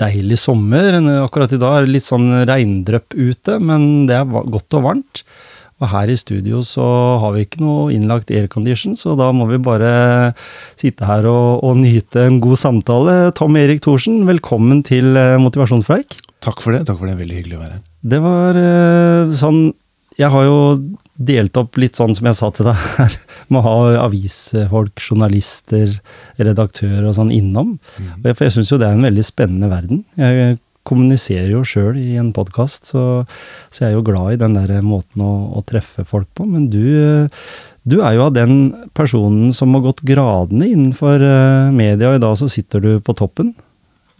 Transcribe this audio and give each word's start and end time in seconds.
deilig 0.00 0.38
sommer. 0.42 0.96
Akkurat 1.24 1.52
i 1.54 1.60
dag 1.60 1.76
er 1.76 1.86
det 1.86 1.96
litt 1.96 2.06
sånn 2.06 2.30
regndrypp 2.48 3.16
ute, 3.16 3.60
men 3.62 4.06
det 4.10 4.18
er 4.20 4.26
godt 4.28 4.78
og 4.78 4.88
varmt. 4.90 5.22
Og 5.76 5.90
her 5.92 6.08
i 6.08 6.16
studio 6.16 6.62
så 6.64 6.84
har 7.20 7.34
vi 7.34 7.42
ikke 7.44 7.60
noe 7.60 7.90
innlagt 7.92 8.30
aircondition, 8.32 8.94
så 8.96 9.12
da 9.18 9.28
må 9.36 9.44
vi 9.50 9.58
bare 9.60 9.90
sitte 10.78 11.04
her 11.04 11.28
og, 11.28 11.64
og 11.66 11.76
nyte 11.82 12.24
en 12.24 12.38
god 12.40 12.56
samtale. 12.62 13.16
Tom 13.36 13.58
Erik 13.60 13.82
Thorsen, 13.84 14.22
velkommen 14.28 14.80
til 14.86 15.12
eh, 15.20 15.36
Motivasjonspreik. 15.42 16.16
Takk 16.46 16.64
for 16.64 16.72
det. 16.72 16.86
takk 16.88 17.00
for 17.02 17.10
det, 17.10 17.18
Veldig 17.20 17.42
hyggelig 17.42 17.58
å 17.58 17.64
være 17.64 17.76
her. 17.76 17.84
Det 18.06 18.22
var 18.22 18.56
uh, 18.60 19.34
sånn 19.34 19.60
Jeg 20.16 20.30
har 20.30 20.44
jo 20.46 20.58
delt 21.16 21.56
opp 21.56 21.78
litt 21.80 21.96
sånn 21.96 22.14
som 22.16 22.28
jeg 22.28 22.36
sa 22.38 22.50
til 22.52 22.68
deg 22.68 22.84
her, 22.98 23.16
med 23.50 23.60
å 23.60 23.64
ha 23.66 24.04
avisfolk, 24.04 25.00
journalister, 25.00 25.96
redaktører 26.36 27.08
og 27.08 27.16
sånn 27.18 27.32
innom. 27.34 27.76
Mm. 27.96 28.12
For 28.28 28.46
jeg 28.46 28.56
syns 28.58 28.72
jo 28.72 28.80
det 28.80 28.90
er 28.90 28.98
en 28.98 29.08
veldig 29.08 29.26
spennende 29.26 29.70
verden. 29.72 30.04
Jeg 30.20 30.58
kommuniserer 30.86 31.50
jo 31.50 31.64
sjøl 31.66 31.98
i 31.98 32.14
en 32.20 32.32
podkast, 32.34 32.92
så, 32.92 33.04
så, 33.70 33.82
jeg 33.82 33.88
er 33.90 33.96
jo 33.96 34.04
glad 34.06 34.36
i 34.36 34.40
den 34.40 34.54
der 34.54 34.78
måten 34.86 35.24
å, 35.24 35.32
å 35.58 35.64
treffe 35.66 36.06
folk 36.06 36.28
på. 36.36 36.46
Men 36.48 36.68
du, 36.70 37.26
du, 37.82 37.98
er 37.98 38.16
jo 38.16 38.26
av 38.28 38.36
den 38.36 38.70
personen 38.96 39.54
som 39.56 39.74
har 39.76 39.86
gått 39.88 40.04
gradene 40.06 40.70
innenfor 40.70 41.22
uh, 41.22 41.74
media, 41.74 42.12
og 42.12 42.20
i 42.20 42.22
dag 42.22 42.38
så 42.38 42.50
sitter 42.52 42.84
du 42.84 42.90
på 43.02 43.16
toppen 43.18 43.54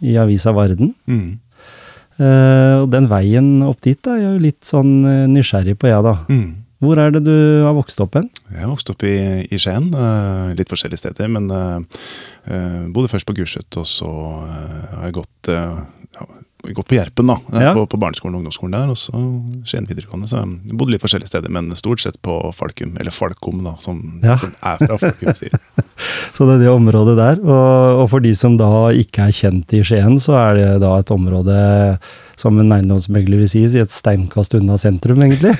i 0.03 0.17
avisa 0.19 0.53
Varden. 0.55 0.93
Mm. 1.07 1.37
Uh, 2.17 2.83
og 2.83 2.87
den 2.89 3.07
veien 3.11 3.49
opp 3.63 3.83
dit 3.85 4.09
er 4.09 4.23
jeg 4.23 4.31
jo 4.31 4.45
litt 4.47 4.63
sånn 4.65 4.93
uh, 5.05 5.27
nysgjerrig 5.29 5.77
på, 5.79 5.91
jeg, 5.91 6.03
da. 6.03 6.17
Mm. 6.33 6.66
Hvor 6.83 6.99
er 7.01 7.13
det 7.15 7.23
du 7.25 7.33
har 7.65 7.73
vokst 7.73 8.01
opp 8.03 8.19
hen? 8.19 8.27
Jeg 8.51 8.61
har 8.61 8.69
vokst 8.69 8.91
opp 8.93 9.01
i, 9.07 9.17
i 9.49 9.57
Skien. 9.61 9.89
Uh, 9.95 10.53
litt 10.57 10.69
forskjellige 10.69 11.01
steder. 11.01 11.31
Men 11.33 11.49
uh, 11.49 11.81
bodde 12.93 13.09
først 13.09 13.27
på 13.27 13.33
Gulset, 13.39 13.79
og 13.79 13.87
så 13.89 14.09
har 14.11 15.07
jeg 15.07 15.17
gått, 15.17 15.49
gått 16.75 16.89
på 16.89 16.97
Gjerpen, 16.97 17.29
da. 17.31 17.37
Ja. 17.53 17.73
På, 17.77 17.85
på, 17.89 17.99
barneskolen 18.01 18.35
og 18.35 18.41
ungdomsskolen 18.41 18.75
der. 18.75 18.91
Og 18.93 18.99
så 18.99 19.13
Skien 19.67 19.87
videregående. 19.89 20.29
Så 20.29 20.41
jeg 20.41 20.77
bodde 20.77 20.95
litt 20.95 21.03
forskjellige 21.03 21.31
steder, 21.31 21.53
men 21.53 21.71
stort 21.79 22.03
sett 22.03 22.19
på 22.25 22.37
Falkum. 22.57 22.95
Eller 22.99 23.15
Falkum, 23.15 23.63
da, 23.65 23.75
som, 23.83 24.01
ja. 24.23 24.37
som 24.41 24.53
er 24.61 24.83
fra 24.83 24.99
Falkum, 25.01 25.33
sier 25.37 25.57
Så 26.35 26.45
det 26.45 26.57
er 26.57 26.63
det 26.65 26.71
området 26.73 27.17
der. 27.19 27.41
Og, 27.41 28.03
og 28.03 28.07
for 28.13 28.23
de 28.23 28.35
som 28.37 28.59
da 28.59 28.71
ikke 28.95 29.29
er 29.29 29.35
kjent 29.35 29.75
i 29.77 29.83
Skien, 29.87 30.19
så 30.21 30.37
er 30.41 30.57
det 30.59 30.71
da 30.85 30.95
et 31.01 31.13
område 31.13 31.59
som 32.37 32.57
en 32.61 32.69
eiendomsmegler 32.75 33.41
vil 33.41 33.49
si, 33.49 33.63
i 33.65 33.81
et 33.81 33.93
steinkast 33.93 34.53
unna 34.59 34.77
sentrum, 34.77 35.23
egentlig. 35.25 35.55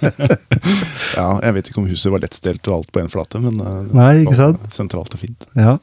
ja, 1.18 1.28
jeg 1.40 1.54
vet 1.56 1.70
ikke 1.70 1.80
om 1.80 1.88
huset 1.88 2.12
var 2.12 2.20
lettstelt 2.20 2.68
og 2.68 2.74
alt 2.76 2.90
på 2.92 3.00
én 3.00 3.08
flate, 3.12 3.40
men 3.40 3.56
uh, 3.64 3.78
Nei, 3.96 4.10
ikke 4.26 4.36
sant? 4.36 4.66
sentralt 4.76 5.16
og 5.16 5.22
fint. 5.22 5.48
Ja. 5.56 5.78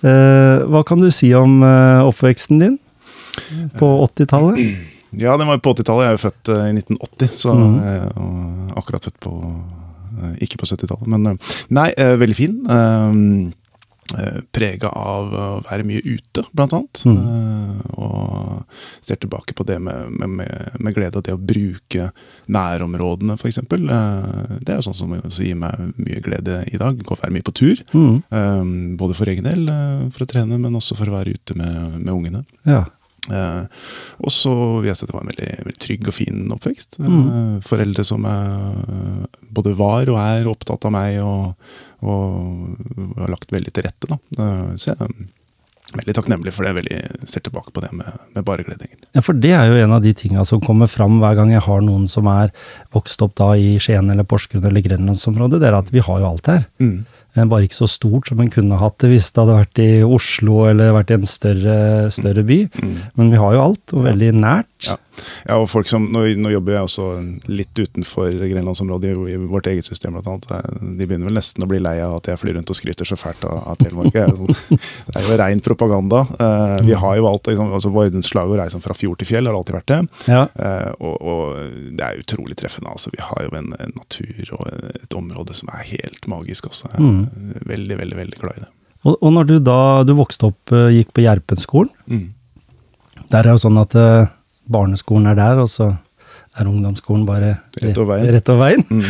Eh, 0.00 0.62
hva 0.70 0.80
kan 0.86 1.02
du 1.02 1.10
si 1.12 1.28
om 1.36 1.58
eh, 1.66 2.06
oppveksten 2.08 2.62
din 2.62 2.78
på 3.78 3.92
80-tallet? 4.06 4.64
Ja, 5.18 5.32
den 5.34 5.48
var 5.50 5.58
på 5.58 5.72
80-tallet. 5.74 6.04
Jeg 6.04 6.12
er 6.12 6.14
jo 6.14 6.20
født 6.22 6.48
i 6.54 6.66
1980, 6.70 7.30
så 7.34 7.54
mm. 7.58 8.68
akkurat 8.78 9.08
født 9.08 9.16
på 9.18 9.32
Ikke 10.46 10.60
på 10.60 10.68
70-tallet, 10.70 11.08
men 11.10 11.40
Nei, 11.74 11.88
veldig 11.98 12.36
fin. 12.38 12.60
Eh, 14.18 14.38
prega 14.50 14.90
av 14.90 15.30
å 15.30 15.46
være 15.62 15.84
mye 15.86 16.02
ute, 16.02 16.42
blant 16.56 16.74
annet. 16.74 17.02
Mm. 17.06 17.82
Og 18.02 18.80
ser 19.06 19.20
tilbake 19.22 19.54
på 19.54 19.66
det 19.68 19.78
med, 19.82 20.10
med, 20.10 20.48
med, 20.78 20.94
glede, 20.96 21.20
og 21.20 21.26
det 21.26 21.36
å 21.36 21.40
bruke 21.40 22.10
nærområdene, 22.50 23.36
f.eks. 23.38 23.60
Eh, 23.62 24.56
det 24.58 24.74
er 24.74 24.80
jo 24.80 24.88
sånn 24.88 24.98
som 24.98 25.14
gir 25.14 25.58
meg 25.58 25.92
mye 26.00 26.22
glede 26.24 26.62
i 26.72 26.80
dag. 26.80 26.98
Gå 26.98 27.14
og 27.14 27.22
være 27.22 27.36
mye 27.36 27.46
på 27.46 27.54
tur. 27.62 27.84
Mm. 27.94 28.96
Både 29.00 29.18
for 29.18 29.30
egen 29.30 29.46
del, 29.46 29.68
for 30.14 30.26
å 30.26 30.30
trene, 30.30 30.58
men 30.58 30.78
også 30.80 30.98
for 30.98 31.10
å 31.10 31.20
være 31.20 31.36
ute 31.38 31.58
med, 31.58 32.00
med 32.00 32.14
ungene. 32.14 32.44
Ja. 32.66 32.86
Uh, 33.28 33.66
og 34.24 34.32
så 34.32 34.52
vil 34.80 34.88
jeg 34.90 34.98
si 34.98 35.04
at 35.04 35.10
det 35.10 35.16
var 35.16 35.26
en 35.26 35.32
veldig, 35.32 35.50
veldig 35.66 35.82
trygg 35.84 36.08
og 36.08 36.16
fin 36.16 36.54
oppvekst. 36.56 37.00
Mm. 37.00 37.60
foreldre 37.66 38.04
som 38.06 38.24
er, 38.28 39.26
både 39.52 39.74
var 39.78 40.10
og 40.12 40.20
er 40.22 40.48
opptatt 40.50 40.86
av 40.88 40.94
meg 40.94 41.20
og, 41.24 41.52
og 42.06 43.20
har 43.20 43.34
lagt 43.34 43.52
veldig 43.52 43.74
til 43.74 43.86
rette. 43.86 44.08
Da. 44.08 44.18
Eh, 44.40 44.72
så 44.80 44.92
jeg 44.92 44.96
er 45.04 45.12
veldig 45.98 46.14
takknemlig 46.16 46.54
for 46.54 46.66
det. 46.66 46.74
Veldig 46.78 47.28
ser 47.28 47.44
tilbake 47.46 47.74
på 47.74 47.84
det 47.84 47.92
med, 47.96 48.18
med 48.34 48.46
bare 48.46 48.64
glede. 48.66 48.88
Ja, 49.12 49.22
For 49.26 49.36
det 49.36 49.52
er 49.56 49.70
jo 49.70 49.78
en 49.82 49.96
av 49.96 50.04
de 50.04 50.14
tinga 50.16 50.44
som 50.48 50.62
kommer 50.64 50.90
fram 50.90 51.18
hver 51.22 51.38
gang 51.38 51.52
jeg 51.54 51.64
har 51.66 51.84
noen 51.84 52.06
som 52.10 52.28
er 52.30 52.54
vokst 52.94 53.22
opp 53.26 53.36
da 53.40 53.52
i 53.58 53.74
Skien 53.82 54.10
eller 54.12 54.28
Porsgrunn 54.28 54.66
eller 54.66 54.84
Grenlandsområdet, 54.84 55.60
det 55.62 55.70
er 55.70 55.78
at 55.80 55.90
vi 55.94 56.04
har 56.04 56.22
jo 56.22 56.30
alt 56.30 56.52
her. 56.52 56.68
Mm. 56.82 57.00
Eh, 57.36 57.46
bare 57.46 57.68
ikke 57.68 57.78
så 57.78 57.88
stort 57.90 58.30
som 58.30 58.40
en 58.42 58.50
kunne 58.50 58.78
hatt 58.80 58.98
det 59.02 59.12
hvis 59.12 59.28
det 59.30 59.42
hadde 59.42 59.58
vært 59.60 59.82
i 59.82 59.90
Oslo 60.02 60.64
eller 60.70 60.94
vært 60.96 61.12
i 61.12 61.18
en 61.18 61.28
større, 61.28 61.76
større 62.14 62.42
by. 62.46 62.64
Mm. 62.80 62.96
Men 63.20 63.30
vi 63.34 63.40
har 63.40 63.54
jo 63.54 63.62
alt, 63.68 63.94
og 63.94 64.06
veldig 64.08 64.32
nært. 64.40 64.66
Ja, 64.86 64.96
ja 65.46 65.58
og 65.60 65.68
folk 65.70 65.90
som, 65.90 66.08
nå, 66.10 66.24
nå, 66.40 66.50
jobber 66.54 66.74
jeg 66.74 66.88
også 66.88 67.06
litt 67.52 67.76
utenfor 67.76 68.32
grenlandsområdet, 68.40 69.12
i, 69.30 69.36
vårt 69.50 69.68
eget 69.70 69.86
system 69.86 70.18
annet. 70.18 70.48
Eh, 70.50 70.80
de 70.98 71.06
begynner 71.06 71.30
vel 71.30 71.38
nesten 71.38 71.66
å 71.66 71.70
bli 71.70 71.82
lei 71.82 71.96
av 72.02 72.16
at 72.18 72.32
jeg 72.32 72.40
flyr 72.40 72.58
rundt 72.58 72.72
og 72.72 72.78
skryter 72.78 73.08
så 73.08 73.18
fælt 73.20 73.46
av, 73.46 73.62
av 73.70 73.78
Telemark. 73.80 74.10
Det 74.10 75.18
er 75.20 75.26
jo 75.26 75.38
rein 75.38 75.62
propaganda. 75.62 76.24
Uh, 76.40 76.78
vi 76.86 76.96
har 76.98 77.16
jo 77.18 77.28
alt, 77.30 77.46
liksom, 77.50 77.70
altså 77.76 77.92
Vardens 77.94 78.30
slagord 78.30 78.58
er 78.58 78.68
liksom 78.68 78.82
fra 78.84 78.96
fjord 78.96 79.20
til 79.20 79.28
fjell, 79.30 79.46
har 79.46 79.56
alltid 79.58 79.76
vært 79.76 79.90
det. 79.92 80.00
Ja. 80.30 80.42
Uh, 80.56 80.90
og, 80.98 81.14
og, 81.20 81.40
det 81.94 82.06
er 82.06 82.22
utrolig 82.22 82.56
treffende. 82.58 82.90
altså 82.92 83.12
Vi 83.14 83.22
har 83.22 83.46
jo 83.46 83.54
en, 83.58 83.72
en 83.78 83.94
natur 83.96 84.54
og 84.58 84.66
et 84.98 85.16
område 85.16 85.56
som 85.56 85.70
er 85.74 85.86
helt 85.92 86.26
magisk. 86.30 86.70
også. 86.70 86.90
Mm. 86.98 87.19
Mm. 87.26 87.56
Veldig, 87.70 87.96
veldig 88.02 88.20
veldig 88.20 88.42
glad 88.42 88.58
i 88.58 88.64
det. 88.64 88.70
Og, 89.06 89.16
og 89.16 89.32
når 89.32 89.48
du 89.48 89.56
da 89.64 89.80
du 90.04 90.12
vokste 90.18 90.50
opp, 90.50 90.60
uh, 90.74 90.90
gikk 90.92 91.14
på 91.16 91.24
Gjerpenskolen, 91.24 91.90
mm. 92.10 92.26
der 93.32 93.46
er 93.46 93.56
jo 93.56 93.62
sånn 93.62 93.80
at 93.80 93.96
uh, 93.96 94.30
barneskolen 94.70 95.30
er 95.30 95.38
der, 95.38 95.62
og 95.62 95.70
så 95.72 95.92
er 96.58 96.68
ungdomsskolen 96.68 97.24
bare 97.28 97.54
rett 97.80 97.98
over 98.00 98.16
veien. 98.16 98.32
Rett 98.34 98.50
over 98.52 98.66
veien. 98.66 98.84
Mm. 98.90 99.04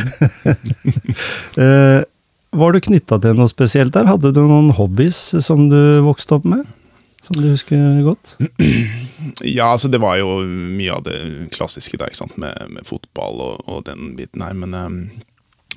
uh, 1.59 2.01
var 2.61 2.75
du 2.75 2.83
knytta 2.87 3.19
til 3.23 3.39
noe 3.39 3.51
spesielt 3.51 3.95
der? 3.97 4.11
Hadde 4.11 4.35
du 4.37 4.45
noen 4.45 4.71
hobbies 4.77 5.19
som 5.47 5.69
du 5.73 5.81
vokste 6.07 6.39
opp 6.39 6.47
med? 6.49 6.69
Som 7.21 7.37
du 7.43 7.51
husker 7.51 8.03
godt? 8.07 8.37
Ja, 9.45 9.67
altså 9.75 9.91
det 9.93 10.01
var 10.01 10.17
jo 10.17 10.41
mye 10.49 10.95
av 10.95 11.03
det 11.05 11.19
klassiske 11.53 11.99
der, 12.01 12.09
ikke 12.09 12.23
sant? 12.23 12.39
Med, 12.41 12.57
med 12.73 12.87
fotball 12.89 13.43
og, 13.45 13.67
og, 13.69 13.83
den 13.85 14.15
biten 14.17 14.41
her. 14.41 14.55
Men 14.57 14.73
um, 14.75 14.97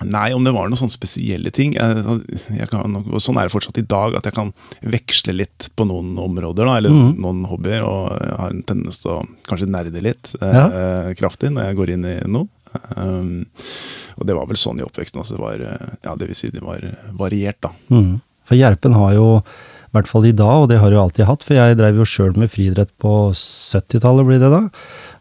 Nei, 0.01 0.33
om 0.33 0.43
det 0.43 0.51
var 0.55 0.67
noen 0.67 0.79
sånne 0.79 0.95
spesielle 0.95 1.51
ting. 1.53 1.75
Kan, 1.77 2.97
sånn 3.21 3.37
er 3.37 3.47
det 3.47 3.53
fortsatt 3.53 3.77
i 3.79 3.85
dag, 3.87 4.17
at 4.17 4.25
jeg 4.27 4.35
kan 4.35 4.49
veksle 4.81 5.35
litt 5.37 5.69
på 5.77 5.85
noen 5.87 6.15
områder, 6.19 6.65
da, 6.65 6.79
eller 6.79 6.95
mm. 6.95 7.11
noen 7.23 7.43
hobbyer, 7.47 7.85
og 7.85 8.09
jeg 8.17 8.39
har 8.41 8.55
en 8.55 8.63
tendens 8.67 8.99
til 9.03 9.13
å 9.13 9.19
kanskje 9.47 9.69
nerde 9.69 10.03
litt 10.03 10.33
eh, 10.41 10.57
ja. 10.57 10.65
eh, 10.67 11.11
kraftig 11.19 11.53
når 11.53 11.69
jeg 11.69 11.79
går 11.79 11.93
inn 11.95 12.09
i 12.09 12.17
noe. 12.25 12.49
Um, 12.97 13.45
og 14.17 14.25
det 14.27 14.35
var 14.37 14.49
vel 14.49 14.59
sånn 14.59 14.81
i 14.81 14.85
oppveksten 14.85 15.21
også. 15.21 15.37
Var, 15.41 15.61
eh, 15.69 15.95
ja, 16.07 16.17
det 16.17 16.31
vil 16.31 16.39
si 16.41 16.49
det 16.53 16.65
var 16.65 16.83
variert, 17.19 17.61
da. 17.63 17.71
Mm. 17.93 18.17
For 18.49 18.59
Gjerpen 18.59 18.97
har 18.97 19.13
jo, 19.15 19.27
i 19.93 19.99
hvert 19.99 20.09
fall 20.09 20.23
i 20.25 20.33
dag, 20.33 20.63
og 20.63 20.69
det 20.71 20.79
har 20.81 20.89
jo 20.89 21.03
alltid 21.03 21.27
hatt, 21.29 21.43
for 21.45 21.53
jeg 21.53 21.77
drev 21.77 21.99
jo 22.01 22.05
sjøl 22.09 22.31
med 22.33 22.49
friidrett 22.49 22.89
på 22.97 23.11
70-tallet, 23.37 24.25
blir 24.25 24.39
det 24.41 24.49
da. 24.49 24.63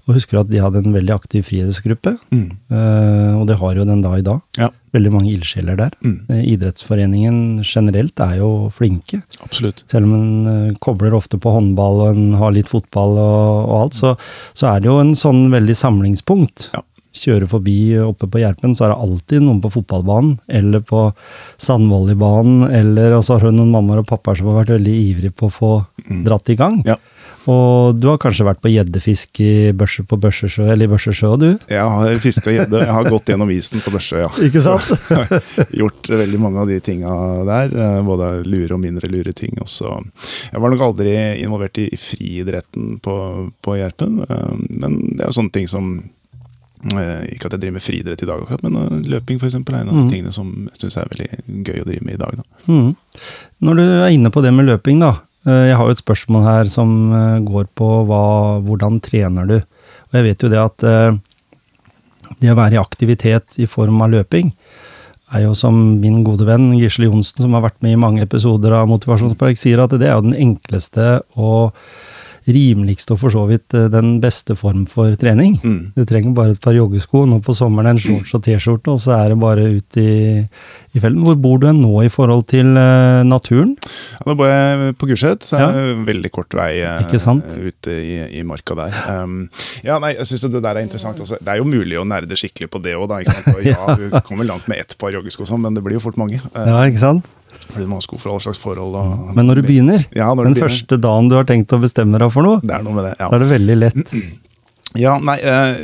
Og 0.09 0.17
husker 0.17 0.41
at 0.41 0.49
de 0.51 0.63
hadde 0.63 0.81
en 0.81 0.95
veldig 0.97 1.13
aktiv 1.15 1.45
friidrettsgruppe, 1.47 2.17
Mm. 2.33 2.47
Uh, 2.73 3.37
og 3.37 3.45
det 3.51 3.59
har 3.61 3.77
jo 3.77 3.85
den 3.85 4.01
da 4.01 4.15
i 4.17 4.25
dag. 4.25 4.41
Ja. 4.57 4.71
Veldig 4.97 5.11
mange 5.13 5.31
ildsjeler 5.35 5.77
der. 5.77 5.93
Mm. 6.01 6.25
Uh, 6.31 6.41
idrettsforeningen 6.41 7.37
generelt 7.61 8.19
er 8.25 8.39
jo 8.41 8.71
flinke. 8.73 9.21
Absolutt. 9.45 9.85
Selv 9.93 10.09
om 10.09 10.15
en 10.17 10.49
uh, 10.49 10.79
kobler 10.81 11.13
ofte 11.13 11.37
på 11.37 11.53
håndball 11.53 12.01
og 12.07 12.17
en 12.17 12.33
har 12.41 12.57
litt 12.57 12.73
fotball 12.73 13.13
og, 13.21 13.69
og 13.69 13.77
alt, 13.83 13.99
så, 14.01 14.15
så, 14.57 14.73
er 14.73 14.81
det 14.81 14.89
jo 14.89 14.97
en 15.03 15.13
sånn 15.19 15.45
veldig 15.53 15.77
samlingspunkt. 15.77 16.71
Ja. 16.73 16.83
Kjøre 17.13 17.49
forbi 17.51 17.77
oppe 18.01 18.29
på 18.31 18.41
Gjerpen, 18.41 18.77
så 18.77 18.87
er 18.87 18.93
det 18.95 19.01
alltid 19.05 19.45
noen 19.45 19.61
på 19.63 19.73
fotballbanen 19.75 20.37
eller 20.49 20.85
på 20.87 21.09
sandvolleybanen, 21.61 22.69
eller 22.73 23.19
og 23.19 23.27
så 23.27 23.37
har 23.37 23.51
du 23.51 23.59
noen 23.59 23.73
mammaer 23.75 24.03
og 24.03 24.09
pappaer 24.09 24.41
som 24.41 24.49
har 24.51 24.63
vært 24.63 24.77
veldig 24.79 24.95
ivrige 25.07 25.37
på 25.37 25.51
å 25.51 25.53
få 25.53 25.73
mm. 26.07 26.23
dratt 26.27 26.53
i 26.53 26.59
gang. 26.59 26.81
Ja. 26.89 26.97
Og 27.51 27.97
du 27.99 28.07
har 28.07 28.21
kanskje 28.23 28.47
vært 28.47 28.61
på 28.63 28.71
gjeddefisk 28.71 29.41
i 29.43 29.73
børse 29.75 30.05
på 30.07 30.19
Børsesjø, 30.23 30.69
eller 30.71 30.87
i 30.87 30.93
Børsesjø, 30.93 31.33
du? 31.41 31.49
Jeg 31.71 31.83
har 31.97 32.21
fiska 32.23 32.55
gjedde. 32.55 32.85
Jeg 32.85 32.95
har 32.95 33.11
gått 33.11 33.33
gjennom 33.33 33.51
isen 33.51 33.83
på 33.83 33.91
Børsesjø, 33.95 34.23
ja. 34.23 34.31
Ikke 34.47 34.63
sant? 34.63 34.93
gjort 35.75 36.13
veldig 36.23 36.41
mange 36.43 36.63
av 36.63 36.71
de 36.71 36.79
tinga 36.85 37.11
der. 37.49 37.75
Eh, 37.75 37.99
både 38.07 38.31
lure 38.47 38.79
og 38.79 38.83
mindre 38.85 39.11
lure 39.11 39.35
ting. 39.35 39.59
Også. 39.63 39.97
Jeg 40.53 40.63
var 40.63 40.75
nok 40.75 40.87
aldri 40.87 41.17
involvert 41.43 41.83
i, 41.83 41.89
friidretten 41.99 42.99
på, 43.03 43.17
på 43.63 43.79
Gjerpen, 43.81 44.23
eh, 44.29 44.51
men 44.71 45.01
det 45.11 45.25
er 45.25 45.33
jo 45.33 45.41
sånne 45.41 45.57
ting 45.59 45.71
som 45.71 45.97
ikke 46.83 47.47
at 47.47 47.53
jeg 47.55 47.61
driver 47.63 47.77
med 47.77 47.83
friidrett 47.85 48.23
i 48.23 48.27
dag, 48.27 48.41
akkurat, 48.43 48.63
men 48.67 48.77
uh, 48.77 49.01
løping 49.13 49.39
for 49.39 49.47
eksempel, 49.47 49.75
er 49.77 49.85
en 49.85 49.89
av 49.93 49.95
Mm. 50.03 50.09
tingene 50.11 50.33
som 50.35 50.49
jeg 50.73 50.81
syns 50.81 50.97
er 50.99 51.11
veldig 51.13 51.29
gøy 51.69 51.83
å 51.83 51.87
drive 51.87 52.05
med 52.05 52.15
i 52.15 52.23
dag. 52.23 52.37
Da. 52.37 52.43
Mm. 52.73 52.97
Når 53.63 53.77
du 53.79 53.83
er 53.85 54.09
inne 54.17 54.31
på 54.35 54.43
det 54.43 54.53
med 54.53 54.67
løping, 54.67 54.99
da. 55.01 55.13
eh, 55.47 55.69
Jeg 55.71 55.77
har 55.77 55.85
jo 55.87 55.91
et 55.95 56.03
spørsmål 56.05 56.43
her 56.45 56.65
som 56.71 57.13
eh, 57.13 57.41
går 57.47 57.67
på 57.79 57.91
hva, 58.09 58.23
hvordan 58.67 59.01
trener 59.01 59.47
du? 59.47 59.57
Og 59.63 60.13
jeg 60.19 60.25
vet 60.25 60.43
jo 60.43 60.49
det 60.49 60.59
at 60.59 60.83
eh, 60.83 61.13
det 62.41 62.51
å 62.51 62.57
være 62.59 62.75
i 62.75 62.83
aktivitet 62.83 63.59
i 63.63 63.67
form 63.67 64.03
av 64.03 64.11
løping, 64.11 64.53
er 65.33 65.43
jo 65.47 65.55
som 65.55 66.01
min 66.01 66.23
gode 66.25 66.45
venn 66.45 66.73
Gisle 66.77 67.07
Johnsen, 67.07 67.41
som 67.45 67.53
har 67.55 67.63
vært 67.65 67.79
med 67.81 67.93
i 67.95 68.01
mange 68.01 68.21
episoder 68.27 68.73
av 68.77 68.89
Motivasjonspark, 68.91 69.57
sier 69.57 69.81
at 69.81 69.95
det 69.97 70.09
er 70.11 70.17
jo 70.19 70.27
den 70.27 70.35
enkleste 70.37 71.23
og 71.41 71.73
rimeligste 72.49 73.15
og 73.15 73.21
for 73.23 73.35
så 73.35 73.45
vidt 73.49 73.75
eh, 73.77 73.89
den 73.93 74.17
beste 74.23 74.57
form 74.59 74.85
for 74.91 75.15
trening. 75.21 75.59
Mm. 75.63 75.93
Du 75.97 76.05
trenger 76.09 76.35
bare 76.37 76.57
et 76.57 76.63
par 76.63 76.75
joggesko, 76.77 77.25
nå 77.29 77.41
på 77.45 77.55
sommeren 77.57 77.93
en 77.93 78.01
shorts 78.03 78.35
og 78.37 78.43
T-skjorte, 78.47 78.95
og 78.95 79.03
så 79.03 79.15
er 79.19 79.33
det 79.33 79.39
bare 79.43 79.67
ut 79.77 79.99
i, 80.01 80.13
i 80.43 81.03
felten. 81.03 81.23
Hvor 81.27 81.39
bor 81.43 81.61
du 81.63 81.69
hen 81.69 81.83
nå 81.83 81.93
i 82.07 82.11
forhold 82.13 82.47
til 82.53 82.73
uh, 82.77 83.23
naturen? 83.27 83.75
Ja, 84.17 84.25
da 84.31 84.37
bor 84.39 84.51
jeg 84.51 84.97
på 85.01 85.11
Gulset, 85.11 85.47
så 85.47 85.61
er 85.61 85.77
det 85.77 85.99
veldig 86.09 86.33
kort 86.35 86.57
vei 86.59 86.71
uh, 86.83 87.03
ute 87.03 87.99
i, 87.99 88.17
i 88.41 88.47
marka 88.49 88.77
der. 88.79 88.97
Um, 89.23 89.45
ja, 89.85 89.99
nei, 90.03 90.15
jeg 90.19 90.33
syns 90.33 90.49
det 90.49 90.63
der 90.63 90.79
er 90.79 90.87
interessant. 90.87 91.21
Også. 91.23 91.39
Det 91.41 91.55
er 91.55 91.61
jo 91.63 91.69
mulig 91.69 92.01
å 92.01 92.07
nerde 92.09 92.39
skikkelig 92.39 92.71
på 92.73 92.83
det 92.83 92.97
òg, 92.99 93.07
da. 93.13 93.21
Ikke 93.23 93.39
sant? 93.39 93.55
Og 93.55 93.69
ja, 93.73 93.99
du 93.99 94.19
kommer 94.27 94.49
langt 94.49 94.69
med 94.71 94.83
ett 94.83 94.97
par 95.01 95.15
joggesko, 95.15 95.47
sånn, 95.49 95.63
men 95.67 95.79
det 95.79 95.85
blir 95.85 96.01
jo 96.01 96.07
fort 96.09 96.19
mange. 96.21 96.43
Uh, 96.51 96.67
Ja, 96.73 96.83
ikke 96.89 97.03
sant? 97.03 97.31
Fordi 97.69 97.87
du 97.87 97.91
må 97.91 97.99
ha 98.01 98.05
sko 98.05 98.19
for 98.21 98.33
alle 98.33 98.45
slags 98.45 98.61
forhold. 98.63 98.97
Og, 98.99 99.35
Men 99.37 99.49
når 99.49 99.61
du 99.61 99.67
begynner, 99.69 100.07
Ja, 100.15 100.31
når 100.35 100.45
du 100.45 100.51
den 100.51 100.55
begynner. 100.55 100.69
første 100.69 101.01
dagen 101.01 101.29
du 101.29 101.37
har 101.39 101.49
tenkt 101.49 101.73
å 101.73 101.81
bestemme 101.83 102.19
deg 102.19 102.33
for 102.35 102.43
noe, 102.47 102.61
Det 102.63 102.75
er 102.77 102.83
noe 102.83 102.95
med 102.95 103.05
det, 103.11 103.17
ja. 103.19 103.29
da 103.29 103.37
er 103.37 103.45
det 103.45 103.53
veldig 103.57 103.79
lett. 103.83 104.17
Ja, 105.01 105.15
nei, 105.25 105.39
eh, 105.41 105.79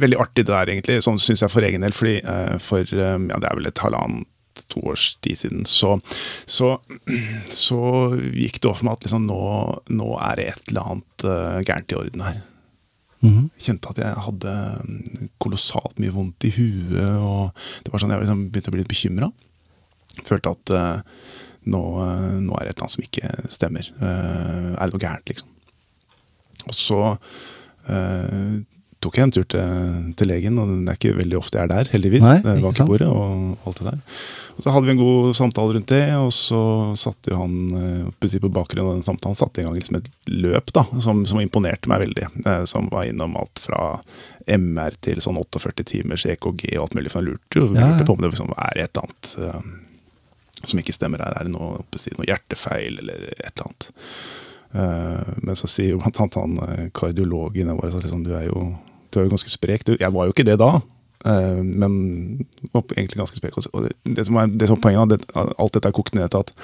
veldig 0.00 0.16
artig 0.22 0.46
det 0.46 0.52
der 0.54 0.70
egentlig, 0.72 1.02
sånn 1.04 1.18
syns 1.20 1.42
jeg 1.44 1.52
for 1.52 1.66
egen 1.66 1.84
del. 1.84 1.92
Fordi 1.92 2.18
eh, 2.22 2.54
for 2.62 2.80
eh, 2.80 3.16
ja, 3.28 3.40
det 3.40 3.50
er 3.50 3.58
vel 3.58 3.68
et 3.68 3.82
halvannet, 3.84 4.26
to 4.72 4.80
års 4.90 5.12
tid 5.22 5.38
siden, 5.38 5.66
så, 5.70 6.00
så, 6.50 6.72
så 7.64 7.80
gikk 8.34 8.58
det 8.58 8.66
over 8.66 8.80
for 8.80 8.88
meg 8.88 8.96
at 8.96 9.06
liksom, 9.06 9.28
nå, 9.28 9.42
nå 10.00 10.08
er 10.18 10.40
det 10.40 10.46
et 10.52 10.72
eller 10.72 10.94
annet 10.94 11.26
eh, 11.30 11.58
gærent 11.68 11.94
i 11.94 11.98
orden 12.00 12.24
her. 12.26 12.40
Mm 13.18 13.32
-hmm. 13.34 13.46
kjente 13.58 13.90
at 13.90 13.98
jeg 13.98 14.14
hadde 14.14 14.50
mm, 14.86 15.28
kolossalt 15.42 15.98
mye 15.98 16.14
vondt 16.14 16.44
i 16.44 16.50
huet. 16.54 17.18
og 17.18 17.50
det 17.82 17.92
var 17.92 17.98
sånn 17.98 18.10
Jeg 18.10 18.20
liksom 18.20 18.50
begynte 18.50 18.70
å 18.70 18.74
bli 18.74 18.80
litt 18.80 18.94
bekymra. 18.94 19.32
Følte 20.26 20.54
at 20.54 20.74
eh, 20.74 21.28
nå, 21.68 21.82
eh, 22.04 22.32
nå 22.44 22.56
er 22.56 22.66
det 22.66 22.72
et 22.72 22.78
eller 22.78 22.86
annet 22.86 22.96
som 22.96 23.06
ikke 23.06 23.52
stemmer. 23.52 23.92
Eh, 24.00 24.72
er 24.74 24.82
det 24.82 24.94
noe 24.94 25.04
gærent, 25.04 25.30
liksom? 25.32 25.54
Og 26.68 26.74
så 26.76 26.98
uh, 27.88 28.56
tok 29.00 29.14
jeg 29.16 29.24
en 29.24 29.30
tur 29.32 29.44
til, 29.48 29.94
til 30.18 30.28
legen, 30.28 30.58
og 30.60 30.68
det 30.68 30.92
er 30.92 30.98
ikke 30.98 31.14
veldig 31.16 31.38
ofte 31.38 31.56
jeg 31.56 31.64
er 31.64 31.70
der, 31.70 31.90
heldigvis. 31.94 32.26
Nei, 32.26 32.34
ikke 32.42 32.64
bak 32.66 32.80
i 32.82 32.86
bordet 32.90 33.08
og 33.08 33.62
alt 33.70 33.80
det 33.80 33.86
der. 33.86 34.02
Og 34.58 34.66
så 34.66 34.74
hadde 34.74 34.90
vi 34.90 34.92
en 34.92 35.00
god 35.00 35.38
samtale 35.38 35.76
rundt 35.78 35.94
det, 35.94 36.02
og 36.18 36.28
så 36.34 36.60
satte 36.98 37.32
jo 37.32 37.38
han 37.40 38.10
på 38.18 38.52
bakgrunn 38.52 38.84
av 38.84 38.92
den 38.98 39.06
samtalen 39.06 39.38
satte 39.38 39.62
i 39.62 39.64
gang 39.64 39.78
liksom 39.78 40.00
et 40.00 40.12
løp 40.28 40.74
da, 40.76 40.84
som, 41.00 41.22
som 41.30 41.40
imponerte 41.40 41.88
meg 41.88 42.04
veldig. 42.04 42.28
Som 42.68 42.90
var 42.92 43.08
innom 43.08 43.38
alt 43.40 43.62
fra 43.62 43.94
MR 44.50 44.98
til 45.06 45.22
sånn 45.24 45.40
48 45.40 45.88
timers 45.94 46.26
EKG 46.28 46.74
og 46.74 46.88
alt 46.88 46.98
mulig. 46.98 47.14
For 47.14 47.22
han 47.22 47.30
lurte 47.30 47.62
jo 47.62 47.70
Ja, 47.78 47.94
ja. 47.94 48.04
på 48.04 48.18
om 48.18 48.24
det 48.26 48.34
liksom, 48.34 48.52
er 48.58 48.82
et 48.82 48.90
eller 48.90 49.06
annet 49.06 49.86
som 50.64 50.80
ikke 50.80 50.96
stemmer 50.96 51.22
her. 51.22 51.36
Er 51.38 51.46
det 51.46 51.54
noe, 51.54 51.82
noe 51.84 52.28
hjertefeil 52.28 53.00
eller 53.02 53.30
et 53.36 53.52
eller 53.52 53.68
annet? 53.68 53.90
Eh, 54.72 55.32
men 55.42 55.56
så 55.56 55.68
sier 55.70 55.94
jo 55.94 56.02
blant 56.02 56.18
annet 56.20 56.36
han 56.36 56.58
eh, 56.66 56.84
kardiologen 56.96 57.70
jeg 57.70 57.80
bare, 57.80 58.02
liksom, 58.04 58.24
du, 58.26 58.34
er 58.36 58.48
jo, 58.50 58.68
du 59.08 59.18
er 59.18 59.26
jo 59.26 59.34
ganske 59.34 59.52
sprek. 59.52 59.86
Du, 59.88 59.94
jeg 59.96 60.14
var 60.14 60.28
jo 60.28 60.34
ikke 60.34 60.46
det 60.48 60.58
da, 60.60 60.70
eh, 61.24 61.62
men 61.64 61.96
var 62.74 62.84
egentlig 62.96 63.22
ganske 63.22 63.40
sprek. 63.40 63.56
Og 63.72 63.88
det, 63.88 64.26
som 64.28 64.40
er, 64.40 64.52
det 64.52 64.68
som 64.68 64.78
er 64.78 64.84
poenget, 64.84 65.14
det, 65.14 65.48
alt 65.48 65.76
dette 65.76 65.90
er 65.90 65.96
kokt 65.96 66.18
ned 66.18 66.28
til 66.34 66.44
at 66.44 66.54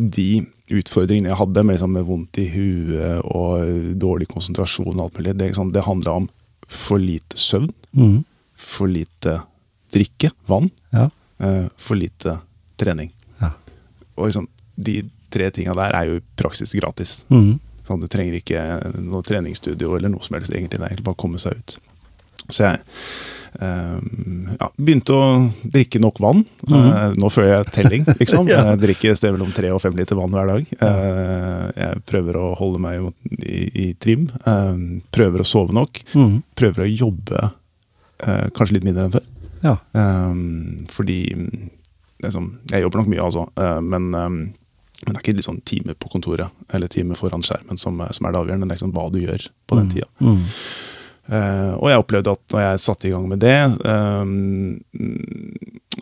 de 0.00 0.30
utfordringene 0.80 1.32
jeg 1.32 1.40
hadde 1.42 1.66
med, 1.66 1.76
liksom, 1.76 1.94
med 1.98 2.08
vondt 2.08 2.40
i 2.40 2.48
huet 2.54 3.24
og 3.28 3.94
dårlig 4.00 4.30
konsentrasjon 4.32 4.96
og 4.96 5.08
alt 5.08 5.20
mulig, 5.20 5.36
det, 5.36 5.52
liksom, 5.52 5.74
det 5.76 5.86
handla 5.88 6.20
om 6.22 6.30
for 6.70 7.02
lite 7.02 7.38
søvn, 7.40 7.72
mm. 7.98 8.20
for 8.54 8.90
lite 8.90 9.40
drikke, 9.90 10.30
vann, 10.46 10.70
Ja. 10.94 11.08
for 11.80 11.98
lite 11.98 12.36
trening. 12.78 13.08
Og 14.18 14.28
liksom, 14.28 14.48
de 14.80 15.02
tre 15.30 15.50
tinga 15.54 15.74
der 15.78 15.96
er 15.96 16.08
jo 16.08 16.20
i 16.20 16.24
praksis 16.38 16.74
gratis. 16.78 17.20
Mm. 17.30 17.58
Sånn, 17.86 18.02
du 18.02 18.08
trenger 18.10 18.38
ikke 18.38 18.64
noe 19.02 19.24
treningsstudio 19.26 19.96
eller 19.96 20.12
noe 20.12 20.24
som 20.24 20.38
helst, 20.38 20.52
egentlig. 20.54 20.78
Det 20.78 20.86
er 20.86 20.92
egentlig 20.92 21.08
bare 21.08 21.18
å 21.18 21.22
komme 21.24 21.40
seg 21.42 21.58
ut. 21.58 21.76
Så 22.50 22.64
jeg 22.64 22.80
um, 23.62 24.48
ja, 24.56 24.68
begynte 24.76 25.14
å 25.14 25.26
drikke 25.62 26.00
nok 26.02 26.18
vann. 26.22 26.42
Eh, 26.66 27.14
nå 27.20 27.30
føler 27.30 27.52
jeg 27.52 27.74
telling, 27.76 28.06
liksom. 28.18 28.50
Ja. 28.52 28.64
Jeg 28.72 28.82
drikker 28.84 29.12
et 29.12 29.20
sted 29.20 29.34
mellom 29.36 29.52
tre 29.54 29.70
og 29.74 29.82
fem 29.82 29.94
liter 29.98 30.18
vann 30.18 30.34
hver 30.34 30.50
dag. 30.50 30.70
Uh, 30.82 31.66
jeg 31.76 32.04
prøver 32.10 32.40
å 32.40 32.46
holde 32.58 32.82
meg 32.82 33.10
i, 33.38 33.62
i 33.84 33.88
trim. 34.02 34.26
Uh, 34.46 35.02
prøver 35.14 35.44
å 35.44 35.48
sove 35.48 35.76
nok. 35.76 36.02
Mm. 36.14 36.40
Prøver 36.58 36.86
å 36.86 36.90
jobbe 36.90 37.44
eh, 37.46 38.48
kanskje 38.56 38.78
litt 38.78 38.86
mindre 38.86 39.06
enn 39.06 39.14
før. 39.14 39.28
Ja. 39.60 39.76
Um, 39.92 40.86
fordi 40.90 41.20
mm, 41.36 41.68
liksom, 42.22 42.50
Jeg 42.70 42.82
jobber 42.84 43.02
nok 43.02 43.08
mye, 43.12 43.22
altså. 43.24 43.46
uh, 43.58 43.80
men, 43.80 44.10
um, 44.14 44.38
men 45.00 45.10
det 45.14 45.16
er 45.16 45.22
ikke 45.24 45.36
liksom 45.38 45.60
time 45.64 45.94
på 45.96 46.10
kontoret 46.12 46.50
eller 46.76 46.88
time 46.92 47.14
foran 47.16 47.42
skjermen 47.46 47.78
som, 47.80 47.98
er- 48.04 48.12
som 48.12 48.26
er 48.26 48.32
det 48.34 48.40
avgjørende. 48.42 48.68
Det 48.68 48.74
er 48.74 48.78
liksom 48.80 48.92
hva 48.96 49.06
du 49.12 49.18
gjør 49.22 49.46
på 49.66 49.76
den 49.80 49.88
tida. 49.94 50.08
Mhm. 50.20 50.46
Uh, 51.30 51.76
og 51.78 51.86
jeg 51.92 52.00
opplevde 52.02 52.32
at 52.34 52.40
når 52.50 52.60
jeg 52.64 52.78
satte 52.82 53.06
i 53.06 53.10
gang 53.12 53.28
med 53.30 53.38
det, 53.38 53.52
mm, 53.86 54.80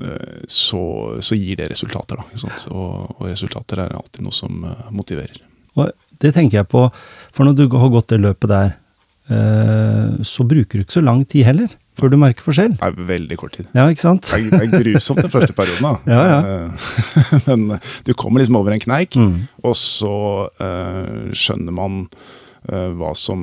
uh, 0.03 0.41
så, 0.49 0.81
så 1.21 1.37
gir 1.37 1.57
det 1.61 1.69
resultater. 1.73 2.17
Da? 2.17 2.53
Og, 2.73 3.17
og 3.21 3.25
resultater 3.29 3.83
er 3.85 3.97
alltid 3.99 4.25
noe 4.25 4.33
som 4.35 4.65
uh, 4.65 4.87
motiverer. 4.95 5.41
Og 5.79 5.91
det 6.23 6.33
tenker 6.35 6.63
jeg 6.63 6.69
på, 6.73 6.87
for 7.35 7.45
når 7.47 7.59
du 7.61 7.67
har 7.77 7.93
gått 7.93 8.09
det 8.15 8.21
løpet 8.25 8.51
der, 8.51 8.73
eh, 8.73 8.77
så 9.29 10.45
bruker 10.49 10.79
du 10.81 10.85
ikke 10.87 10.97
så 10.99 11.03
lang 11.05 11.21
tid 11.29 11.45
heller, 11.45 11.69
før 12.01 12.13
du 12.13 12.17
merker 12.21 12.47
forskjell. 12.47 12.77
Det 12.79 12.87
er 12.87 12.97
veldig 13.11 13.37
kort 13.41 13.57
tid. 13.59 13.67
Ja, 13.77 13.85
ikke 13.93 14.01
sant? 14.05 14.29
Det 14.31 14.39
er, 14.39 14.51
det 14.55 14.69
er 14.69 14.85
grusomt 14.85 15.21
den 15.25 15.33
første 15.33 15.53
perioden, 15.57 15.85
da. 15.85 15.95
Ja, 16.15 16.23
ja. 16.33 16.41
men 17.51 17.79
du 18.07 18.13
kommer 18.15 18.41
liksom 18.41 18.57
over 18.61 18.73
en 18.77 18.81
kneik, 18.85 19.17
Mm. 19.19 19.49
og 19.65 19.75
så 19.77 20.15
uh, 20.49 21.29
skjønner 21.37 21.75
man 21.75 22.05
hva, 22.69 23.11
som, 23.17 23.43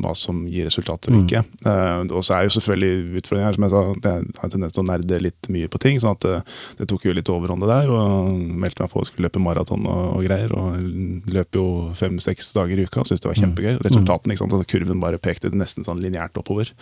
hva 0.00 0.12
som 0.14 0.44
gir 0.50 0.68
resultater 0.68 1.12
og 1.12 1.24
ikke. 1.24 1.42
Uh, 1.64 2.06
og 2.06 2.22
så 2.26 2.36
er 2.36 2.46
jo 2.46 2.54
selvfølgelig 2.56 3.20
utfordringen 3.20 3.48
her, 3.48 3.56
som 3.56 3.66
jeg 3.66 3.72
sa, 3.74 3.82
jeg 4.06 4.28
har 4.42 4.52
tendens 4.52 4.76
til 4.76 4.84
å 4.84 4.86
nerde 4.90 5.20
litt 5.24 5.50
mye 5.52 5.70
på 5.72 5.80
ting. 5.82 5.98
sånn 6.02 6.14
at 6.14 6.26
det, 6.26 6.36
det 6.78 6.88
tok 6.92 7.08
jo 7.08 7.16
litt 7.16 7.32
overhånd 7.32 7.66
det 7.66 7.72
der, 7.72 7.90
og 7.90 8.30
meldte 8.62 8.84
meg 8.84 8.92
på 8.94 9.02
å 9.02 9.08
skulle 9.08 9.28
løpe 9.28 9.42
maraton 9.42 9.88
og, 9.90 10.04
og 10.14 10.24
greier. 10.28 10.54
Og 10.54 11.34
løp 11.34 11.60
jo 11.60 11.66
fem-seks 11.98 12.54
dager 12.56 12.78
i 12.78 12.86
uka, 12.86 13.04
syntes 13.04 13.26
det 13.26 13.32
var 13.32 13.42
kjempegøy. 13.42 13.74
Resultatene, 13.88 14.36
ikke 14.36 14.44
sant, 14.44 14.56
altså 14.58 14.72
kurven 14.76 15.02
bare 15.02 15.22
pekte 15.22 15.52
nesten 15.54 15.86
sånn 15.86 16.02
lineært 16.04 16.38
oppover. 16.40 16.72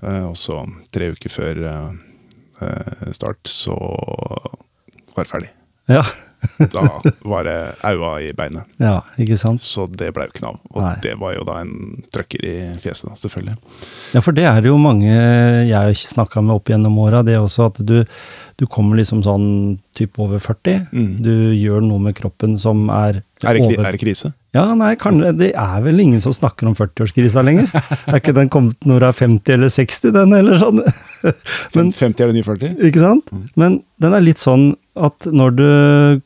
Uh, 0.00 0.30
og 0.32 0.36
så 0.40 0.62
tre 0.94 1.12
uker 1.12 1.32
før 1.32 1.64
uh, 1.68 3.10
start, 3.12 3.44
så 3.50 3.76
var 3.76 5.24
det 5.24 5.32
ferdig. 5.32 5.54
Ja. 5.90 6.04
Da 6.72 6.86
var 7.28 7.44
det 7.44 7.54
aua 7.84 8.14
i 8.24 8.30
beinet. 8.32 8.64
ja, 8.80 9.02
ikke 9.20 9.36
sant? 9.36 9.60
Så 9.60 9.84
det 9.92 10.06
ble 10.16 10.24
jo 10.24 10.32
ikke 10.32 10.44
Nav. 10.46 10.56
Og 10.72 10.80
Nei. 10.80 10.94
det 11.04 11.12
var 11.20 11.34
jo 11.34 11.42
da 11.44 11.58
en 11.60 11.74
trøkker 12.14 12.44
i 12.48 12.54
fjeset, 12.80 13.10
da, 13.10 13.16
selvfølgelig. 13.20 13.56
Ja, 14.16 14.22
for 14.24 14.32
det 14.36 14.46
er 14.48 14.62
det 14.64 14.70
jo 14.72 14.78
mange 14.80 15.12
jeg 15.68 15.98
snakka 16.00 16.40
med 16.40 16.56
opp 16.56 16.72
gjennom 16.72 16.96
åra, 17.02 17.20
det 17.26 17.36
også 17.36 17.68
at 17.68 17.82
du, 17.84 17.98
du 18.56 18.64
kommer 18.72 18.96
liksom 18.96 19.20
sånn 19.26 19.50
type 19.96 20.16
over 20.24 20.40
40. 20.40 20.86
Mm. 20.96 21.12
Du 21.26 21.32
gjør 21.60 21.84
noe 21.84 22.06
med 22.08 22.16
kroppen 22.16 22.56
som 22.60 22.86
er 22.88 23.20
Er 23.44 23.60
det, 23.60 23.66
over 23.66 23.84
er 23.90 23.98
det 23.98 24.00
krise? 24.00 24.32
Ja, 24.56 24.64
nei, 24.74 24.94
kan, 24.98 25.20
det 25.38 25.52
er 25.54 25.82
vel 25.84 26.00
ingen 26.02 26.18
som 26.24 26.32
snakker 26.34 26.66
om 26.66 26.74
40-årskrisa 26.74 27.44
lenger. 27.46 27.68
Er 28.10 28.16
ikke 28.18 28.34
den 28.34 28.48
kommet 28.50 28.82
når 28.88 28.98
du 28.98 29.06
er 29.06 29.18
50 29.20 29.54
eller 29.54 29.70
60, 29.70 30.10
den, 30.16 30.32
eller 30.34 30.58
sånn? 30.58 30.80
Men, 31.76 31.92
50 31.94 32.24
er 32.24 32.32
det 32.32 32.38
nye 32.40 32.48
40? 32.48 32.72
ikke 32.90 33.04
sant? 33.04 33.30
Men 33.60 33.78
den 34.02 34.16
er 34.18 34.24
litt 34.26 34.42
sånn 34.42 34.72
at 35.00 35.28
når 35.30 35.54
du 35.56 35.68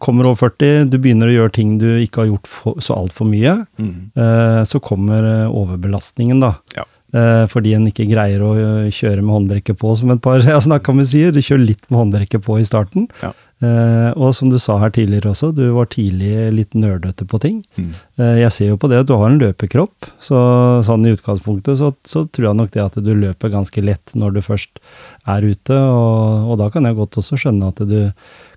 kommer 0.02 0.30
over 0.30 0.40
40, 0.48 0.88
du 0.90 0.96
begynner 1.04 1.28
å 1.28 1.36
gjøre 1.36 1.52
ting 1.58 1.76
du 1.82 1.90
ikke 2.00 2.24
har 2.24 2.30
gjort 2.32 2.48
for, 2.50 2.80
så 2.82 2.96
altfor 3.02 3.28
mye, 3.28 3.58
Mm. 3.76 3.94
eh, 4.16 4.62
så 4.72 4.80
kommer 4.80 5.20
eh, 5.28 5.52
overbelastningen, 5.52 6.40
da. 6.40 6.54
Ja. 6.78 6.88
Eh, 7.14 7.44
fordi 7.46 7.76
en 7.76 7.84
ikke 7.86 8.08
greier 8.10 8.40
å 8.42 8.54
eh, 8.58 8.88
kjøre 8.90 9.20
med 9.22 9.30
håndbrekket 9.36 9.76
på, 9.78 9.92
som 10.00 10.10
et 10.10 10.22
par 10.24 10.40
jeg 10.42 10.50
har 10.50 10.64
snakka 10.64 10.94
med 10.96 11.06
sier. 11.06 11.30
Du 11.30 11.38
kjører 11.44 11.68
litt 11.68 11.84
med 11.92 12.00
håndbrekket 12.00 12.42
på 12.42 12.56
i 12.58 12.64
starten. 12.66 13.04
Ja. 13.22 13.30
Eh, 13.62 14.10
og 14.18 14.34
som 14.34 14.50
du 14.50 14.58
sa 14.60 14.76
her 14.82 14.90
tidligere 14.92 15.30
også, 15.30 15.52
du 15.54 15.62
var 15.76 15.86
tidlig 15.92 16.32
litt 16.52 16.74
nerdete 16.76 17.24
på 17.28 17.38
ting. 17.40 17.60
Mm. 17.78 17.92
Uh, 18.18 18.34
jeg 18.40 18.52
ser 18.52 18.68
jo 18.72 18.78
på 18.80 18.90
det 18.90 18.98
at 19.04 19.08
du 19.08 19.14
har 19.16 19.30
en 19.30 19.38
løpekropp, 19.40 20.08
så 20.20 20.38
sånn 20.84 21.06
i 21.06 21.12
utgangspunktet 21.14 21.78
så, 21.80 21.92
så 22.04 22.24
tror 22.28 22.50
jeg 22.50 22.58
nok 22.58 22.72
det 22.74 22.82
at 22.82 22.98
du 23.00 23.12
løper 23.14 23.52
ganske 23.54 23.84
lett 23.84 24.12
når 24.18 24.36
du 24.36 24.40
først 24.44 24.82
er 25.30 25.46
ute, 25.46 25.76
og, 25.78 26.50
og 26.50 26.58
da 26.60 26.68
kan 26.74 26.84
jeg 26.88 26.98
godt 26.98 27.20
også 27.22 27.38
skjønne 27.40 27.70
at 27.70 27.80
du 27.88 27.98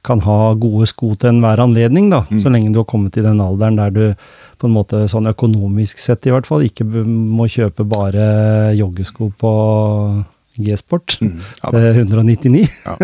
kan 0.08 0.22
ha 0.24 0.54
gode 0.60 0.88
sko 0.90 1.14
til 1.20 1.34
enhver 1.34 1.62
anledning, 1.64 2.10
da, 2.14 2.24
Mm. 2.28 2.42
så 2.44 2.52
lenge 2.52 2.74
du 2.74 2.80
har 2.82 2.90
kommet 2.90 3.16
i 3.18 3.24
den 3.24 3.40
alderen 3.40 3.78
der 3.80 3.92
du 3.94 4.04
på 4.58 4.68
en 4.68 4.74
måte 4.76 5.06
sånn 5.08 5.30
økonomisk 5.30 6.00
sett 6.02 6.26
i 6.28 6.34
hvert 6.34 6.48
fall 6.50 6.66
ikke 6.66 6.84
må 7.06 7.46
kjøpe 7.48 7.86
bare 7.88 8.74
joggesko 8.76 9.30
på 9.40 9.52
G-sport 10.58 11.18
Mm, 11.22 11.40
ja, 11.64 11.72
til 11.72 12.02
199. 12.04 12.66
Ja. 12.86 12.96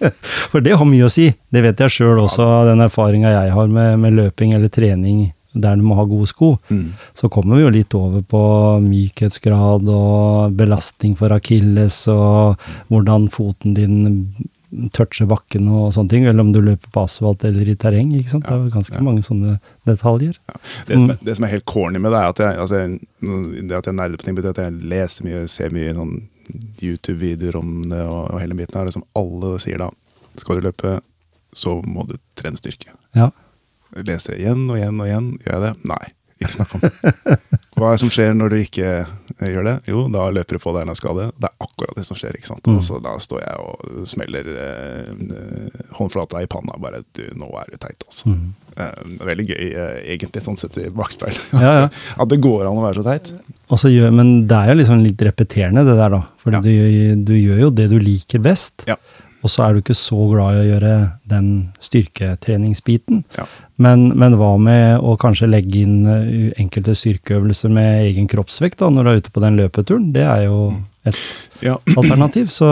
For 0.52 0.64
det 0.64 0.76
har 0.78 0.88
mye 0.88 1.06
å 1.06 1.12
si. 1.12 1.28
Det 1.52 1.62
vet 1.64 1.80
jeg 1.84 1.94
sjøl 1.96 2.20
også, 2.24 2.46
den 2.68 2.82
erfaringa 2.84 3.32
jeg 3.32 3.54
har 3.56 3.70
med, 3.72 4.00
med 4.02 4.18
løping 4.18 4.56
eller 4.56 4.72
trening 4.72 5.30
der 5.52 5.76
du 5.76 5.84
må 5.84 5.96
ha 5.98 6.06
gode 6.08 6.30
sko. 6.30 6.54
Mm. 6.72 6.94
Så 7.16 7.28
kommer 7.32 7.58
vi 7.58 7.66
jo 7.66 7.74
litt 7.74 7.94
over 7.96 8.24
på 8.24 8.42
mykhetsgrad 8.86 9.88
og 9.92 10.56
belastning 10.56 11.12
for 11.18 11.34
akilles 11.36 12.06
og 12.12 12.62
hvordan 12.88 13.28
foten 13.32 13.76
din 13.76 13.98
toucher 14.96 15.28
bakken 15.28 15.66
og 15.68 15.90
sånne 15.92 16.08
ting, 16.08 16.24
eller 16.24 16.46
om 16.46 16.52
du 16.54 16.60
løper 16.64 16.88
på 16.94 17.04
asfalt 17.04 17.44
eller 17.44 17.68
i 17.68 17.76
terreng. 17.76 18.14
ikke 18.16 18.30
sant? 18.30 18.46
Det 18.48 18.54
er 18.56 18.72
ganske 18.72 18.96
ja. 18.96 19.04
mange 19.04 19.24
sånne 19.26 19.58
detaljer. 19.88 20.38
Det, 20.88 20.96
som 20.96 21.10
er, 21.12 21.18
det 21.20 21.36
som 21.36 21.46
er 21.46 21.52
helt 21.52 21.66
corny 21.68 22.00
med 22.00 22.14
det, 22.14 22.22
er 22.22 22.32
at 22.32 22.40
jeg, 22.40 22.56
altså, 22.62 22.80
det 23.68 23.76
at 23.76 23.90
jeg 23.90 23.98
nerder 23.98 24.20
på 24.20 24.28
ting, 24.28 24.38
betyr 24.38 24.54
at 24.54 24.62
jeg 24.64 24.78
leser 24.94 25.28
mye, 25.28 25.42
ser 25.52 25.76
mye 25.76 25.92
sånn 25.98 26.14
YouTube-videoer 26.82 27.58
om 27.60 27.74
det 27.90 28.02
og, 28.04 28.32
og 28.32 28.40
hele 28.42 28.56
biten. 28.58 28.78
her, 28.78 28.88
liksom 28.90 29.06
Alle 29.18 29.54
sier 29.62 29.82
da 29.82 29.90
skal 30.40 30.58
du 30.58 30.66
løpe, 30.68 30.98
så 31.52 31.76
må 31.84 32.06
du 32.08 32.16
trene 32.38 32.60
styrke. 32.60 32.94
Ja. 33.16 33.28
Leser 33.92 34.36
jeg 34.36 34.46
igjen 34.46 34.64
og 34.70 34.78
igjen 34.78 35.00
og 35.00 35.08
igjen. 35.08 35.30
Gjør 35.44 35.58
jeg 35.58 35.64
det? 35.66 35.72
Nei. 35.92 36.04
Ikke 36.42 36.54
snakk 36.58 36.74
om. 36.76 36.82
Hva 37.78 37.88
er 37.88 37.96
det 37.96 38.02
som 38.02 38.10
skjer 38.12 38.34
når 38.36 38.52
du 38.52 38.56
ikke 38.60 38.88
eh, 39.00 39.46
gjør 39.48 39.64
det? 39.68 39.74
Jo, 39.90 40.02
da 40.12 40.26
løper 40.34 40.58
du 40.58 40.62
på 40.62 40.74
deg 40.76 40.84
en 40.90 40.98
skade. 40.98 41.28
Det 41.40 41.48
er 41.48 41.66
akkurat 41.66 41.96
det 41.98 42.04
som 42.06 42.18
skjer. 42.18 42.36
ikke 42.38 42.50
sant? 42.50 42.66
Mm. 42.68 42.76
Altså, 42.78 42.98
da 43.02 43.14
står 43.22 43.40
jeg 43.42 43.62
og 43.64 44.02
smeller 44.10 44.50
eh, 44.66 45.86
håndflata 45.98 46.42
i 46.44 46.50
panna. 46.52 46.76
Bare 46.82 47.02
du, 47.16 47.24
nå 47.38 47.48
er 47.62 47.72
du 47.72 47.78
teit, 47.82 48.04
altså. 48.06 48.34
Mm. 48.34 48.52
Eh, 48.76 49.16
veldig 49.26 49.48
gøy, 49.50 49.64
eh, 49.72 49.96
egentlig, 50.14 50.44
sånn 50.44 50.60
sett 50.60 50.78
i 50.82 50.88
bakspeil. 50.92 51.36
Ja, 51.64 51.72
ja. 51.84 51.88
At 52.22 52.30
det 52.32 52.40
går 52.44 52.66
an 52.68 52.78
å 52.80 52.86
være 52.86 53.00
så 53.02 53.08
teit. 53.08 53.32
Gjør, 53.72 54.10
men 54.12 54.32
det 54.50 54.56
er 54.58 54.72
jo 54.74 54.78
liksom 54.82 55.00
litt 55.04 55.22
repeterende, 55.24 55.84
det 55.88 55.96
der, 55.96 56.12
da. 56.12 56.22
For 56.42 56.52
Ja. 56.52 56.60
du, 56.64 56.70
du 57.24 57.34
gjør 57.38 57.66
jo 57.66 57.70
det 57.72 57.88
du 57.92 57.98
liker 58.02 58.42
best. 58.44 58.84
Ja. 58.88 58.98
Og 59.42 59.50
så 59.50 59.64
er 59.64 59.74
du 59.74 59.82
ikke 59.82 59.96
så 59.98 60.16
glad 60.30 60.54
i 60.54 60.62
å 60.62 60.68
gjøre 60.70 60.94
den 61.30 61.48
styrketreningsbiten. 61.82 63.24
Ja. 63.38 63.46
Men, 63.82 64.12
men 64.18 64.36
hva 64.38 64.52
med 64.60 65.02
å 65.02 65.16
kanskje 65.20 65.50
legge 65.50 65.82
inn 65.82 66.06
eh, 66.06 66.52
enkelte 66.62 66.94
styrkeøvelser 66.98 67.72
med 67.74 68.06
egen 68.06 68.28
kroppsvekt 68.30 68.78
da, 68.84 68.90
når 68.92 69.04
du 69.04 69.10
er 69.12 69.22
ute 69.24 69.34
på 69.34 69.42
den 69.42 69.58
løpeturen? 69.58 70.10
Det 70.14 70.26
er 70.26 70.46
jo 70.46 70.62
Mm. 70.72 71.10
et 71.10 71.16
Ja, 71.62 71.76
alternativ. 71.96 72.46
Så, 72.50 72.66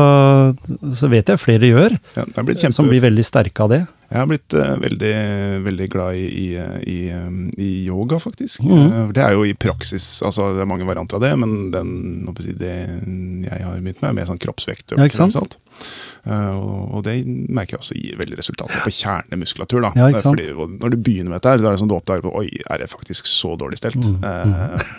så 0.94 1.08
vet 1.10 1.28
jeg 1.30 1.38
flere 1.42 1.66
gjør, 1.66 1.96
ja, 2.16 2.24
kjempe... 2.36 2.72
som 2.74 2.88
blir 2.90 3.02
veldig 3.02 3.24
sterke 3.26 3.64
av 3.64 3.72
det. 3.72 3.80
Jeg 4.10 4.18
har 4.18 4.26
blitt 4.26 4.54
uh, 4.58 4.72
veldig, 4.82 5.12
veldig 5.62 5.86
glad 5.92 6.18
i, 6.18 6.24
i, 6.26 6.46
i, 6.90 6.96
eh, 7.14 7.34
i 7.62 7.68
yoga, 7.86 8.18
faktisk. 8.18 8.64
Mm. 8.66 8.80
Eh, 8.80 9.12
det 9.14 9.22
er 9.22 9.36
jo 9.36 9.44
i 9.46 9.52
praksis, 9.54 10.08
altså 10.26 10.48
det 10.56 10.64
er 10.64 10.70
mange 10.70 10.88
varianter 10.88 11.20
av 11.20 11.22
det, 11.22 11.30
men 11.38 11.52
den, 11.70 11.92
jeg 12.26 12.56
det 12.58 12.72
jeg 13.46 13.60
har 13.62 13.78
begynt 13.78 14.02
med, 14.02 14.08
er 14.08 14.16
mer 14.18 14.26
sånn 14.32 14.40
kroppsvekt. 14.42 14.96
Ja, 14.96 15.06
ikke 15.06 15.20
sant? 15.20 15.36
Sant? 15.38 15.60
Uh, 16.26 16.98
og 16.98 17.04
det 17.06 17.20
merker 17.24 17.76
jeg 17.76 17.84
også 17.84 18.00
gir 18.00 18.18
veldig 18.18 18.40
resultater 18.40 18.82
på 18.82 18.92
kjernemuskulatur. 18.98 19.86
Da. 19.86 19.92
Ja? 19.94 20.10
Fordi, 20.26 20.50
når 20.58 20.96
du 20.96 20.98
begynner 20.98 21.30
med 21.30 21.38
dette, 21.38 21.54
her, 21.54 21.62
da 21.62 21.70
er 21.70 21.78
det 21.78 21.84
sånn 21.84 21.92
du 21.92 21.96
oppdager 21.96 22.26
på, 22.26 22.34
oi, 22.42 22.48
er 22.66 22.82
det 22.82 22.90
faktisk 22.90 23.30
så 23.30 23.54
dårlig 23.60 23.78
stelt? 23.78 24.02
Mhm. 24.02 24.26
Eh, 24.26 24.90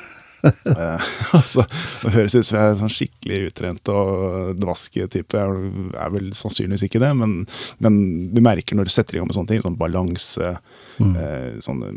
Eh, 0.44 1.10
altså, 1.38 1.66
det 2.02 2.14
høres 2.16 2.36
ut 2.36 2.46
som 2.48 2.58
jeg 2.58 2.72
er 2.72 2.78
sånn 2.80 2.94
skikkelig 2.96 3.40
utrent 3.52 3.92
og 3.94 4.56
dvask-type. 4.62 5.38
Jeg 5.38 5.92
er 6.06 6.14
vel 6.16 6.32
sannsynligvis 6.38 6.86
ikke 6.88 7.02
det, 7.04 7.12
men, 7.20 7.36
men 7.84 8.00
du 8.34 8.42
merker 8.46 8.76
når 8.80 8.90
du 8.90 8.94
setter 8.96 9.16
i 9.18 9.22
gang 9.22 9.30
med 9.30 9.38
sånne 9.38 9.54
ting, 9.54 9.64
sånn 9.66 9.80
balanse, 9.82 10.56
Mm. 11.02 11.14
eh, 11.18 11.54
sånne 11.64 11.88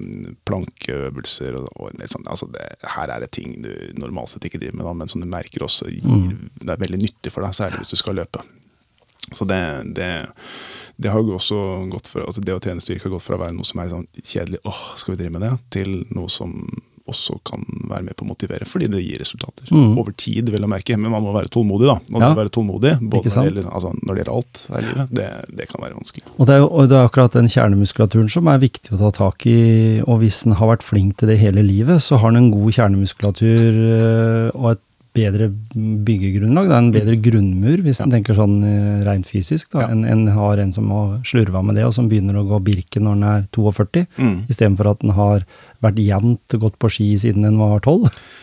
plankeøvelser 0.49 1.57
og, 1.59 1.67
og 1.77 1.91
en 1.91 1.99
del 2.01 2.09
sånn, 2.09 2.25
altså 2.31 2.47
det, 2.55 2.63
Her 2.95 3.11
er 3.13 3.25
det 3.25 3.31
ting 3.37 3.57
du 3.65 3.69
normalt 4.01 4.31
sett 4.33 4.47
ikke 4.49 4.61
driver 4.63 4.79
med, 4.79 4.87
da, 4.87 4.93
men 4.97 5.11
som 5.11 5.21
du 5.21 5.27
merker 5.29 5.65
også 5.67 5.91
gir, 5.91 6.05
Mm. 6.05 6.49
det 6.63 6.71
er 6.73 6.81
veldig 6.81 7.01
nyttig 7.03 7.33
for 7.35 7.45
deg, 7.45 7.53
særlig 7.59 7.83
hvis 7.83 7.93
du 7.93 7.99
skal 8.01 8.17
løpe. 8.17 8.41
Så 9.35 9.45
det, 9.49 9.59
det, 9.99 10.09
det 11.01 11.11
har 11.13 11.21
også 11.21 11.59
gått 11.93 12.09
fra, 12.13 12.25
altså 12.29 12.41
det 12.45 12.55
å 12.57 12.63
trene 12.65 12.81
styrke 12.85 13.09
har 13.09 13.15
gått 13.17 13.27
fra 13.27 13.37
å 13.37 13.43
være 13.45 13.57
noe 13.57 13.65
som 13.69 13.81
er 13.83 13.93
sånn 13.93 14.07
kjedelig, 14.23 14.63
åh, 14.69 14.83
skal 15.01 15.15
vi 15.17 15.21
drive 15.23 15.37
med 15.37 15.45
det, 15.49 15.53
til 15.75 15.95
noe 16.15 16.29
som 16.33 16.55
også 17.11 17.37
kan 17.45 17.65
være 17.91 18.03
med 18.07 18.17
på 18.17 18.25
å 18.25 18.29
motivere, 18.31 18.65
fordi 18.69 18.87
det 18.89 19.03
gir 19.05 19.19
resultater. 19.21 19.69
Mm. 19.69 19.99
Over 20.01 20.15
tid, 20.17 20.49
vel 20.55 20.65
å 20.65 20.71
merke, 20.73 20.97
men 20.97 21.13
man 21.13 21.25
må 21.27 21.35
være 21.35 21.51
tålmodig, 21.53 21.87
da. 21.91 21.99
Man 22.15 22.23
Ja. 22.23 22.31
må 22.33 22.39
være 22.41 22.53
tålmodig, 22.55 22.95
både 23.03 23.29
når 23.29 23.35
det, 23.35 23.45
gjelder, 23.51 23.69
altså, 23.75 23.93
når 24.01 24.15
det 24.15 24.23
gjelder 24.23 24.35
alt 24.39 24.63
her 24.71 24.79
i 24.79 24.87
livet. 24.89 25.13
Det, 25.21 25.29
det 25.61 25.69
kan 25.69 25.85
være 25.85 25.99
vanskelig. 25.99 26.25
Og 26.39 26.47
det, 26.49 26.55
er 26.55 26.65
og 26.65 26.89
det 26.89 26.97
er 26.97 27.09
akkurat 27.11 27.37
den 27.37 27.51
kjernemuskulaturen 27.53 28.31
som 28.33 28.49
er 28.49 28.59
viktig 28.65 28.95
å 28.97 29.03
ta 29.05 29.11
tak 29.19 29.47
i. 29.47 30.01
Og 30.07 30.23
hvis 30.25 30.43
den 30.47 30.57
har 30.57 30.73
vært 30.73 30.87
flink 30.87 31.19
til 31.21 31.29
det 31.29 31.39
hele 31.43 31.63
livet, 31.67 32.01
så 32.01 32.17
har 32.23 32.33
den 32.33 32.45
en 32.47 32.51
god 32.55 32.73
kjernemuskulatur 32.73 33.79
øh, 33.85 34.51
og 34.55 34.71
et 34.73 34.83
bedre 35.15 35.47
byggegrunnlag. 35.79 36.71
Er 36.71 36.79
en 36.81 36.93
bedre 36.95 37.17
grunnmur, 37.23 37.83
hvis 37.85 38.01
Ja. 38.01 38.05
en 38.05 38.11
tenker 38.11 38.35
sånn 38.35 38.57
øh, 38.65 39.05
rent 39.07 39.27
fysisk, 39.27 39.71
da, 39.73 39.81
Ja. 39.83 39.89
enn 39.89 40.05
en 40.05 40.27
har 40.29 40.59
en 40.59 40.73
som 40.73 40.91
har 40.91 41.19
slurva 41.25 41.63
med 41.65 41.77
det, 41.77 41.85
og 41.85 41.95
som 41.95 42.09
begynner 42.09 42.35
å 42.35 42.47
gå 42.49 42.61
Birken 42.65 43.05
når 43.05 43.15
den 43.15 43.23
er 43.25 43.47
42, 43.53 44.07
Mm. 44.19 44.47
istedenfor 44.49 44.91
at 44.91 44.99
den 45.01 45.11
har 45.11 45.45
vært 45.83 45.97
jevnt 45.97 46.49
gått 46.59 46.79
på 46.79 46.89
ski 46.91 47.15
siden 47.19 47.43
den 47.43 47.59
var 47.59 47.79
12. 47.81 48.11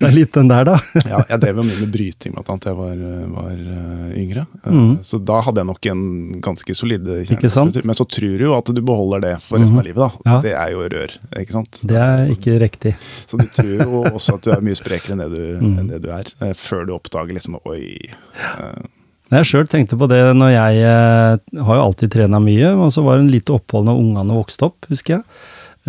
det 0.00 0.08
er 0.08 0.12
litt 0.12 0.32
den 0.32 0.48
der, 0.48 0.64
da. 0.64 0.78
Ja, 1.06 1.24
jeg 1.28 1.40
drev 1.40 1.56
jo 1.56 1.62
mye 1.62 1.80
med 1.80 1.92
bryting 1.92 2.32
blant 2.34 2.48
annet 2.50 2.64
da 2.64 2.70
jeg 2.70 2.76
var, 2.76 2.96
var 3.30 3.50
øh, 3.50 4.18
yngre. 4.18 4.46
Uh, 4.66 4.70
Mhm. 4.80 4.98
Så 5.04 5.18
da 5.24 5.40
hadde 5.40 5.56
jeg 5.60 5.66
nok 5.66 5.86
en 5.86 6.40
ganske 6.40 6.74
solid 6.76 7.00
Ikke. 7.06 7.84
Men 7.84 7.94
så 7.94 8.04
tror 8.08 8.38
du 8.38 8.44
jo 8.44 8.54
at 8.56 8.64
du 8.66 8.80
beholder 8.82 9.20
det 9.20 9.40
for 9.42 9.58
resten 9.58 9.76
Mhm. 9.76 9.78
av 9.78 9.84
livet, 9.86 9.96
da. 9.96 10.10
Ja. 10.26 10.40
Det 10.40 10.52
er 10.52 10.70
jo 10.72 10.88
rør, 10.88 11.10
ikke 11.38 11.52
sant. 11.52 11.78
Det 11.84 11.96
er 11.96 12.28
ikke 12.28 12.58
riktig. 12.60 12.94
Så 13.26 13.38
du 13.38 13.46
tror 13.46 13.78
jo 13.78 14.02
også 14.10 14.34
at 14.34 14.42
du 14.42 14.50
er 14.50 14.60
mye 14.60 14.74
sprekere 14.76 15.12
enn 15.12 15.18
det 15.18 15.30
du, 15.34 15.60
Mm. 15.60 15.78
enn 15.78 15.88
det 15.88 16.02
du 16.02 16.09
er, 16.14 16.32
eh, 16.40 16.56
før 16.56 16.86
du 16.86 16.96
oppdager 16.96 17.36
liksom 17.36 17.58
oi 17.68 17.82
eh, 18.10 18.82
Jeg 19.30 19.48
sjøl 19.48 19.70
tenkte 19.70 19.98
på 20.00 20.08
det 20.10 20.20
når 20.36 20.52
jeg 20.54 20.84
eh, 20.90 21.62
har 21.66 21.78
jo 21.78 21.86
alltid 21.86 22.12
trena 22.16 22.42
mye, 22.42 22.74
og 22.74 22.92
så 22.94 23.04
var 23.06 23.18
det 23.18 23.26
en 23.26 23.32
lite 23.34 23.56
opphold 23.56 23.88
når 23.88 24.04
ungene 24.04 24.38
vokste 24.38 24.70
opp, 24.70 24.90
husker 24.90 25.18
jeg. 25.18 25.26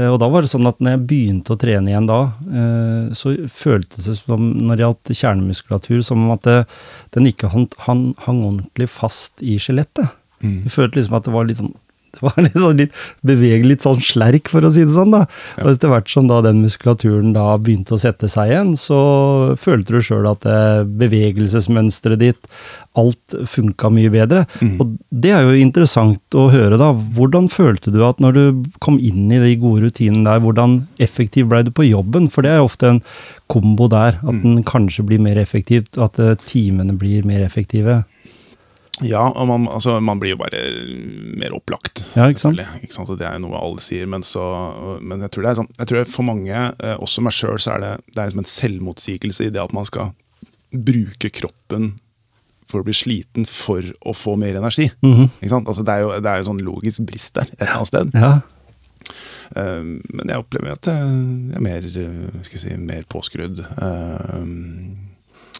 Og 0.01 0.15
da 0.21 0.29
var 0.31 0.45
det 0.45 0.47
sånn 0.47 0.69
at 0.69 0.77
når 0.79 0.93
jeg 0.93 1.01
begynte 1.09 1.51
å 1.51 1.59
trene 1.59 1.91
igjen 1.91 2.05
da, 2.07 2.19
så 3.11 3.33
føltes 3.51 4.05
det 4.07 4.13
som 4.21 4.45
når 4.63 4.79
det 4.79 4.85
gjaldt 4.85 5.11
kjernemuskulatur, 5.19 5.97
som 6.07 6.23
om 6.23 6.31
at 6.31 6.47
det, 6.47 6.55
den 7.11 7.27
ikke 7.27 7.49
hang, 7.51 7.67
hang, 7.83 8.05
hang 8.23 8.39
ordentlig 8.47 8.87
fast 8.89 9.43
i 9.43 9.57
skjelettet. 9.61 10.15
Mm. 10.39 10.61
Du 10.63 10.71
følte 10.71 11.01
liksom 11.01 11.17
at 11.19 11.27
det 11.27 11.35
var 11.35 11.49
litt 11.49 11.59
sånn 11.59 11.75
det 12.18 12.22
var 12.27 12.38
litt 12.44 12.58
sånn 12.60 12.77
litt 12.82 12.98
bevegelig, 13.27 13.70
litt 13.75 13.86
sånn 13.86 14.01
slerk, 14.03 14.50
for 14.51 14.68
å 14.68 14.72
si 14.74 14.84
det 14.86 14.96
sånn. 14.96 15.13
da. 15.15 15.24
Ja. 15.58 15.63
Og 15.65 15.72
etter 15.75 15.91
hvert 15.94 16.12
som 16.12 16.27
da 16.30 16.41
den 16.46 16.62
muskulaturen 16.63 17.34
da 17.36 17.56
begynte 17.58 17.96
å 17.96 18.01
sette 18.01 18.30
seg 18.32 18.51
igjen, 18.51 18.75
så 18.80 19.00
følte 19.62 19.96
du 19.98 20.01
sjøl 20.06 20.27
at 20.32 20.46
eh, 20.50 20.84
bevegelsesmønsteret 20.86 22.20
ditt, 22.22 22.51
alt 23.00 23.36
funka 23.48 23.88
mye 23.96 24.12
bedre. 24.12 24.44
Mm. 24.60 24.74
Og 24.84 24.96
det 25.24 25.32
er 25.32 25.46
jo 25.48 25.56
interessant 25.62 26.36
å 26.36 26.50
høre, 26.51 26.75
da. 26.82 26.89
Hvordan 27.15 27.48
følte 27.51 27.94
du 27.96 28.01
at 28.03 28.20
når 28.20 28.36
du 28.36 28.44
kom 28.84 28.98
inn 29.00 29.32
i 29.32 29.39
de 29.39 29.53
gode 29.62 29.86
rutinene 29.88 30.27
der, 30.27 30.41
hvordan 30.44 30.82
effektiv 31.01 31.48
ble 31.51 31.63
du 31.68 31.72
på 31.72 31.88
jobben? 31.88 32.27
For 32.32 32.44
det 32.44 32.51
er 32.51 32.60
jo 32.60 32.68
ofte 32.68 32.89
en 32.98 33.01
kombo 33.51 33.88
der, 33.91 34.20
at 34.20 34.32
Mm. 34.32 34.41
den 34.44 34.63
kanskje 34.63 35.03
blir 35.08 35.20
mer 35.20 35.36
effektiv, 35.39 35.88
at 36.00 36.20
eh, 36.20 36.36
timene 36.48 36.94
blir 37.00 37.24
mer 37.27 37.41
effektive. 37.44 38.03
Ja, 39.01 39.24
og 39.31 39.48
man, 39.48 39.63
altså, 39.71 39.95
man 40.03 40.19
blir 40.21 40.36
jo 40.36 40.38
bare 40.41 40.60
mer 41.39 41.55
opplagt. 41.55 42.03
Ja, 42.13 42.27
ikke 42.29 42.43
sant? 42.43 42.60
Ikke 42.83 42.93
sant? 42.93 43.07
Så 43.10 43.15
det 43.17 43.25
er 43.25 43.38
jo 43.39 43.45
noe 43.48 43.57
alle 43.57 43.81
sier, 43.81 44.05
men, 44.12 44.21
så, 44.21 44.43
men 45.01 45.24
jeg 45.24 45.31
tror 45.33 45.43
det 45.48 45.50
er 45.53 45.60
sånn 45.62 45.69
Jeg 45.79 45.88
tror 45.89 46.05
for 46.12 46.27
mange, 46.27 46.51
eh, 46.83 46.98
også 47.01 47.24
meg 47.25 47.33
sjøl, 47.33 47.57
så 47.57 47.77
er 47.77 47.79
det, 47.86 47.91
det 48.12 48.19
er 48.21 48.29
liksom 48.29 48.43
en 48.43 48.51
selvmotsigelse 48.51 49.48
i 49.48 49.53
det 49.55 49.63
at 49.63 49.74
man 49.74 49.88
skal 49.89 50.12
bruke 50.71 51.31
kroppen 51.33 51.93
for 52.71 52.79
å 52.83 52.88
bli 52.88 52.93
sliten 52.95 53.48
for 53.50 53.83
å 54.07 54.13
få 54.15 54.38
mer 54.39 54.55
energi. 54.60 54.91
Mhm. 55.03 55.25
Ikke 55.41 55.50
sant? 55.55 55.67
Altså, 55.71 55.83
det 55.88 55.95
er 55.98 56.05
jo 56.05 56.12
det 56.21 56.29
er 56.31 56.38
jo 56.43 56.50
sånn 56.51 56.62
logisk 56.63 57.01
brist 57.10 57.33
der 57.39 57.50
et 57.50 57.62
eller 57.65 57.79
annet 57.81 57.89
sted. 57.91 58.13
Ja. 58.15 58.33
Eh, 59.55 59.81
men 60.13 60.29
jeg 60.31 60.39
opplever 60.39 60.75
at 60.77 60.88
jeg 60.88 61.57
er 61.57 61.63
mer, 61.65 61.83
eh, 61.89 62.43
skal 62.45 62.60
jeg 62.60 62.63
si, 62.67 62.77
mer 62.77 63.03
påskrudd. 63.12 63.60
eh, 63.60 64.36
eh, 64.38 65.07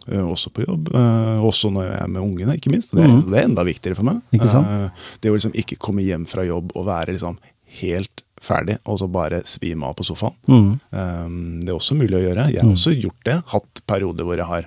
også 0.08 0.50
på 0.54 0.66
jobb. 0.66 0.90
eh, 0.96 1.40
også 1.46 1.72
når 1.72 1.84
jeg 1.92 2.02
er 2.02 2.08
med 2.08 2.22
ungene, 2.22 2.56
ikke 2.58 2.72
minst. 2.72 2.92
Det, 2.96 3.04
Mhm. 3.08 3.30
det 3.32 3.40
er 3.40 3.44
enda 3.46 3.64
viktigere 3.64 3.96
for 3.96 4.04
meg. 4.04 4.22
Eh, 4.34 4.90
det 5.22 5.32
å 5.32 5.34
liksom 5.36 5.54
ikke 5.54 5.78
komme 5.78 6.02
hjem 6.02 6.26
fra 6.28 6.44
jobb 6.44 6.72
og 6.76 6.86
være 6.86 7.14
liksom 7.14 7.38
helt 7.82 8.24
ferdig, 8.42 8.80
og 8.86 8.98
så 9.00 9.08
bare 9.12 9.44
svime 9.46 9.84
av 9.86 9.96
på 9.96 10.04
sofaen. 10.04 10.34
Mm. 10.48 10.80
Um, 10.92 11.60
det 11.62 11.70
er 11.70 11.76
også 11.78 11.96
mulig 11.96 12.18
å 12.18 12.26
gjøre. 12.26 12.48
Jeg 12.52 12.62
har 12.62 12.70
Mm. 12.70 12.74
også 12.76 13.00
gjort 13.02 13.24
det. 13.24 13.44
Hatt 13.52 13.82
perioder 13.88 14.24
hvor 14.26 14.36
jeg 14.38 14.46
har 14.46 14.66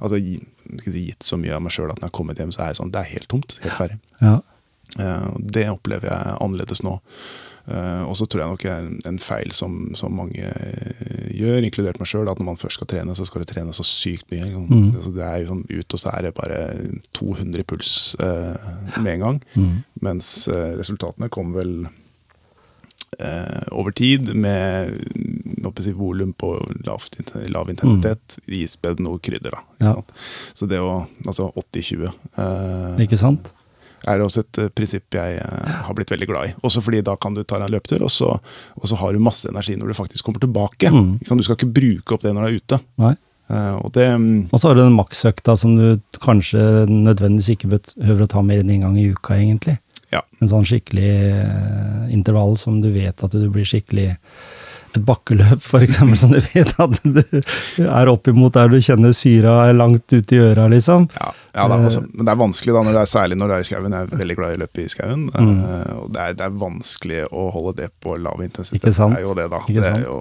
altså, 0.00 0.18
gitt 0.84 1.20
så 1.20 1.38
mye 1.38 1.54
av 1.54 1.62
meg 1.62 1.72
sjøl 1.72 1.90
at 1.90 1.96
når 1.96 2.04
jeg 2.04 2.10
har 2.12 2.18
kommet 2.18 2.36
hjem, 2.36 2.52
så 2.52 2.60
er 2.60 2.68
det 2.68 2.76
sånn, 2.76 2.90
det 2.92 3.00
er 3.00 3.12
helt 3.14 3.28
tomt. 3.28 3.58
Helt 3.62 3.74
ferdig. 3.74 3.98
ja. 4.20 4.40
Uh, 5.00 5.32
det 5.40 5.66
opplever 5.70 6.02
jeg 6.10 6.36
annerledes 6.40 6.82
nå. 6.84 7.00
Uh, 7.66 8.04
og 8.04 8.14
så 8.14 8.26
tror 8.28 8.40
jeg 8.42 8.50
nok 8.50 8.64
en, 8.66 9.00
en 9.06 9.18
feil 9.18 9.50
som, 9.50 9.94
som 9.96 10.12
mange 10.14 10.36
eh, 10.44 11.23
gjør, 11.38 11.66
inkludert 11.66 11.98
meg 12.00 12.10
sjøl, 12.10 12.28
at 12.30 12.40
når 12.40 12.48
man 12.52 12.60
først 12.60 12.80
skal 12.80 12.90
trene, 12.90 13.16
så 13.16 13.26
skal 13.28 13.42
du 13.42 13.50
trene 13.50 13.74
så 13.76 13.86
sykt 13.86 14.30
mye. 14.32 14.46
Mm. 14.52 14.92
Det 14.94 15.24
er 15.24 15.42
jo 15.42 15.50
sånn 15.52 15.66
ut, 15.70 15.96
og 15.96 16.00
så 16.00 16.14
er 16.14 16.28
det 16.28 16.36
bare 16.36 16.60
200 17.16 17.66
puls 17.70 17.92
eh, 18.22 18.70
med 19.00 19.12
en 19.16 19.26
gang. 19.26 19.42
Mm. 19.54 19.76
Mens 20.06 20.32
eh, 20.52 20.72
resultatene 20.78 21.30
kommer 21.32 21.62
vel 21.62 21.74
eh, 23.18 23.66
over 23.72 23.94
tid 23.96 24.34
med 24.34 24.94
si, 25.80 25.92
volum 25.96 26.32
på 26.36 26.54
lav, 26.86 27.08
lav 27.50 27.70
intensitet, 27.72 28.38
mm. 28.44 28.54
ispedd 28.60 29.02
noe 29.04 29.20
krydder. 29.22 29.56
da. 29.56 29.90
Ja. 29.90 29.98
Så 30.54 30.70
det 30.70 30.82
å 30.82 31.04
Altså 31.24 31.48
80-20. 31.56 32.10
Eh, 32.36 33.04
ikke 33.06 33.18
sant? 33.20 33.54
Er 34.10 34.22
også 34.24 34.44
et 34.44 34.60
uh, 34.62 34.70
prinsipp 34.74 35.16
jeg 35.16 35.38
uh, 35.40 35.68
har 35.86 35.96
blitt 35.96 36.12
veldig 36.12 36.28
glad 36.30 36.50
i. 36.50 36.54
Også 36.66 36.82
fordi 36.84 37.02
da 37.06 37.16
kan 37.20 37.36
du 37.36 37.42
ta 37.42 37.58
deg 37.58 37.68
en 37.68 37.76
løpetur, 37.76 38.04
og 38.06 38.12
så, 38.12 38.32
og 38.78 38.88
så 38.90 38.98
har 39.00 39.14
du 39.14 39.22
masse 39.22 39.48
energi 39.50 39.76
når 39.80 39.92
du 39.92 39.98
faktisk 39.98 40.26
kommer 40.26 40.42
tilbake. 40.42 40.90
Mm. 40.92 41.14
Du 41.20 41.44
skal 41.46 41.56
ikke 41.58 41.72
bruke 41.76 42.16
opp 42.16 42.26
det 42.26 42.34
når 42.34 42.46
du 42.46 42.50
er 42.50 42.58
ute. 42.60 42.80
Uh, 43.44 43.76
og, 43.82 43.88
det, 43.96 44.08
um, 44.16 44.28
og 44.50 44.60
så 44.60 44.70
har 44.70 44.78
du 44.78 44.84
den 44.84 44.98
maksøkta 44.98 45.56
som 45.60 45.76
du 45.76 46.18
kanskje 46.24 46.84
nødvendigvis 46.88 47.54
ikke 47.56 47.72
behøver 47.76 48.24
å 48.24 48.30
ta 48.34 48.44
mer 48.44 48.62
enn 48.62 48.72
én 48.76 48.84
gang 48.86 48.98
i 49.00 49.10
uka, 49.12 49.36
egentlig. 49.36 49.78
Ja. 50.14 50.22
En 50.40 50.50
sånn 50.50 50.66
skikkelig 50.68 51.10
intervall 52.14 52.54
som 52.60 52.78
du 52.84 52.92
vet 52.94 53.24
at 53.24 53.32
du 53.34 53.48
blir 53.50 53.66
skikkelig 53.66 54.12
et 54.98 55.04
bakkeløp, 55.06 55.62
f.eks., 55.62 55.96
som 56.20 56.32
du 56.32 56.38
vet 56.38 56.70
at 56.80 56.98
du 57.02 57.20
er 57.84 58.10
oppimot 58.10 58.54
der 58.54 58.70
du 58.72 58.76
kjenner 58.82 59.14
syra 59.16 59.56
er 59.68 59.76
langt 59.76 60.12
ute 60.12 60.36
i 60.36 60.40
øra, 60.42 60.66
liksom. 60.72 61.08
Ja, 61.16 61.32
ja 61.54 61.66
det, 61.70 61.78
er 61.78 61.88
også, 61.90 62.04
men 62.12 62.28
det 62.28 62.34
er 62.34 62.40
vanskelig, 62.40 62.74
da, 62.76 62.84
når 62.86 62.96
det 62.96 63.02
er, 63.02 63.10
særlig 63.10 63.38
når 63.40 63.50
det 63.50 63.56
er 63.56 63.64
i 63.64 63.68
skauen. 63.70 63.96
Jeg 63.96 64.08
er 64.08 64.22
veldig 64.22 64.38
glad 64.40 64.54
i 64.54 64.58
å 64.58 64.62
løpe 64.64 64.84
i 64.84 64.86
skauen. 64.92 65.26
Mm. 65.32 65.52
Uh, 65.64 65.92
og 66.02 66.14
det 66.14 66.24
er, 66.24 66.38
det 66.38 66.46
er, 66.46 66.56
vanskelig 66.64 67.20
å 67.30 67.48
holde 67.54 67.76
det 67.82 67.90
på 68.04 68.16
lav 68.20 68.44
intensitet. 68.46 68.80
Ikke 68.80 68.94
sant? 68.96 69.16
Det 69.16 69.22
er 69.22 69.28
jo 69.28 69.36
det, 69.40 69.48
da. 69.52 69.62
Det 69.68 69.90
er, 69.90 70.06
jo, 70.06 70.18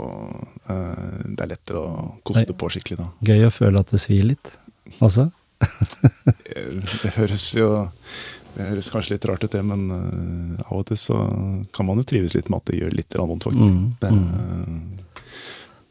uh, 0.70 1.24
det 1.30 1.48
er 1.48 1.54
lettere 1.54 1.84
å 1.84 2.10
koste 2.26 2.58
på 2.58 2.74
skikkelig 2.76 3.02
da. 3.04 3.10
Gøy 3.32 3.50
å 3.50 3.54
føle 3.54 3.84
at 3.86 3.94
det 3.94 4.02
svir 4.04 4.28
litt, 4.34 4.56
også. 5.00 5.30
det 7.04 7.14
høres 7.16 7.52
jo 7.56 7.70
det 8.54 8.68
høres 8.70 8.92
kanskje 8.94 9.16
litt 9.16 9.26
rart 9.30 9.44
ut, 9.44 9.52
det, 9.54 9.64
men 9.66 9.88
uh, 9.90 10.70
av 10.70 10.84
og 10.84 10.86
til 10.90 11.00
så 11.00 11.24
kan 11.74 11.88
man 11.88 12.02
jo 12.02 12.06
trives 12.10 12.36
litt 12.38 12.52
med 12.52 12.62
at 12.62 12.70
det 12.70 12.80
gjør 12.82 12.96
litt 13.00 13.18
vondt, 13.18 13.48
faktisk. 13.50 13.74
Mm, 13.74 13.90
det, 14.02 14.14
uh, 14.14 15.20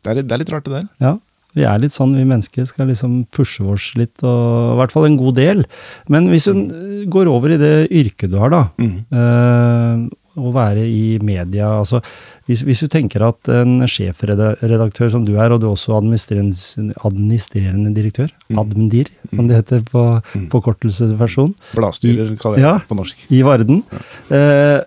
det, 0.02 0.12
er, 0.12 0.23
det, 0.23 0.31
er, 0.31 0.42
litt 0.45 0.52
rart, 0.54 0.69
det 0.69 0.76
der. 0.76 0.88
Ja, 1.02 1.16
vi 1.59 1.66
er 1.69 1.83
litt 1.83 1.92
sånn, 1.92 2.14
vi 2.16 2.25
mennesker 2.25 2.64
skal 2.69 2.88
liksom 2.88 3.23
pushe 3.35 3.66
oss 3.69 3.90
litt, 3.99 4.14
og 4.25 4.76
i 4.76 4.78
hvert 4.81 4.95
fall 4.95 5.09
en 5.09 5.19
god 5.21 5.37
del. 5.40 5.66
Men 6.12 6.31
hvis 6.33 6.49
du 6.49 6.54
mm. 6.57 6.73
går 7.12 7.31
over 7.33 7.52
i 7.52 7.61
det 7.61 7.75
yrket 7.90 8.33
du 8.33 8.38
har, 8.40 8.54
da, 8.54 8.64
mm. 8.81 8.97
uh, 9.12 10.07
å 10.38 10.52
være 10.54 10.84
i 10.88 11.18
media. 11.22 11.68
altså 11.78 12.00
hvis, 12.48 12.62
hvis, 12.66 12.82
du 12.82 12.90
tenker 12.90 13.24
at 13.26 13.50
en 13.52 13.84
sjefredaktør 13.88 15.10
som 15.12 15.26
du 15.26 15.34
er, 15.36 15.52
og 15.52 15.60
du 15.62 15.68
er 15.68 15.74
også 15.74 15.96
administrerende, 15.98 16.96
administrerende 17.06 17.92
direktør, 17.94 18.32
mm. 18.48 18.62
Admdir, 18.62 19.12
som 19.30 19.50
det 19.50 19.60
heter 19.60 19.84
på 19.90 20.06
mm. 20.20 20.48
kortelsesversjon 20.52 21.52
Bladstyrer, 21.76 22.32
kaller 22.40 22.62
jeg 22.62 22.66
ja, 22.66 22.78
på 22.88 22.98
norsk. 22.98 23.28
I 23.30 23.44
Varden. 23.46 23.84
Ja. 23.92 24.02
Eh, 24.38 24.80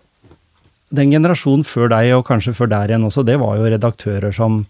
den 0.95 1.11
generasjonen 1.11 1.65
før 1.67 1.89
deg, 1.91 2.11
og 2.17 2.25
kanskje 2.27 2.53
før 2.55 2.69
der 2.71 2.91
igjen 2.91 3.07
også, 3.07 3.25
det 3.27 3.39
var 3.41 3.57
jo 3.57 3.71
redaktører 3.71 4.35
som 4.35 4.63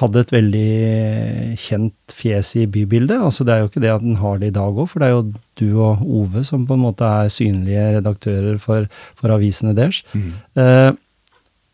hadde 0.00 0.22
et 0.24 0.32
veldig 0.32 1.56
kjent 1.60 2.14
fjes 2.16 2.54
i 2.60 2.66
bybildet. 2.70 3.18
Altså 3.20 3.44
Det 3.44 3.54
er 3.54 3.62
jo 3.62 3.70
ikke 3.70 3.84
det 3.84 3.92
at 3.92 4.04
den 4.04 4.18
har 4.22 4.40
det 4.40 4.52
i 4.52 4.56
dag 4.56 4.72
òg, 4.72 4.88
for 4.88 5.02
det 5.02 5.08
er 5.08 5.16
jo 5.16 5.24
du 5.60 5.68
og 5.84 6.02
Ove 6.02 6.44
som 6.48 6.66
på 6.66 6.78
en 6.78 6.84
måte 6.86 7.06
er 7.06 7.32
synlige 7.32 7.88
redaktører 7.98 8.60
for, 8.62 8.88
for 9.18 9.34
avisene 9.34 9.76
deres. 9.76 10.00
Mm. 10.16 10.30
Eh, 10.62 10.92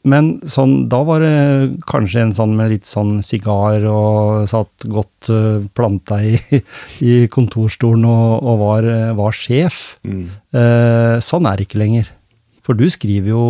men 0.09 0.29
sånn, 0.47 0.87
da 0.91 1.01
var 1.05 1.23
det 1.23 1.79
kanskje 1.91 2.23
en 2.23 2.35
sånn 2.37 2.55
med 2.57 2.71
litt 2.73 2.89
sånn 2.89 3.19
sigar 3.27 3.83
og 3.91 4.47
satt 4.49 4.87
godt 4.89 5.29
uh, 5.35 5.65
planta 5.77 6.21
i, 6.25 6.39
i 7.11 7.15
kontorstolen 7.33 8.07
og, 8.09 8.39
og 8.39 8.63
var, 8.63 8.89
var, 9.19 9.35
sjef. 9.37 9.99
Mm. 10.07 10.29
Eh, 10.55 11.17
sånn 11.25 11.51
er 11.51 11.59
det 11.59 11.69
ikke 11.69 11.83
lenger. 11.83 12.13
For 12.69 12.77
du 12.77 12.85
skriver 12.93 13.33
jo 13.33 13.45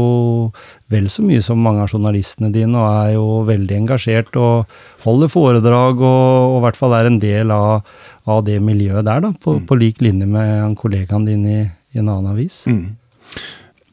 vel 0.93 1.09
så 1.11 1.25
mye 1.27 1.43
som 1.43 1.59
mange 1.59 1.83
av 1.83 1.91
journalistene 1.91 2.53
dine, 2.55 2.79
og 2.79 2.87
er 2.87 3.17
jo 3.17 3.27
veldig 3.49 3.75
engasjert 3.81 4.39
og 4.39 4.71
holder 5.03 5.33
foredrag, 5.33 5.99
og, 5.99 6.53
og 6.53 6.59
i 6.61 6.65
hvert 6.69 6.79
fall 6.79 6.95
er 6.95 7.11
en 7.11 7.19
del 7.19 7.51
av, 7.51 7.89
av 8.31 8.45
det 8.47 8.61
miljøet 8.63 9.03
der, 9.09 9.25
da, 9.27 9.33
på, 9.35 9.59
mm. 9.59 9.67
på 9.67 9.81
lik 9.81 9.99
linje 10.07 10.29
med 10.31 10.79
kollegaen 10.79 11.27
din 11.27 11.43
i, 11.51 11.61
i 11.67 11.99
en 11.99 12.13
annen 12.15 12.31
avis. 12.37 12.63
Mm. 12.71 12.87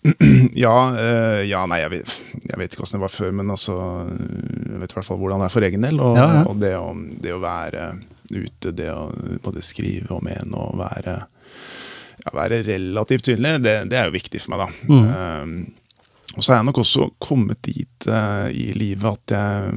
Ja, 0.53 0.93
øh, 0.93 1.49
ja, 1.49 1.63
nei, 1.65 1.79
jeg 1.81 1.91
vet, 1.95 2.11
jeg 2.45 2.59
vet, 2.59 2.69
ikke 2.69 2.83
hvordan 2.83 2.99
det 2.99 3.03
var 3.07 3.13
før, 3.13 3.31
men 3.33 3.49
altså 3.49 3.75
Jeg 4.05 4.81
vet 4.83 4.91
i 4.91 4.97
hvert 4.99 5.07
fall 5.07 5.17
hvordan 5.17 5.41
det 5.41 5.47
er 5.47 5.53
for 5.55 5.65
egen 5.65 5.87
del. 5.87 5.97
Og, 5.97 6.19
ja, 6.19 6.27
ja. 6.37 6.43
og 6.45 6.59
det, 6.61 6.73
å, 6.77 6.91
det, 6.93 7.33
å, 7.33 7.39
være 7.41 7.87
ute, 8.29 8.73
det 8.77 8.91
å 8.93 9.07
både 9.41 9.63
skrive 9.65 10.13
og 10.13 10.21
mene 10.25 10.61
og 10.61 10.77
være 10.77 11.17
ja, 12.23 12.35
være 12.35 12.61
relativt 12.67 13.27
tydelig, 13.27 13.57
det, 13.65 13.75
det, 13.91 13.97
er 13.99 14.09
jo 14.09 14.15
viktig 14.15 14.41
for 14.43 14.55
meg, 14.55 14.65
da. 14.65 14.69
Mm. 14.89 15.09
Um, 15.11 15.57
og 16.35 16.43
så 16.43 16.51
er 16.51 16.59
jeg 16.59 16.67
nok 16.67 16.81
også 16.81 17.07
kommet 17.23 17.61
dit 17.63 18.07
uh, 18.11 18.49
i 18.51 18.73
livet 18.75 19.07
at 19.07 19.35
jeg, 19.35 19.75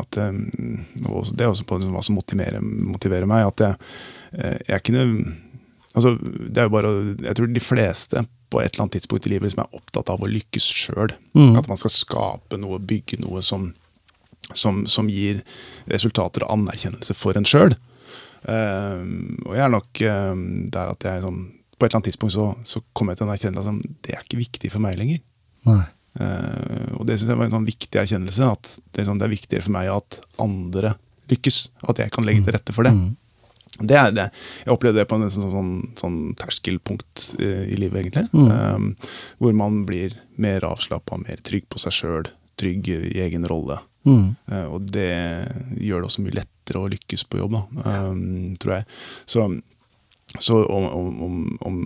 at 0.00 0.16
jeg 0.16 1.10
og 1.10 1.28
Det 1.36 1.44
er 1.44 1.50
også 1.50 1.66
på 1.68 1.76
hva 1.82 2.02
som 2.04 2.16
motiverer, 2.16 2.62
motiverer 2.62 3.28
meg. 3.28 3.50
At 3.50 3.64
jeg, 3.66 3.90
uh, 4.38 4.58
jeg 4.68 4.84
kunne 4.86 5.06
Altså, 5.90 6.12
det 6.22 6.60
er 6.60 6.68
jo 6.68 6.70
bare 6.70 6.90
Jeg 7.18 7.34
tror 7.36 7.48
de 7.50 7.60
fleste 7.60 8.20
på 8.50 8.60
et 8.60 8.72
eller 8.72 8.84
annet 8.84 8.96
tidspunkt 8.98 9.26
i 9.26 9.30
livet 9.32 9.48
liksom 9.48 9.62
er 9.62 9.76
opptatt 9.78 10.10
av 10.10 10.22
å 10.22 10.30
lykkes 10.30 10.64
sjøl. 10.74 11.12
Mm. 11.38 11.54
At 11.58 11.68
man 11.70 11.78
skal 11.78 11.92
skape 11.94 12.58
noe, 12.58 12.80
bygge 12.82 13.20
noe 13.22 13.42
som, 13.46 13.68
som, 14.58 14.82
som 14.90 15.10
gir 15.10 15.44
resultater 15.90 16.42
og 16.42 16.56
anerkjennelse 16.56 17.14
for 17.14 17.38
en 17.38 17.46
sjøl. 17.46 17.76
Um, 18.42 19.36
og 19.44 19.54
jeg 19.54 19.62
er 19.62 19.72
nok 19.74 20.02
um, 20.02 20.42
der 20.72 20.90
at 20.96 21.06
jeg 21.06 21.22
sånn 21.22 21.44
på 21.80 21.86
et 21.86 21.90
eller 21.90 22.00
annet 22.00 22.10
tidspunkt 22.10 22.34
så, 22.36 22.50
så 22.68 22.82
kom 22.92 23.08
jeg 23.10 23.18
til 23.18 23.26
en 23.26 23.32
erkjennelse 23.32 23.66
som 23.66 23.80
det 24.04 24.12
er 24.12 24.26
ikke 24.26 24.42
viktig 24.42 24.70
for 24.74 24.84
meg 24.84 24.98
lenger. 25.00 25.22
Uh, 26.18 26.98
og 26.98 27.06
det 27.06 27.16
syns 27.16 27.30
jeg 27.30 27.38
var 27.38 27.46
en 27.46 27.54
sånn 27.54 27.68
viktig 27.68 28.02
erkjennelse. 28.02 28.50
At 28.52 28.74
det 28.90 29.02
er, 29.02 29.08
sånn, 29.08 29.20
det 29.22 29.28
er, 29.28 29.32
viktigere 29.32 29.66
for 29.66 29.76
meg 29.78 29.90
at 29.94 30.20
andre 30.42 30.94
lykkes. 31.32 31.62
At 31.88 32.02
jeg 32.02 32.12
kan 32.14 32.26
legge 32.28 32.44
til 32.46 32.56
rette 32.56 32.76
for 32.76 32.88
det. 32.88 32.94
Mm. 32.96 33.16
Det 33.80 33.96
er 33.96 34.10
det. 34.12 34.26
Jeg 34.66 34.74
opplevde 34.74 35.00
det 35.00 35.08
på 35.08 35.16
en 35.16 35.30
sånn, 35.32 35.52
sånn, 35.54 35.74
sånn 35.96 36.18
terskelpunkt 36.36 37.30
i, 37.38 37.52
i 37.72 37.78
livet, 37.80 38.02
egentlig. 38.02 38.26
Mm. 38.34 38.50
Um, 38.50 38.90
hvor 39.40 39.56
man 39.56 39.84
blir 39.88 40.18
mer 40.40 40.66
avslappa, 40.68 41.20
mer 41.22 41.40
trygg 41.46 41.68
på 41.72 41.80
seg 41.80 41.96
sjøl, 41.96 42.28
trygg 42.60 42.90
i 42.92 43.22
egen 43.24 43.46
rolle. 43.48 43.78
Mm. 44.04 44.34
Uh, 44.50 44.66
og 44.74 44.90
det 44.92 45.12
gjør 45.80 46.02
det 46.02 46.10
også 46.10 46.26
mye 46.26 46.40
lettere 46.42 46.82
å 46.82 46.90
lykkes 46.92 47.24
på 47.30 47.40
jobb, 47.40 47.56
da, 47.56 47.94
um, 48.10 48.52
tror 48.60 48.80
jeg. 48.80 48.88
Så 49.28 49.46
så 50.38 50.62
om, 50.66 50.86
om, 51.22 51.58
om, 51.66 51.78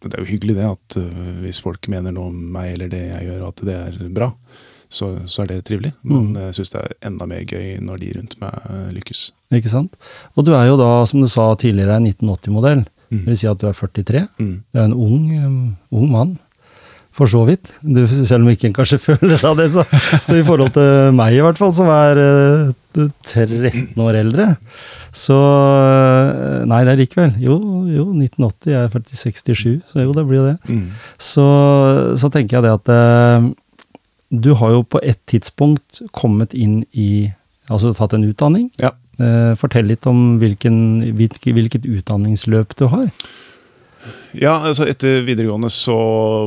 Det 0.00 0.12
er 0.14 0.22
jo 0.22 0.30
hyggelig 0.32 0.56
det 0.56 0.68
at 0.68 0.96
uh, 1.00 1.26
hvis 1.42 1.60
folk 1.64 1.88
mener 1.92 2.14
noe 2.14 2.30
om 2.32 2.38
meg 2.54 2.74
eller 2.74 2.92
det 2.92 3.02
jeg 3.06 3.28
gjør, 3.28 3.44
at 3.48 3.64
det 3.66 3.76
er 3.76 3.98
bra, 4.14 4.30
så, 4.88 5.10
så 5.26 5.42
er 5.42 5.52
det 5.52 5.64
trivelig. 5.68 5.92
Men 6.02 6.32
mm. 6.32 6.40
jeg 6.46 6.56
syns 6.58 6.74
det 6.74 6.82
er 6.82 6.96
enda 7.10 7.28
mer 7.28 7.44
gøy 7.48 7.78
når 7.84 8.02
de 8.02 8.10
rundt 8.18 8.36
meg 8.42 8.66
uh, 8.70 8.90
lykkes. 8.94 9.26
Ikke 9.54 9.72
sant. 9.72 9.96
Og 10.34 10.46
du 10.46 10.52
er 10.56 10.68
jo 10.68 10.78
da, 10.80 10.90
som 11.08 11.22
du 11.24 11.28
sa 11.30 11.50
tidligere, 11.60 11.98
en 11.98 12.08
1980-modell. 12.10 12.84
Mm. 13.10 13.20
Det 13.20 13.32
vil 13.32 13.40
si 13.40 13.50
at 13.50 13.60
du 13.60 13.68
er 13.68 13.76
43. 13.78 14.24
Mm. 14.40 14.54
Du 14.72 14.80
er 14.80 14.88
en 14.88 14.96
ung, 14.96 15.28
um, 15.44 15.58
ung 15.94 16.10
mann. 16.12 16.34
For 17.14 17.30
så 17.30 17.44
vidt. 17.46 17.70
Du, 17.80 18.02
selv 18.10 18.42
om 18.42 18.50
ikke 18.50 18.68
en 18.68 18.74
kanskje 18.74 18.98
føler 19.08 19.42
av 19.46 19.58
det, 19.58 19.70
så, 19.74 19.84
så, 20.26 20.38
i 20.38 20.44
forhold 20.46 20.74
til 20.74 21.14
meg 21.14 21.36
i 21.36 21.42
hvert 21.44 21.60
fall, 21.60 21.70
som 21.76 21.90
er 21.92 22.18
uh, 22.18 23.04
13 23.30 23.94
år 24.02 24.18
eldre, 24.22 24.54
så 25.14 25.34
eh, 25.38 26.64
Nei, 26.66 26.80
det 26.82 26.90
er 26.90 26.98
likevel. 26.98 27.36
Jo, 27.38 27.56
jo 27.86 28.08
1980 28.16 28.72
jeg 28.72 28.80
er 28.80 28.90
faktisk 28.90 29.28
67, 29.28 29.92
så 29.92 30.02
jo, 30.02 30.14
det 30.16 30.24
blir 30.26 30.40
jo 30.40 30.46
det. 30.48 30.56
Mm. 30.66 30.88
Så, 31.22 31.44
så, 32.18 32.30
tenker 32.34 32.58
jeg 32.58 32.66
det 32.66 32.72
at 32.74 32.90
uh, 32.90 33.46
du 34.34 34.50
har 34.58 34.74
jo 34.74 34.82
på 34.82 34.98
et 35.06 35.20
tidspunkt 35.30 36.02
kommet 36.16 36.54
inn 36.58 36.82
i 36.90 37.30
Altså 37.72 37.94
tatt 37.96 38.12
en 38.12 38.26
utdanning. 38.28 38.66
Ja. 38.76 38.90
Fortell 39.56 39.86
litt 39.88 40.04
om 40.04 40.34
hvilken, 40.36 40.74
hvilket 41.16 41.86
utdanningsløp 41.88 42.74
du 42.76 42.82
har. 42.92 43.06
Ja, 44.32 44.54
altså 44.68 44.86
etter 44.90 45.22
videregående 45.22 45.70
så 45.70 45.94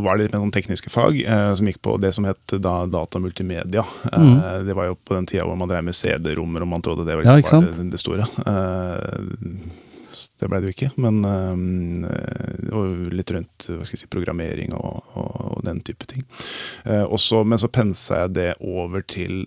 var 0.03 0.17
det 0.17 0.27
litt 0.27 0.35
mer 0.35 0.43
noen 0.43 0.53
tekniske 0.53 0.91
fag, 0.91 1.19
eh, 1.23 1.51
som 1.55 1.69
gikk 1.69 1.79
på 1.85 1.95
det 2.01 2.11
som 2.15 2.27
het 2.27 2.55
da 2.61 2.81
data 2.91 3.19
multimedia. 3.23 3.83
Eh, 4.11 4.21
mm. 4.21 4.37
Eh, 4.37 4.59
det 4.67 4.75
var 4.77 4.89
jo 4.89 4.97
på 4.99 5.15
den 5.15 5.27
tida 5.29 5.47
hvor 5.47 5.57
man 5.59 5.71
drev 5.71 5.85
med 5.87 5.95
CD-rommer, 5.95 6.65
og 6.65 6.71
man 6.75 6.85
trodde 6.85 7.07
det 7.07 7.17
var, 7.19 7.27
ja, 7.27 7.37
var 7.41 7.67
det, 7.67 7.89
det, 7.93 8.01
store. 8.01 8.27
Eh, 8.45 9.19
det 10.41 10.49
ble 10.49 10.61
det 10.61 10.69
jo 10.69 10.75
ikke, 10.75 10.91
men 10.99 11.21
eh, 12.07 13.11
litt 13.13 13.33
rundt 13.35 13.69
hva 13.69 13.85
skal 13.85 13.97
jeg 13.97 14.03
si, 14.03 14.11
programmering 14.11 14.75
og, 14.77 15.03
og, 15.15 15.37
og 15.57 15.67
den 15.67 15.79
type 15.85 16.09
ting. 16.09 16.25
Eh, 16.83 17.05
også, 17.05 17.45
men 17.47 17.61
så 17.61 17.71
pensa 17.71 18.25
jeg 18.25 18.35
det 18.37 18.49
over 18.59 19.05
til 19.07 19.45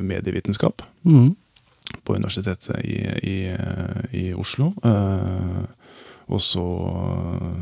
medievitenskap. 0.00 0.86
Mm. 1.04 1.36
På 2.04 2.16
Universitetet 2.16 2.84
i, 2.84 2.98
i, 3.24 3.36
i 4.12 4.24
Oslo. 4.36 4.74
Uh, 4.84 5.64
og 6.28 6.40
så 6.44 6.62
øh, 6.62 7.52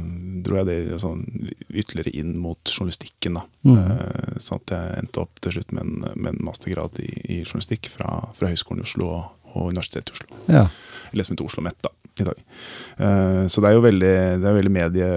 dro 0.47 0.59
jeg 0.61 0.69
det 0.69 0.99
sånn, 1.03 1.23
ytterligere 1.71 2.13
inn 2.19 2.35
mot 2.43 2.59
journalistikken. 2.71 3.39
da. 3.39 3.45
Mm. 3.67 3.77
Eh, 3.79 4.39
sånn 4.43 4.63
at 4.63 4.75
jeg 4.75 5.01
endte 5.03 5.23
opp 5.23 5.43
til 5.43 5.57
slutt 5.57 5.75
med 5.77 5.85
en, 5.85 6.07
med 6.15 6.33
en 6.33 6.45
mastergrad 6.49 7.01
i, 7.03 7.11
i, 7.25 7.41
journalistikk 7.45 7.91
fra, 7.95 8.19
fra 8.39 8.51
Høgskolen 8.51 8.83
i 8.83 8.89
Oslo 8.89 9.11
og, 9.15 9.43
og 9.55 9.71
Universitetet 9.71 10.13
i 10.13 10.17
Oslo. 10.19 10.41
Ja. 10.51 10.65
Eller 11.13 11.27
som 11.27 11.37
heter 11.37 11.51
Oslo 11.51 11.67
Met 11.67 11.79
da, 11.87 11.93
i 12.19 12.29
dag. 12.29 12.47
Eh, 13.07 13.43
så 13.53 13.63
det 13.63 13.71
er 13.71 13.79
jo 13.79 13.85
veldig, 13.87 14.15
det 14.43 14.51
er 14.51 14.59
veldig 14.61 14.75
medie, 14.75 15.11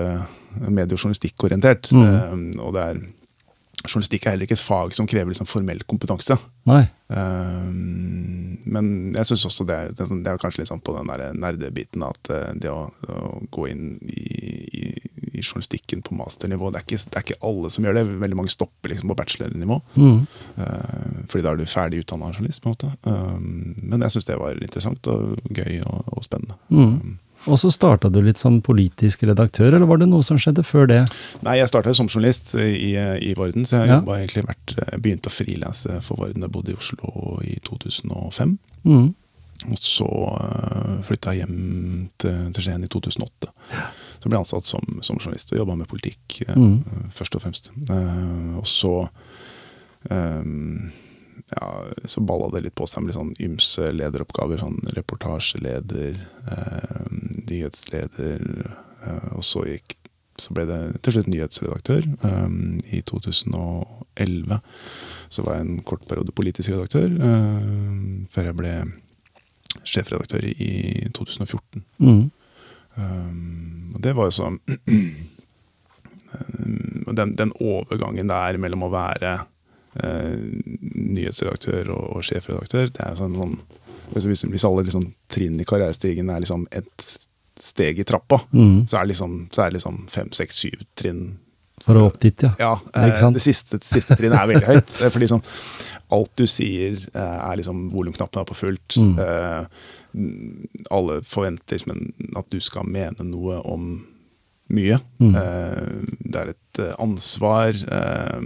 medie- 0.68 0.94
og 0.94 1.00
journalistikkorientert. 1.02 1.92
Mm. 1.96 2.06
Eh, 2.10 2.62
og 2.66 2.78
det 2.78 2.86
er 2.86 3.02
journalistikk 3.88 4.26
er 4.26 4.36
heller 4.36 4.48
ikke 4.48 4.58
et 4.58 4.64
fag 4.64 4.96
som 4.98 5.08
krever 5.10 5.32
liksom 5.32 5.48
formell 5.50 5.82
kompetanse. 5.88 6.36
Nei. 6.70 6.84
Um, 7.10 8.60
men 8.70 8.90
jeg 9.16 9.30
syns 9.30 9.46
også 9.48 9.66
det 9.66 9.78
det 9.98 10.04
er, 10.04 10.10
sånn- 10.12 10.20
det 10.26 10.30
er 10.30 10.42
kanskje 10.42 10.62
liksom 10.62 10.82
på 10.86 10.94
den 10.98 11.10
der 11.10 11.32
nerdebiten 11.34 12.04
at 12.06 12.30
uh, 12.30 12.52
det 12.54 12.70
å, 12.70 12.84
å, 12.90 13.30
gå 13.50 13.66
inn 13.72 13.86
i, 14.06 14.26
i, 14.82 14.84
i, 15.32 15.42
journalistikken 15.42 16.04
på 16.06 16.18
masternivå 16.20 16.70
det 16.70 16.82
er, 16.82 16.86
ikke, 16.86 17.00
det 17.06 17.18
er, 17.18 17.26
ikke, 17.26 17.40
alle 17.50 17.72
som 17.74 17.88
gjør 17.88 17.98
det. 17.98 18.06
Veldig 18.26 18.42
mange 18.42 18.54
stopper 18.54 18.94
liksom 18.94 19.14
på 19.14 19.18
bachelornivå. 19.22 19.80
Mm. 19.96 20.20
Uh, 20.60 21.24
fordi 21.32 21.46
da 21.46 21.54
er 21.54 21.64
du 21.64 21.70
ferdig 21.70 22.04
utdanna 22.04 22.34
journalist. 22.34 22.62
på 22.64 22.70
en 22.70 22.78
måte. 22.78 22.94
Um, 23.08 23.74
men 23.82 24.06
jeg 24.06 24.18
syns 24.18 24.30
det 24.30 24.40
var 24.42 24.60
interessant 24.60 25.14
og 25.14 25.40
gøy 25.50 25.82
og, 25.86 26.14
og 26.18 26.28
spennende. 26.28 26.60
Mm. 26.70 27.18
Og 27.48 27.60
så 27.62 27.72
starta 27.72 28.10
du 28.12 28.20
litt 28.24 28.40
som 28.42 28.60
politisk 28.64 29.24
redaktør, 29.28 29.72
eller 29.72 29.88
var 29.88 30.02
det 30.02 30.10
noe 30.12 30.26
som 30.26 30.40
skjedde 30.42 30.66
før 30.68 30.90
det? 30.92 31.00
Nei, 31.46 31.56
jeg 31.62 31.72
starta 31.72 31.94
som 31.96 32.10
journalist 32.12 32.52
i, 32.60 32.92
i 32.98 33.32
Varden, 33.38 33.68
så 33.68 33.80
jeg 33.80 33.94
ja. 33.94 34.02
egentlig 34.18 34.44
vært, 34.50 34.76
begynte 35.00 35.32
å 35.32 35.34
frilanse 35.34 36.02
for 36.06 36.20
Varden. 36.20 36.44
Jeg 36.44 36.54
bodde 36.56 36.76
i 36.76 36.80
Oslo 36.80 37.40
i 37.48 37.56
2005. 37.68 38.58
Mm. 38.84 39.10
Og 39.68 39.80
så 39.80 40.08
uh, 40.08 41.00
flytta 41.04 41.34
jeg 41.36 41.44
hjem 41.44 42.08
til, 42.20 42.38
til 42.56 42.64
Skien 42.66 42.86
i 42.86 42.92
2008. 42.92 43.52
Så 44.20 44.28
ble 44.28 44.36
jeg 44.36 44.44
ansatt 44.44 44.68
som, 44.68 45.00
som 45.04 45.20
journalist 45.20 45.52
og 45.54 45.62
jobba 45.62 45.76
med 45.80 45.90
politikk, 45.92 46.42
uh, 46.48 46.56
mm. 46.60 47.12
først 47.16 47.40
og 47.40 47.44
fremst. 47.44 47.72
Og 48.60 48.68
så 48.68 48.94
um, 50.12 50.90
ja, 51.50 51.70
så 52.06 52.22
balla 52.22 52.50
det 52.54 52.66
litt 52.66 52.78
på 52.78 52.88
seg 52.90 53.04
med 53.04 53.12
litt 53.12 53.20
sånn 53.20 53.34
ymse 53.42 53.90
lederoppgaver. 53.96 54.62
Sånn 54.62 54.80
reportasjeleder, 54.98 56.20
eh, 56.54 57.10
nyhetsleder. 57.50 58.46
Eh, 59.06 59.30
og 59.34 59.44
så, 59.46 59.66
gikk, 59.70 59.98
så 60.40 60.56
ble 60.56 60.68
det 60.70 60.80
til 61.04 61.18
slutt 61.18 61.32
nyhetsredaktør. 61.32 62.08
Eh, 62.30 62.50
I 63.00 63.02
2011 63.02 64.62
så 65.30 65.46
var 65.46 65.58
jeg 65.58 65.68
en 65.68 65.84
kort 65.86 66.08
periode 66.10 66.34
politisk 66.36 66.74
redaktør, 66.74 67.14
eh, 67.14 68.26
før 68.34 68.52
jeg 68.52 68.60
ble 68.62 68.76
sjefredaktør 69.86 70.48
i 70.50 70.74
2014. 71.14 71.84
Mm. 72.02 72.30
Um, 73.00 73.94
og 73.96 74.02
det 74.04 74.12
var 74.18 74.28
jo 74.28 74.34
sånn 74.34 74.58
den, 77.20 77.36
den 77.38 77.52
overgangen 77.64 78.28
der 78.28 78.58
mellom 78.60 78.84
å 78.88 78.90
være 78.92 79.30
eh, 79.38 79.46
nyhetsredaktør 79.96 81.90
og, 81.96 82.04
og, 82.16 82.24
sjefredaktør. 82.26 82.92
Det 82.94 83.06
er 83.06 83.18
sånn, 83.18 83.36
sånn 83.40 83.56
hvis, 84.14 84.46
hvis, 84.46 84.66
alle 84.68 84.86
liksom, 84.88 85.08
trinn 85.32 85.60
i 85.62 85.68
karrierestigen 85.68 86.30
er 86.34 86.44
liksom 86.44 86.68
et 86.76 87.08
steg 87.60 88.00
i 88.00 88.06
trappa, 88.08 88.40
mm. 88.54 88.88
så 88.88 89.00
er 89.00 89.06
det 89.06 89.14
liksom, 89.14 89.36
liksom 89.76 90.02
fem, 90.12 90.30
seks, 90.36 90.62
syv 90.64 90.84
trinn 90.98 91.24
For 91.84 92.00
å 92.00 92.08
opp 92.08 92.20
dit, 92.22 92.46
ja. 92.46 92.54
ja 92.60 92.74
eh, 92.96 93.26
det 93.36 93.44
siste, 93.44 93.82
siste 93.84 94.16
trinnet 94.20 94.40
er 94.40 94.52
veldig 94.54 94.68
høyt. 94.70 94.94
for 95.12 95.20
liksom, 95.24 95.44
alt 96.16 96.32
du 96.40 96.46
sier 96.50 96.96
eh, 96.96 97.40
er 97.40 97.60
liksom 97.60 97.90
volumknappen 97.94 98.42
er 98.42 98.48
på 98.50 98.58
fullt. 98.58 98.98
Mm. 98.98 99.20
Eh, 99.26 99.90
alle 100.96 101.20
forventer 101.28 101.84
at 102.40 102.50
du 102.50 102.58
skal 102.64 102.88
mene 102.90 103.28
noe 103.28 103.60
om 103.68 103.92
mye. 104.74 104.98
Mm. 105.22 105.36
Eh, 105.36 106.18
det 106.26 106.42
er 106.42 106.52
et 106.54 106.82
eh, 106.82 106.96
ansvar. 107.02 107.78
Eh, 107.78 108.42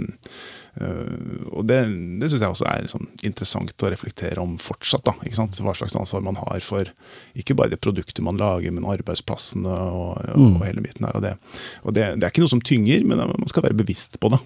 og 0.73 1.65
Det, 1.69 1.77
det 2.19 2.29
syns 2.31 2.41
jeg 2.41 2.49
også 2.49 2.65
er 2.65 2.87
sånn 2.89 3.09
interessant 3.21 3.83
å 3.85 3.89
reflektere 3.93 4.41
om 4.41 4.55
fortsatt. 4.57 5.05
da? 5.05 5.13
Hva 5.21 5.75
slags 5.77 5.95
ansvar 5.99 6.23
man 6.25 6.39
har 6.39 6.63
for 6.65 6.89
ikke 7.37 7.55
bare 7.57 7.75
det 7.75 7.81
produktet 7.83 8.23
man 8.25 8.41
lager, 8.41 8.73
men 8.73 8.87
arbeidsplassene 8.89 9.69
og, 9.69 10.17
og, 10.33 10.39
mm. 10.41 10.55
og 10.57 10.65
hele 10.65 10.85
biten 10.85 11.05
her. 11.05 11.19
Og, 11.19 11.25
det, 11.25 11.35
og 11.83 11.93
det, 11.93 12.07
det, 12.17 12.25
er 12.25 12.33
ikke 12.33 12.45
noe 12.45 12.55
som 12.55 12.63
tynger, 12.65 13.05
men 13.05 13.21
man 13.21 13.51
skal 13.51 13.67
være 13.67 13.77
bevisst 13.83 14.17
på 14.23 14.33
det. 14.33 14.41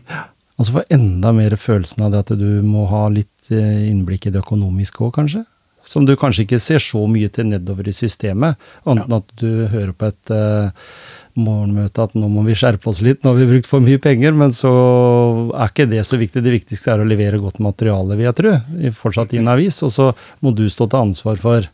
Altså 0.58 0.74
få 0.80 0.84
enda 0.94 1.32
mer 1.38 1.54
følelsen 1.60 2.04
av 2.04 2.14
det 2.14 2.24
at 2.26 2.34
du 2.40 2.50
må 2.66 2.88
ha 2.90 3.06
litt 3.14 3.52
eh, 3.54 3.88
innblikk 3.92 4.28
i 4.28 4.34
det 4.34 4.42
økonomiske 4.42 5.06
òg, 5.06 5.14
kanskje? 5.20 5.46
Som 5.88 6.04
du 6.04 6.18
kanskje 6.20 6.44
ikke 6.44 6.60
ser 6.60 6.84
så 6.84 7.06
mye 7.08 7.30
til 7.32 7.48
nedover 7.48 7.88
i 7.88 7.96
systemet, 7.96 8.58
annet 8.84 9.06
enn 9.06 9.14
ja. 9.16 9.22
at 9.22 9.36
du 9.40 9.68
hører 9.72 9.94
på 9.96 10.10
et 10.10 10.34
uh, 11.38 11.44
morgenmøte 11.44 12.08
at 12.08 12.18
nå 12.18 12.30
må 12.32 12.44
vi 12.48 12.58
skjerpe 12.58 12.90
oss 12.92 13.02
litt, 13.06 13.24
nå 13.24 13.34
har 13.34 13.40
vi 13.40 13.50
brukt 13.52 13.70
for 13.70 13.84
mye 13.84 14.02
penger, 14.02 14.36
men 14.38 14.54
så 14.56 14.74
er 15.54 15.72
ikke 15.72 15.90
det 15.90 16.04
så 16.08 16.20
viktig. 16.20 16.44
Det 16.44 16.54
viktigste 16.60 16.94
er 16.94 17.04
å 17.04 17.08
levere 17.08 17.42
godt 17.42 17.62
materiale, 17.64 18.18
vil 18.18 18.30
jeg 18.30 18.38
tro, 18.42 18.54
fortsatt 19.02 19.36
i 19.36 19.42
en 19.42 19.52
avis. 19.54 19.82
Og 19.86 19.94
så 19.94 20.12
må 20.44 20.54
du 20.56 20.68
stå 20.72 20.90
til 20.90 21.08
ansvar 21.08 21.42
for 21.42 21.68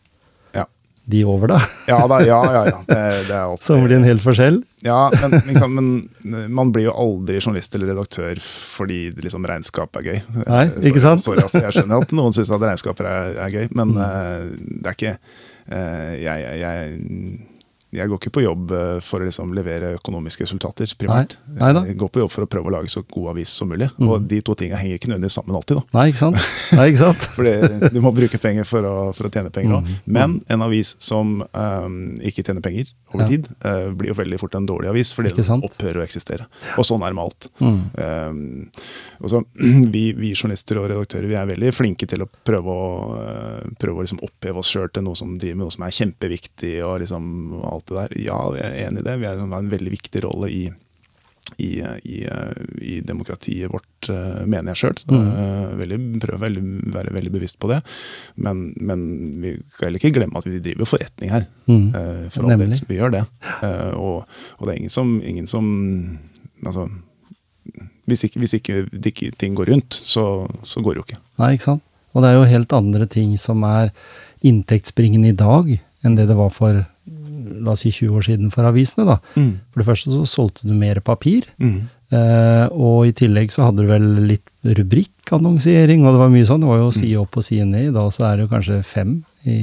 ja. 0.54 0.66
de 1.10 1.22
over, 1.28 1.54
da. 1.54 1.60
Ja 1.90 2.02
da, 2.10 2.20
ja, 2.26 2.40
ja. 2.52 2.64
ja. 2.70 2.82
Det, 2.90 3.00
det 3.30 3.38
er 3.38 3.54
opp, 3.54 3.62
så 3.64 3.78
blir 3.80 3.94
det 3.94 4.02
en 4.02 4.08
hel 4.08 4.20
forskjell? 4.22 4.60
Ja, 4.84 5.08
men, 5.22 5.38
liksom, 5.48 5.78
men, 5.78 6.44
man 6.52 6.74
blir 6.74 6.90
jo 6.90 6.98
aldri 7.06 7.40
journalist 7.40 7.74
eller 7.76 7.94
redaktør 7.94 8.40
fordi 8.44 9.06
liksom, 9.16 9.48
regnskap 9.48 9.96
er 10.00 10.10
gøy. 10.10 10.20
Nei, 10.44 10.66
ikke 10.90 11.02
sant? 11.04 11.24
Sorry, 11.24 11.40
altså, 11.44 11.64
jeg 11.64 11.78
skjønner 11.78 12.04
at 12.04 12.14
noen 12.16 12.36
syns 12.36 12.52
at 12.52 12.68
regnskaper 12.68 13.08
er, 13.08 13.34
er, 13.48 13.56
gøy, 13.56 13.66
men 13.72 13.96
mm. 13.96 14.04
uh, 14.04 14.78
det 14.84 14.92
er 14.92 14.98
ikke 14.98 15.16
uh, 15.16 16.14
jeg, 16.20 16.44
jeg, 16.44 16.62
jeg 16.64 17.50
jeg 17.94 18.10
går 18.10 18.20
ikke 18.20 18.32
på 18.34 18.44
jobb 18.44 18.72
eh, 18.74 18.96
for 19.04 19.22
å 19.22 19.28
liksom 19.28 19.54
levere 19.56 19.94
økonomiske 19.98 20.46
resultater, 20.46 20.90
primært. 20.98 21.36
Nei, 21.46 21.70
nei 21.76 21.84
jeg 21.90 21.98
går 22.00 22.10
på 22.14 22.22
jobb 22.22 22.32
for 22.34 22.46
å 22.46 22.50
prøve 22.50 22.70
å 22.70 22.74
lage 22.76 22.92
så 22.92 23.04
god 23.06 23.32
avis 23.34 23.54
som 23.54 23.70
mulig. 23.70 23.88
Mm. 23.98 24.08
Og 24.08 24.26
de 24.30 24.40
to 24.44 24.56
tingene 24.58 24.80
henger 24.80 24.98
ikke 24.98 25.10
nødvendigvis 25.12 25.38
sammen 25.38 25.58
alltid. 25.58 25.80
da. 25.80 25.98
Nei, 25.98 26.06
ikke 26.10 26.22
sant? 26.22 26.40
Nei, 26.74 26.88
ikke 26.90 27.02
sant? 27.02 27.28
Fordi 27.36 27.90
du 27.94 28.00
må 28.04 28.14
bruke 28.16 28.40
penger 28.42 28.68
for 28.68 28.88
å, 28.88 28.94
for 29.16 29.28
å 29.28 29.32
tjene 29.34 29.52
penger 29.54 29.78
òg. 29.78 29.88
Mm. 29.88 30.02
Men 30.18 30.36
en 30.50 30.66
avis 30.66 30.94
som 31.02 31.36
um, 31.44 31.98
ikke 32.24 32.44
tjener 32.46 32.64
penger 32.64 32.90
over 33.14 33.24
ja. 33.24 33.30
tid, 33.30 33.50
uh, 33.64 33.90
blir 33.94 34.10
jo 34.10 34.18
veldig 34.18 34.40
fort 34.42 34.58
en 34.58 34.68
dårlig 34.68 34.90
avis, 34.90 35.14
fordi 35.16 35.34
den 35.38 35.64
opphører 35.68 36.02
å 36.02 36.06
eksistere. 36.06 36.48
Og 36.80 36.88
sånn 36.88 37.04
er 37.04 37.14
det 37.14 37.18
med 37.18 37.24
alt. 37.28 37.48
Mm. 37.62 37.80
Um, 37.94 39.28
så, 39.30 39.44
vi, 39.94 40.06
vi, 40.18 40.34
journalister 40.34 40.80
og 40.82 40.88
redaktører 40.90 41.30
vi 41.30 41.38
er 41.38 41.50
veldig 41.54 41.74
flinke 41.74 42.08
til 42.10 42.26
å 42.26 42.30
prøve 42.30 42.74
å, 42.74 42.88
uh, 43.14 43.74
prøve 43.80 44.02
å 44.02 44.06
liksom 44.06 44.22
oppheve 44.24 44.62
oss 44.62 44.72
sjøl 44.74 44.90
til 44.90 45.06
noe 45.06 45.18
som 45.18 45.36
driver 45.38 45.60
med 45.60 45.68
noe 45.68 45.76
som 45.76 45.86
er 45.86 45.94
kjempeviktig. 45.94 46.74
og 46.86 46.98
liksom 47.04 47.24
alt 47.64 47.83
det 47.88 47.98
der. 47.98 48.16
Ja, 48.22 48.38
jeg 48.58 48.64
er 48.70 48.88
enig 48.88 49.04
i 49.04 49.06
det. 49.08 49.18
Vi 49.20 49.28
har 49.28 49.42
en 49.44 49.70
veldig 49.72 49.92
viktig 49.92 50.24
rolle 50.24 50.50
i, 50.52 50.62
i, 51.60 51.70
i, 51.82 52.18
i 52.80 52.98
demokratiet 53.06 53.72
vårt, 53.72 54.08
uh, 54.08 54.42
mener 54.46 54.72
jeg 54.72 54.82
sjøl. 54.82 55.02
Mm. 55.12 55.30
Uh, 55.30 56.18
prøver 56.24 56.36
å 56.38 56.64
være 56.98 57.14
veldig 57.18 57.32
bevisst 57.34 57.58
på 57.62 57.70
det. 57.72 57.80
Men, 58.36 58.66
men, 58.80 59.06
vi 59.44 59.56
skal 59.72 59.88
heller 59.88 60.02
ikke 60.02 60.14
glemme 60.18 60.40
at 60.40 60.48
vi 60.48 60.62
driver 60.64 60.88
forretning 60.88 61.34
her. 61.34 61.48
Mm. 61.70 61.88
Uh, 61.94 62.28
for 62.34 62.46
all 62.46 62.64
del. 62.64 62.76
Vi 62.88 63.00
gjør 63.00 63.16
det. 63.18 63.24
Og, 63.94 64.22
og, 64.58 64.62
det 64.66 64.74
er 64.74 64.78
ingen 64.82 64.94
som, 64.94 65.16
ingen 65.24 65.50
som 65.50 65.66
altså, 66.64 66.88
hvis 68.08 68.26
ikke, 68.26 68.40
hvis 68.42 68.58
ikke, 68.58 68.84
ikke, 69.00 69.32
ting 69.40 69.56
går 69.56 69.72
rundt, 69.72 69.96
så, 69.96 70.46
så 70.66 70.82
går 70.84 70.94
det 70.94 71.02
jo 71.02 71.08
ikke. 71.08 71.22
Nei, 71.40 71.54
ikke 71.56 71.70
sant. 71.70 71.90
Og 72.14 72.22
det 72.22 72.30
er 72.30 72.36
jo 72.36 72.50
helt 72.50 72.74
andre 72.76 73.06
ting 73.10 73.34
som 73.40 73.64
er 73.66 73.90
inntektsbringende 74.44 75.32
i 75.32 75.38
dag 75.38 75.72
enn 76.04 76.18
det 76.18 76.28
det 76.28 76.36
var 76.38 76.52
for 76.54 76.84
la 77.60 77.74
oss 77.74 77.84
si 77.84 77.92
20 77.92 78.16
år 78.18 78.26
siden 78.26 78.54
for 78.54 78.66
avisene. 78.68 79.06
da. 79.08 79.18
Mm. 79.36 79.52
For 79.72 79.82
det 79.82 79.88
første 79.90 80.14
så 80.14 80.24
solgte 80.28 80.68
du 80.68 80.74
mer 80.78 81.00
papir. 81.04 81.46
Mm. 81.62 81.84
Eh, 82.14 82.66
og 82.70 83.08
i 83.08 83.14
tillegg 83.16 83.52
så 83.52 83.68
hadde 83.68 83.84
du 83.84 83.90
vel 83.90 84.08
litt 84.28 84.48
rubrikkannonsering, 84.64 86.04
og 86.04 86.14
det 86.14 86.24
var 86.24 86.34
mye 86.34 86.48
sånn. 86.48 86.64
Det 86.64 86.72
var 86.72 86.82
jo 86.82 86.90
å 86.90 86.96
side 86.96 87.20
opp 87.22 87.38
og 87.40 87.46
side 87.46 87.68
ned. 87.70 87.92
Da 87.96 88.08
så 88.14 88.28
er 88.28 88.36
det 88.36 88.46
jo 88.46 88.52
kanskje 88.52 88.82
fem 88.86 89.16
i, 89.48 89.58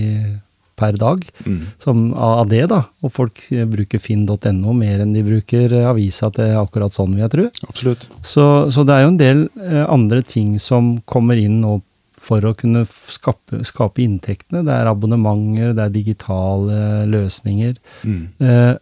per 0.82 0.98
dag 1.00 1.22
mm. 1.46 1.62
som, 1.82 2.10
av 2.18 2.48
det, 2.52 2.64
da. 2.72 2.84
Og 3.06 3.14
folk 3.14 3.44
bruker 3.72 4.02
finn.no 4.02 4.76
mer 4.78 5.04
enn 5.04 5.14
de 5.16 5.24
bruker 5.26 5.78
avisa 5.84 6.32
til 6.36 6.58
akkurat 6.60 6.96
sånn, 6.96 7.16
vil 7.16 7.26
jeg 7.26 7.34
tro. 7.36 7.48
Absolutt. 7.70 8.10
Så, 8.26 8.48
så, 8.74 8.86
det 8.88 8.98
er 8.98 9.06
jo 9.06 9.14
en 9.14 9.22
del 9.22 9.46
eh, 9.62 9.86
andre 9.86 10.26
ting 10.26 10.58
som 10.62 10.96
kommer 11.10 11.40
inn 11.40 11.62
nå 11.64 11.80
for 12.22 12.46
å 12.46 12.54
kunne 12.58 12.84
skape, 13.10 13.64
skape, 13.68 14.04
inntektene. 14.04 14.62
Det 14.68 14.74
er 14.76 14.90
abonnementer, 14.90 15.74
det 15.78 15.86
er 15.86 15.94
digitale 15.96 16.82
løsninger. 17.10 17.80
Mm. 18.06 18.22
Eh, 18.38 18.74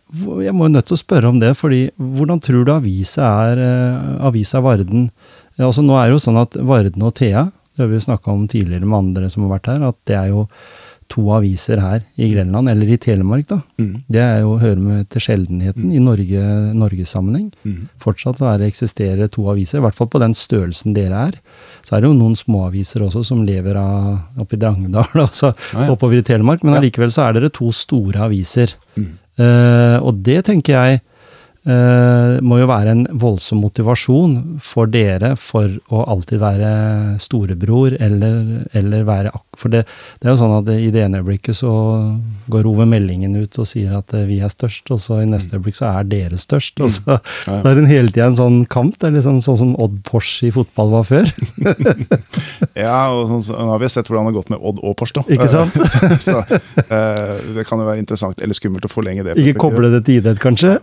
jeg 0.45 0.55
må 0.55 0.67
jo 0.67 0.73
nødt 0.75 0.89
til 0.89 0.97
å 0.97 1.01
spørre 1.01 1.31
om 1.31 1.39
det, 1.41 1.53
fordi 1.59 1.85
hvordan 1.95 2.43
tror 2.43 2.67
du 2.67 2.73
avisa 2.75 3.29
er, 3.51 3.63
eh, 3.63 4.09
avisa 4.27 4.63
Varden? 4.65 5.09
Altså 5.59 5.83
Nå 5.83 5.95
er 5.99 6.07
det 6.07 6.17
jo 6.17 6.25
sånn 6.27 6.41
at 6.41 6.59
Varden 6.59 7.07
og 7.07 7.15
Thea, 7.19 7.47
det 7.75 7.85
har 7.85 7.89
vi 7.91 7.99
jo 7.99 8.07
snakka 8.09 8.31
om 8.31 8.45
tidligere 8.51 8.87
med 8.87 8.99
andre 8.99 9.31
som 9.31 9.45
har 9.45 9.57
vært 9.57 9.71
her, 9.71 9.87
at 9.87 9.99
det 10.09 10.15
er 10.19 10.31
jo 10.33 10.47
to 11.09 11.23
aviser 11.33 11.79
her 11.81 12.03
i 12.21 12.29
Grenland, 12.31 12.69
eller 12.69 12.89
i 12.93 12.97
Telemark, 13.01 13.47
da. 13.49 13.59
Mm. 13.81 14.03
Det 14.11 14.21
er 14.21 14.43
jo 14.43 14.53
å 14.53 14.59
høre 14.61 14.79
med 14.81 15.09
til 15.13 15.23
sjeldenheten 15.25 15.87
mm. 15.89 15.95
i 15.97 16.01
Norge, 16.03 16.43
Norgessammenheng. 16.77 17.47
Mm. 17.65 17.87
Fortsatt 18.03 18.41
er 18.45 18.61
det 18.61 18.69
eksisterer 18.69 19.31
to 19.33 19.47
aviser, 19.51 19.79
i 19.79 19.85
hvert 19.87 19.97
fall 19.97 20.11
på 20.11 20.21
den 20.21 20.35
størrelsen 20.37 20.93
dere 20.97 21.25
er. 21.31 21.39
Så 21.85 21.95
er 21.95 22.03
det 22.03 22.11
jo 22.11 22.17
noen 22.19 22.37
småaviser 22.37 23.05
også 23.07 23.25
som 23.31 23.41
lever 23.47 23.79
av 23.81 24.41
oppe 24.41 24.57
i 24.57 24.61
Drangedal, 24.61 25.09
altså 25.27 25.51
ah, 25.53 25.85
ja. 25.85 25.89
oppover 25.95 26.21
i 26.21 26.25
Telemark, 26.25 26.65
men 26.65 26.77
allikevel 26.77 27.13
så 27.13 27.25
er 27.27 27.39
dere 27.39 27.53
to 27.53 27.71
store 27.75 28.27
aviser. 28.29 28.77
Uh, 29.39 29.97
og 30.03 30.19
det 30.25 30.43
tenker 30.49 30.75
jeg 30.75 31.01
eh, 31.67 32.39
må 32.45 32.59
jo 32.61 32.69
være 32.69 32.93
en 32.93 33.03
voldsom 33.19 33.61
motivasjon 33.63 34.35
for 34.63 34.89
dere 34.91 35.33
for 35.39 35.71
å 35.91 36.03
alltid 36.13 36.41
være 36.41 36.71
storebror, 37.21 37.95
eller, 37.99 38.65
eller 38.77 39.05
være. 39.07 39.33
For 39.59 39.71
det, 39.73 39.83
det, 40.19 40.29
er 40.29 40.35
jo 40.35 40.39
sånn 40.39 40.55
at 40.61 40.71
i 40.71 40.91
det 40.93 41.03
ene 41.03 41.19
øyeblikket 41.19 41.57
så 41.59 41.71
går 42.51 42.69
Ove 42.69 42.87
Meldingen 42.89 43.35
ut 43.41 43.59
og 43.59 43.67
sier 43.67 43.97
at 43.97 44.13
eh, 44.15 44.27
vi 44.29 44.39
er 44.43 44.53
størst, 44.53 44.87
og 44.95 45.01
så 45.03 45.21
i 45.23 45.29
neste 45.29 45.57
øyeblikk 45.57 45.79
så 45.79 45.89
er 45.91 46.09
dere 46.09 46.39
størst. 46.39 46.79
Og 46.85 46.93
så, 46.95 47.19
mm. 47.19 47.49
så 47.49 47.59
er 47.59 47.79
det 47.79 47.87
hele 47.91 48.13
tida 48.13 48.29
en 48.29 48.39
sånn 48.39 48.61
kamp. 48.71 48.95
Det 48.99 49.09
er 49.09 49.17
liksom 49.17 49.41
sånn 49.43 49.59
som 49.63 49.75
Odd 49.81 49.99
Pors 50.07 50.31
i 50.47 50.53
fotball 50.55 50.93
var 50.95 51.07
før. 51.09 51.27
ja, 52.85 53.01
og 53.11 53.27
sånn, 53.33 53.45
så, 53.49 53.57
nå 53.57 53.73
har 53.73 53.83
vi 53.83 53.91
sett 53.91 54.07
hvordan 54.07 54.29
det 54.29 54.33
har 54.33 54.39
gått 54.39 54.53
med 54.53 54.63
Odd 54.63 54.81
og 54.83 54.95
Pors 54.99 55.13
da. 55.15 55.25
Ikke 55.27 55.49
sant? 55.51 55.75
så, 56.27 56.39
uh, 56.39 57.35
det 57.55 57.67
kan 57.67 57.81
jo 57.81 57.87
være 57.89 57.99
interessant 58.01 58.39
eller 58.43 58.57
skummelt 58.57 58.87
å 58.87 58.91
forlenge 58.91 59.25
det. 59.27 59.37
Ikke 59.41 59.59
koble 59.67 59.91
det 59.91 60.05
til 60.07 60.21
idrett, 60.21 60.39
kanskje? 60.41 60.77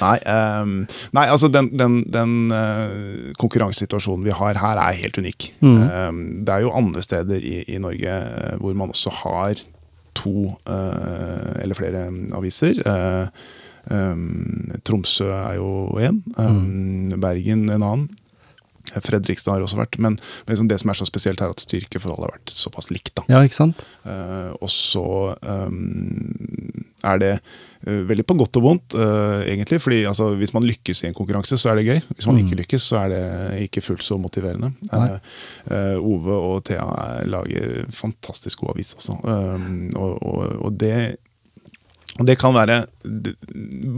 Nei, 0.00 0.16
um, 0.62 0.74
nei, 1.16 1.26
altså 1.32 1.50
den, 1.52 1.70
den, 1.78 2.00
den 2.12 2.34
uh, 2.52 3.32
konkurransesituasjonen 3.40 4.26
vi 4.26 4.34
har 4.36 4.60
her, 4.60 4.80
er 4.82 4.98
helt 5.02 5.18
unik. 5.20 5.50
Mm. 5.60 5.78
Um, 5.84 6.20
det 6.46 6.54
er 6.54 6.66
jo 6.66 6.74
andre 6.76 7.04
steder 7.04 7.40
i, 7.40 7.60
i 7.74 7.80
Norge 7.82 8.18
uh, 8.18 8.56
hvor 8.62 8.76
man 8.78 8.94
også 8.94 9.12
har 9.22 9.62
to 10.16 10.50
uh, 10.68 11.54
eller 11.60 11.76
flere 11.78 12.08
aviser. 12.36 12.82
Um, 13.86 14.72
Tromsø 14.82 15.28
er 15.30 15.58
jo 15.60 15.68
én, 16.02 16.22
mm. 16.34 17.20
Bergen 17.22 17.68
en 17.70 17.82
annen. 17.82 18.08
Fredrikstad 18.94 19.56
har 19.56 19.64
også 19.64 19.78
vært. 19.80 19.98
Men, 19.98 20.16
men 20.18 20.54
liksom 20.54 20.68
det 20.70 20.78
som 20.82 20.92
er 20.92 20.98
så 20.98 21.06
spesielt, 21.08 21.42
er 21.42 21.52
at 21.52 21.62
styrkeforholdet 21.64 22.28
har 22.28 22.36
vært 22.38 22.54
såpass 22.54 22.90
likt. 22.92 23.14
da. 23.18 23.26
Ja, 23.32 23.42
ikke 23.46 23.58
sant? 23.58 23.86
Uh, 24.06 24.54
og 24.60 24.70
så 24.72 25.06
um, 25.42 26.84
er 27.06 27.22
det 27.22 27.32
veldig 27.86 28.26
på 28.26 28.36
godt 28.40 28.58
og 28.60 28.64
vondt, 28.64 28.96
uh, 28.98 29.42
egentlig. 29.46 29.80
fordi 29.82 30.02
altså, 30.10 30.32
hvis 30.40 30.54
man 30.56 30.66
lykkes 30.66 31.04
i 31.04 31.08
en 31.10 31.16
konkurranse, 31.16 31.58
så 31.60 31.70
er 31.70 31.80
det 31.80 31.86
gøy. 31.86 32.00
Hvis 32.14 32.26
man 32.26 32.38
mm. 32.38 32.42
ikke 32.44 32.60
lykkes, 32.62 32.88
så 32.90 33.02
er 33.04 33.14
det 33.14 33.22
ikke 33.68 33.84
fullt 33.84 34.04
så 34.06 34.18
motiverende. 34.20 34.72
Ove 36.00 36.36
og 36.36 36.64
Thea 36.66 37.22
lager 37.28 37.86
fantastisk 37.94 38.64
god 38.64 38.76
avis, 38.76 38.94
altså. 38.98 39.18
Um, 39.22 39.88
og, 39.94 40.18
og, 40.22 40.42
og 40.66 40.76
det 40.80 41.16
det 42.24 42.38
kan 42.40 42.54
være 42.56 42.86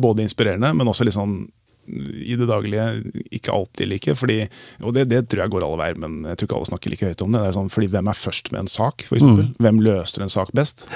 både 0.02 0.24
inspirerende, 0.24 0.72
men 0.74 0.90
også 0.90 1.06
litt 1.06 1.14
sånn 1.14 1.44
i 1.88 2.36
det 2.36 2.48
daglige 2.48 2.84
ikke 3.32 3.54
alltid 3.54 3.88
like. 3.88 4.14
Fordi, 4.18 4.38
og 4.84 4.94
det, 4.96 5.08
det, 5.12 5.24
tror 5.28 5.44
jeg 5.44 5.54
går 5.54 5.66
alle 5.66 5.80
veier, 5.80 6.00
men 6.02 6.20
jeg 6.28 6.38
tror 6.38 6.48
ikke 6.48 6.58
alle 6.58 6.70
snakker 6.70 6.92
like 6.92 7.10
høyt 7.10 7.24
om 7.24 7.32
det. 7.32 7.42
det 7.42 7.50
er 7.50 7.58
sånn, 7.58 7.72
fordi 7.72 7.90
Hvem 7.94 8.10
er 8.10 8.18
først 8.18 8.52
med 8.52 8.64
en 8.64 8.72
sak, 8.72 9.04
f.eks.? 9.06 9.24
Mm. 9.24 9.54
Hvem 9.64 9.82
løser 9.86 10.24
en 10.24 10.32
sak 10.32 10.52
best? 10.56 10.88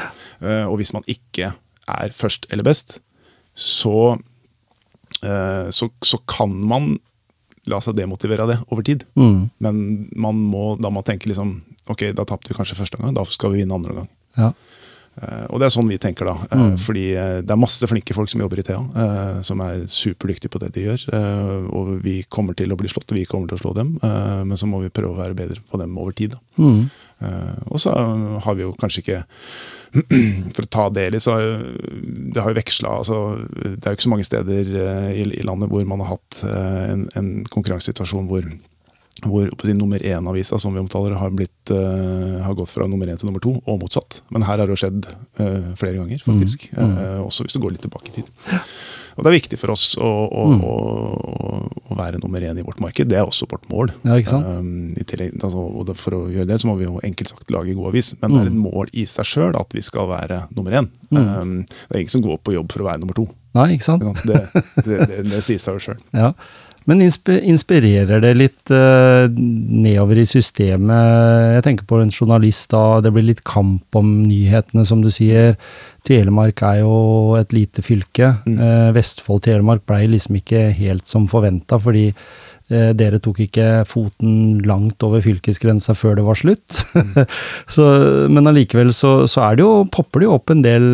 Uh, 0.42 0.66
og 0.66 0.78
hvis 0.80 0.92
man 0.96 1.06
ikke 1.10 1.54
er 1.90 2.14
først 2.16 2.46
eller 2.52 2.66
best, 2.66 3.00
så, 3.54 4.14
uh, 4.16 5.66
så, 5.70 5.90
så 6.02 6.20
kan 6.30 6.54
man 6.54 6.94
la 7.70 7.78
seg 7.82 7.96
demotivere 7.98 8.44
av 8.44 8.52
det 8.52 8.58
over 8.68 8.86
tid. 8.86 9.04
Mm. 9.18 9.50
Men 9.62 9.82
man 10.18 10.38
må, 10.50 10.72
da 10.82 10.90
må 10.90 11.04
tenke 11.06 11.30
liksom 11.30 11.60
Ok, 11.90 12.12
da 12.14 12.22
tapte 12.22 12.46
vi 12.46 12.54
kanskje 12.54 12.76
første 12.78 12.94
gang, 12.94 13.10
da 13.10 13.24
skal 13.26 13.50
vi 13.50 13.58
vinne 13.58 13.74
andre 13.74 13.96
gang. 13.96 14.04
Ja. 14.36 14.52
Uh, 15.12 15.44
og 15.52 15.58
det 15.60 15.66
er 15.66 15.72
sånn 15.74 15.90
vi 15.90 15.98
tenker, 16.00 16.28
da. 16.30 16.46
Uh, 16.46 16.60
mm. 16.60 16.76
Fordi 16.80 17.02
uh, 17.18 17.40
det 17.44 17.52
er 17.52 17.58
masse 17.60 17.88
flinke 17.90 18.14
folk 18.16 18.30
som 18.32 18.40
jobber 18.40 18.62
i 18.62 18.64
Thea, 18.64 18.78
som 19.44 19.60
er 19.64 19.82
superdyktige 19.90 20.52
på 20.52 20.60
det 20.62 20.70
de 20.76 20.86
gjør. 20.86 21.04
og 21.74 21.90
vi 22.04 22.20
kommer 22.30 22.54
til 22.56 22.72
å 22.72 22.78
bli 22.78 22.88
slått, 22.88 23.10
og 23.10 23.18
vi 23.18 23.26
kommer 23.28 23.50
til 23.50 23.58
å 23.58 23.62
slå 23.64 23.74
dem. 23.76 23.96
men 24.00 24.56
så 24.56 24.70
må 24.70 24.80
vi 24.84 24.94
prøve 24.94 25.12
å 25.12 25.20
være 25.20 25.36
bedre 25.36 25.60
på 25.68 25.82
dem 25.82 25.98
over 25.98 26.14
tid. 26.16 26.38
Mm. 26.56 26.86
Og 27.68 27.80
så 27.80 27.92
har 28.44 28.58
vi 28.58 28.66
jo 28.66 28.74
kanskje 28.80 29.04
ikke 29.04 29.22
For 30.56 30.64
å 30.64 30.70
ta 30.72 30.84
det 30.88 31.02
litt, 31.12 31.20
så 31.20 31.34
det 31.36 32.40
har 32.40 32.48
jo 32.48 32.56
veksla 32.56 32.94
altså, 33.02 33.16
Det 33.52 33.82
er 33.84 33.92
jo 33.92 33.98
ikke 33.98 34.06
så 34.06 34.12
mange 34.14 34.24
steder 34.24 34.70
i, 35.12 35.26
i 35.36 35.44
landet 35.44 35.68
hvor 35.68 35.84
man 35.84 36.00
har 36.00 36.14
hatt 36.14 36.38
en, 36.48 37.02
en 37.20 37.28
konkurransesituasjon 37.52 38.30
hvor 38.30 38.46
hvor 39.22 39.50
si, 39.62 39.74
nummer 39.76 40.02
én-avisa 40.02 40.58
som 40.58 40.74
vi 40.74 40.80
omtaler, 40.82 41.14
har, 41.18 41.30
blitt, 41.36 41.70
uh, 41.70 42.40
har, 42.42 42.56
gått 42.58 42.72
fra 42.72 42.88
nummer 42.90 43.06
én 43.10 43.20
til 43.20 43.28
nummer 43.28 43.42
to, 43.44 43.54
og 43.60 43.82
motsatt. 43.82 44.22
Men 44.34 44.46
her 44.48 44.58
har 44.58 44.66
det 44.66 44.74
jo 44.74 44.80
skjedd 44.82 45.06
uh, 45.38 45.72
flere 45.78 46.00
ganger, 46.00 46.24
faktisk. 46.24 46.70
Mm. 46.72 46.82
Mm. 46.82 46.96
Uh, 46.98 47.20
også 47.28 47.46
hvis 47.46 47.54
du 47.56 47.60
går 47.62 47.76
litt 47.76 47.84
tilbake 47.86 48.10
i 48.10 48.16
tid. 48.20 48.32
Og 49.16 49.24
det 49.24 49.30
er 49.30 49.36
viktig 49.36 49.58
for 49.60 49.74
oss 49.74 49.92
å, 50.00 50.08
å, 50.08 50.44
mm. 50.52 50.62
å, 50.64 50.76
å 51.92 51.98
være 51.98 52.20
nummer 52.22 52.44
én 52.44 52.58
i 52.58 52.64
vårt 52.64 52.80
marked. 52.82 53.10
Det 53.10 53.18
er 53.20 53.28
også 53.28 53.48
vårt 53.50 53.68
mål. 53.72 53.92
Ja, 54.06 54.16
ikke 54.16 54.32
sant? 54.34 54.48
Um, 54.48 55.04
tillegg, 55.08 55.36
altså, 55.40 55.62
og 55.62 55.92
for 55.98 56.18
å 56.18 56.22
gjøre 56.32 56.48
det, 56.48 56.58
så 56.62 56.70
må 56.70 56.78
vi 56.80 56.88
jo 56.88 57.02
enkelt 57.04 57.32
sagt 57.32 57.52
lage 57.54 57.76
god 57.78 57.92
avis. 57.92 58.14
Men 58.22 58.34
det 58.34 58.42
er 58.42 58.50
et 58.50 58.56
mm. 58.56 58.66
mål 58.70 58.92
i 58.96 59.06
seg 59.10 59.28
sjøl 59.28 59.60
at 59.60 59.76
vi 59.76 59.84
skal 59.84 60.10
være 60.12 60.42
nummer 60.56 60.80
én. 60.80 60.90
Mm. 61.12 61.22
Um, 61.22 61.54
det 61.68 61.96
er 61.96 62.04
ingen 62.04 62.16
som 62.16 62.24
går 62.24 62.40
på 62.42 62.56
jobb 62.56 62.72
for 62.72 62.84
å 62.84 62.90
være 62.90 63.04
nummer 63.04 63.18
to. 63.18 63.28
Nei, 63.56 63.74
ikke 63.76 63.90
sant? 63.90 64.04
Det, 64.24 64.42
det, 64.86 65.00
det, 65.10 65.24
det 65.28 65.42
sier 65.44 65.60
seg 65.60 65.78
jo 65.78 65.88
sjøl. 65.90 66.04
Ja. 66.22 66.32
Men 66.90 67.02
inspirerer 67.02 68.22
det 68.22 68.32
litt 68.34 68.72
uh, 68.74 69.30
nedover 69.30 70.22
i 70.22 70.26
systemet? 70.28 71.56
Jeg 71.58 71.64
tenker 71.66 71.88
på 71.88 72.00
en 72.02 72.12
journalist 72.12 72.72
da, 72.72 73.00
det 73.04 73.12
blir 73.14 73.28
litt 73.28 73.42
kamp 73.46 73.98
om 73.98 74.14
nyhetene, 74.26 74.84
som 74.88 75.02
du 75.04 75.10
sier. 75.14 75.54
Telemark 76.06 76.64
er 76.66 76.80
jo 76.82 76.94
et 77.38 77.54
lite 77.54 77.84
fylke. 77.86 78.34
Mm. 78.46 78.56
Uh, 78.58 78.88
Vestfold-Telemark 78.96 79.86
blei 79.86 80.08
liksom 80.10 80.40
ikke 80.40 80.70
helt 80.78 81.06
som 81.10 81.28
forventa, 81.30 81.78
fordi 81.82 82.08
uh, 82.10 82.90
dere 82.98 83.22
tok 83.22 83.44
ikke 83.46 83.84
foten 83.86 84.58
langt 84.66 85.06
over 85.06 85.22
fylkesgrensa 85.22 85.94
før 85.98 86.18
det 86.18 86.26
var 86.26 86.42
slutt. 86.42 86.82
Mm. 86.98 87.22
så, 87.76 87.88
men 88.32 88.50
allikevel 88.50 88.90
så, 88.96 89.20
så, 89.30 89.46
er 89.46 89.60
det 89.60 89.68
jo, 89.68 89.86
popper 89.86 90.24
det 90.24 90.30
jo 90.30 90.36
opp 90.40 90.50
en 90.50 90.66
del 90.66 90.92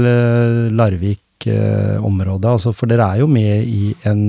Larvik-området. 0.76 2.56
Altså, 2.58 2.76
for 2.76 2.92
dere 2.92 3.08
er 3.08 3.24
jo 3.24 3.32
med 3.32 3.64
i 3.64 3.94
en, 4.04 4.26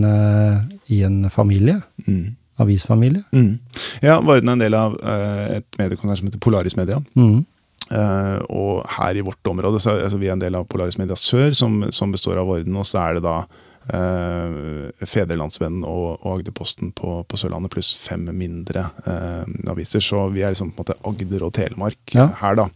i 0.90 1.04
en 1.08 1.24
familie. 1.34 1.80
Mm. 2.08 2.36
Avisfamilie. 2.60 3.24
Mm. 3.32 3.60
Ja, 4.04 4.20
Varden 4.20 4.52
er 4.52 4.58
en 4.58 4.66
del 4.66 4.76
av 4.76 4.98
uh, 5.00 5.46
et 5.60 5.80
mediekonsern 5.80 6.20
som 6.20 6.28
heter 6.28 6.44
Polaris 6.44 6.76
Media. 6.80 7.00
Mm. 7.16 7.46
Uh, 7.90 8.38
og 8.54 8.84
her 9.00 9.18
i 9.18 9.24
vårt 9.26 9.48
område, 9.50 9.80
så 9.82 9.96
altså, 9.96 10.20
vi 10.22 10.28
er 10.30 10.36
en 10.36 10.44
del 10.44 10.60
av 10.60 10.68
Polaris 10.70 11.00
Media 11.00 11.18
Sør, 11.18 11.56
som, 11.58 11.82
som 11.96 12.12
består 12.14 12.42
av 12.42 12.52
Vorden. 12.52 12.78
Og 12.78 12.86
så 12.86 13.00
er 13.02 13.18
det 13.18 13.24
da 13.26 13.38
uh, 13.48 15.08
Fedrelandsvennen 15.10 15.88
og, 15.88 16.20
og 16.20 16.36
Agderposten 16.36 16.92
på, 16.94 17.16
på, 17.26 17.40
Sørlandet, 17.40 17.72
pluss 17.74 17.96
fem 17.98 18.28
mindre 18.36 18.86
uh, 19.08 19.48
aviser. 19.72 20.04
Så 20.06 20.28
vi 20.36 20.44
er 20.44 20.54
liksom 20.54 20.76
på 20.76 20.84
en 20.84 20.84
måte 20.84 21.00
Agder 21.10 21.48
og 21.48 21.56
Telemark 21.58 22.18
ja. 22.18 22.28
her, 22.44 22.60
da. 22.60 22.70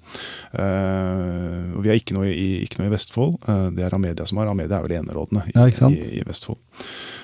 Vi 0.54 1.90
har 1.92 2.00
ikke 2.00 2.16
noe 2.16 2.32
i, 2.32 2.64
ikke 2.64 2.80
noe 2.80 2.90
i 2.90 2.96
Vestfold. 2.96 3.36
det 3.76 3.86
er 3.86 3.96
Amedia 4.00 4.26
som 4.30 4.40
har. 4.40 4.50
Amedia 4.50 4.80
er 4.80 4.88
vel 4.88 5.00
enerådende 5.02 5.46
i, 5.52 5.58
ja, 5.60 5.90
i, 5.92 6.22
i, 6.22 6.26
Vestfold. 6.26 6.62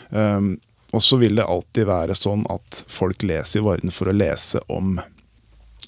Um, 0.09 0.57
og 0.91 1.03
så 1.03 1.19
vil 1.21 1.37
det 1.37 1.45
alltid 1.45 1.85
være 1.89 2.17
sånn 2.17 2.43
at 2.49 2.83
folk 2.89 3.23
leser 3.27 3.61
i 3.61 3.65
Varden 3.65 3.93
for 3.93 4.09
å 4.09 4.15
lese 4.15 4.61
om 4.73 4.97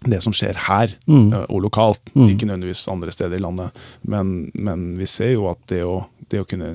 det 0.05 0.21
som 0.21 0.33
skjer 0.33 0.57
her, 0.67 0.93
mm. 1.05 1.33
Eh, 1.33 1.47
og 1.49 1.65
lokalt. 1.67 2.13
Mm. 2.13 2.29
Ikke 2.29 2.47
nødvendigvis 2.49 2.87
andre 2.89 3.13
steder 3.13 3.37
i 3.37 3.43
landet. 3.43 3.83
Men, 4.01 4.51
men 4.53 4.95
vi 4.97 5.09
ser 5.09 5.35
jo 5.35 5.49
at 5.51 5.61
det 5.69 5.83
å, 5.85 6.01
det 6.31 6.41
å 6.41 6.47
kunne 6.49 6.71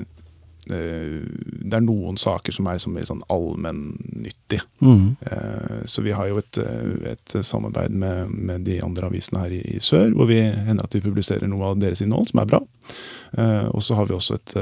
eh, 0.71 1.17
det 1.67 1.75
er 1.75 1.83
noen 1.83 2.19
saker 2.19 2.55
som 2.55 2.67
er 2.67 2.77
liksom 2.77 2.95
mer 2.95 3.07
sånn 3.09 3.23
allmennyttig. 3.33 4.61
Mm. 4.79 5.17
Eh, 5.27 5.79
så 5.91 6.03
vi 6.05 6.15
har 6.15 6.29
jo 6.31 6.39
et, 6.39 6.59
et 7.11 7.37
samarbeid 7.43 7.95
med, 7.95 8.31
med, 8.31 8.63
de 8.67 8.79
andre 8.85 9.11
avisene 9.11 9.43
her 9.43 9.55
i, 9.59 9.63
i, 9.75 9.83
sør, 9.83 10.13
hvor 10.15 10.31
vi 10.31 10.39
hender 10.39 10.87
at 10.87 10.95
vi 10.95 11.03
publiserer 11.03 11.51
noe 11.51 11.73
av 11.73 11.81
deres 11.83 12.03
innhold, 12.05 12.31
som 12.31 12.43
er 12.43 12.51
bra. 12.53 12.63
Og 13.75 13.81
så 13.83 13.97
har 13.97 14.07
vi 14.07 14.15
også 14.15 14.37
et, 14.37 14.53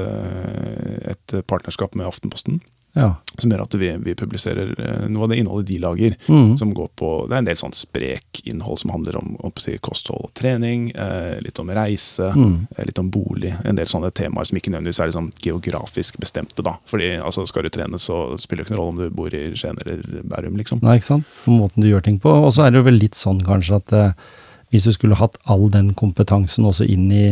et 1.06 1.34
partnerskap 1.46 1.94
med 1.94 2.08
Aftenposten. 2.08 2.58
Ja. 2.96 3.10
Som 3.36 3.52
gjør 3.52 3.66
at 3.66 3.74
vi, 3.76 3.90
vi, 4.00 4.14
publiserer 4.16 4.72
eh, 4.80 5.08
noe 5.12 5.26
av 5.26 5.32
det 5.32 5.40
innholdet 5.42 5.68
de 5.68 5.78
lager. 5.82 6.14
Mm. 6.26 6.56
som 6.58 6.72
går 6.74 6.88
på, 6.96 7.10
Det 7.28 7.36
er 7.36 7.42
en 7.42 7.48
del 7.50 7.58
sånn 7.60 7.74
sprek 7.76 8.40
innhold 8.48 8.80
som 8.80 8.92
handler 8.94 9.18
om, 9.20 9.34
om 9.44 9.52
kosthold 9.84 10.30
og 10.30 10.32
trening. 10.38 10.88
Eh, 10.96 11.36
litt 11.44 11.60
om 11.60 11.70
reise, 11.76 12.30
mm. 12.32 12.54
eh, 12.76 12.86
litt 12.88 13.00
om 13.02 13.10
bolig. 13.12 13.52
En 13.68 13.76
del 13.76 13.90
sånne 13.90 14.10
temaer 14.16 14.48
som 14.48 14.56
ikke 14.56 14.72
nødvendigvis 14.72 15.02
er 15.02 15.12
liksom 15.12 15.30
geografisk 15.44 16.18
bestemte. 16.22 16.64
da. 16.64 16.78
Fordi 16.88 17.16
altså, 17.20 17.46
Skal 17.46 17.68
du 17.68 17.72
trene, 17.74 18.00
så 18.00 18.38
spiller 18.40 18.64
det 18.64 18.70
ikke 18.70 18.76
noen 18.76 18.82
rolle 18.82 18.96
om 18.96 19.04
du 19.04 19.20
bor 19.20 19.34
i 19.36 19.44
Skien 19.54 19.78
eller 19.84 20.02
Bærum. 20.24 20.56
liksom. 20.56 20.80
Nei, 20.82 20.96
ikke 20.96 21.12
sant? 21.12 21.38
På 21.44 21.60
måten 21.60 21.84
du 21.84 21.90
gjør 21.90 22.04
ting 22.08 22.18
på. 22.22 22.32
Og 22.32 22.52
så 22.56 22.64
er 22.66 22.72
det 22.72 22.80
jo 22.80 22.88
vel 22.88 23.00
litt 23.00 23.18
sånn 23.18 23.44
kanskje 23.44 23.82
at 23.82 23.96
eh, 23.96 24.12
hvis 24.72 24.88
du 24.88 24.92
skulle 24.96 25.18
hatt 25.20 25.36
all 25.44 25.68
den 25.70 25.92
kompetansen 25.94 26.66
også 26.66 26.88
inn 26.90 27.10
i 27.12 27.26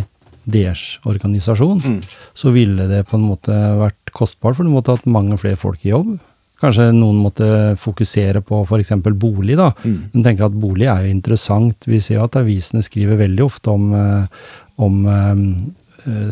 deres 0.44 0.98
organisasjon, 1.08 1.80
mm. 1.80 1.98
så 2.36 2.52
ville 2.54 2.86
det 2.90 3.04
på 3.08 3.18
en 3.18 3.26
måte 3.28 3.54
vært 3.80 4.12
kostbart, 4.14 4.58
for 4.58 4.66
du 4.66 4.72
måtte 4.72 4.94
hatt 4.96 5.08
mange 5.10 5.38
flere 5.40 5.60
folk 5.60 5.84
i 5.86 5.92
jobb. 5.92 6.14
Kanskje 6.62 6.88
noen 6.94 7.18
måtte 7.20 7.46
fokusere 7.80 8.40
på 8.46 8.62
f.eks. 8.64 8.92
bolig, 9.20 9.56
da. 9.60 9.72
Mm. 9.84 9.96
Men 10.12 10.26
tenker 10.26 10.46
at 10.46 10.60
bolig 10.60 10.86
er 10.88 11.04
jo 11.04 11.14
interessant. 11.16 11.88
Vi 11.90 12.00
ser 12.00 12.20
jo 12.20 12.26
at 12.28 12.38
avisene 12.40 12.84
skriver 12.84 13.20
veldig 13.20 13.44
ofte 13.44 13.74
om, 13.74 13.90
eh, 13.98 14.44
om 14.84 15.00
um, 15.04 15.42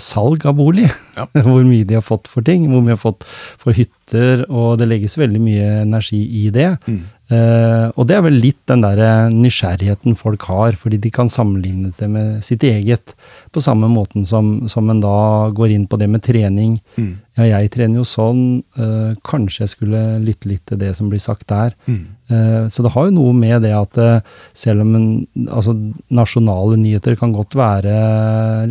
salg 0.01 0.47
av 0.49 0.57
bolig. 0.61 0.87
Ja. 1.19 1.27
hvor 1.49 1.67
mye 1.67 1.85
de 1.89 1.99
har 1.99 2.07
fått 2.07 2.31
for 2.33 2.47
ting. 2.47 2.65
Hvor 2.71 2.81
mye 2.81 2.95
de 2.95 2.97
har 2.97 3.03
fått 3.03 3.27
for 3.61 3.77
hytter, 4.13 4.45
og 4.51 4.79
det 4.79 4.89
legges 4.91 5.19
veldig 5.19 5.41
mye 5.41 5.83
energi 5.83 6.23
i 6.45 6.51
det. 6.53 6.77
Mm. 6.87 7.03
Uh, 7.33 7.89
og 7.97 8.05
det 8.11 8.17
er 8.19 8.25
vel 8.27 8.35
litt 8.37 8.59
den 8.69 8.83
der 8.85 9.31
nysgjerrigheten 9.33 10.19
folk 10.19 10.43
har, 10.51 10.77
fordi 10.77 10.99
de 11.01 11.11
kan 11.11 11.31
sammenligne 11.33 11.93
det 11.97 12.09
med 12.11 12.43
sitt 12.45 12.63
eget. 12.63 13.15
På 13.53 13.63
samme 13.63 13.89
måten 13.89 14.27
som, 14.29 14.69
som 14.69 14.91
en 14.91 15.01
da 15.01 15.49
går 15.55 15.73
inn 15.73 15.87
på 15.89 15.97
det 15.97 16.11
med 16.13 16.23
trening. 16.23 16.77
Mm. 16.99 17.15
Ja, 17.39 17.47
jeg 17.57 17.73
trener 17.73 18.03
jo 18.03 18.09
sånn, 18.09 18.63
Uh, 18.73 19.15
kanskje 19.25 19.63
jeg 19.63 19.71
skulle 19.71 20.01
lytte 20.25 20.49
litt 20.49 20.63
til 20.67 20.79
det 20.81 20.91
som 20.97 21.09
blir 21.11 21.21
sagt 21.21 21.47
der. 21.53 21.75
Mm. 21.87 22.03
Uh, 22.33 22.69
så 22.73 22.85
det 22.85 22.93
har 22.95 23.09
jo 23.09 23.15
noe 23.15 23.33
med 23.37 23.63
det 23.65 23.73
at 23.77 23.99
eh, 24.01 24.25
selv 24.57 24.83
om 24.85 24.95
en, 24.97 25.07
altså, 25.45 25.75
nasjonale 26.13 26.79
nyheter 26.81 27.17
kan 27.21 27.35
godt 27.35 27.57
være 27.59 27.93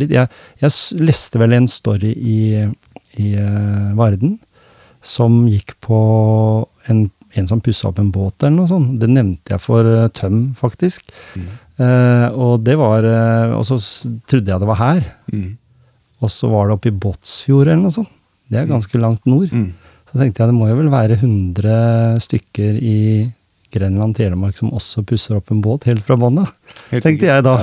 litt 0.00 0.10
Jeg, 0.12 0.30
jeg 0.60 1.04
leste 1.06 1.38
vel 1.38 1.54
en 1.54 1.68
story 1.70 2.10
i, 2.10 2.40
i 3.22 3.28
eh, 3.38 3.92
Varden 3.98 4.36
som 5.02 5.42
gikk 5.50 5.74
på 5.82 5.98
en, 6.90 7.02
en 7.34 7.48
som 7.50 7.60
pussa 7.64 7.90
opp 7.90 7.98
en 8.02 8.12
båt 8.14 8.42
eller 8.42 8.56
noe 8.56 8.70
sånt. 8.70 8.96
Det 9.02 9.10
nevnte 9.10 9.54
jeg 9.54 9.62
for 9.64 9.86
uh, 9.86 10.06
Tøm, 10.14 10.52
faktisk. 10.58 11.10
Mm. 11.34 11.50
Uh, 11.80 12.26
og 12.36 12.62
det 12.62 12.74
var 12.76 13.06
uh, 13.08 13.54
Og 13.56 13.64
så 13.64 13.78
trodde 14.28 14.52
jeg 14.52 14.62
det 14.62 14.68
var 14.68 14.80
her. 14.80 15.06
Mm. 15.32 15.52
Og 16.22 16.30
så 16.30 16.50
var 16.52 16.68
det 16.68 16.76
oppe 16.76 16.92
i 16.92 16.98
Båtsfjord 17.04 17.66
eller 17.66 17.82
noe 17.82 17.94
sånt. 17.94 18.12
Det 18.52 18.60
er 18.60 18.68
ganske 18.70 19.00
langt 19.00 19.24
nord. 19.26 19.50
Mm. 19.50 19.70
Så 20.10 20.18
tenkte 20.20 20.42
jeg 20.42 20.52
det 20.52 20.56
må 20.58 20.68
jo 20.68 20.76
vel 20.76 20.90
være 20.92 21.16
100 21.16 22.20
stykker 22.20 22.76
i 22.76 22.98
Grenland, 23.72 24.16
Telemark 24.18 24.56
som 24.58 24.72
også 24.76 25.00
pusser 25.08 25.38
opp 25.38 25.48
en 25.52 25.62
båt 25.64 25.86
helt 25.88 26.04
fra 26.04 26.18
bånn 26.20 26.42
Tenkte 26.92 27.30
jeg 27.30 27.44
da. 27.46 27.54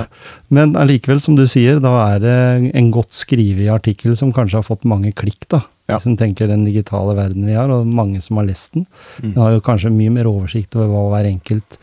Men 0.50 0.74
allikevel, 0.78 1.20
som 1.22 1.36
du 1.38 1.44
sier, 1.46 1.78
da 1.82 1.92
er 2.08 2.24
det 2.24 2.38
en 2.74 2.90
godt 2.94 3.14
skrevet 3.14 3.70
artikkel 3.70 4.16
som 4.18 4.34
kanskje 4.34 4.58
har 4.58 4.66
fått 4.66 4.88
mange 4.90 5.14
klikk, 5.14 5.46
da. 5.52 5.62
Ja. 5.90 5.98
Hvis 5.98 6.06
en 6.10 6.16
tenker 6.20 6.48
den 6.50 6.64
digitale 6.64 7.14
verden 7.18 7.44
vi 7.46 7.54
har, 7.58 7.68
og 7.74 7.86
mange 7.86 8.20
som 8.24 8.38
har 8.40 8.46
lest 8.48 8.72
den. 8.78 8.86
Mm. 9.22 9.32
Den 9.34 9.42
har 9.42 9.52
jo 9.56 9.60
kanskje 9.66 9.90
mye 9.92 10.10
mer 10.14 10.30
oversikt 10.30 10.74
over 10.78 10.88
hva 10.92 11.04
hver 11.16 11.28
enkelt 11.34 11.78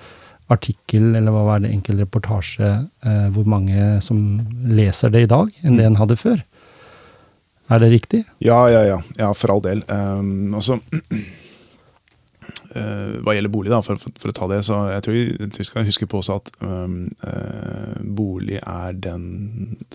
artikkel 0.50 1.10
eller 1.18 1.34
hva 1.36 1.42
hver 1.44 1.66
enkelt 1.70 2.00
reportasje, 2.00 2.70
eh, 3.04 3.26
hvor 3.36 3.48
mange 3.52 3.98
som 4.02 4.22
leser 4.72 5.12
det 5.12 5.26
i 5.28 5.32
dag, 5.34 5.50
enn 5.64 5.74
Mm. 5.76 5.78
det 5.78 5.86
en 5.90 5.96
hadde 6.00 6.16
før. 6.18 6.44
Er 7.70 7.80
det 7.84 7.90
riktig? 7.92 8.22
Ja, 8.40 8.62
ja, 8.72 8.84
ja. 8.88 9.02
Ja, 9.20 9.34
for 9.34 9.52
all 9.52 9.60
del. 9.62 9.82
Um, 9.92 10.54
og 10.56 10.62
så 10.64 10.80
eh, 10.94 11.18
Hva 12.78 13.34
gjelder 13.34 13.50
bolig, 13.50 13.72
da, 13.74 13.80
for, 13.82 13.98
for, 13.98 14.14
for 14.22 14.30
å 14.30 14.36
ta 14.38 14.48
det, 14.52 14.60
så 14.68 14.76
jeg 14.92 15.04
tror, 15.06 15.16
vi, 15.16 15.22
jeg 15.34 15.50
tror 15.54 15.62
vi 15.64 15.68
skal 15.70 15.88
huske 15.88 16.08
på 16.12 16.20
også 16.20 16.36
at 16.38 16.50
um, 16.62 16.98
uh, 17.24 17.96
bolig 18.20 18.60
er 18.62 18.94
den 19.02 19.24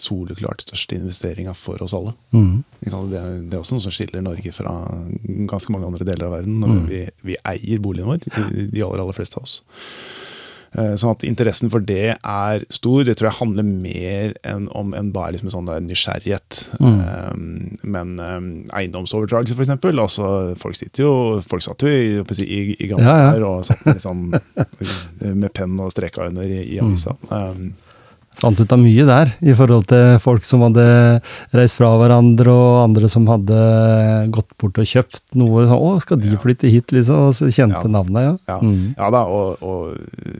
soleklart 0.00 0.64
største 0.64 0.96
investeringa 0.98 1.54
for 1.54 1.82
oss 1.84 1.94
alle. 1.94 2.14
Mm. 2.34 2.64
Det, 2.82 2.90
er, 3.20 3.36
det 3.44 3.54
er 3.54 3.60
også 3.60 3.76
noe 3.78 3.84
som 3.86 3.94
skiller 3.94 4.24
Norge 4.24 4.54
fra 4.56 4.72
ganske 5.52 5.70
mange 5.74 5.86
andre 5.92 6.08
deler 6.08 6.26
av 6.30 6.36
verden. 6.40 6.58
Når 6.64 6.72
Mm. 6.72 6.86
vi, 6.88 7.02
vi 7.30 7.36
eier 7.46 7.78
boligen 7.84 8.08
vår, 8.10 8.24
de, 8.24 8.66
de 8.72 8.82
aller, 8.82 9.04
aller 9.04 9.16
fleste 9.20 9.38
av 9.38 9.46
oss. 9.46 9.60
Eh, 10.72 10.94
Sånn 10.96 11.10
at 11.12 11.24
interessen 11.28 11.68
for 11.72 11.84
det 11.84 12.14
er 12.16 12.62
stor. 12.72 13.02
Det 13.04 13.16
tror 13.18 13.28
jeg 13.30 13.38
handler 13.42 13.66
mer 13.68 14.32
enn 14.48 14.68
om 14.72 14.94
enn 14.96 15.10
bare 15.12 15.34
liksom 15.34 15.50
en 15.50 15.56
sånn 15.58 15.86
nysgjerrighet. 15.90 16.62
Mm. 16.80 16.98
Eh, 17.02 17.84
Men 17.96 18.14
eh, 18.18 18.40
eiendomsoverdragelse, 18.80 19.54
for 19.58 19.66
eksempel. 19.66 20.00
Altså, 20.00 20.30
folk 20.60 20.78
sitter 20.78 21.04
jo 21.04 21.12
Folk 21.48 21.62
satt 21.64 21.84
jo 21.84 21.92
i, 21.92 22.18
i, 22.46 22.60
i 22.78 22.88
gamle 22.90 23.04
Ja, 23.04 23.34
ja. 23.36 23.46
og 23.48 23.64
satt 23.68 23.84
med, 23.84 24.00
liksom, 24.00 24.26
med 25.44 25.52
penn 25.56 25.76
og 25.82 25.92
streka 25.92 26.28
under 26.30 26.48
i, 26.48 26.62
i 26.76 26.80
avisa. 26.80 27.16
Mm. 27.28 27.72
Fant 28.40 28.58
ut 28.58 28.72
av 28.72 28.78
mye 28.80 29.04
der, 29.06 29.28
i 29.44 29.52
forhold 29.54 29.86
til 29.90 30.18
folk 30.18 30.42
som 30.46 30.62
hadde 30.64 30.84
reist 31.54 31.76
fra 31.78 31.90
hverandre, 32.00 32.48
og 32.50 32.78
andre 32.88 33.08
som 33.12 33.26
hadde 33.28 33.58
gått 34.34 34.48
bort 34.58 34.78
og 34.80 34.88
kjøpt 34.88 35.20
noe. 35.38 35.66
Så, 35.68 35.76
'Å, 35.78 36.00
skal 36.02 36.16
de 36.22 36.36
flytte 36.40 36.70
hit?' 36.72 36.90
liksom, 36.92 37.28
og 37.28 37.34
så 37.34 37.50
kjente 37.52 37.84
Ja. 37.84 37.88
navnet, 37.88 38.22
ja. 38.22 38.36
Ja, 38.48 38.58
Mm. 38.60 38.94
ja 38.96 39.10
da, 39.10 39.24
og, 39.24 39.58
og 39.62 39.96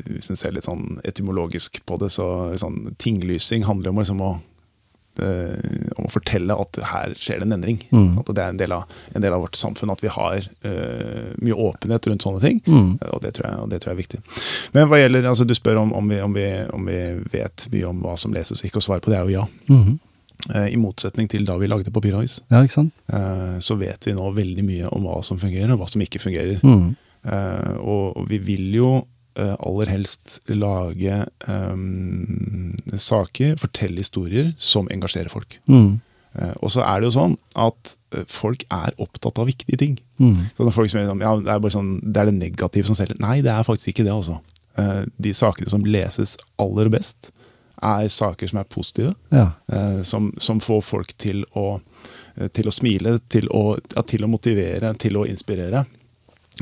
hvis 0.09 0.31
en 0.31 0.37
ser 0.37 0.53
litt 0.53 0.65
sånn 0.65 0.99
etymologisk 1.05 1.81
på 1.87 1.99
det, 1.99 2.11
så 2.11 2.57
sånn, 2.59 2.95
tinglysing 2.99 3.65
handler 3.65 3.91
om, 3.91 3.97
liksom 3.99 4.21
å, 4.21 4.39
om 5.21 6.07
å 6.07 6.11
fortelle 6.13 6.55
at 6.57 6.79
her 6.89 7.15
skjer 7.19 7.43
det 7.43 7.49
en 7.49 7.57
endring. 7.59 7.81
Mm. 7.91 8.19
At 8.23 8.31
det 8.33 8.45
er 8.45 8.55
en 8.55 8.61
del, 8.61 8.73
av, 8.73 9.01
en 9.13 9.25
del 9.25 9.35
av 9.37 9.43
vårt 9.45 9.59
samfunn 9.59 9.93
at 9.93 10.03
vi 10.05 10.13
har 10.13 10.47
eh, 10.65 11.33
mye 11.43 11.59
åpenhet 11.69 12.09
rundt 12.09 12.25
sånne 12.25 12.41
ting. 12.45 12.63
Mm. 12.67 12.95
Og 13.11 13.21
det, 13.25 13.35
tror 13.37 13.49
jeg, 13.49 13.59
og 13.65 13.73
det 13.73 13.83
tror 13.83 13.93
jeg 13.93 13.99
er 13.99 14.03
viktig. 14.03 14.23
Men 14.77 14.89
hva 14.91 15.03
gjelder, 15.03 15.29
altså 15.29 15.47
du 15.49 15.55
spør 15.59 15.83
om, 15.83 15.93
om, 15.99 16.09
vi, 16.09 16.23
om, 16.25 16.33
vi, 16.37 16.49
om 16.73 16.89
vi 16.89 17.03
vet 17.35 17.69
mye 17.75 17.91
om 17.91 18.01
hva 18.07 18.17
som 18.21 18.35
leses 18.35 18.63
og 18.63 18.71
ikke, 18.71 18.81
og 18.81 18.89
svaret 18.89 19.05
på 19.05 19.13
det 19.13 19.21
er 19.21 19.29
jo 19.29 19.37
ja. 19.43 19.47
Mm. 19.69 20.01
Eh, 20.51 20.69
I 20.75 20.81
motsetning 20.81 21.29
til 21.31 21.47
da 21.47 21.57
vi 21.61 21.71
lagde 21.71 21.93
papiravis, 21.95 22.41
Ja, 22.51 22.65
eh, 22.65 23.57
så 23.63 23.79
vet 23.79 24.09
vi 24.09 24.17
nå 24.17 24.31
veldig 24.35 24.65
mye 24.67 24.91
om 24.91 25.07
hva 25.07 25.21
som 25.27 25.39
fungerer, 25.39 25.75
og 25.75 25.83
hva 25.83 25.91
som 25.91 26.03
ikke 26.03 26.23
fungerer. 26.23 26.63
Mm. 26.65 26.95
Eh, 27.23 27.75
og, 27.79 28.17
og 28.17 28.31
vi 28.31 28.41
vil 28.43 28.73
jo 28.75 28.93
eh, 28.99 29.05
aller 29.39 29.89
helst 29.89 30.41
lage 30.53 31.23
um, 31.49 32.75
saker, 33.01 33.55
fortelle 33.61 34.03
historier 34.03 34.51
som 34.61 34.91
engasjerer 34.93 35.33
folk. 35.33 35.57
Mm. 35.71 36.01
Uh, 36.33 36.55
og 36.65 36.73
så 36.73 36.81
er 36.85 37.01
det 37.01 37.11
jo 37.11 37.17
sånn 37.19 37.35
at 37.61 37.91
eh, 38.17 38.25
folk 38.31 38.63
er 38.73 38.95
opptatt 39.03 39.37
av 39.43 39.51
viktige 39.51 39.77
ting. 39.81 39.99
Mm. 40.17 40.49
Så 40.57 40.65
er 40.65 40.73
folk 40.73 40.89
som 40.89 41.03
er 41.03 41.11
ja, 41.11 41.35
det 41.37 41.53
er 41.53 41.61
bare 41.61 41.75
sånn, 41.75 41.95
det 42.01 42.23
er 42.23 42.31
det 42.31 42.39
negative 42.39 42.89
som 42.89 42.97
selger. 42.97 43.21
Nei, 43.21 43.41
det 43.45 43.53
er 43.53 43.67
faktisk 43.69 43.93
ikke 43.93 44.07
det, 44.07 44.15
altså. 44.15 44.39
Uh, 44.79 45.05
de 45.21 45.35
sakene 45.37 45.69
som 45.69 45.85
leses 45.85 46.39
aller 46.63 46.89
best, 46.93 47.33
er 47.83 48.09
saker 48.13 48.49
som 48.49 48.63
er 48.63 48.69
positive. 48.71 49.13
Ja. 49.35 49.51
Uh, 49.73 50.01
som, 50.07 50.31
som 50.41 50.61
får 50.63 50.81
folk 50.87 51.13
til 51.21 51.43
å, 51.59 51.81
eh, 52.37 52.49
til 52.55 52.71
å 52.71 52.75
smile, 52.75 53.19
til 53.33 53.51
å, 53.53 53.77
ja, 53.97 54.05
til 54.09 54.25
å 54.25 54.31
motivere, 54.31 54.95
til 55.03 55.21
å 55.21 55.27
inspirere. 55.29 55.85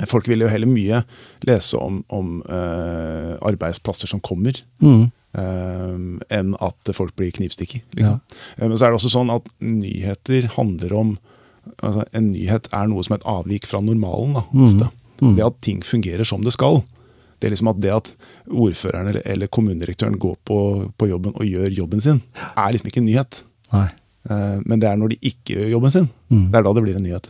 Folk 0.07 0.29
vil 0.29 0.41
jo 0.45 0.49
heller 0.49 0.67
mye 0.71 1.01
lese 1.47 1.75
om, 1.81 2.05
om 2.09 2.43
uh, 2.49 3.37
arbeidsplasser 3.43 4.07
som 4.09 4.21
kommer, 4.21 4.61
Mm. 4.81 5.11
uh, 5.37 5.97
enn 6.31 6.55
at 6.61 6.93
folk 6.95 7.15
blir 7.17 7.33
knivstikket. 7.33 7.83
Liksom. 7.99 8.21
Eh, 8.59 8.69
Men 8.69 8.77
så 8.79 8.87
er 8.87 8.91
det 8.95 9.01
også 9.01 9.11
sånn 9.17 9.31
at 9.35 9.49
nyheter 9.61 10.49
handler 10.57 10.93
om 10.97 11.19
altså 11.83 12.05
En 12.17 12.31
nyhet 12.33 12.69
er 12.73 12.87
noe 12.89 13.03
som 13.05 13.13
er 13.15 13.19
et 13.21 13.27
avvik 13.29 13.67
fra 13.69 13.81
normalen. 13.85 14.33
da, 14.35 14.41
Mm. 14.53 14.65
ofte. 14.65 14.91
Mm. 15.21 15.37
Det 15.37 15.45
at 15.45 15.61
ting 15.61 15.81
fungerer 15.83 16.25
som 16.25 16.41
det 16.43 16.53
skal. 16.55 16.83
Det 17.39 17.47
er 17.49 17.51
liksom 17.55 17.69
at 17.69 17.81
det 17.81 17.91
at 17.93 18.09
ordføreren 18.49 19.09
eller, 19.09 19.23
eller 19.27 19.47
kommunedirektøren 19.49 20.19
går 20.19 20.37
på, 20.45 20.91
på 20.99 21.09
jobben 21.09 21.33
og 21.37 21.45
gjør 21.45 21.71
jobben 21.77 22.01
sin, 22.01 22.23
er 22.57 22.73
liksom 22.73 22.89
ikke 22.89 22.99
en 23.03 23.07
nyhet. 23.07 23.43
Eh, 24.31 24.61
Men 24.65 24.79
det 24.81 24.89
er 24.91 24.97
når 24.97 25.09
de 25.11 25.17
ikke 25.23 25.55
gjør 25.57 25.71
jobben 25.71 25.91
sin, 25.91 26.09
Mm. 26.31 26.51
det 26.51 26.59
er 26.59 26.63
da 26.63 26.73
det 26.73 26.83
blir 26.83 26.97
en 26.97 27.03
nyhet. 27.03 27.29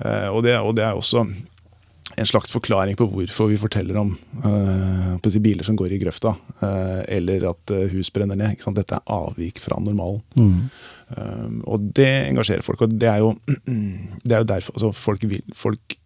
Eh, 0.00 0.28
Og 0.28 0.42
det, 0.44 0.56
og 0.60 0.74
det 0.76 0.84
er 0.86 0.96
også 0.96 1.24
en 2.16 2.28
slags 2.28 2.52
forklaring 2.54 2.96
på 2.96 3.08
hvorfor 3.10 3.50
vi 3.50 3.58
forteller 3.60 3.96
om 3.98 4.12
eh, 4.46 5.28
si 5.28 5.40
biler 5.42 5.66
som 5.66 5.76
går 5.76 5.92
i 5.92 5.98
grøfta, 6.00 6.36
eh, 6.62 7.02
eller 7.18 7.48
at 7.50 7.74
hus 7.92 8.12
brenner 8.14 8.38
ned. 8.38 8.54
Ikke 8.54 8.68
sant? 8.68 8.78
Dette 8.78 8.96
er 8.96 9.12
avvik 9.12 9.58
fra 9.60 9.80
normalen. 9.82 10.22
Mm. 10.38 10.68
Um, 11.06 11.58
og 11.70 11.84
det 11.94 12.08
engasjerer 12.30 12.64
folk. 12.66 12.80
Og 12.82 12.94
det 12.94 13.10
er 13.10 13.20
jo, 13.22 13.34
det 14.26 14.32
er 14.32 14.42
jo 14.42 14.48
derfor 14.48 14.74
altså 14.78 14.92
folk, 14.96 15.26
vil, 15.28 15.44
folk 15.54 15.98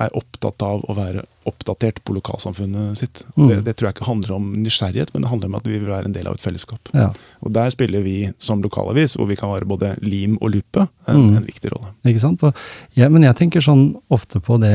er 0.00 0.14
opptatt 0.18 0.62
av 0.66 0.82
å 0.88 0.94
være 0.96 1.22
oppdatert 1.48 1.98
på 2.04 2.14
lokalsamfunnet 2.18 2.98
sitt. 3.00 3.22
Mm. 3.36 3.46
det, 3.48 3.56
det 3.66 3.74
tror 3.76 3.88
jeg 3.88 3.96
ikke 3.96 4.08
handler 4.10 4.34
om 4.36 4.48
nysgjerrighet, 4.62 5.12
men 5.14 5.24
det 5.24 5.30
handler 5.32 5.50
om 5.50 5.56
at 5.58 5.66
vi 5.70 5.78
vil 5.78 5.88
være 5.90 6.10
en 6.10 6.14
del 6.16 6.28
av 6.30 6.36
et 6.36 6.44
fellesskap. 6.44 6.90
Ja, 6.94 7.08
Og 7.40 7.52
der 7.56 7.70
spiller 7.72 8.04
vi 8.04 8.16
som 8.38 8.62
lokalavis, 8.62 9.16
hvor 9.16 9.26
vi 9.30 9.36
kan 9.40 9.52
være 9.54 9.68
både 9.68 9.94
lim 10.04 10.36
og 10.40 10.52
lupe, 10.56 10.86
en, 11.08 11.16
Mm. 11.20 11.36
en 11.40 11.44
viktig 11.48 11.72
rolle. 11.72 11.92
ikke 12.06 12.20
sant? 12.22 12.42
Og, 12.44 12.54
ja, 12.96 13.08
men 13.08 13.22
jeg 13.26 13.36
tenker 13.40 13.60
sånn 13.64 13.94
ofte 14.10 14.40
på 14.40 14.60
det 14.60 14.74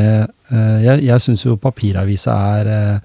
eh, 0.52 0.80
Jeg, 0.86 1.04
jeg 1.06 1.22
syns 1.22 1.46
jo 1.46 1.56
papiravisa 1.58 2.34
er 2.60 2.68
eh, 2.68 3.00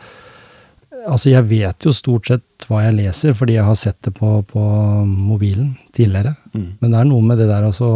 Altså, 1.09 1.31
jeg 1.31 1.47
vet 1.49 1.87
jo 1.87 1.93
stort 1.97 2.29
sett 2.29 2.67
hva 2.69 2.83
jeg 2.85 2.97
leser, 2.99 3.35
fordi 3.37 3.57
jeg 3.57 3.65
har 3.67 3.77
sett 3.79 3.97
det 4.05 4.13
på, 4.19 4.33
på 4.47 4.63
mobilen 5.07 5.73
tidligere. 5.97 6.35
Mm. 6.53 6.67
Men 6.83 6.93
det 6.93 6.99
er 6.99 7.09
noe 7.09 7.25
med 7.25 7.41
det 7.41 7.49
der 7.49 7.69
å 7.69 7.91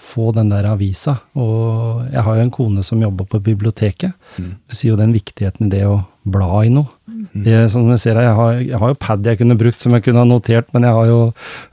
få 0.00 0.30
den 0.36 0.52
der 0.52 0.68
avisa. 0.70 1.18
Og 1.36 2.06
jeg 2.08 2.24
har 2.26 2.38
jo 2.38 2.46
en 2.46 2.54
kone 2.54 2.84
som 2.86 3.02
jobber 3.02 3.28
på 3.28 3.42
biblioteket. 3.50 4.16
Mm. 4.40 4.54
Jeg 4.72 4.78
sier 4.78 4.94
jo 4.94 5.00
den 5.00 5.14
viktigheten 5.16 5.68
i 5.68 5.74
det 5.74 5.84
å 5.88 6.00
bla 6.30 6.64
i 6.64 6.72
noe. 6.72 6.88
Det, 7.30 7.56
som 7.70 7.84
jeg 7.92 8.00
ser 8.00 8.18
jeg 8.18 8.34
har, 8.34 8.58
jeg 8.64 8.78
har 8.80 8.92
jo 8.92 8.98
pad 8.98 9.26
jeg 9.28 9.38
kunne 9.38 9.58
brukt 9.58 9.80
som 9.80 9.92
jeg 9.94 10.06
kunne 10.06 10.22
ha 10.22 10.28
notert, 10.28 10.70
men 10.74 10.86
jeg 10.86 10.96
har 10.96 11.10
jo 11.10 11.18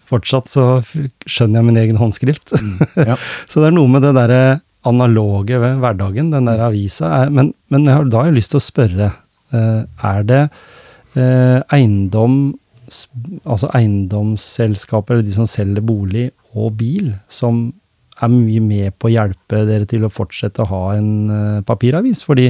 fortsatt 0.08 0.52
så 0.52 0.66
skjønner 0.84 1.62
jeg 1.62 1.68
min 1.70 1.80
egen 1.82 2.00
håndskrift. 2.00 2.54
Ja. 3.00 3.16
så 3.50 3.64
det 3.64 3.72
er 3.72 3.78
noe 3.78 3.92
med 3.92 4.04
det 4.06 4.14
derre 4.18 4.42
analoge 4.88 5.60
ved 5.60 5.80
hverdagen, 5.82 6.32
den 6.32 6.48
der 6.48 6.62
avisa. 6.68 7.10
Er, 7.24 7.32
men, 7.34 7.54
men 7.74 7.88
jeg 7.88 7.98
har, 7.98 8.12
da 8.12 8.22
har 8.22 8.30
jeg 8.30 8.38
lyst 8.40 8.54
til 8.54 8.62
å 8.62 8.68
spørre, 8.68 9.10
er 9.56 10.24
det 10.28 10.44
eh, 11.16 11.60
eiendom 11.74 12.56
altså 13.44 13.68
eiendomsselskaper, 13.76 15.18
eller 15.18 15.28
de 15.28 15.36
som 15.36 15.50
selger 15.50 15.84
bolig 15.84 16.30
og 16.56 16.78
bil, 16.80 17.12
som 17.28 17.68
er 18.18 18.32
mye 18.32 18.62
med 18.64 18.96
på 18.98 19.10
å 19.10 19.14
hjelpe 19.14 19.64
dere 19.68 19.88
til 19.90 20.06
å 20.08 20.12
fortsette 20.14 20.64
å 20.64 20.70
ha 20.72 20.84
en 20.98 21.10
eh, 21.34 21.66
papiravis? 21.68 22.24
Fordi 22.26 22.48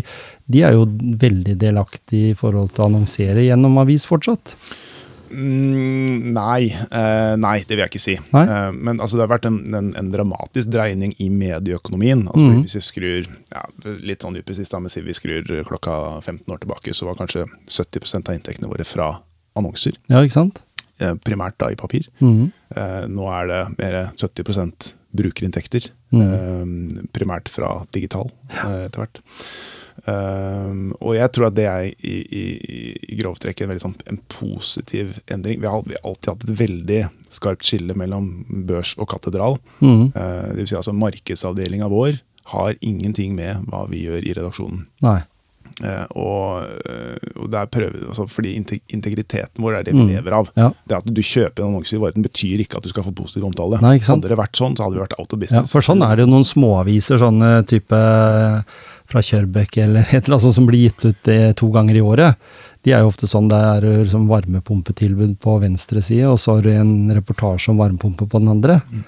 de 0.47 0.63
er 0.63 0.77
jo 0.77 0.86
veldig 1.23 1.57
delaktige 1.60 2.31
i 2.31 2.38
forhold 2.38 2.71
til 2.73 2.86
å 2.86 2.91
annonsere 2.91 3.47
gjennom 3.47 3.79
avis 3.81 4.07
fortsatt. 4.07 4.55
Mm, 5.31 6.33
nei. 6.35 6.69
Eh, 6.71 7.33
nei, 7.39 7.58
det 7.67 7.75
vil 7.75 7.83
jeg 7.83 7.91
ikke 7.91 8.02
si. 8.04 8.15
Eh, 8.17 8.69
men 8.73 9.02
altså, 9.02 9.17
det 9.17 9.25
har 9.25 9.33
vært 9.33 9.47
en, 9.49 9.60
en, 9.75 9.89
en, 9.99 10.12
dramatisk 10.13 10.71
dreining 10.73 11.13
i 11.23 11.29
medieøkonomien. 11.33 12.25
Altså, 12.31 12.45
mm. 12.45 12.62
Hvis 12.65 12.77
vi 12.79 12.83
skrur 12.85 13.29
ja, 13.54 13.63
litt 14.08 14.25
sånn 14.25 14.39
upresist, 14.39 14.75
men 14.77 14.93
si 14.93 15.04
vi 15.06 15.15
skrur 15.17 15.52
klokka 15.67 15.97
15 16.21 16.45
år 16.54 16.63
tilbake, 16.63 16.95
så 16.95 17.10
var 17.10 17.19
kanskje 17.19 17.45
70% 17.65 18.31
av 18.31 18.39
inntektene 18.39 18.71
våre 18.71 18.87
fra 18.87 19.12
annonser. 19.58 19.97
Ja, 20.12 20.23
ikke 20.23 20.37
sant? 20.39 20.63
Eh, 20.97 21.13
primært 21.25 21.60
da 21.62 21.69
i 21.73 21.79
papir. 21.79 22.10
Mm. 22.23 22.49
Eh, 22.75 23.04
nå 23.12 23.29
er 23.33 23.52
det 23.52 23.62
mer 23.77 24.02
70 24.17 24.93
brukerinntekter. 25.17 25.91
Mm. 26.08 27.10
primært 27.12 27.49
fra 27.52 27.81
digital 27.91 28.29
etter 28.63 29.02
hvert. 29.02 29.17
Um, 30.06 30.91
og 31.02 31.15
jeg 31.17 31.31
tror 31.33 31.48
at 31.48 31.56
det 31.58 31.65
er 31.67 31.87
i, 31.89 32.15
i, 32.21 32.43
i 33.10 33.17
grove 33.17 33.41
trekk 33.41 33.63
en 33.63 33.71
veldig 33.71 33.83
sånn, 33.83 33.95
en 34.12 34.19
positiv 34.31 35.17
endring. 35.33 35.62
Vi 35.63 35.71
har, 35.71 35.85
vi 35.87 35.98
har, 35.98 36.04
alltid 36.06 36.31
hatt 36.33 36.45
et 36.45 36.60
veldig 36.62 37.02
skarpt 37.33 37.65
skille 37.67 37.98
mellom 37.98 38.29
børs 38.69 38.93
og 39.02 39.10
katedral. 39.12 39.58
Mm. 39.81 40.12
Uh, 40.13 40.45
det 40.52 40.62
vil 40.62 40.69
si 40.71 40.77
altså 40.79 40.95
Markedsavdelinga 40.98 41.89
vår 41.91 42.21
har 42.54 42.77
ingenting 42.79 43.33
med 43.35 43.65
hva 43.67 43.87
vi 43.91 44.06
gjør 44.06 44.21
i 44.23 44.37
redaksjonen. 44.37 44.85
Nei. 45.04 45.19
Uh, 45.77 46.06
og, 46.17 46.69
uh, 46.89 47.17
og 47.37 47.50
det 47.54 47.60
er 47.60 47.67
prøve, 47.69 48.00
altså, 48.08 48.23
fordi 48.31 48.56
integriteten 48.58 49.62
vår 49.62 49.77
er 49.77 49.85
det 49.85 49.93
vi 49.93 50.06
mm. 50.06 50.13
lever 50.15 50.37
av. 50.39 50.50
Ja. 50.58 50.71
Det 50.89 50.98
at 51.02 51.10
du 51.12 51.21
kjøper 51.21 51.62
en 51.62 51.73
annonse 51.73 51.93
i 51.93 52.02
Varden 52.02 52.25
betyr 52.25 52.63
ikke 52.63 52.79
at 52.79 52.87
du 52.87 52.93
skal 52.93 53.06
få 53.06 53.13
positiv 53.17 53.45
omtale. 53.50 53.81
Nei, 53.83 53.98
hadde 54.02 54.31
det 54.31 54.39
vært 54.39 54.58
sånn, 54.58 54.77
så 54.77 54.87
hadde 54.87 54.98
vi 54.98 55.04
vært 55.04 55.17
out 55.19 55.33
of 55.35 55.41
business. 55.41 55.67
Ja, 55.67 55.73
for 55.75 55.85
sånn 55.85 56.02
er 56.06 56.15
det 56.17 56.25
jo 56.25 56.31
noen 56.31 56.48
småaviser, 56.48 57.21
sånne 57.21 57.52
type 57.69 58.00
fra 59.08 59.23
Kjørbekk 59.23 59.79
eller 59.83 60.08
et 60.08 60.25
eller 60.25 60.37
annet 60.37 60.55
som 60.58 60.67
blir 60.67 60.87
gitt 60.87 61.05
ut 61.05 61.19
det 61.27 61.39
to 61.60 61.69
ganger 61.73 61.99
i 61.99 62.03
året. 62.03 62.49
De 62.86 62.94
er 62.94 63.04
jo 63.04 63.12
ofte 63.12 63.30
sånn 63.30 63.50
det 63.52 63.58
er 63.58 63.86
liksom 64.04 64.28
varmepumpetilbud 64.30 65.38
på 65.44 65.58
venstre 65.63 66.04
side, 66.04 66.30
og 66.30 66.40
så 66.42 66.58
har 66.58 66.67
du 66.67 66.71
en 66.73 66.96
reportasje 67.15 67.73
om 67.73 67.82
varmepumpe 67.82 68.30
på 68.30 68.42
den 68.44 68.52
andre. 68.54 68.82
Mm. 68.92 69.06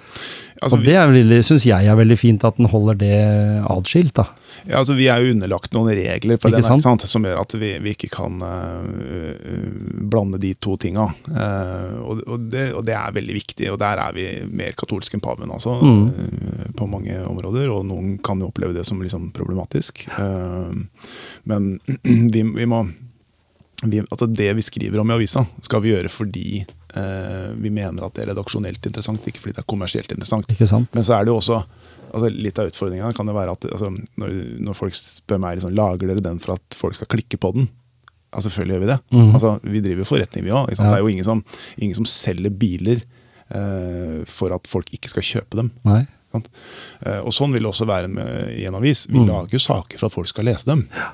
Altså, 0.59 0.75
og 0.75 0.83
det 0.83 1.39
syns 1.47 1.63
jeg 1.63 1.87
er 1.87 1.95
veldig 1.95 2.17
fint 2.19 2.43
at 2.43 2.57
den 2.59 2.67
holder 2.67 2.97
det 2.99 3.15
atskilt. 3.69 4.11
da. 4.17 4.25
Ja, 4.67 4.81
altså 4.81 4.93
Vi 4.97 5.07
er 5.07 5.23
jo 5.23 5.31
underlagt 5.31 5.71
noen 5.75 5.93
regler 5.95 6.39
for 6.39 6.51
ikke 6.51 6.65
den, 6.67 6.83
sant? 6.83 7.05
som 7.07 7.23
gjør 7.23 7.39
at 7.45 7.55
vi, 7.61 7.71
vi 7.83 7.93
ikke 7.95 8.09
kan 8.11 8.41
uh, 8.43 10.03
blande 10.11 10.39
de 10.41 10.51
to 10.59 10.75
tinga. 10.81 11.07
Uh, 11.29 11.95
og, 12.03 12.23
og, 12.25 12.47
det, 12.51 12.65
og, 12.73 12.83
det, 12.87 12.97
er 12.97 13.15
veldig 13.15 13.37
viktig, 13.39 13.69
og 13.71 13.79
der 13.79 14.03
er 14.03 14.15
vi 14.15 14.27
mer 14.51 14.75
katolske 14.79 15.15
enn 15.15 15.23
paven 15.23 15.53
altså, 15.55 15.77
mm. 15.79 16.05
uh, 16.09 16.65
på 16.75 16.89
mange 16.91 17.21
områder. 17.23 17.71
Og 17.71 17.85
noen 17.87 18.17
kan 18.25 18.41
jo 18.43 18.51
oppleve 18.51 18.75
det 18.75 18.83
som 18.87 18.99
liksom 18.99 19.31
problematisk. 19.35 20.07
men 21.47 21.71
vi, 22.33 22.43
vi 22.43 22.67
må 22.67 22.83
vi, 23.83 24.01
altså 24.01 24.27
Det 24.27 24.49
vi 24.57 24.65
skriver 24.65 24.99
om 24.99 25.11
i 25.11 25.15
avisa, 25.15 25.45
skal 25.63 25.83
vi 25.83 25.93
gjøre 25.93 26.11
fordi 26.11 26.65
vi 26.89 27.69
mener 27.69 28.01
at 28.01 28.15
det 28.17 28.23
er 28.23 28.31
redaksjonelt 28.31 28.87
interessant, 28.89 29.27
ikke 29.29 29.43
fordi 29.43 29.53
det 29.53 29.61
er 29.61 29.67
kommersielt 29.69 30.09
interessant. 30.09 30.47
Men 30.97 31.05
så 31.05 31.19
er 31.19 31.27
det 31.27 31.29
jo 31.29 31.35
også 31.37 31.59
altså 32.09 32.29
Litt 32.33 32.59
av 32.59 32.69
utfordringa 32.71 33.11
kan 33.13 33.29
det 33.29 33.35
være 33.35 33.55
at 33.55 33.67
altså, 33.69 33.91
når, 34.19 34.31
når, 34.65 34.77
folk 34.77 34.95
spør 34.97 35.41
meg 35.43 35.59
liksom, 35.59 35.75
lager 35.77 36.09
dere 36.09 36.23
den 36.25 36.41
for 36.41 36.57
at 36.57 36.77
folk 36.77 36.97
skal 36.97 37.09
klikke 37.11 37.39
på 37.41 37.53
den. 37.55 37.69
Ja, 38.29 38.43
selvfølgelig 38.45 38.75
gjør 38.75 38.83
vi 38.83 38.91
det. 38.91 38.99
Mm. 39.13 39.31
Altså, 39.37 39.55
vi 39.65 39.81
driver 39.85 40.09
forretning, 40.09 40.45
vi 40.45 40.53
òg. 40.53 40.69
Ja. 40.73 40.77
Det 40.83 40.97
er 40.99 41.03
jo 41.03 41.11
ingen 41.13 41.27
som, 41.27 41.43
ingen 41.77 41.97
som 41.97 42.07
selger 42.09 42.53
biler 42.53 43.01
eh, 43.01 44.19
for 44.29 44.53
at 44.55 44.69
folk 44.69 44.91
ikke 44.95 45.11
skal 45.11 45.25
kjøpe 45.25 45.61
dem. 45.61 45.71
Eh, 45.89 47.21
og 47.23 47.33
sånn 47.33 47.55
vil 47.55 47.65
det 47.65 47.71
også 47.71 47.89
være 47.89 48.11
med, 48.11 48.51
i 48.53 48.67
en 48.69 48.77
avis. 48.77 49.07
Vi 49.09 49.17
mm. 49.17 49.29
lager 49.31 49.63
saker 49.63 49.97
for 49.97 50.09
at 50.09 50.17
folk 50.17 50.29
skal 50.29 50.45
lese 50.49 50.69
dem. 50.69 50.85
Eh, 50.93 51.09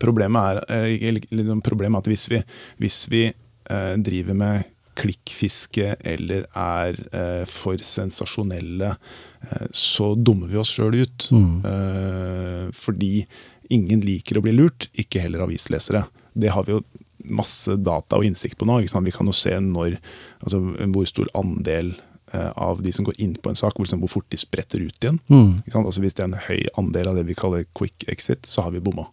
problemet, 0.00 0.60
er, 0.68 0.86
eh, 0.90 1.18
liksom, 1.30 1.62
problemet, 1.64 1.98
er, 1.98 2.04
at 2.04 2.12
hvis 2.12 2.28
vi, 2.32 2.42
hvis 2.82 3.00
vi 3.12 3.24
eh, 3.28 3.94
driver 4.04 4.38
med 4.38 4.70
klikkfiske 4.94 5.96
eller 6.06 6.46
er 6.54 6.98
eh, 7.10 7.42
for 7.50 7.80
sensasjonelle, 7.82 8.94
eh, 9.42 9.66
så 9.74 10.12
dummer 10.14 10.50
vi 10.52 10.60
oss 10.60 10.74
sjøl 10.76 11.00
ut. 11.02 11.28
Mm. 11.34 11.56
Eh, 11.70 12.66
fordi 12.76 13.26
ingen 13.74 14.04
liker 14.04 14.38
å 14.38 14.44
bli 14.44 14.54
lurt, 14.54 14.88
ikke 14.92 15.24
heller 15.24 15.44
avislesere. 15.46 16.04
Det 16.34 16.52
har 16.54 16.66
vi 16.66 16.76
jo 16.76 16.84
masse 17.24 17.76
data 17.80 18.18
og 18.18 18.26
innsikt 18.26 18.58
på 18.60 18.68
nå. 18.68 18.80
Vi 18.84 19.14
kan 19.14 19.30
jo 19.30 19.36
se 19.36 19.56
når, 19.60 19.96
altså, 20.44 20.60
hvor 20.92 21.08
stor 21.08 21.30
andel 21.38 21.94
eh, 22.32 22.50
av 22.50 22.82
de 22.84 22.92
som 22.92 23.06
går 23.06 23.18
inn 23.24 23.36
på 23.40 23.50
en 23.50 23.58
sak, 23.58 23.78
hvor, 23.78 23.88
hvor 24.02 24.12
fort 24.18 24.28
de 24.32 24.40
spretter 24.40 24.84
ut 24.84 24.98
igjen. 24.98 25.20
Mm. 25.32 25.62
Altså, 25.72 26.02
hvis 26.04 26.16
det 26.16 26.26
er 26.26 26.30
en 26.30 26.42
høy 26.48 26.66
andel 26.80 27.12
av 27.12 27.20
det 27.20 27.26
vi 27.30 27.38
kaller 27.38 27.66
quick 27.76 28.06
exit, 28.12 28.46
så 28.50 28.66
har 28.66 28.76
vi 28.76 28.84
bomma. 28.84 29.08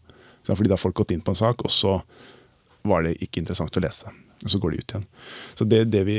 Fordi 0.58 0.72
da 0.72 0.78
har 0.78 0.84
folk 0.84 0.98
gått 1.04 1.16
inn 1.16 1.24
på 1.26 1.36
en 1.36 1.42
sak, 1.42 1.64
og 1.66 1.72
så 1.74 2.00
var 2.88 3.06
det 3.06 3.18
ikke 3.22 3.44
interessant 3.44 3.78
å 3.78 3.84
lese 3.84 4.12
og 4.44 4.50
så 4.50 4.58
går 4.58 4.72
de 4.72 4.78
ut 4.78 4.94
igjen. 4.94 5.06
Så 5.54 5.66
det, 5.70 5.84
det, 5.94 6.04
vi, 6.08 6.18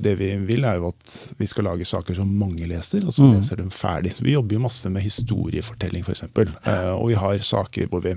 det, 0.00 0.14
vi, 0.20 0.30
vil, 0.48 0.64
er 0.64 0.78
jo 0.80 0.90
at 0.92 1.16
vi 1.38 1.48
skal 1.48 1.68
lage 1.68 1.84
saker 1.88 2.16
som 2.16 2.30
mange 2.40 2.66
leser, 2.68 3.04
og 3.04 3.14
så 3.14 3.26
mm. 3.26 3.34
leser 3.36 3.60
dem 3.60 3.70
ferdig. 3.74 4.14
Så 4.16 4.24
vi 4.24 4.34
jobber 4.36 4.56
jo 4.56 4.64
masse 4.64 4.92
med 4.92 5.04
historiefortelling, 5.04 6.06
f.eks. 6.06 6.24
Uh, 6.32 6.94
og 6.94 7.10
vi 7.10 7.18
har 7.20 7.44
saker 7.44 7.90
hvor 7.92 8.04
vi 8.04 8.16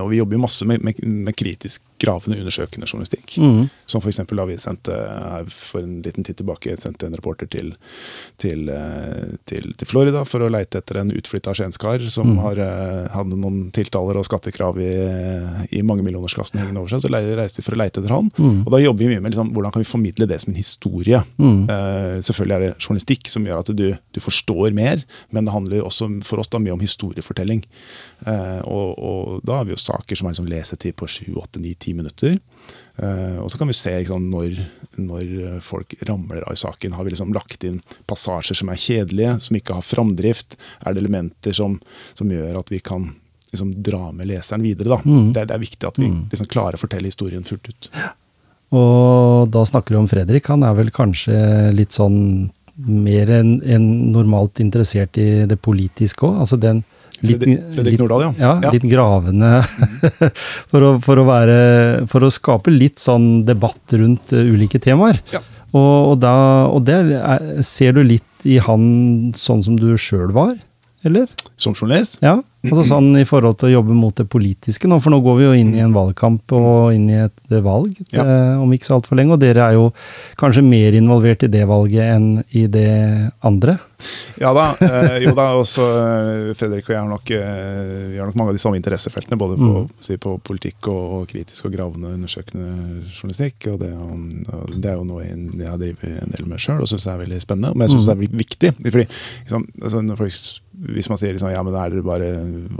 og 0.00 0.10
vi 0.12 0.20
jobber 0.20 0.38
jo 0.38 0.44
masse 0.44 0.66
med, 0.68 0.82
med, 0.84 1.00
med 1.02 1.36
kritisk 1.36 1.82
gravende, 2.04 2.38
undersøkende 2.42 2.86
journalistikk. 2.86 3.36
Mm. 3.38 3.68
Som 3.86 4.02
f.eks. 4.02 4.20
da 4.28 4.46
vi 4.48 4.56
sendte 4.60 4.96
for 5.50 5.82
en 5.82 6.00
liten 6.04 6.26
tid 6.26 6.38
tilbake 6.40 6.76
sendte 6.80 7.08
en 7.08 7.16
reporter 7.16 7.48
til, 7.50 7.72
til, 8.42 8.68
eh, 8.72 9.34
til, 9.48 9.72
til 9.78 9.88
Florida 9.88 10.24
for 10.28 10.44
å 10.44 10.50
leite 10.52 10.80
etter 10.80 11.00
en 11.00 11.12
utflytta 11.14 11.54
skienskar 11.56 12.04
som 12.12 12.34
mm. 12.34 12.40
har, 12.44 12.60
eh, 12.64 13.00
hadde 13.14 13.38
noen 13.38 13.70
tiltaler 13.74 14.18
og 14.20 14.26
skattekrav 14.28 14.80
i, 14.82 14.92
i 15.78 15.84
mange 15.86 16.04
millionersklassen 16.06 16.60
hengende 16.60 16.82
over 16.82 16.94
seg. 16.94 17.04
Så 17.04 17.12
reiste 17.12 17.62
vi 17.62 17.66
for 17.66 17.76
å 17.76 17.80
leite 17.80 18.02
etter 18.02 18.14
han. 18.14 18.30
Mm. 18.36 18.62
Og 18.64 18.72
da 18.74 18.82
jobber 18.82 19.04
vi 19.04 19.12
mye 19.14 19.24
med 19.24 19.34
liksom, 19.34 19.52
hvordan 19.56 19.74
kan 19.74 19.84
vi 19.84 19.90
formidle 19.90 20.28
det 20.30 20.40
som 20.42 20.52
en 20.52 20.60
historie. 20.60 21.22
Uh, 21.38 22.20
selvfølgelig 22.24 22.56
er 22.56 22.64
det 22.64 22.72
journalistikk 22.78 23.30
som 23.32 23.46
gjør 23.46 23.62
at 23.62 23.72
du, 23.76 23.86
du, 23.94 24.20
forstår 24.24 24.74
mer, 24.76 25.02
men 25.34 25.46
det 25.46 25.54
handler 25.54 25.84
også 25.84 26.08
for 26.26 26.42
oss 26.42 26.50
da 26.52 26.60
mye 26.62 26.74
om 26.74 26.82
historiefortelling. 26.82 27.64
Uh, 28.24 28.60
og, 28.64 28.94
og, 28.98 29.40
da 29.46 29.63
har 29.64 29.70
vi 29.70 29.74
jo 29.74 29.80
saker 29.80 30.18
som 30.18 30.28
har 30.28 30.34
liksom 30.34 30.48
lesetid 30.50 30.96
på 31.00 31.08
7, 31.08 31.34
8, 31.40 31.60
9, 31.60 31.74
10 31.74 31.94
minutter. 31.98 32.38
Uh, 33.00 33.40
og 33.42 33.50
så 33.50 33.58
kan 33.58 33.70
vi 33.70 33.76
se 33.76 33.92
liksom, 33.96 34.28
når, 34.30 34.58
når, 35.00 35.34
folk 35.64 35.96
ramler 36.08 36.44
av 36.46 36.54
i 36.54 36.60
saken. 36.60 36.94
Har 36.94 37.06
vi 37.06 37.14
liksom 37.14 37.34
lagt 37.34 37.64
inn 37.66 37.80
passasjer 38.10 38.60
som 38.60 38.70
er 38.70 38.80
kjedelige, 38.80 39.36
som 39.48 39.58
ikke 39.58 39.78
har 39.80 39.86
framdrift? 39.86 40.58
Er 40.84 40.94
det 40.94 41.04
elementer 41.04 41.56
som, 41.56 41.78
som 42.14 42.30
gjør 42.30 42.60
at 42.60 42.72
vi 42.72 42.82
kan 42.84 43.08
liksom, 43.52 43.72
dra 43.82 44.12
med 44.12 44.30
leseren 44.30 44.64
videre? 44.66 45.00
Mm. 45.04 45.32
Det, 45.32 45.48
det, 45.48 45.56
er 45.56 45.64
viktig 45.64 45.88
at 45.88 46.00
vi 46.00 46.10
mm. 46.12 46.20
liksom, 46.34 46.50
klarer 46.52 46.78
å 46.78 46.84
fortelle 46.84 47.10
historien 47.10 47.46
fullt 47.46 47.72
ut. 47.72 47.90
Og 48.74 49.48
da 49.54 49.62
snakker 49.68 49.94
du 49.94 50.02
om 50.02 50.10
Fredrik. 50.10 50.48
Han 50.50 50.64
er 50.66 50.76
vel 50.76 50.92
kanskje 50.94 51.38
litt 51.74 51.94
sånn 51.94 52.50
mer 52.74 53.30
enn 53.30 53.60
en 53.62 53.84
normalt 54.14 54.58
interessert 54.62 55.18
i 55.20 55.44
det 55.46 55.60
politiske 55.62 56.26
òg? 56.26 56.40
Altså 56.42 56.58
den 56.58 56.82
Litt, 57.24 57.46
Fredrik 57.74 57.98
Nordahl, 58.00 58.26
ja. 58.26 58.32
ja. 58.38 58.52
ja. 58.66 58.74
Litt 58.74 58.86
gravende. 58.90 59.50
for, 60.70 60.84
å, 60.84 60.92
for, 61.04 61.22
å 61.22 61.26
være, 61.28 61.58
for, 62.10 62.26
å, 62.26 62.32
skape 62.34 62.74
litt 62.74 63.02
sånn 63.02 63.44
debatt 63.48 63.96
rundt 63.96 64.34
uh, 64.36 64.44
ulike 64.44 64.80
temaer. 64.82 65.20
Ja. 65.32 65.42
Og, 65.74 66.12
og, 66.12 66.14
da, 66.22 66.36
og 66.70 66.84
der 66.86 67.10
er, 67.18 67.48
ser 67.66 67.96
du 67.96 68.04
litt 68.06 68.46
i 68.46 68.60
han 68.62 69.32
sånn 69.38 69.64
som 69.64 69.78
du 69.80 69.94
sjøl 69.98 70.30
var, 70.36 70.54
eller? 71.04 71.28
Som 71.60 71.74
journalist? 71.76 72.18
Ja. 72.24 72.38
Altså 72.64 72.84
sånn 72.94 73.10
i 73.20 73.26
forhold 73.28 73.58
til 73.60 73.70
å 73.70 73.74
jobbe 73.78 73.96
mot 73.96 74.14
det 74.16 74.26
politiske 74.30 74.88
nå, 74.88 75.00
for 75.04 75.12
nå 75.12 75.20
går 75.24 75.40
vi 75.40 75.46
jo 75.46 75.56
inn 75.58 75.72
i 75.76 75.82
en 75.84 75.94
valgkamp 75.96 76.54
og 76.56 76.94
inn 76.96 77.08
i 77.12 77.18
et 77.26 77.56
valg 77.64 77.92
ja. 78.08 78.24
eh, 78.24 78.62
om 78.62 78.72
ikke 78.72 78.88
så 78.88 78.98
altfor 78.98 79.20
lenge. 79.20 79.36
Og 79.36 79.42
dere 79.42 79.66
er 79.66 79.78
jo 79.78 79.90
kanskje 80.40 80.64
mer 80.64 80.96
involvert 80.96 81.44
i 81.44 81.52
det 81.52 81.66
valget 81.68 82.14
enn 82.16 82.30
i 82.56 82.66
det 82.72 82.94
andre? 83.44 83.76
Ja 84.40 84.50
da. 84.56 84.66
Eh, 84.84 85.18
jo 85.24 85.34
da, 85.36 85.46
også 85.58 85.84
eh, 85.84 86.50
Fredrik 86.58 86.88
og 86.88 86.94
jeg 86.94 87.00
har 87.00 87.10
nok, 87.10 87.30
eh, 87.36 88.10
vi 88.12 88.18
har 88.20 88.28
nok 88.28 88.38
mange 88.38 88.54
av 88.54 88.58
de 88.58 88.62
samme 88.62 88.80
interessefeltene. 88.80 89.38
Både 89.40 89.58
på, 89.60 89.70
mm. 89.84 89.92
si, 90.04 90.18
på 90.20 90.34
politikk 90.44 90.90
og, 90.92 91.02
og, 91.18 91.28
kritisk 91.30 91.68
og 91.68 91.76
gravende 91.76 92.14
undersøkende 92.16 93.04
journalistikk. 93.12 93.70
Og 93.72 93.80
det, 93.82 93.92
og 93.94 94.74
det 94.74 94.92
er 94.92 94.98
jo 94.98 95.06
noe 95.08 95.24
jeg 95.24 95.70
har 95.70 95.80
drevet 95.80 96.04
en 96.10 96.34
del 96.34 96.50
med 96.50 96.62
sjøl 96.62 96.82
og 96.84 96.90
syns 96.90 97.08
er 97.10 97.22
veldig 97.22 97.40
spennende. 97.44 97.74
Men 97.74 97.86
jeg 97.86 97.94
syns 97.94 98.04
mm. 98.04 98.10
det 98.10 98.16
er 98.16 98.44
viktig. 98.44 98.74
fordi 98.84 99.08
liksom, 99.08 99.66
altså, 99.82 100.04
når 100.04 100.22
folk 100.24 100.60
hvis 100.74 101.06
man 101.06 101.18
sier 101.20 101.34
liksom, 101.36 101.52
ja, 101.52 101.62
men 101.62 101.76
er 101.78 101.92
dere 101.92 102.04
bare 102.04 102.30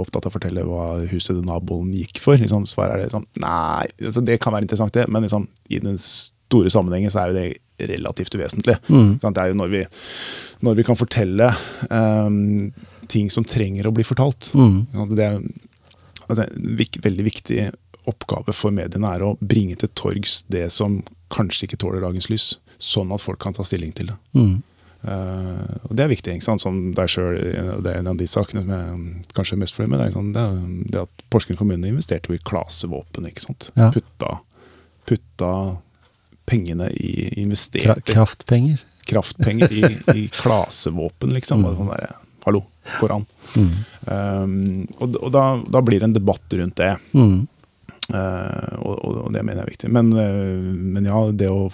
opptatt 0.02 0.26
av 0.26 0.32
å 0.32 0.34
fortelle 0.34 0.64
hva 0.66 0.86
huset 1.12 1.30
til 1.30 1.44
naboen 1.46 1.92
gikk 1.94 2.18
for, 2.22 2.38
liksom, 2.40 2.66
svaret 2.66 2.96
er 2.96 3.04
det 3.04 3.14
sånn 3.14 3.26
Nei, 3.38 3.86
altså, 4.02 4.22
det 4.26 4.40
kan 4.42 4.54
være 4.54 4.66
interessant, 4.66 4.94
det, 4.96 5.06
men 5.12 5.22
liksom, 5.26 5.46
i 5.70 5.78
den 5.82 6.00
store 6.02 6.72
sammenhengen 6.74 7.12
så 7.12 7.22
er 7.22 7.30
jo 7.30 7.38
det 7.38 7.46
relativt 7.78 8.34
uvesentlig. 8.34 8.76
Mm. 8.88 9.16
Det 9.20 9.36
er 9.40 9.50
jo 9.50 9.58
når 9.58 9.72
vi, 9.72 9.84
når 10.66 10.78
vi 10.78 10.84
kan 10.86 10.98
fortelle 10.98 11.50
um, 11.90 12.72
ting 13.10 13.30
som 13.30 13.46
trenger 13.46 13.88
å 13.88 13.94
bli 13.94 14.04
fortalt. 14.06 14.52
Mm. 14.54 14.76
Det 15.14 15.24
er 15.26 15.40
altså, 16.28 16.46
en 16.46 17.00
veldig 17.08 17.26
viktig 17.26 17.64
oppgave 18.10 18.52
for 18.52 18.74
mediene 18.74 19.14
er 19.16 19.24
å 19.24 19.34
bringe 19.40 19.78
til 19.80 19.90
torgs 19.96 20.42
det 20.52 20.66
som 20.72 21.00
kanskje 21.34 21.68
ikke 21.68 21.80
tåler 21.80 22.04
dagens 22.04 22.28
lys, 22.30 22.46
sånn 22.78 23.12
at 23.14 23.24
folk 23.24 23.40
kan 23.42 23.56
ta 23.56 23.64
stilling 23.66 23.94
til 23.96 24.12
det. 24.12 24.16
Mm. 24.36 24.54
Uh, 25.04 25.84
og 25.84 25.96
Det 25.96 26.04
er 26.04 26.08
viktig. 26.08 26.32
ikke 26.32 26.46
sant? 26.46 26.62
Som 26.64 26.92
deg 26.96 27.10
sjøl, 27.12 27.36
det 27.84 27.92
er 27.92 28.00
en 28.00 28.12
av 28.14 28.20
de 28.20 28.28
sakene 28.28 28.62
som 28.64 28.72
jeg 28.72 29.32
kanskje 29.36 29.56
er 29.56 29.60
mest 29.60 29.76
fornøyd 29.76 29.92
med. 29.92 30.00
Det 30.00 30.06
er, 30.06 30.14
sånn, 30.14 30.84
det 30.88 31.02
at 31.04 31.24
Porsgrunn 31.32 31.60
kommune 31.60 31.90
investerte 31.90 32.32
jo 32.32 32.38
i 32.38 32.44
klasevåpen. 32.44 33.28
ikke 33.28 33.44
sant? 33.44 33.68
Ja. 33.76 33.90
Putta, 33.92 34.38
putta 35.08 35.50
pengene 36.46 36.90
i 36.92 37.44
Kra 37.80 37.94
kraftpenger. 38.04 38.82
kraftpenger 39.06 39.72
i, 39.72 39.82
i 40.14 40.28
klasevåpen, 40.40 41.32
liksom. 41.36 41.64
Mm. 41.64 41.76
Sånn 41.78 41.90
der, 41.94 42.14
Hallo, 42.44 42.60
går 43.00 43.12
an. 43.14 43.22
Mm. 43.56 43.68
Um, 44.04 44.86
og 45.00 45.14
og 45.22 45.30
da, 45.32 45.44
da 45.64 45.80
blir 45.80 46.00
det 46.02 46.10
en 46.10 46.16
debatt 46.18 46.52
rundt 46.58 46.76
det. 46.76 46.90
Mm. 47.16 47.46
Uh, 48.12 48.74
og, 48.84 48.98
og, 49.24 49.30
det 49.32 49.40
mener 49.40 49.62
jeg 49.62 49.64
er 49.64 49.70
viktig. 49.72 49.90
Men, 49.96 50.10
uh, 50.12 50.74
men 50.96 51.08
ja, 51.08 51.22
det 51.32 51.48
å, 51.48 51.70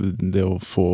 det 0.00 0.44
å 0.48 0.54
få 0.64 0.86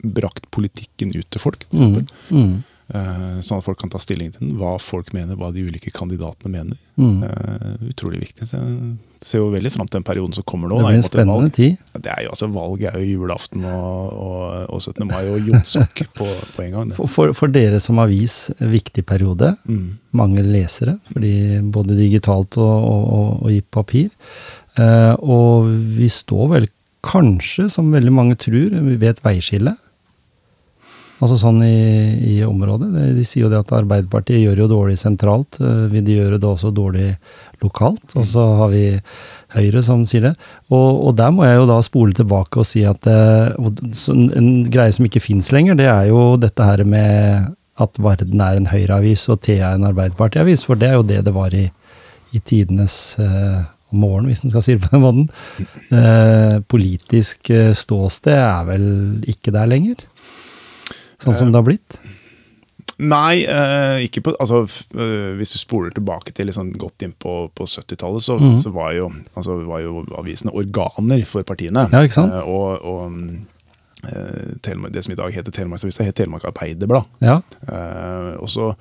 brakt 0.00 0.46
politikken 0.54 1.12
ut 1.12 1.28
til 1.28 1.42
folk, 1.42 1.66
for 1.68 1.76
Mm. 1.84 1.94
eksempel, 1.98 2.14
Mm. 2.30 2.56
Eh, 2.94 3.40
sånn 3.44 3.60
at 3.60 3.66
folk 3.66 3.78
kan 3.80 3.90
ta 3.92 4.00
stilling 4.02 4.30
til 4.34 4.44
den, 4.44 4.54
hva 4.60 4.76
folk 4.82 5.12
mener, 5.16 5.38
hva 5.38 5.50
de 5.54 5.64
ulike 5.68 5.92
kandidatene 5.94 6.52
mener. 6.52 6.78
Mm. 6.98 7.20
Uh, 7.22 7.74
utrolig 7.92 8.24
viktig. 8.24 8.48
Så 8.48 8.58
jeg 8.58 9.22
ser 9.22 9.42
jo 9.42 9.50
veldig 9.52 9.70
fram 9.70 9.86
til 9.86 10.00
den 10.00 10.06
perioden 10.08 10.34
som 10.34 10.46
kommer 10.48 10.70
nå. 10.70 10.80
Det 10.80 10.88
blir 10.88 10.98
en 10.98 11.06
spennende 11.06 11.36
valg. 11.44 11.54
tid. 11.54 11.76
Det 11.94 12.10
er 12.10 12.24
jo 12.24 12.32
altså 12.32 12.48
Valg 12.50 12.82
er 12.90 12.96
jo 12.98 13.18
julaften 13.20 13.66
og, 13.70 14.08
og, 14.18 14.40
og 14.74 14.82
17. 14.82 15.04
mai 15.06 15.20
og 15.30 15.50
jonsok 15.52 16.02
på, 16.18 16.28
på 16.56 16.64
en 16.64 16.74
gang. 16.74 16.90
Det. 16.90 16.98
For, 16.98 17.12
for, 17.14 17.34
for 17.38 17.54
dere 17.54 17.78
som 17.82 18.02
avis, 18.02 18.48
viktig 18.58 19.06
periode. 19.06 19.52
Mm. 19.70 19.98
Mange 20.18 20.42
lesere, 20.46 20.96
fordi 21.12 21.34
både 21.70 21.98
digitalt 21.98 22.58
og, 22.58 22.88
og, 22.88 23.46
i 23.52 23.60
papir. 23.62 24.10
Uh, 24.78 25.14
og 25.22 25.70
vi 25.98 26.10
står 26.10 26.50
vel 26.56 26.68
kanskje, 27.06 27.68
som 27.70 27.92
veldig 27.94 28.14
mange 28.14 28.38
tror, 28.42 28.74
ved 28.74 29.06
et 29.12 29.22
veiskille. 29.22 29.76
Altså 31.18 31.34
sånn 31.40 31.58
i, 31.66 31.78
i 32.30 32.34
området. 32.46 32.92
De, 32.94 33.04
de 33.16 33.24
sier 33.26 33.46
jo 33.46 33.50
det 33.50 33.58
at 33.58 33.72
Arbeiderpartiet 33.74 34.38
gjør 34.44 34.60
jo 34.62 34.68
dårlig 34.70 34.98
sentralt. 35.00 35.58
eh, 35.58 35.86
Vil 35.90 36.04
de 36.06 36.14
gjøre 36.20 36.38
det 36.38 36.46
også 36.46 36.70
dårlig 36.74 37.08
lokalt? 37.64 38.04
Og 38.14 38.26
så 38.28 38.44
har 38.60 38.70
vi 38.70 38.84
Høyre 39.56 39.80
som 39.82 40.04
sier 40.06 40.28
det. 40.28 40.34
Og, 40.68 41.08
og 41.08 41.16
der 41.18 41.32
må 41.34 41.46
jeg 41.46 41.56
jo 41.58 41.66
da 41.70 41.78
spole 41.82 42.14
tilbake 42.14 42.60
og 42.62 42.68
si 42.68 42.84
at 42.86 43.08
eh, 43.10 43.56
en 44.38 44.50
greie 44.70 44.94
som 44.94 45.08
ikke 45.08 45.24
fins 45.24 45.48
lenger, 45.54 45.78
det 45.80 45.88
er 45.90 46.10
jo 46.12 46.36
dette 46.38 46.66
her 46.68 46.84
med 46.86 47.48
at 47.78 47.98
Varden 48.02 48.40
er 48.42 48.58
en 48.58 48.68
Høyre-avis 48.70 49.24
og 49.32 49.40
Thea 49.46 49.72
en 49.74 49.86
Arbeiderparti-avis. 49.88 50.62
For 50.66 50.78
det 50.78 50.90
er 50.92 50.98
jo 50.98 51.06
det 51.06 51.22
det 51.26 51.34
var 51.34 51.54
i, 51.54 51.64
i 52.34 52.40
tidenes 52.44 52.94
eh, 53.22 53.66
morgen, 53.90 54.26
hvis 54.28 54.44
en 54.44 54.52
skal 54.52 54.62
si 54.66 54.74
det 54.76 54.84
på 54.84 54.94
den 54.94 55.02
måten. 55.02 55.26
Eh, 55.94 56.58
politisk 56.68 57.50
eh, 57.54 57.72
ståsted 57.78 58.36
er 58.36 58.66
vel 58.68 58.88
ikke 59.30 59.54
der 59.54 59.70
lenger? 59.70 60.06
Sånn 61.22 61.34
som 61.34 61.52
det 61.52 61.58
har 61.58 61.66
blitt? 61.66 61.98
Nei, 62.98 63.44
eh, 63.46 64.04
ikke 64.08 64.24
på 64.26 64.32
Altså, 64.42 64.64
eh, 64.98 65.34
hvis 65.38 65.52
du 65.54 65.58
spoler 65.60 65.94
tilbake 65.94 66.32
til 66.34 66.48
liksom 66.50 66.72
godt 66.78 67.04
inn 67.06 67.14
på, 67.14 67.34
på 67.54 67.66
70-tallet, 67.66 68.24
så, 68.26 68.38
mm. 68.38 68.56
så 68.64 68.72
var, 68.74 68.92
jo, 68.96 69.10
altså, 69.38 69.60
var 69.68 69.84
jo 69.84 70.02
avisene 70.18 70.54
organer 70.54 71.22
for 71.26 71.46
partiene. 71.46 71.86
Ja, 71.92 72.02
ikke 72.06 72.18
sant? 72.18 72.34
Eh, 72.34 72.48
og 72.48 72.82
og 72.88 73.14
det 73.98 75.02
som 75.02 75.12
i 75.12 75.18
dag 75.18 75.34
heter 75.34 75.50
Telemarksavisa, 75.50 76.04
het 76.06 76.14
Telemark 76.14 76.44
Arbeiderblad. 76.46 77.08
Ja. 77.18 77.40
Eh, 77.66 78.36
og 78.38 78.46
så 78.50 78.72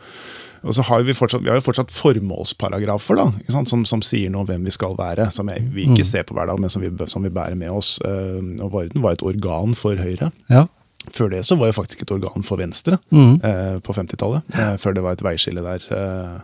og 0.68 0.74
så 0.74 0.82
har 0.82 1.04
vi 1.06 1.14
fortsatt, 1.14 1.44
vi 1.46 1.52
har 1.52 1.60
jo 1.60 1.64
fortsatt 1.64 1.92
formålsparagrafer 1.94 3.20
da, 3.20 3.28
som, 3.70 3.86
som 3.88 4.02
sier 4.04 4.32
noe 4.34 4.44
om 4.44 4.50
hvem 4.50 4.66
vi 4.68 4.74
skal 4.74 4.98
være. 4.98 5.30
Som 5.32 5.52
vi 5.54 5.86
ikke 5.86 6.04
Mm. 6.04 6.10
ser 6.10 6.26
på 6.28 6.36
hver 6.36 6.50
dag, 6.50 6.60
men 6.60 6.70
som 6.74 6.82
vi, 6.82 6.90
som 7.08 7.24
vi 7.24 7.30
bærer 7.30 7.56
med 7.56 7.72
oss. 7.72 8.00
Eh, 8.04 8.42
og 8.66 8.72
Varden 8.74 9.04
var 9.04 9.16
et 9.16 9.24
organ 9.24 9.76
for 9.78 9.96
Høyre. 9.96 10.32
ja. 10.50 10.68
Før 11.14 11.30
det 11.32 11.44
så 11.48 11.56
var 11.60 11.72
jeg 11.72 11.78
faktisk 11.80 12.02
et 12.04 12.12
organ 12.12 12.44
for 12.44 12.58
Venstre 12.62 12.98
mm. 13.12 13.38
eh, 13.44 13.78
på 13.86 13.94
50-tallet. 13.96 14.44
Eh, 14.56 14.76
før 14.82 14.94
det 14.98 15.06
var 15.06 15.16
et 15.18 15.24
veiskille 15.26 15.64
der 15.64 15.86
eh, 15.96 16.36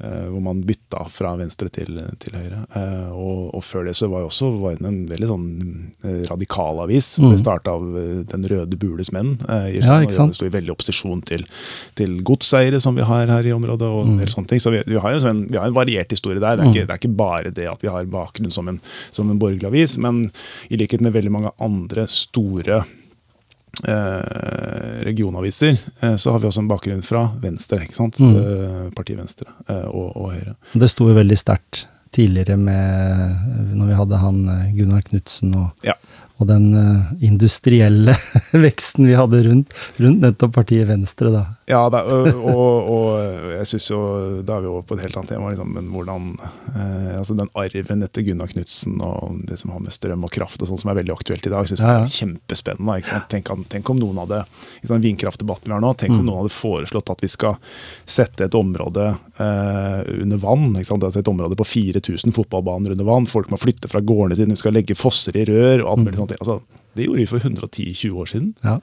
eh, 0.00 0.26
hvor 0.30 0.40
man 0.44 0.62
bytta 0.66 1.04
fra 1.10 1.32
venstre 1.40 1.68
til, 1.74 1.98
til 2.22 2.36
høyre. 2.38 2.60
Eh, 2.78 3.08
og, 3.12 3.54
og 3.58 3.64
før 3.66 3.88
det 3.88 3.94
så 3.98 4.08
var 4.10 4.22
jo 4.24 4.30
også 4.30 4.50
Varden 4.62 4.86
en 4.88 4.98
veldig 5.10 5.28
sånn 5.30 5.46
eh, 6.04 6.22
radikal 6.30 6.80
avis. 6.84 7.14
Mm. 7.20 7.30
Det 7.34 7.40
starta 7.42 7.74
av 7.76 7.86
Den 8.32 8.46
røde 8.50 8.78
bules 8.80 9.10
menn. 9.14 9.34
I 9.48 9.80
Ja, 9.82 9.98
ikke 10.04 10.28
sto 10.36 10.46
i 10.48 10.52
veldig 10.54 10.72
opposisjon 10.74 11.22
til, 11.28 11.44
til 11.98 12.18
godseiere 12.26 12.80
som 12.82 12.96
vi 12.98 13.06
har 13.06 13.30
her 13.30 13.46
i 13.46 13.54
området. 13.54 13.88
og 13.88 14.06
mm. 14.14 14.22
sånne 14.34 14.52
ting. 14.54 14.62
Så 14.62 14.72
vi, 14.74 14.82
vi 14.86 14.98
har 15.02 15.18
sånn, 15.22 15.46
vi 15.50 15.58
har 15.60 15.68
en 15.70 15.76
variert 15.76 16.14
historie 16.14 16.40
der. 16.40 16.56
Det 16.58 16.64
er, 16.64 16.68
Mhm. 16.68 16.74
ikke, 16.76 16.86
det 16.86 16.94
er 16.94 17.02
ikke 17.02 17.16
bare 17.18 17.50
det 17.54 17.68
at 17.70 17.82
vi 17.84 17.92
har 17.92 18.08
bakgrunn 18.10 18.52
som 18.54 18.68
en, 18.68 18.80
som 19.12 19.30
en 19.30 19.38
borgerlig 19.40 19.68
avis, 19.68 19.98
men 19.98 20.24
i 20.70 20.78
likhet 20.80 21.00
med 21.04 21.12
veldig 21.16 21.32
mange 21.34 21.52
andre 21.60 22.06
store 22.10 22.82
regionaviser, 25.06 25.78
eh, 26.00 26.16
så 26.16 26.32
har 26.32 26.38
vi 26.42 26.48
også 26.48 26.60
en 26.64 26.70
bakgrunn 26.70 27.02
fra 27.04 27.26
Venstre, 27.42 27.82
ikke 27.84 27.94
sant? 27.98 28.18
Mm. 28.20 28.34
Eh, 28.36 28.88
partiet 28.96 29.18
Venstre 29.20 29.48
eh, 29.68 29.86
og, 29.88 30.10
og 30.16 30.32
Høyre. 30.34 30.54
Det 30.74 30.90
sto 30.90 31.08
jo 31.10 31.16
veldig 31.18 31.38
sterkt 31.38 31.86
tidligere 32.16 32.56
med 32.56 33.74
Når 33.76 33.90
vi 33.90 33.96
hadde 33.98 34.18
han 34.22 34.38
eh, 34.48 34.70
Gunnar 34.78 35.02
Knutsen 35.06 35.52
og, 35.60 35.84
Ja. 35.86 35.94
og 36.40 36.48
den 36.48 36.70
eh, 36.74 37.12
industrielle 37.28 38.16
veksten 38.66 39.06
vi 39.10 39.16
hadde 39.18 39.42
rundt, 39.46 39.76
rundt 40.00 40.24
nettopp 40.24 40.56
partiet 40.56 40.88
Venstre, 40.88 41.30
da. 41.34 41.44
Ja, 41.68 41.82
er- 41.92 42.06
og, 42.08 42.26
og, 42.48 42.88
og 42.88 43.50
jeg 43.52 43.66
synes 43.68 43.86
jo 43.90 43.98
Da 44.46 44.56
er 44.56 44.62
vi 44.64 44.68
over 44.70 44.82
på 44.88 44.96
et 44.96 45.02
helt 45.04 45.16
annet 45.20 45.28
tema, 45.34 45.50
liksom, 45.52 45.72
men 45.76 45.90
hvordan 45.92 46.28
eh, 46.72 47.18
altså 47.18 47.36
Den 47.36 47.50
arven 47.54 48.02
etter 48.06 48.24
Gunnar 48.24 48.48
Knutsen 48.48 48.96
og 49.04 49.42
det 49.48 49.58
som 49.60 49.70
har 49.74 49.82
med 49.84 49.92
strøm 49.92 50.24
og 50.24 50.32
kraft 50.32 50.62
og 50.64 50.70
sånn, 50.70 50.80
som 50.80 50.90
er 50.92 50.98
veldig 51.02 51.12
aktuelt 51.14 51.44
i 51.46 51.52
dag, 51.52 51.68
synes 51.68 51.82
Ja, 51.84 51.92
ja. 51.92 51.98
jeg 52.06 52.08
er 52.08 52.16
kjempespennende. 52.16 53.26
Tenk, 53.28 53.50
tenk 53.68 53.90
om 53.92 54.00
noen 54.00 54.18
hadde 54.22 54.40
i 54.82 54.86
den 54.88 55.04
vindkraftdebatten 55.04 55.68
vi 55.68 55.76
har 55.76 55.84
nå, 55.84 55.92
tenk 56.00 56.14
om 56.16 56.22
Mm. 56.22 56.26
noen 56.30 56.40
hadde 56.42 56.54
foreslått 56.56 57.10
at 57.12 57.20
vi 57.22 57.28
skal 57.28 57.58
sette 58.08 58.48
et 58.48 58.54
område 58.58 59.10
eh, 59.38 60.00
under 60.22 60.40
vann. 60.42 60.72
Altså 60.80 61.18
et 61.20 61.28
område 61.30 61.56
på 61.58 61.66
4000 61.68 62.32
fotballbaner 62.34 62.92
under 62.96 63.04
vann. 63.04 63.26
Folk 63.28 63.50
må 63.52 63.58
flytte 63.60 63.88
fra 63.92 64.00
gårdene 64.00 64.36
sine, 64.40 64.56
vi 64.56 64.62
skal 64.64 64.72
legge 64.74 64.96
fosser 64.98 65.36
i 65.36 65.44
rør 65.44 65.84
og 65.84 65.90
alt 65.92 66.04
mulig 66.06 66.16
Mm. 66.18 66.22
sånt. 66.26 66.38
Altså, 66.40 66.60
det 66.96 67.04
gjorde 67.06 67.20
vi 67.20 67.26
for 67.26 67.38
110-20 67.38 68.16
år 68.18 68.26
siden. 68.32 68.54
Ja. 68.64 68.78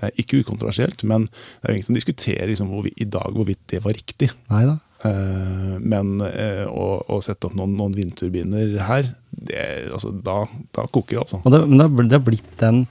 Eh, 0.00 0.10
Ikke 0.22 0.40
ukontroversielt, 0.42 1.04
men 1.06 1.28
det 1.28 1.68
er 1.68 1.72
jo 1.72 1.78
ingen 1.78 1.88
som 1.90 1.98
diskuterer 1.98 2.50
liksom, 2.50 2.72
hvor 2.72 2.84
vi, 2.86 2.94
i 3.00 3.06
dag 3.08 3.34
hvorvidt 3.34 3.62
det 3.70 3.82
var 3.84 3.94
riktig. 3.96 4.30
Neida. 4.50 4.78
Eh, 5.04 5.76
men 5.84 6.16
eh, 6.26 6.64
å, 6.66 6.88
å 7.06 7.20
sette 7.24 7.48
opp 7.48 7.56
noen, 7.58 7.76
noen 7.78 7.94
vindturbiner 7.96 8.74
her, 8.88 9.12
det, 9.30 9.60
altså, 9.92 10.14
da, 10.24 10.42
da 10.74 10.86
koker 10.88 11.18
det, 11.18 11.26
altså. 11.26 11.42
Det, 11.44 11.62
men 11.68 11.78
det, 11.78 11.86
har 11.86 12.10
det 12.10 12.18
har 12.18 12.26
blitt 12.26 12.56
den, 12.62 12.84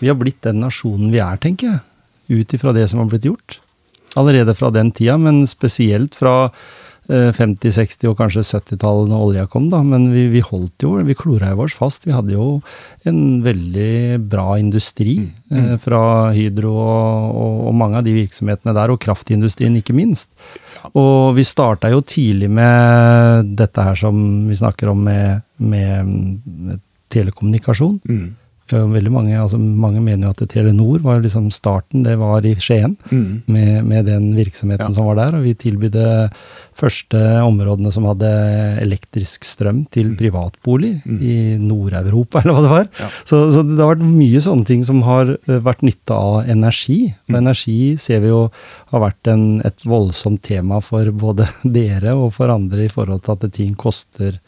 vi 0.00 0.10
har 0.10 0.18
blitt 0.20 0.42
den 0.46 0.62
nasjonen 0.64 1.12
vi 1.14 1.22
er, 1.22 1.40
tenker 1.40 1.74
jeg. 1.74 1.82
Ut 2.30 2.54
ifra 2.54 2.74
det 2.76 2.86
som 2.90 3.00
har 3.02 3.10
blitt 3.10 3.26
gjort. 3.26 3.58
Allerede 4.18 4.54
fra 4.58 4.70
den 4.74 4.90
tida, 4.94 5.16
men 5.18 5.44
spesielt 5.50 6.16
fra 6.18 6.50
50-, 7.08 7.72
60- 7.74 8.10
og 8.10 8.18
kanskje 8.18 8.44
70-tallet 8.46 9.10
når 9.10 9.24
olja 9.26 9.46
kom, 9.50 9.68
da. 9.72 9.80
Men 9.86 10.10
vi, 10.12 10.26
vi 10.30 10.42
holdt 10.44 10.84
jo, 10.84 10.92
vi 11.06 11.16
klora 11.18 11.52
jo 11.54 11.64
oss 11.64 11.76
fast. 11.78 12.06
Vi 12.06 12.14
hadde 12.14 12.36
jo 12.36 12.60
en 13.08 13.40
veldig 13.44 14.20
bra 14.30 14.58
industri 14.60 15.16
eh, 15.50 15.76
fra 15.82 16.02
Hydro 16.36 16.74
og, 16.74 17.38
og, 17.42 17.62
og 17.70 17.78
mange 17.80 18.00
av 18.00 18.06
de 18.06 18.14
virksomhetene 18.18 18.76
der, 18.76 18.92
og 18.92 19.00
kraftindustrien 19.02 19.78
ikke 19.80 19.96
minst. 19.96 20.30
Og 20.94 21.34
vi 21.36 21.44
starta 21.44 21.90
jo 21.92 22.02
tidlig 22.04 22.50
med 22.52 23.56
dette 23.58 23.84
her 23.84 23.98
som 23.98 24.20
vi 24.48 24.56
snakker 24.56 24.92
om 24.92 25.02
med, 25.08 25.42
med, 25.58 26.14
med 26.46 26.84
telekommunikasjon. 27.10 27.98
Mm. 28.06 28.28
Ja, 28.70 28.84
Veldig 28.86 29.10
mange, 29.12 29.34
altså 29.40 29.58
mange 29.58 30.00
mener 30.02 30.28
jo 30.28 30.34
at 30.34 30.42
Telenor 30.52 31.00
var 31.02 31.20
liksom 31.24 31.48
starten, 31.52 32.02
det 32.06 32.16
var 32.20 32.44
i 32.46 32.54
Skien. 32.54 32.96
Mm. 33.10 33.42
Med, 33.46 33.84
med 33.84 34.06
den 34.06 34.30
virksomheten 34.36 34.88
Ja. 34.88 34.94
som 34.94 35.06
var 35.10 35.16
der, 35.18 35.36
og 35.38 35.42
vi 35.44 35.54
tilbydde 35.54 36.30
første 36.80 37.18
områdene 37.44 37.90
som 37.92 38.06
hadde 38.08 38.28
elektrisk 38.80 39.44
strøm 39.44 39.82
til 39.92 40.14
privatboliger 40.16 41.00
Mm. 41.04 41.18
i 41.22 41.34
Nord-Europa, 41.60 42.40
eller 42.44 42.54
hva 42.56 42.62
det 42.64 42.70
var. 42.72 42.88
Ja. 43.00 43.08
Så, 43.28 43.40
så 43.54 43.62
det 43.66 43.78
har 43.80 43.94
vært 43.94 44.06
mye 44.06 44.40
sånne 44.44 44.66
ting 44.68 44.84
som 44.86 45.02
har 45.06 45.34
eh, 45.36 45.60
vært 45.60 45.82
nytte 45.86 46.16
av 46.16 46.48
energi. 46.50 47.12
Og 47.28 47.34
Mm. 47.34 47.38
energi 47.42 47.96
ser 48.00 48.20
vi 48.20 48.28
jo 48.32 48.50
har 48.92 49.00
vært 49.04 49.28
en, 49.32 49.60
et 49.64 49.82
voldsomt 49.86 50.42
tema 50.42 50.80
for 50.82 51.10
både 51.12 51.46
dere 51.64 52.14
og 52.16 52.32
for 52.34 52.48
andre 52.52 52.84
i 52.86 52.92
forhold 52.92 53.22
til 53.26 53.32
at 53.36 53.52
ting 53.52 53.74
koster 53.78 54.38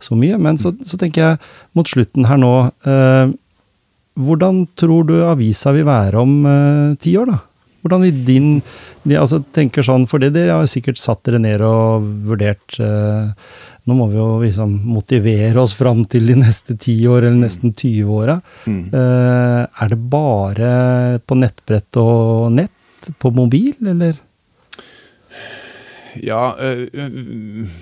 så 0.00 0.16
mye. 0.16 0.38
Men 0.40 0.56
så, 0.58 0.72
så 0.86 0.96
tenker 1.00 1.20
jeg 1.22 1.38
mot 1.76 1.86
slutten 1.88 2.24
her 2.28 2.38
nå 2.40 2.52
eh, 2.86 3.32
Hvordan 4.18 4.64
tror 4.78 5.06
du 5.08 5.20
avisa 5.24 5.72
vil 5.76 5.86
være 5.88 6.20
om 6.20 6.34
eh, 6.48 6.98
ti 7.00 7.14
år, 7.20 7.30
da? 7.30 7.38
Hvordan 7.80 8.02
vil 8.04 8.24
din 8.26 8.48
de, 9.08 9.16
altså 9.16 9.38
tenker 9.56 9.84
sånn, 9.86 10.06
For 10.10 10.20
det 10.20 10.34
dere 10.34 10.58
har 10.58 10.68
sikkert 10.68 11.00
satt 11.00 11.22
dere 11.24 11.40
ned 11.40 11.62
og 11.64 12.04
vurdert 12.28 12.76
eh, 12.82 13.30
Nå 13.88 13.96
må 13.96 14.10
vi 14.10 14.18
jo 14.18 14.26
liksom 14.42 14.74
motivere 14.92 15.62
oss 15.62 15.72
fram 15.74 16.02
til 16.10 16.28
de 16.28 16.36
neste 16.42 16.76
ti 16.78 16.98
år, 17.08 17.24
eller 17.24 17.46
nesten 17.46 17.72
20 17.72 18.10
åra. 18.12 18.36
Mm. 18.68 18.82
Eh, 18.92 19.62
er 19.64 19.90
det 19.90 19.98
bare 20.12 20.72
på 21.24 21.38
nettbrett 21.40 21.98
og 21.98 22.52
nett 22.54 23.08
på 23.18 23.32
mobil, 23.34 23.72
eller? 23.80 24.20
Ja, 26.20 26.52
øh, 26.60 26.86
øh, 26.92 27.72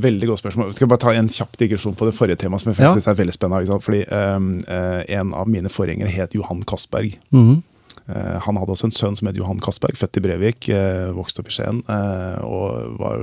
veldig 0.00 0.26
godt 0.28 0.38
spørsmål. 0.42 0.74
Skal 0.74 0.86
jeg 0.86 0.88
bare 0.88 1.04
ta 1.04 1.12
en 1.14 1.28
kjapp 1.28 1.56
digresjon 1.58 1.94
på 1.94 2.06
det 2.08 2.14
forrige 2.14 2.36
temaet, 2.36 2.60
som 2.62 2.72
jeg 2.72 2.80
Ja. 2.82 2.92
synes 2.92 3.06
er 3.06 3.14
veldig 3.14 3.32
spennende. 3.34 3.80
Fordi 3.82 4.04
um, 4.10 4.64
En 5.08 5.34
av 5.34 5.48
mine 5.48 5.68
forgjengere 5.68 6.08
het 6.10 6.32
Johan 6.34 6.62
Castberg. 6.62 7.16
Mm 7.30 7.42
-hmm. 7.48 7.62
uh, 8.08 8.38
han 8.40 8.56
hadde 8.56 8.70
også 8.72 8.84
en 8.84 8.90
sønn 8.90 9.16
som 9.16 9.26
het 9.26 9.36
Johan 9.36 9.60
Castberg, 9.60 9.96
født 9.96 10.16
i 10.16 10.20
Brevik, 10.20 10.68
uh, 10.68 11.12
vokste 11.16 11.40
opp 11.40 11.48
i 11.48 11.50
Skien. 11.52 11.82
Uh, 11.88 12.44
og 12.44 12.98
var 12.98 13.18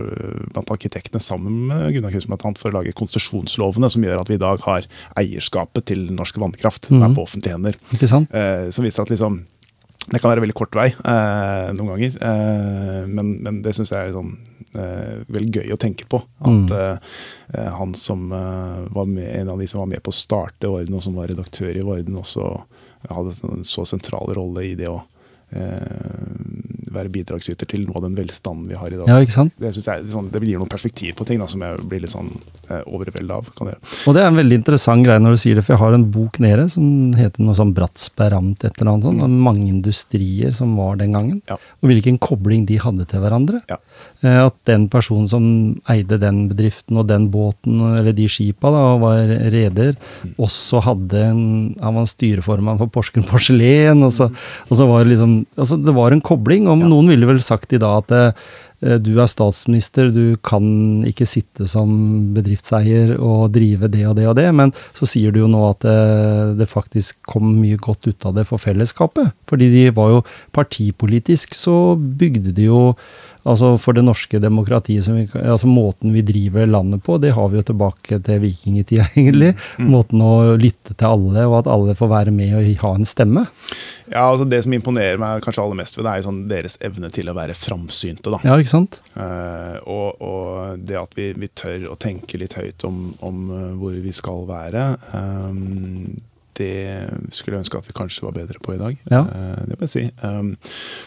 blant 0.53 0.69
arkitektene 0.71 1.19
sammen 1.21 1.67
med 1.67 1.93
Gunnar 1.93 2.11
Knutsen 2.11 2.31
annet 2.33 2.57
for 2.59 2.69
å 2.69 2.73
lage 2.73 2.93
konsesjonslovene 2.93 3.89
som 3.89 4.03
gjør 4.03 4.19
at 4.21 4.27
vi 4.29 4.33
i 4.35 4.37
dag 4.37 4.59
har 4.61 4.81
eierskapet 5.17 5.85
til 5.85 6.09
norsk 6.11 6.35
vannkraft, 6.37 6.85
som 6.85 7.01
er 7.03 7.07
Mhm. 7.09 7.15
på 7.15 7.21
offentlige 7.23 7.53
hender. 7.53 7.73
Ikke 7.93 8.07
sant? 8.07 8.27
Eh, 8.33 8.69
som 8.71 8.83
viser 8.83 9.01
at 9.01 9.09
liksom 9.09 9.45
det 10.11 10.19
kan 10.21 10.31
være 10.33 10.43
veldig 10.43 10.55
kort 10.57 10.75
vei 10.75 10.89
eh, 10.91 11.69
noen 11.77 11.93
ganger, 11.93 12.17
eh, 12.19 13.05
men, 13.07 13.37
men 13.45 13.61
det 13.63 13.73
syns 13.77 13.93
jeg 13.93 14.09
er 14.09 14.15
sånn, 14.17 14.33
eh, 14.75 15.21
veldig 15.31 15.53
gøy 15.61 15.71
å 15.75 15.79
tenke 15.79 16.05
på. 16.11 16.19
At 16.43 16.49
Mm. 16.51 16.71
eh, 16.75 16.97
eh, 17.55 17.69
han 17.77 17.93
som 17.95 18.25
eh, 18.35 18.83
var 18.93 19.05
med, 19.07 19.29
en 19.41 19.49
av 19.55 19.59
de 19.63 19.67
som 19.67 19.79
var 19.79 19.87
med 19.93 20.03
på 20.03 20.11
å 20.11 20.17
starte 20.17 20.67
Orden, 20.67 20.97
og 20.99 21.03
som 21.05 21.15
var 21.15 21.31
redaktør 21.31 21.71
i 21.79 21.81
Orden, 21.85 22.19
også 22.19 22.49
hadde 23.09 23.33
en 23.49 23.63
så 23.67 23.83
sentral 23.87 24.29
rolle 24.35 24.63
i 24.71 24.75
det 24.79 24.87
å 24.91 25.01
være 26.93 27.09
bidragsyter 27.13 27.65
til 27.69 27.85
noe 27.87 27.97
av 27.97 28.03
den 28.05 28.15
velstanden 28.17 28.67
vi 28.69 28.77
har 28.77 28.93
i 28.93 28.97
dag. 28.99 29.07
Ja, 29.09 29.17
ikke 29.23 29.33
sant? 29.33 29.55
Det, 29.57 29.71
jeg, 29.73 30.03
sånn, 30.13 30.27
det 30.33 30.41
gir 30.45 30.59
noen 30.61 30.69
perspektiv 30.69 31.15
på 31.17 31.25
ting 31.25 31.39
da, 31.41 31.47
som 31.49 31.63
jeg 31.65 31.81
blir 31.89 32.03
litt 32.03 32.13
sånn 32.13 32.29
eh, 32.69 32.83
overveldet 32.85 33.33
av. 33.33 33.49
kan 33.57 33.71
jeg. 33.71 33.79
Og 34.09 34.13
det 34.15 34.21
er 34.23 34.29
en 34.29 34.37
veldig 34.37 34.59
interessant 34.61 35.05
greie 35.05 35.21
når 35.23 35.35
du 35.37 35.41
sier 35.41 35.57
det, 35.57 35.63
for 35.65 35.73
jeg 35.75 35.81
har 35.81 35.97
en 35.97 36.05
bok 36.13 36.37
nede 36.43 36.67
som 36.73 36.85
heter 37.17 37.45
noe 37.45 37.57
sånn 37.57 37.73
bratsberamt 37.77 38.63
et 38.67 38.77
eller 38.81 38.91
annet 38.93 39.07
sånt, 39.09 39.21
Mm. 39.23 39.37
mange 39.45 39.67
industrier 39.69 40.53
som 40.53 40.75
var 40.77 40.97
den 40.99 41.13
gangen, 41.13 41.41
Ja. 41.49 41.55
og 41.81 41.89
hvilken 41.89 42.17
kobling 42.19 42.65
de 42.67 42.77
hadde 42.77 43.07
til 43.07 43.19
hverandre. 43.21 43.61
Ja. 43.69 43.77
Eh, 44.21 44.43
At 44.45 44.55
den 44.65 44.89
personen 44.89 45.27
som 45.27 45.81
eide 45.89 46.19
den 46.19 46.49
bedriften 46.49 46.97
og 46.97 47.07
den 47.07 47.29
båten, 47.31 47.79
eller 47.97 48.11
de 48.13 48.27
skipa, 48.27 48.69
da, 48.71 48.81
og 48.95 49.01
var 49.01 49.27
reder, 49.53 49.95
også 50.37 50.81
hadde 50.83 51.13
en 51.23 51.75
Han 51.81 51.95
var 51.95 52.05
styreformann 52.05 52.77
for 52.77 52.87
Porsgrunn 52.87 53.25
Porselen, 53.27 54.03
og 54.03 54.11
så, 54.11 54.29
og 54.69 54.77
så 54.77 54.87
var 54.87 55.03
det 55.03 55.17
liksom 55.17 55.42
Altså, 55.57 55.77
det 55.79 55.95
var 55.95 56.13
en 56.13 56.23
kobling, 56.23 56.67
og 56.71 56.83
noen 56.83 57.11
ville 57.11 57.29
vel 57.29 57.41
sagt 57.43 57.73
i 57.75 57.79
dag 57.81 58.03
at 58.03 58.13
eh, 58.13 58.97
du 59.03 59.13
er 59.21 59.29
statsminister, 59.31 60.09
du 60.11 60.35
kan 60.43 60.65
ikke 61.07 61.27
sitte 61.29 61.67
som 61.69 61.89
bedriftseier 62.35 63.15
og 63.15 63.53
drive 63.55 63.89
det 63.91 64.03
og 64.09 64.17
det 64.19 64.27
og 64.29 64.37
det, 64.39 64.49
men 64.55 64.73
så 64.97 65.07
sier 65.09 65.33
du 65.33 65.43
jo 65.43 65.51
nå 65.51 65.61
at 65.69 65.87
eh, 65.87 66.53
det 66.59 66.69
faktisk 66.71 67.19
kom 67.29 67.53
mye 67.61 67.79
godt 67.81 68.09
ut 68.09 68.29
av 68.29 68.37
det 68.39 68.47
for 68.49 68.61
fellesskapet. 68.61 69.31
Fordi 69.49 69.69
de 69.73 69.85
var 69.95 70.17
jo 70.17 70.23
partipolitisk, 70.55 71.55
så 71.57 71.95
bygde 71.97 72.55
de 72.55 72.67
jo 72.71 72.81
Altså 73.43 73.73
For 73.81 73.95
det 73.95 74.05
norske 74.05 74.39
demokratiet, 74.39 75.03
som 75.05 75.17
vi, 75.17 75.25
altså 75.41 75.67
måten 75.67 76.13
vi 76.15 76.23
driver 76.25 76.67
landet 76.69 77.03
på, 77.03 77.17
det 77.19 77.33
har 77.35 77.49
vi 77.51 77.59
jo 77.59 77.65
tilbake 77.67 78.19
til 78.23 78.39
vikingtida, 78.43 79.09
egentlig. 79.17 79.53
Måten 79.83 80.23
å 80.23 80.55
lytte 80.59 80.95
til 80.95 81.09
alle, 81.09 81.45
og 81.49 81.59
at 81.61 81.71
alle 81.71 81.97
får 81.99 82.11
være 82.13 82.35
med 82.35 82.55
og 82.59 82.71
ha 82.85 82.93
en 82.97 83.09
stemme. 83.09 83.45
Ja, 84.07 84.25
altså 84.29 84.47
Det 84.49 84.63
som 84.63 84.75
imponerer 84.75 85.19
meg 85.21 85.43
kanskje 85.43 85.63
aller 85.63 85.79
mest 85.79 85.97
ved 85.97 86.05
det, 86.07 86.13
er 86.13 86.21
jo 86.21 86.27
sånn 86.29 86.41
deres 86.51 86.77
evne 86.83 87.11
til 87.13 87.31
å 87.31 87.37
være 87.37 87.57
framsynte. 87.57 88.31
da. 88.33 88.41
Ja, 88.47 88.57
ikke 88.59 88.75
sant? 88.75 89.01
Uh, 89.17 89.79
og, 89.83 90.23
og 90.23 90.83
det 90.83 90.99
at 90.99 91.17
vi, 91.19 91.31
vi 91.37 91.51
tør 91.51 91.89
å 91.91 91.99
tenke 91.99 92.39
litt 92.39 92.55
høyt 92.57 92.85
om, 92.87 93.09
om 93.23 93.47
eh, 93.53 93.71
hvor 93.79 93.95
vi 94.03 94.13
skal 94.15 94.45
være, 94.47 94.85
ehm, 95.17 96.13
det 96.59 96.73
skulle 97.33 97.57
jeg 97.57 97.65
ønske 97.65 97.79
at 97.79 97.87
vi 97.89 97.95
kanskje 97.97 98.25
var 98.25 98.35
bedre 98.35 98.61
på 98.63 98.75
i 98.75 98.79
dag. 98.81 98.99
Ja. 99.11 99.23
Eh, 99.25 99.63
det 99.69 99.77
må 99.77 99.87
jeg 99.87 99.93
si. 99.93 100.03
Um, 100.23 100.53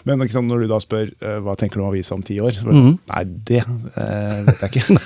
men 0.07 0.24
sant, 0.32 0.49
når 0.51 0.64
du 0.64 0.70
da 0.70 0.80
spør 0.82 1.12
eh, 1.14 1.38
hva 1.44 1.57
tenker 1.59 1.80
du 1.80 1.84
om 1.84 1.90
avisa 1.90 2.16
om 2.16 2.24
ti 2.24 2.38
år, 2.42 2.55
så, 2.57 2.66
mm. 2.72 2.92
nei, 3.11 3.22
det 3.49 3.62
eh, 3.62 4.42
vet 4.47 4.64
jeg 4.64 4.72
ikke. 4.72 4.99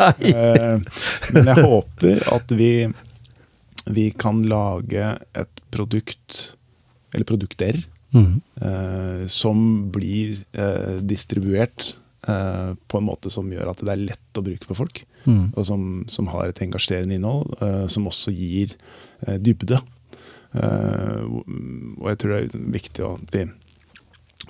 Men 1.35 1.51
jeg 1.51 1.65
håper 1.67 2.25
at 2.35 2.55
vi, 2.57 2.73
vi 3.91 4.09
kan 4.19 4.43
lage 4.49 5.15
et 5.39 5.63
produkt, 5.75 6.41
eller 7.15 7.29
produkter, 7.29 7.81
eh, 8.15 9.25
som 9.31 9.65
blir 9.95 10.41
distribuert 11.07 11.95
på 12.21 12.99
en 12.99 13.07
måte 13.07 13.31
som 13.33 13.47
gjør 13.49 13.71
at 13.71 13.81
det 13.81 13.95
er 13.95 14.03
lett 14.11 14.39
å 14.39 14.45
bruke 14.45 14.67
for 14.69 14.83
folk. 14.83 15.01
Mm. 15.25 15.55
Og 15.57 15.65
som, 15.67 15.87
som 16.13 16.29
har 16.33 16.51
et 16.51 16.61
engasjerende 16.63 17.17
innhold, 17.17 17.55
som 17.91 18.09
også 18.11 18.33
gir 18.37 18.75
dybde. 19.41 19.81
Eh, 20.55 21.25
og 22.01 22.07
jeg 22.11 22.21
tror 22.21 22.33
det 22.35 22.55
er 22.59 22.71
viktig 22.77 23.07
at 23.07 23.35
vi 23.37 23.49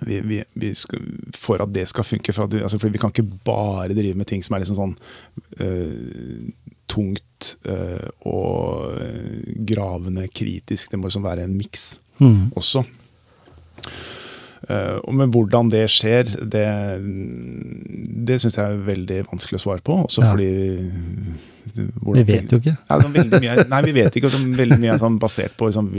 vi, 0.00 0.20
vi, 0.24 0.38
vi 0.56 0.70
skal, 0.74 1.02
for 1.36 1.60
at 1.60 1.72
det 1.74 1.82
skal 1.90 2.06
funke. 2.06 2.32
For, 2.32 2.46
at, 2.46 2.54
altså, 2.62 2.78
for 2.78 2.88
Vi 2.88 2.98
kan 2.98 3.12
ikke 3.12 3.36
bare 3.44 3.92
drive 3.92 4.16
med 4.16 4.30
ting 4.30 4.40
som 4.44 4.54
er 4.56 4.62
liksom 4.62 4.78
sånn 4.78 4.94
eh, 5.60 6.46
tungt 6.88 7.50
eh, 7.68 8.06
og 8.24 8.96
gravende 9.68 10.24
kritisk. 10.32 10.88
Det 10.88 10.96
må 10.96 11.10
liksom 11.10 11.26
være 11.26 11.44
en 11.44 11.58
miks 11.58 11.98
mm. 12.22 12.56
også. 12.56 12.86
Uh, 14.70 15.00
og 15.08 15.14
Men 15.16 15.30
hvordan 15.32 15.70
det 15.72 15.86
skjer, 15.90 16.28
det, 16.52 16.66
det 18.28 18.36
syns 18.42 18.58
jeg 18.58 18.74
er 18.74 18.82
veldig 18.86 19.22
vanskelig 19.30 19.56
å 19.56 19.62
svare 19.62 19.82
på. 19.84 19.96
Også 20.04 20.20
Ja. 20.22 20.34
fordi 20.34 20.50
Vi 21.74 22.22
vet 22.28 22.52
jo 22.52 22.58
ikke. 22.60 22.76
sånn 22.88 23.12
mye, 23.14 23.56
nei, 23.72 23.80
vi 23.86 23.94
vet 23.96 24.16
ikke. 24.20 24.30
Veldig 24.60 24.78
mye 24.82 24.94
er 24.94 25.02
sånn 25.02 25.18
basert 25.22 25.56
på 25.60 25.68
liksom, 25.70 25.90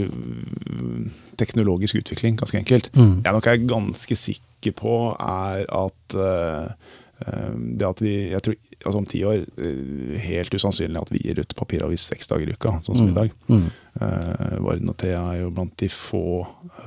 teknologisk 1.41 2.01
utvikling, 2.01 2.39
ganske 2.39 2.59
enkelt. 2.61 2.91
Mm. 2.97 3.21
Jeg 3.25 3.37
nok 3.37 3.47
er 3.51 3.61
ganske 3.69 4.17
sikker 4.19 4.75
på, 4.77 4.95
er 5.21 5.65
at 5.73 6.17
eh, 6.17 6.91
det 7.77 7.85
at 7.85 8.01
vi 8.01 8.11
Jeg 8.31 8.41
tror 8.41 8.55
altså 8.81 8.97
om 8.97 9.05
ti 9.05 9.19
år 9.29 9.43
eh, 9.61 10.15
helt 10.25 10.55
usannsynlig 10.57 10.97
at 10.97 11.11
vi 11.13 11.19
gir 11.21 11.37
ut 11.43 11.51
papiravis 11.57 12.01
seks 12.09 12.29
dager 12.31 12.49
i 12.49 12.55
uka, 12.57 12.79
sånn 12.81 12.97
som 12.97 13.11
i 13.11 13.13
dag. 13.13 13.33
Mm. 13.51 13.67
Uh, 14.01 14.55
Varden 14.63 14.89
og 14.89 14.95
Thea 14.97 15.19
er 15.35 15.41
jo 15.43 15.51
blant 15.53 15.75
de 15.77 15.89
få 15.91 16.21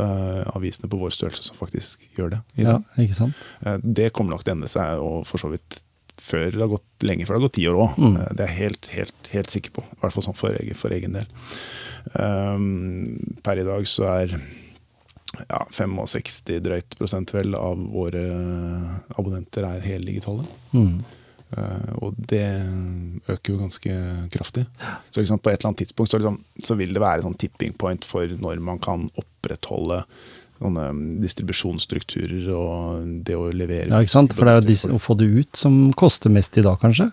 uh, 0.01 0.43
avisene 0.57 0.89
på 0.91 0.99
vår 0.99 1.13
størrelse 1.15 1.45
som 1.47 1.59
faktisk 1.61 2.03
gjør 2.17 2.33
det. 2.35 2.41
i 2.57 2.65
Ja, 2.65 2.79
dag. 2.81 3.05
ikke 3.05 3.19
sant? 3.19 3.45
Det 3.85 4.09
kommer 4.17 4.35
nok 4.35 4.43
til 4.43 4.55
å 4.55 4.57
ende 4.57 4.71
seg, 4.73 4.99
og 5.05 5.23
for 5.29 5.39
så 5.45 5.53
vidt 5.53 5.84
før 6.23 6.51
det 6.53 6.63
har 6.63 6.73
gått 6.73 7.07
lenge 7.07 7.27
før 7.27 7.37
det 7.37 7.41
har 7.41 7.47
gått 7.49 7.57
ti 7.59 7.67
år 7.71 7.81
òg. 7.85 7.97
Mm. 8.01 8.19
det 8.21 8.45
er 8.45 8.53
jeg 8.53 8.59
helt, 8.59 8.91
helt, 8.95 9.33
helt 9.33 9.55
sikker 9.55 9.75
på. 9.79 9.87
I 9.87 9.99
hvert 10.03 10.17
fall 10.17 10.27
sånn 10.29 10.39
for, 10.39 10.61
for 10.79 10.97
egen 10.97 11.17
del. 11.17 11.27
Um, 12.15 13.37
per 13.45 13.61
i 13.61 13.67
dag 13.67 13.89
så 13.89 14.07
er 14.13 14.37
ja, 15.49 15.65
65 15.73 16.61
drøyt 16.65 16.97
prosent 16.99 17.35
vel 17.35 17.57
av 17.59 17.81
våre 17.95 18.25
abonnenter 19.19 19.67
er 19.69 19.85
heldigitale. 19.85 20.47
Mm. 20.77 20.97
Uh, 21.55 21.91
og 22.03 22.17
det 22.19 22.47
øker 23.31 23.53
jo 23.53 23.61
ganske 23.61 23.99
kraftig. 24.35 24.65
Så 25.11 25.23
liksom 25.23 25.43
på 25.43 25.53
et 25.53 25.61
eller 25.61 25.73
annet 25.73 25.85
tidspunkt 25.85 26.13
så, 26.13 26.21
liksom, 26.23 26.41
så 26.63 26.79
vil 26.79 26.95
det 26.95 27.03
være 27.03 27.27
sånn 27.27 27.39
tipping 27.41 27.77
point 27.79 28.07
for 28.07 28.31
når 28.41 28.63
man 28.65 28.81
kan 28.83 29.07
opprettholde 29.21 30.03
distribusjonsstrukturer 31.25 32.49
og 32.55 33.05
det 33.27 33.37
å 33.37 33.49
levere 33.53 33.89
Ja, 33.91 34.01
ikke 34.05 34.15
sant? 34.15 34.35
For 34.37 34.45
det 34.47 34.53
er 34.55 34.61
jo 34.63 34.69
disse, 34.69 34.91
å 34.95 35.01
få 35.03 35.17
det 35.19 35.27
ut 35.31 35.57
som 35.57 35.93
koster 35.99 36.31
mest 36.33 36.57
i 36.59 36.63
dag, 36.65 36.79
kanskje. 36.81 37.11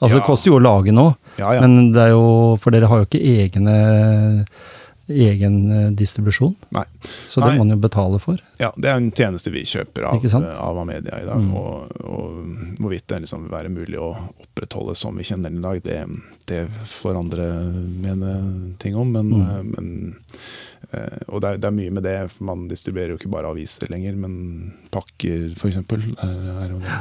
Altså, 0.00 0.16
Ja. 0.16 0.20
det 0.20 0.26
koster 0.26 0.50
jo 0.50 0.58
å 0.58 0.62
lage 0.62 0.92
nå, 0.92 1.16
Ja, 1.38 1.54
ja. 1.54 1.60
men 1.60 1.92
det 1.92 2.00
er 2.02 2.10
jo 2.10 2.56
For 2.60 2.70
dere 2.70 2.86
har 2.90 2.98
jo 3.04 3.06
ikke 3.06 3.22
egne 3.22 4.46
egen 5.06 5.70
eh, 5.70 5.90
distribusjon, 5.92 6.54
Nei. 6.72 6.84
så 7.28 7.40
det 7.42 7.48
Nei. 7.50 7.58
må 7.58 7.64
man 7.66 7.74
jo 7.76 7.76
betale 7.76 8.18
for. 8.18 8.38
Ja, 8.58 8.70
det 8.74 8.88
er 8.88 8.96
en 8.96 9.10
tjeneste 9.12 9.50
vi 9.52 9.60
kjøper 9.68 10.06
av, 10.08 10.24
av 10.56 10.78
Amedia 10.80 11.18
i 11.20 11.26
dag. 11.26 11.36
Mm. 11.44 11.50
Og, 11.54 11.90
og 12.08 12.78
hvorvidt 12.80 13.06
det 13.12 13.18
liksom 13.26 13.42
vil 13.44 13.52
være 13.52 13.68
mulig 13.68 13.98
å 14.00 14.14
opprettholde 14.40 14.96
som 14.96 15.14
vi 15.20 15.26
kjenner 15.28 15.50
den 15.52 15.58
i 15.60 15.66
dag, 15.66 15.82
det, 15.84 16.06
det 16.48 16.62
får 16.88 17.18
andre 17.20 17.50
mene 18.00 18.32
ting 18.80 18.96
om. 18.96 19.12
Men, 19.12 19.28
Mm. 19.28 19.42
eh, 19.44 19.62
men 19.76 20.16
eh, 20.16 20.40
Og 21.28 21.40
det 21.42 21.48
er, 21.48 21.60
det 21.62 21.68
er 21.68 21.76
mye 21.76 21.94
med 21.94 22.04
det. 22.06 22.16
for 22.32 22.48
Man 22.50 22.66
distribuerer 22.70 23.14
jo 23.14 23.20
ikke 23.20 23.32
bare 23.32 23.50
aviser 23.52 23.90
lenger, 23.92 24.16
men 24.18 24.74
pakker 24.94 25.54
f.eks. 25.56 25.80
Er, 25.80 26.34
er 26.64 26.74
jo 26.74 26.82
det. 26.82 27.00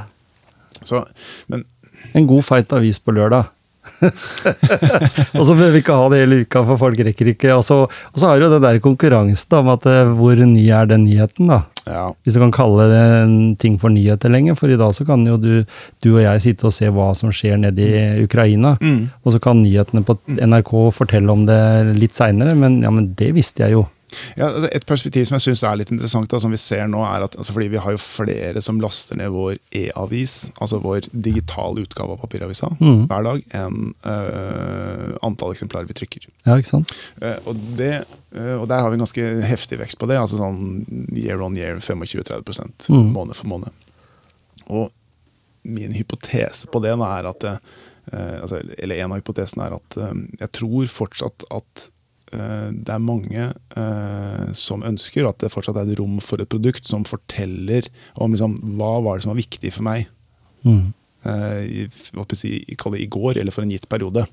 Så, 0.84 1.04
men 1.52 1.66
En 2.14 2.28
god, 2.28 2.44
feit 2.44 2.74
avis 2.76 3.00
på 3.00 3.14
lørdag. 3.16 3.48
og 5.38 5.44
så 5.44 5.56
behøver 5.56 5.74
vi 5.76 5.82
ikke 5.84 5.96
ha 5.98 6.08
det 6.12 6.20
hele 6.22 6.42
uka, 6.44 6.64
for 6.68 6.80
folk 6.80 7.00
rekker 7.08 7.32
ikke. 7.34 7.52
Og 7.56 7.64
så, 7.68 7.84
og 7.88 8.20
så 8.20 8.30
har 8.30 8.40
du 8.40 8.48
jo 8.48 8.54
det 8.56 8.64
der 8.64 8.82
konkurransen 8.84 9.60
om 9.60 9.72
at 9.74 9.88
eh, 9.90 10.12
hvor 10.18 10.40
ny 10.40 10.66
er 10.72 10.90
den 10.90 11.06
nyheten, 11.08 11.52
da. 11.52 11.64
Ja. 11.86 12.04
Hvis 12.24 12.36
du 12.36 12.42
kan 12.44 12.54
kalle 12.56 12.86
det 12.92 13.02
en 13.24 13.56
ting 13.60 13.76
for 13.82 13.92
nyheter 13.94 14.32
lenger. 14.32 14.56
For 14.60 14.72
i 14.72 14.80
dag 14.80 14.94
så 14.96 15.06
kan 15.08 15.26
jo 15.28 15.38
du, 15.42 15.52
du 16.04 16.10
og 16.14 16.22
jeg 16.24 16.44
sitte 16.46 16.70
og 16.70 16.76
se 16.76 16.90
hva 16.94 17.10
som 17.18 17.34
skjer 17.36 17.60
nede 17.60 17.88
i 17.88 18.24
Ukraina. 18.24 18.76
Mm. 18.82 19.10
Og 19.24 19.36
så 19.36 19.42
kan 19.44 19.60
nyhetene 19.64 20.06
på 20.08 20.18
NRK 20.38 20.74
fortelle 20.96 21.34
om 21.34 21.46
det 21.50 21.60
litt 22.00 22.16
seinere, 22.16 22.56
men 22.60 22.82
ja, 22.86 22.94
men 22.94 23.12
det 23.20 23.34
visste 23.36 23.66
jeg 23.66 23.78
jo. 23.78 23.88
Ja, 24.38 24.48
altså, 24.48 24.70
Et 24.74 24.86
perspektiv 24.90 25.26
som 25.28 25.38
jeg 25.38 25.46
synes 25.48 25.64
er 25.68 25.78
litt 25.80 25.92
interessant, 25.94 26.30
da, 26.32 26.40
som 26.42 26.54
vi 26.54 26.60
ser 26.62 26.88
nå, 26.92 27.02
er 27.08 27.26
at 27.26 27.38
altså 27.38 27.56
fordi 27.56 27.70
vi 27.74 27.82
har 27.82 27.96
jo 27.96 28.02
flere 28.02 28.62
som 28.64 28.82
laster 28.84 29.20
ned 29.20 29.32
vår 29.34 29.58
e-avis, 29.84 30.36
altså 30.64 30.80
vår 30.84 31.08
digitale 31.12 31.86
utgave 31.86 32.16
av 32.16 32.24
papiravisa, 32.24 32.72
mm. 32.80 33.06
hver 33.12 33.28
dag, 33.28 33.46
enn 33.60 33.94
uh, 34.06 35.14
antall 35.26 35.54
eksemplarer 35.56 35.90
vi 35.90 35.98
trykker. 35.98 36.28
Ja, 36.48 36.58
ikke 36.58 36.72
sant? 36.72 36.96
Uh, 37.22 37.38
og, 37.50 37.62
det, 37.80 37.94
eh, 38.36 38.56
og 38.58 38.68
der 38.72 38.84
har 38.84 38.92
vi 38.92 39.00
en 39.00 39.06
ganske 39.06 39.30
heftig 39.48 39.80
vekst 39.82 40.00
på 40.02 40.10
det, 40.10 40.20
altså 40.20 40.42
sånn 40.42 40.84
year 41.16 41.42
on 41.44 41.58
year 41.60 41.80
25-30 41.80 42.90
mm. 42.90 43.08
måned 43.16 43.40
for 43.40 43.52
måned. 43.52 43.88
Og 44.68 44.92
min 45.64 45.96
hypotese 45.96 46.68
på 46.72 46.82
det 46.84 46.94
da 47.00 47.10
er 47.16 47.30
at 47.30 47.46
eh, 47.48 47.58
altså, 48.42 48.60
Eller 48.76 49.00
en 49.00 49.14
av 49.14 49.22
hypotesene 49.22 49.64
er 49.64 49.78
at 49.78 49.96
jeg 50.42 50.52
tror 50.60 50.90
fortsatt 50.92 51.46
at 51.56 51.88
det 52.38 52.90
er 52.94 53.00
mange 53.04 53.54
eh, 53.78 54.48
som 54.58 54.84
ønsker 54.84 55.28
at 55.30 55.38
det 55.44 55.52
fortsatt 55.54 55.78
er 55.78 55.90
et 55.92 56.00
rom 56.00 56.20
for 56.24 56.42
et 56.42 56.50
produkt 56.50 56.86
som 56.90 57.06
forteller 57.06 57.88
om 58.18 58.34
liksom, 58.34 58.58
hva 58.80 58.96
var 59.06 59.18
det 59.20 59.26
som 59.28 59.34
var 59.36 59.42
viktig 59.42 59.72
for 59.76 59.84
meg. 59.88 60.08
Mm. 60.64 60.94
eh, 61.26 61.64
i, 61.68 61.88
si, 62.36 62.52
i 62.68 63.08
går, 63.08 63.38
eller 63.38 63.52
for 63.52 63.64
en 63.64 63.72
gitt 63.72 63.88
periode. 63.92 64.26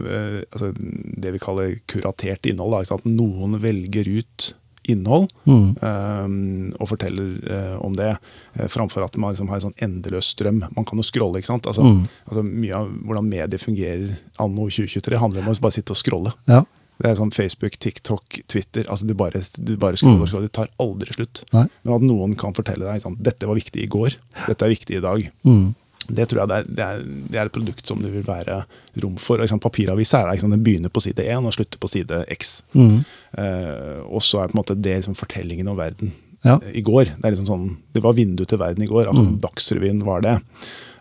Eh, 0.00 0.42
altså, 0.50 0.72
det 0.76 1.32
vi 1.32 1.40
kaller 1.42 1.74
kuratert 1.88 2.46
innhold. 2.50 2.76
Da? 2.88 2.98
Noen 3.08 3.58
velger 3.62 4.08
ut 4.18 4.54
innhold 4.86 5.26
Mm. 5.46 5.74
eh, 5.82 6.76
og 6.80 6.88
forteller 6.88 7.32
eh, 7.50 7.76
om 7.84 7.92
det, 7.98 8.12
eh, 8.54 8.68
framfor 8.70 9.02
at 9.04 9.16
man 9.18 9.34
liksom 9.34 9.48
har 9.50 9.58
en 9.58 9.64
sånn 9.68 9.80
endeløs 9.82 10.28
strøm. 10.34 10.60
Man 10.76 10.84
kan 10.86 10.98
jo 10.98 11.02
scrolle. 11.02 11.38
ikke 11.40 11.50
sant? 11.52 11.66
Altså, 11.66 11.82
Mm. 11.82 12.06
altså 12.28 12.42
Mye 12.44 12.74
av 12.74 12.88
hvordan 13.04 13.28
medier 13.28 13.58
fungerer 13.58 14.16
anno 14.38 14.68
2023, 14.70 15.18
handler 15.18 15.42
om 15.42 15.48
å 15.54 15.60
bare 15.60 15.72
sitte 15.72 15.90
og 15.90 15.96
scrolle. 15.98 16.32
Ja. 16.46 16.64
Det 16.96 17.10
er 17.10 17.16
sånn 17.18 17.32
Facebook, 17.34 17.74
TikTok, 17.82 18.38
Twitter. 18.48 18.86
altså 18.88 19.06
Du 19.06 19.12
bare, 19.14 19.42
du 19.60 19.74
bare 19.76 19.98
scroller 20.00 20.30
mm. 20.32 20.44
Det 20.46 20.52
tar 20.56 20.70
aldri 20.80 21.12
slutt. 21.12 21.42
Nei. 21.52 21.66
Men 21.84 21.94
at 21.98 22.06
noen 22.08 22.36
kan 22.40 22.54
fortelle 22.56 22.86
deg 22.88 23.02
sånn, 23.02 23.18
dette 23.20 23.48
var 23.48 23.58
viktig 23.58 23.82
i 23.82 23.90
går, 23.92 24.16
dette 24.46 24.64
er 24.64 24.72
viktig 24.72 24.96
i 24.96 25.02
dag. 25.04 25.26
Mm. 25.44 25.74
Det 26.06 26.28
tror 26.30 26.40
jeg 26.44 26.48
det 26.48 26.56
er, 26.56 26.66
det 26.78 26.84
er, 26.86 27.00
det 27.32 27.38
er 27.40 27.48
et 27.50 27.52
produkt 27.56 27.88
som 27.90 27.98
det 28.00 28.12
vil 28.14 28.22
være 28.26 28.60
rom 29.02 29.16
for. 29.18 29.42
Sant, 29.50 29.62
Papiravis 29.64 30.12
er 30.14 30.30
ikke 30.32 30.48
den 30.52 30.62
begynner 30.62 30.92
på 30.94 31.02
side 31.02 31.24
1 31.26 31.48
og 31.50 31.52
slutter 31.56 31.80
på 31.82 31.90
side 31.90 32.20
X. 32.36 32.60
Mm. 32.78 33.00
Eh, 33.42 33.98
og 34.06 34.22
så 34.22 34.40
er 34.44 34.52
på 34.52 34.56
en 34.56 34.60
måte 34.62 34.76
det 34.78 34.94
liksom 35.00 35.18
fortellingen 35.18 35.68
om 35.68 35.76
verden 35.76 36.12
Ja. 36.46 36.60
i 36.72 36.80
går. 36.86 37.10
Det 37.18 37.24
er 37.24 37.32
liksom 37.34 37.48
sånn, 37.50 37.76
det 37.92 38.04
var 38.04 38.14
vinduet 38.14 38.48
til 38.48 38.58
verden 38.62 38.84
i 38.84 38.86
går. 38.86 39.08
At 39.10 39.18
Mm. 39.18 39.40
Dagsrevyen 39.42 40.04
var 40.06 40.20
det. 40.22 40.36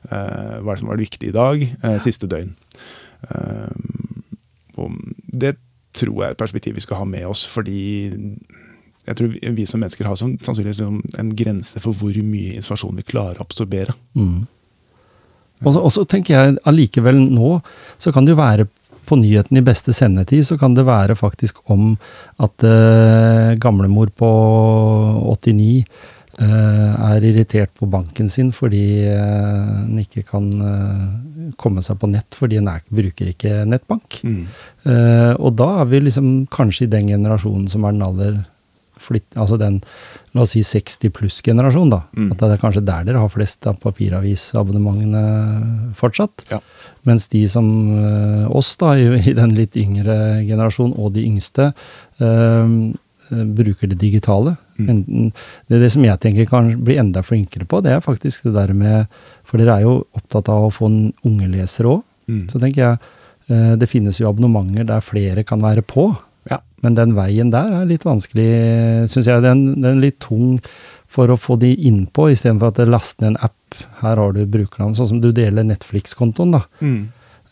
Eh, 0.10 0.58
hva 0.66 0.72
er 0.72 0.76
det 0.76 0.80
som 0.80 0.88
var 0.90 0.98
det 0.98 1.06
viktige 1.06 1.30
i 1.30 1.38
dag? 1.38 1.62
Eh, 1.84 2.00
siste 2.00 2.28
døgn. 2.28 2.56
Eh, 3.30 3.70
det 5.32 5.56
tror 5.96 6.16
jeg 6.22 6.28
er 6.30 6.36
et 6.36 6.42
perspektiv 6.44 6.76
vi 6.78 6.84
skal 6.86 7.02
ha 7.02 7.08
med 7.10 7.26
oss, 7.30 7.46
fordi 7.50 7.82
jeg 9.06 9.18
tror 9.20 9.34
vi, 9.56 9.66
som 9.70 9.82
mennesker 9.84 10.08
har 10.10 10.18
sånn, 10.18 10.38
sannsynligvis 10.42 10.80
liksom 10.82 11.02
en 11.22 11.34
grense 11.38 11.82
for 11.84 11.94
hvor 11.94 12.16
mye 12.26 12.56
informasjon 12.58 12.98
vi 12.98 13.06
klarer 13.06 13.38
å 13.40 13.46
absorbere. 13.46 13.94
Mm. 14.18 14.48
Og 15.66 15.92
så- 15.94 16.08
tenker 16.10 16.34
jeg 16.34 16.58
allikevel 16.66 17.16
nå, 17.32 17.62
så 17.98 18.12
kan 18.12 18.26
det 18.26 18.32
jo 18.36 18.42
være 18.42 18.68
på 19.06 19.16
nyheten 19.22 19.58
i 19.58 19.62
beste 19.62 19.94
sendetid, 19.94 20.46
så 20.46 20.58
kan 20.60 20.74
det 20.74 20.86
være 20.86 21.16
faktisk 21.16 21.62
om 21.70 21.98
at 22.40 22.64
eh, 22.64 23.56
gamlemor 23.62 24.10
på 24.10 24.30
89 25.38 25.86
eh, 25.86 25.86
er 26.44 27.24
irritert 27.24 27.72
på 27.80 27.88
banken 27.88 28.28
sin 28.32 28.50
fordi 28.56 29.06
eh, 29.08 29.70
den 29.86 30.02
ikke 30.02 30.26
kan 30.28 30.50
eh, 30.52 31.06
komme 31.62 31.84
seg 31.86 32.00
på 32.02 32.10
nett 32.12 32.36
fordi 32.36 32.60
er, 32.60 32.84
bruker 32.90 33.32
ikke 33.32 33.64
nettbank. 33.70 34.20
Mm. 34.24 34.44
Eh, 34.84 35.34
og 35.40 35.56
da 35.60 35.70
er 35.82 35.90
vi 35.92 36.04
liksom 36.04 36.34
kanskje 36.52 36.88
i 36.88 36.92
den 36.92 37.14
generasjonen 37.14 37.70
som 37.72 37.88
er 37.88 37.96
den 37.96 38.06
aller 38.06 38.44
flitt, 39.06 39.28
altså 39.38 39.58
den, 39.60 39.82
la 40.36 40.42
oss 40.46 40.54
si 40.56 40.62
60 40.66 41.12
pluss-generasjon, 41.16 41.92
da. 41.94 42.02
Mm. 42.18 42.32
At 42.34 42.42
det 42.42 42.50
er 42.56 42.62
kanskje 42.62 42.88
der 42.88 43.02
dere 43.08 43.22
har 43.22 43.32
flest 43.32 43.68
av 43.70 43.76
papiravisabonnementene 43.84 45.24
fortsatt. 46.00 46.36
Ja. 46.52 46.60
Mens 47.08 47.24
de 47.32 47.44
som 47.52 47.68
eh, 48.00 48.46
oss, 48.50 48.76
da, 48.82 48.90
i, 48.98 49.34
den 49.38 49.56
litt 49.58 49.76
yngre 49.80 50.16
generasjon, 50.48 50.94
og 50.98 51.08
de 51.18 51.22
yngste, 51.30 51.64
eh, 52.20 52.26
eh, 52.26 52.66
bruker 53.30 53.90
det 53.92 53.98
digitale. 54.02 54.56
Mm. 54.78 54.90
Enten, 54.90 55.32
det, 55.68 55.80
det 55.82 55.92
som 55.94 56.06
jeg 56.06 56.20
tenker 56.22 56.50
kan 56.50 56.72
bli 56.86 56.98
enda 57.02 57.24
flinkere 57.26 57.68
på, 57.70 57.82
det 57.86 57.96
er 57.96 58.04
faktisk 58.06 58.48
det 58.48 58.56
der 58.58 58.74
med 58.76 59.06
For 59.46 59.62
dere 59.62 59.78
er 59.78 59.86
jo 59.86 60.00
opptatt 60.18 60.50
av 60.52 60.68
å 60.68 60.74
få 60.74 60.90
en 60.90 61.00
unge 61.28 61.50
leser 61.52 61.90
òg. 61.90 62.02
Mm. 62.32 62.46
Så 62.50 62.62
tenker 62.62 62.82
jeg, 62.82 63.12
eh, 63.54 63.74
det 63.80 63.90
finnes 63.92 64.18
jo 64.20 64.30
abonnementer 64.30 64.88
der 64.90 65.06
flere 65.06 65.46
kan 65.48 65.62
være 65.62 65.86
på. 65.86 66.10
Ja. 66.50 66.60
Men 66.84 66.98
den 66.98 67.16
veien 67.18 67.52
der 67.54 67.72
er 67.82 67.90
litt 67.90 68.06
vanskelig, 68.06 68.50
syns 69.12 69.30
jeg. 69.30 69.46
Den, 69.46 69.68
den 69.78 69.92
er 69.96 70.04
litt 70.08 70.20
tung 70.24 70.60
for 71.16 71.32
å 71.32 71.40
få 71.40 71.58
de 71.62 71.72
innpå, 71.88 72.30
istedenfor 72.34 72.74
at 72.74 72.82
det 72.82 72.90
laster 72.92 73.26
ned 73.26 73.36
en 73.36 73.44
app. 73.48 73.86
Her 74.02 74.20
har 74.22 74.34
du 74.36 74.42
brukernavn. 74.50 74.98
Sånn 74.98 75.14
som 75.14 75.22
du 75.24 75.32
deler 75.36 75.68
Netflix-kontoen, 75.68 76.58
da. 76.58 76.66
Mm. 76.82 77.06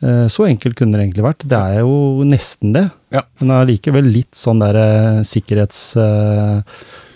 Eh, 0.04 0.26
Så 0.28 0.46
enkelt 0.50 0.76
kunne 0.80 0.98
det 0.98 1.06
egentlig 1.08 1.26
vært. 1.26 1.46
Det 1.48 1.58
er 1.60 1.80
jo 1.82 2.24
nesten 2.28 2.74
det. 2.76 2.86
Ja. 3.14 3.22
Men 3.42 3.56
allikevel 3.62 4.10
litt 4.12 4.36
sånn 4.36 4.60
der 4.64 4.80
eh, 4.80 5.22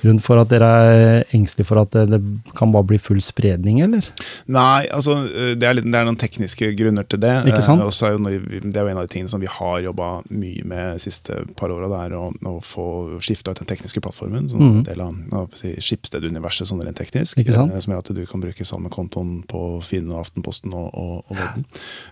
sikkerhetsgrunn 0.08 0.22
for 0.24 0.40
at 0.42 0.50
dere 0.50 0.68
er 0.68 1.36
engstelige 1.36 1.68
for 1.68 1.82
at 1.82 1.92
det, 2.10 2.20
kan 2.56 2.72
bare 2.72 2.88
bli 2.88 2.98
full 2.98 3.22
spredning, 3.22 3.82
eller? 3.82 4.06
Nei, 4.48 4.88
altså 4.92 5.28
øh, 5.28 5.56
det 5.58 5.68
er, 5.68 5.76
litt, 5.78 5.86
det 5.86 6.00
er 6.00 6.08
noen 6.08 6.18
tekniske 6.18 6.72
grunner 6.78 7.06
til 7.08 7.20
det. 7.20 7.34
Ikke 7.48 7.62
sant? 7.62 7.82
Eh, 7.82 8.08
er 8.08 8.16
jo 8.16 8.62
det 8.72 8.78
er 8.78 8.84
jo 8.84 8.92
en 8.94 9.02
av 9.02 9.08
de 9.08 9.14
tingene 9.14 9.30
som 9.30 9.42
vi 9.42 9.50
har 9.52 9.80
jobba 9.84 10.22
mye 10.30 10.64
med 10.66 10.98
de 10.98 11.04
siste 11.04 11.44
par 11.58 11.72
åra. 11.74 11.90
Det 11.92 12.00
er 12.06 12.18
å, 12.18 12.30
å 12.32 12.56
få 12.64 12.88
skifta 13.24 13.52
ut 13.52 13.62
den 13.62 13.70
tekniske 13.70 14.02
plattformen. 14.04 14.50
Som 14.50 14.62
er 14.62 14.72
en 14.80 14.88
del 14.88 15.04
av 15.04 15.16
av 15.38 15.54
si, 15.58 15.74
Skipsted-universet 15.82 16.70
sånn 16.70 16.82
rent 16.84 16.98
teknisk. 17.00 17.40
Eh, 17.42 17.52
Som 17.54 17.94
gjør 17.94 18.04
at 18.04 18.14
du 18.16 18.24
kan 18.30 18.44
bruke 18.44 18.68
samme 18.68 18.92
kontoen 18.94 19.42
på 19.50 19.82
Finn 19.86 20.10
og 20.14 20.24
Aftenposten 20.24 20.74
og, 20.76 20.90
og, 20.94 21.20
og 21.28 21.36
Volden. 21.38 21.68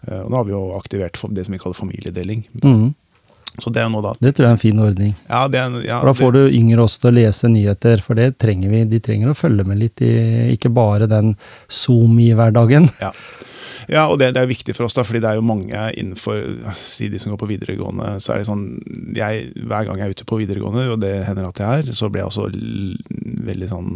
Eh, 0.07 0.21
og 0.21 0.29
da 0.31 0.41
har 0.41 0.47
vi 0.49 0.55
jo 0.55 0.63
aktivert 0.77 1.21
det 1.35 1.47
som 1.47 1.55
vi 1.55 1.61
kaller 1.61 1.77
familiedeling. 1.79 2.45
Mhm. 2.61 2.93
Så 3.61 3.71
det 3.71 3.81
er 3.81 3.87
jo 3.87 3.93
noe 3.95 4.03
da 4.03 4.13
Det 4.19 4.33
tror 4.35 4.47
jeg 4.47 4.51
er 4.51 4.57
en 4.57 4.61
fin 4.61 4.83
ordning. 4.83 5.15
Ja, 5.29 5.45
det 5.51 5.61
er, 5.61 5.79
ja, 5.85 5.99
For 6.01 6.11
da 6.11 6.17
får 6.19 6.35
det, 6.35 6.43
du 6.43 6.59
yngre 6.59 6.85
også 6.85 7.01
til 7.03 7.11
å 7.11 7.15
lese 7.19 7.51
nyheter, 7.51 8.03
for 8.03 8.19
det 8.19 8.29
trenger 8.41 8.73
vi. 8.73 8.83
De 8.91 9.01
trenger 9.03 9.31
å 9.31 9.37
følge 9.37 9.65
med 9.67 9.81
litt 9.81 10.03
i 10.05 10.13
ikke 10.55 10.73
bare 10.75 11.09
den 11.11 11.35
Zoom 11.71 12.19
i 12.23 12.31
hverdagen. 12.35 12.89
Ja. 13.03 13.13
Ja, 13.91 14.07
og 14.09 14.17
det, 14.17 14.31
det 14.33 14.41
er 14.41 14.49
viktig 14.49 14.73
for 14.73 14.87
oss, 14.87 14.95
da, 14.97 15.03
fordi 15.05 15.21
det 15.21 15.29
er 15.29 15.39
jo 15.39 15.45
mange 15.45 15.81
innenfor 15.93 16.39
Si 16.79 17.05
de 17.11 17.19
som 17.21 17.33
går 17.33 17.41
på 17.43 17.49
videregående, 17.51 18.15
så 18.23 18.33
er 18.33 18.41
det 18.41 18.47
sånn 18.49 18.63
jeg, 19.13 19.49
Hver 19.61 19.85
gang 19.85 20.01
jeg 20.01 20.07
er 20.07 20.15
ute 20.17 20.25
på 20.25 20.39
videregående, 20.41 20.87
og 20.95 21.01
det 21.03 21.13
hender 21.27 21.49
at 21.51 21.61
jeg 21.61 21.83
er, 21.83 21.91
så 21.93 22.09
blir 22.09 22.23
jeg 22.23 22.31
også 22.31 22.47
veldig 23.45 23.69
sånn 23.69 23.91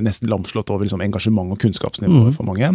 Nesten 0.00 0.30
lamslått 0.32 0.70
over 0.72 0.86
liksom, 0.86 1.02
engasjement 1.04 1.52
og 1.52 1.60
kunnskapsnivået 1.62 2.30
mm. 2.30 2.36
for 2.36 2.48
mange. 2.48 2.70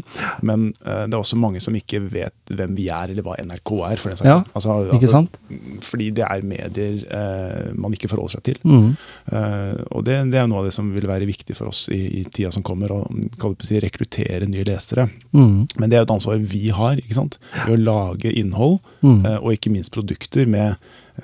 Men 0.45 0.67
uh, 0.85 1.05
det 1.07 1.15
er 1.15 1.19
også 1.19 1.39
mange 1.39 1.61
som 1.63 1.75
ikke 1.77 2.01
vet 2.11 2.53
hvem 2.53 2.75
vi 2.77 2.89
er, 2.93 3.13
eller 3.13 3.25
hva 3.25 3.37
NRK 3.41 3.73
er. 3.89 4.01
For 4.01 4.13
den 4.13 4.19
saken. 4.21 4.31
Ja, 4.31 4.37
altså, 4.53 4.77
Ikke 4.91 5.07
altså, 5.07 5.13
sant? 5.15 5.39
Fordi 5.87 6.09
det 6.17 6.25
er 6.27 6.45
medier 6.47 6.99
uh, 7.07 7.71
man 7.79 7.95
ikke 7.95 8.11
forholder 8.11 8.37
seg 8.37 8.45
til. 8.49 8.61
Mm. 8.67 8.91
Uh, 9.31 9.73
og 9.97 10.05
det, 10.07 10.19
det 10.33 10.41
er 10.41 10.49
noe 10.51 10.61
av 10.61 10.69
det 10.69 10.75
som 10.75 10.91
vil 10.93 11.09
være 11.09 11.29
viktig 11.29 11.57
for 11.57 11.71
oss 11.71 11.87
i, 11.93 12.01
i 12.21 12.23
tida 12.27 12.51
som 12.53 12.65
kommer, 12.67 12.93
å 12.93 13.53
si, 13.65 13.79
rekruttere 13.83 14.49
nye 14.49 14.67
lesere. 14.67 15.07
Mm. 15.33 15.65
Men 15.79 15.89
det 15.89 15.99
er 15.99 16.05
et 16.07 16.13
ansvar 16.13 16.39
vi 16.41 16.67
har, 16.75 16.99
ikke 17.01 17.17
sant? 17.17 17.39
Ved 17.65 17.77
å 17.79 17.83
lage 17.87 18.31
innhold, 18.37 18.79
Mhm. 19.01 19.25
og 19.43 19.51
ikke 19.53 19.71
minst 19.71 19.91
produkter 19.93 20.47
med, 20.49 20.75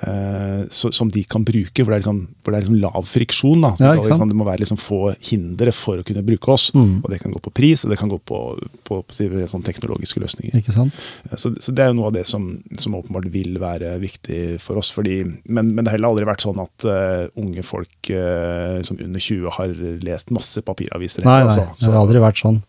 eh, 0.02 0.64
så, 0.70 0.90
som 0.92 1.10
de 1.12 1.22
kan 1.28 1.44
bruke, 1.46 1.82
hvor 1.82 1.92
det 1.92 1.98
er 1.98 2.02
liksom, 2.02 2.20
det 2.44 2.52
er 2.52 2.64
liksom 2.64 2.78
lav 2.82 3.08
friksjon. 3.08 3.64
Da. 3.64 3.72
Ja, 3.80 3.92
liksom, 3.98 4.28
det 4.30 4.38
må 4.38 4.46
være 4.48 4.64
liksom 4.64 4.80
få 4.80 5.00
hindre 5.28 5.74
for 5.74 6.00
å 6.00 6.06
kunne 6.06 6.24
bruke 6.26 6.52
oss. 6.54 6.68
Mm. 6.74 6.98
Og 7.02 7.10
det 7.12 7.20
kan 7.22 7.34
gå 7.34 7.42
på 7.44 7.52
pris, 7.54 7.84
og 7.84 7.94
det 7.94 8.00
kan 8.00 8.12
gå 8.12 8.18
på, 8.18 8.40
på, 8.88 9.00
på, 9.04 9.30
sånn 9.50 9.66
teknologiske 9.66 10.22
løsninger. 10.22 10.58
Eh, 10.58 11.36
Så, 11.40 11.54
så 11.60 11.74
det 11.74 11.84
er 11.84 11.92
jo 11.92 11.98
noe 12.00 12.10
av 12.10 12.16
det 12.18 12.26
som, 12.30 12.48
som 12.80 12.98
åpenbart 12.98 13.30
vil 13.34 13.58
være 13.62 13.96
viktig 14.02 14.42
for 14.62 14.80
oss. 14.80 14.92
Fordi, 14.94 15.20
men, 15.44 15.74
men 15.74 15.82
det 15.82 15.90
har 15.90 15.98
heller 15.98 16.14
aldri 16.14 16.28
vært 16.28 16.44
sånn 16.44 16.62
at 16.62 16.86
uh, 16.88 17.24
unge 17.40 17.64
folk 17.66 18.12
som 18.84 18.98
under 19.00 19.22
20 19.22 19.54
har 19.56 19.72
lest 20.04 20.30
masse 20.34 20.60
papiraviser. 20.64 21.24
Nei, 21.26 21.40
nei, 21.46 21.56
altså. 21.56 21.86
det 21.86 21.92
har 21.92 22.02
aldri 22.02 22.22
vært 22.22 22.40
sånn. 22.42 22.60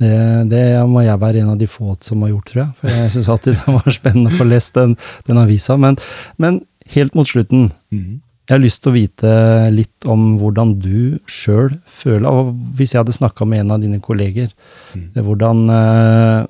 Det, 0.00 0.48
det 0.50 0.62
må 0.90 1.04
jeg 1.04 1.20
være 1.22 1.40
en 1.44 1.52
av 1.54 1.58
de 1.60 1.68
få 1.70 1.94
som 2.02 2.22
har 2.26 2.32
gjort, 2.32 2.48
tror 2.50 2.62
jeg. 2.64 2.72
For 2.80 2.90
jeg 2.90 3.10
syns 3.14 3.28
alltid 3.30 3.54
det 3.60 3.74
var 3.76 3.94
spennende 3.94 4.32
å 4.32 4.38
få 4.40 4.46
lest 4.48 4.74
den, 4.74 4.96
den 5.28 5.38
avisa. 5.38 5.76
Men, 5.80 5.96
men 6.42 6.62
helt 6.96 7.14
mot 7.14 7.28
slutten, 7.30 7.70
Mhm. 7.94 8.20
jeg 8.48 8.52
har 8.56 8.60
lyst 8.60 8.82
til 8.84 8.90
å 8.92 8.96
vite 8.98 9.30
litt 9.72 10.04
om 10.10 10.34
hvordan 10.40 10.74
du 10.82 11.18
sjøl 11.30 11.78
føler 11.88 12.26
Og 12.28 12.50
hvis 12.76 12.90
jeg 12.92 13.00
hadde 13.00 13.14
snakka 13.16 13.46
med 13.48 13.62
en 13.62 13.70
av 13.76 13.80
dine 13.80 14.00
kolleger, 14.04 14.50
Mm. 14.94 15.06
hvordan 15.24 15.62
eh, 15.70 16.46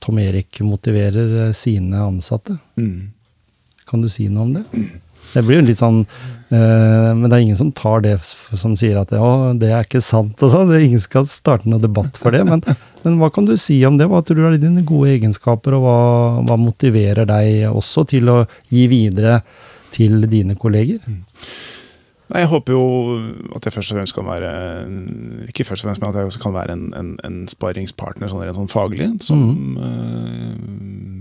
Tom 0.00 0.18
Erik 0.18 0.60
motiverer 0.64 1.48
eh, 1.48 1.52
sine 1.52 1.96
ansatte. 2.00 2.56
Mm. 2.80 3.10
Kan 3.86 4.00
du 4.02 4.08
si 4.08 4.28
noe 4.28 4.42
om 4.46 4.54
det? 4.54 4.64
Det 5.34 5.42
blir 5.44 5.60
jo 5.60 5.66
litt 5.68 5.78
sånn 5.82 6.06
Men 6.54 7.26
det 7.26 7.36
er 7.36 7.42
ingen 7.44 7.58
som 7.58 7.72
tar 7.74 8.04
det 8.04 8.14
som 8.24 8.76
sier 8.78 8.98
at 9.00 9.12
å, 9.16 9.52
det 9.58 9.70
er 9.72 9.86
ikke 9.86 10.02
sant 10.04 10.40
og 10.44 10.52
sånn. 10.52 10.70
Det 10.70 10.80
Ingen 10.84 11.02
skal 11.02 11.28
starte 11.30 11.68
noen 11.70 11.82
debatt 11.82 12.18
for 12.20 12.34
det. 12.34 12.44
Men, 12.48 12.62
men 13.04 13.20
hva 13.20 13.30
kan 13.34 13.48
du 13.48 13.54
si 13.60 13.80
om 13.88 13.98
det? 14.00 14.08
Hva 14.10 14.22
tror 14.24 14.40
du 14.40 14.48
er 14.48 14.58
dine 14.62 14.84
gode 14.86 15.14
egenskaper, 15.16 15.78
og 15.78 15.86
hva, 15.86 16.00
hva 16.48 16.58
motiverer 16.60 17.28
deg 17.30 17.68
også 17.70 18.06
til 18.14 18.32
å 18.32 18.40
gi 18.72 18.88
videre 18.92 19.40
til 19.94 20.26
dine 20.30 20.58
kolleger? 20.58 21.00
Nei, 22.32 22.40
Jeg 22.40 22.50
håper 22.50 22.72
jo 22.72 22.84
at 23.54 23.66
jeg 23.66 23.74
først 23.74 23.92
og 23.92 23.98
fremst 23.98 24.16
kan 24.16 24.24
være 24.26 24.50
Ikke 25.50 25.66
først 25.68 25.84
og 25.84 25.90
fremst, 25.90 26.00
men 26.00 26.08
at 26.08 26.16
jeg 26.18 26.30
også 26.30 26.40
kan 26.40 26.54
være 26.56 26.76
en, 26.76 26.86
en, 26.96 27.10
en 27.26 27.42
sparringspartner 27.50 28.32
sånn 28.32 28.42
rent 28.46 28.56
sånn 28.56 28.72
faglig. 28.72 29.10
Som, 29.24 29.42
eh, 29.76 30.54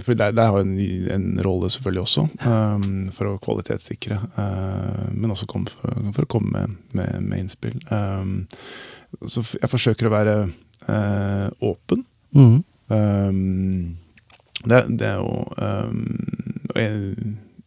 fordi 0.03 0.19
der, 0.19 0.35
der 0.35 0.51
har 0.51 0.63
en, 0.63 0.75
en 1.15 1.27
rolle 1.45 1.69
selvfølgelig 1.71 2.03
også, 2.03 2.25
um, 2.47 2.85
for 3.15 3.31
å 3.31 3.39
kvalitetssikre. 3.43 4.19
Uh, 4.37 5.07
men 5.15 5.33
også 5.33 5.47
kom, 5.49 5.65
for, 5.69 6.11
for 6.15 6.27
å 6.27 6.31
komme 6.35 6.53
med, 6.53 6.77
med, 6.97 7.17
med 7.27 7.43
innspill. 7.45 7.79
Um, 7.89 8.43
så 9.29 9.43
jeg 9.59 9.71
forsøker 9.71 10.09
å 10.09 10.13
være 10.13 10.37
uh, 10.89 11.47
åpen. 11.63 12.05
Mm. 12.35 12.59
Um, 12.93 13.97
det, 14.63 14.83
det 14.99 15.09
er 15.09 15.19
jo 15.21 15.43
um, 15.57 16.03
og 16.73 16.79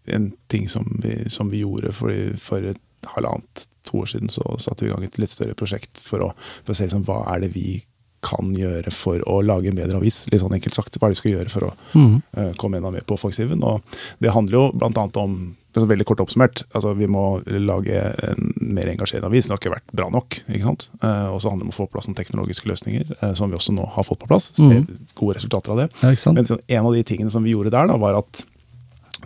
en 0.06 0.32
ting 0.46 0.68
som 0.68 0.86
vi, 1.02 1.28
som 1.28 1.50
vi 1.50 1.62
gjorde 1.64 1.92
for, 1.94 2.14
for 2.40 2.62
et 2.72 2.82
halvannet, 3.14 3.66
to 3.86 4.00
år 4.02 4.10
siden, 4.10 4.30
så 4.32 4.42
satte 4.58 4.84
vi 4.84 4.90
i 4.90 4.94
gang 4.94 5.04
et 5.06 5.18
litt 5.20 5.30
større 5.30 5.54
prosjekt 5.58 6.00
for 6.02 6.24
å, 6.24 6.32
for 6.64 6.74
å 6.74 6.78
se 6.78 6.88
liksom, 6.88 7.04
hva 7.06 7.20
er 7.34 7.44
det 7.44 7.52
vi 7.54 7.78
kan 8.24 8.54
gjøre 8.56 8.90
for 8.90 9.20
å 9.28 9.40
lage 9.44 9.68
en 9.68 9.76
bedre 9.76 9.98
avis. 10.00 10.26
litt 10.32 10.40
sånn 10.40 10.54
enkelt 10.56 10.74
sagt, 10.74 10.96
Hva 10.98 11.06
er 11.06 11.12
det 11.12 11.16
vi 11.16 11.20
skal 11.20 11.32
gjøre 11.36 11.50
for 11.52 11.66
å 11.68 11.72
Mm. 11.94 12.22
uh, 12.36 12.52
komme 12.56 12.76
enda 12.78 12.90
mer 12.90 13.00
på 13.06 13.14
offensiven. 13.14 13.62
Og 13.62 13.82
det 14.20 14.32
handler 14.32 14.52
jo 14.58 14.72
bl.a. 14.72 15.08
om 15.22 15.56
altså 15.76 15.86
veldig 15.90 16.06
kort 16.08 16.20
oppsummert, 16.24 16.62
altså 16.72 16.94
vi 16.96 17.06
må 17.06 17.42
lage 17.46 17.92
en 18.24 18.52
mer 18.56 18.88
engasjerende 18.88 19.28
avis. 19.28 19.44
Det 19.46 19.52
har 19.52 19.58
ikke 19.60 19.74
vært 19.74 19.92
bra 19.92 20.08
nok. 20.08 20.38
ikke 20.48 20.64
sant? 20.64 20.88
Uh, 21.02 21.28
og 21.34 21.40
så 21.42 21.50
handler 21.52 21.66
det 21.66 21.68
om 21.68 21.74
å 21.74 21.76
få 21.76 21.86
på 21.86 21.92
plass 21.98 22.08
noen 22.08 22.16
teknologiske 22.16 22.66
løsninger, 22.70 23.10
uh, 23.22 23.34
som 23.34 23.50
vi 23.52 23.56
også 23.58 23.74
nå 23.76 23.84
har 23.92 24.02
fått 24.08 24.18
på 24.24 24.26
plass. 24.30 24.50
Ser 24.56 24.86
gode 25.14 25.36
resultater 25.36 25.70
av 25.72 25.76
det. 25.84 25.88
Ja. 26.00 26.14
Men 26.32 26.46
sånn, 26.48 26.60
en 26.68 26.86
av 26.86 26.94
de 26.96 27.02
tingene 27.04 27.30
som 27.30 27.44
vi 27.44 27.52
gjorde 27.52 27.70
der, 27.76 27.86
da, 27.92 27.96
var 28.00 28.16
at 28.22 28.44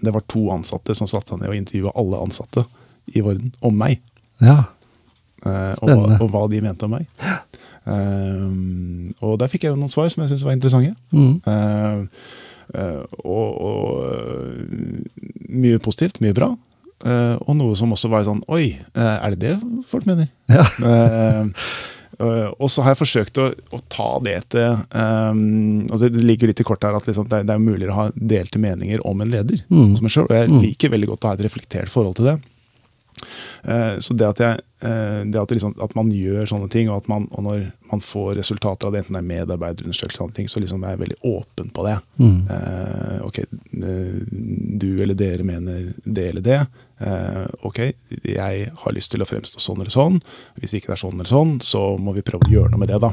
det 0.03 0.13
var 0.13 0.23
to 0.27 0.51
ansatte 0.51 0.95
som 0.97 1.07
satte 1.07 1.29
seg 1.35 1.41
ned 1.41 1.51
og 1.53 1.57
intervjua 1.61 1.93
alle 1.95 2.19
ansatte 2.25 2.65
i 3.15 3.21
Vorden 3.23 3.53
om 3.63 3.77
meg. 3.79 4.01
Ja. 4.41 4.65
eh, 5.45 5.75
og, 5.83 6.21
og 6.21 6.31
hva 6.33 6.49
de 6.51 6.61
mente 6.65 6.85
om 6.89 6.91
meg. 6.99 7.07
Eh, 7.87 8.49
og 9.25 9.39
der 9.41 9.49
fikk 9.53 9.65
jeg 9.67 9.73
jo 9.75 9.79
noen 9.81 9.93
svar 9.93 10.11
som 10.13 10.23
jeg 10.25 10.33
syntes 10.33 10.47
var 10.47 10.57
interessante. 10.57 10.95
Mm. 11.13 11.41
Uh, 11.47 13.03
og 13.27 13.49
og 13.67 13.87
eh, 14.07 15.01
mye 15.51 15.81
positivt, 15.83 16.21
mye 16.23 16.37
bra. 16.37 16.53
Eh, 17.03 17.37
og 17.41 17.57
noe 17.59 17.75
som 17.75 17.91
også 17.97 18.11
var 18.13 18.27
sånn 18.29 18.43
Oi, 18.53 18.75
er 18.95 19.33
det 19.35 19.41
det 19.41 19.85
folk 19.89 20.05
mener? 20.07 20.29
Ja. 20.53 20.67
Uh, 22.21 22.51
og 22.61 22.67
så 22.69 22.83
har 22.85 22.93
jeg 22.93 22.99
forsøkt 23.01 23.39
å, 23.41 23.47
å 23.73 23.79
ta 23.89 24.09
det 24.21 24.35
til 24.53 24.75
um, 24.93 25.87
altså 25.89 26.11
Det 26.13 26.21
ligger 26.21 26.51
litt 26.51 26.61
i 26.61 26.67
kortet 26.69 26.91
her 26.91 26.99
at 26.99 27.07
liksom, 27.09 27.25
det, 27.31 27.39
er, 27.39 27.47
det 27.49 27.55
er 27.55 27.63
mulig 27.65 27.87
å 27.89 27.95
ha 27.97 28.05
delte 28.13 28.61
meninger 28.61 29.01
om 29.09 29.23
en 29.25 29.31
leder. 29.33 29.63
Mm. 29.73 29.95
som 29.97 30.11
selv, 30.13 30.29
og 30.29 30.37
jeg 30.37 30.51
Mm. 30.51 30.59
liker 30.67 30.93
veldig 30.93 31.09
godt 31.15 31.25
å 31.25 31.31
ha 31.31 31.39
et 31.39 31.45
reflektert 31.47 31.89
forhold 31.89 32.19
til 32.19 32.29
det. 32.29 32.35
Eh, 33.63 33.99
så 34.03 34.15
det 34.17 34.29
at, 34.29 34.43
jeg, 34.45 34.61
eh, 34.87 35.21
det 35.27 35.41
at, 35.41 35.55
liksom, 35.55 35.75
at 35.83 35.95
man 35.99 36.11
gjør 36.15 36.49
sånne 36.51 36.71
ting, 36.73 36.91
og, 36.91 37.09
man, 37.11 37.29
og 37.31 37.47
når 37.47 37.65
man 37.91 38.05
får 38.05 38.35
resultater 38.41 38.89
av 38.89 38.95
det, 38.95 39.05
enten 39.05 39.19
det 39.19 39.23
er 39.23 39.31
medarbeiderundersøkelser, 39.31 40.25
eller 40.25 40.37
ting, 40.37 40.51
så 40.51 40.63
liksom 40.63 40.85
er 40.85 40.97
jeg 40.97 41.03
veldig 41.05 41.19
åpen 41.33 41.73
på 41.75 41.87
det. 41.89 41.97
Mm. 42.21 42.39
Eh, 42.57 43.19
ok, 43.27 43.43
du 44.81 44.91
eller 45.03 45.19
dere 45.19 45.47
mener 45.47 45.91
det 46.05 46.29
eller 46.33 46.47
det. 46.47 46.61
Eh, 47.01 47.47
ok, 47.65 47.79
jeg 48.29 48.67
har 48.83 48.95
lyst 48.95 49.15
til 49.15 49.25
å 49.25 49.29
fremstå 49.29 49.63
sånn 49.63 49.81
eller 49.81 49.93
sånn. 49.95 50.19
Hvis 50.61 50.75
ikke 50.77 50.91
det 50.91 50.97
er 50.99 51.03
sånn 51.03 51.17
eller 51.17 51.31
sånn, 51.31 51.55
så 51.65 51.83
må 52.01 52.13
vi 52.17 52.25
prøve 52.27 52.45
å 52.49 52.53
gjøre 52.53 52.73
noe 52.75 52.83
med 52.83 52.93
det, 52.93 53.01
da. 53.01 53.13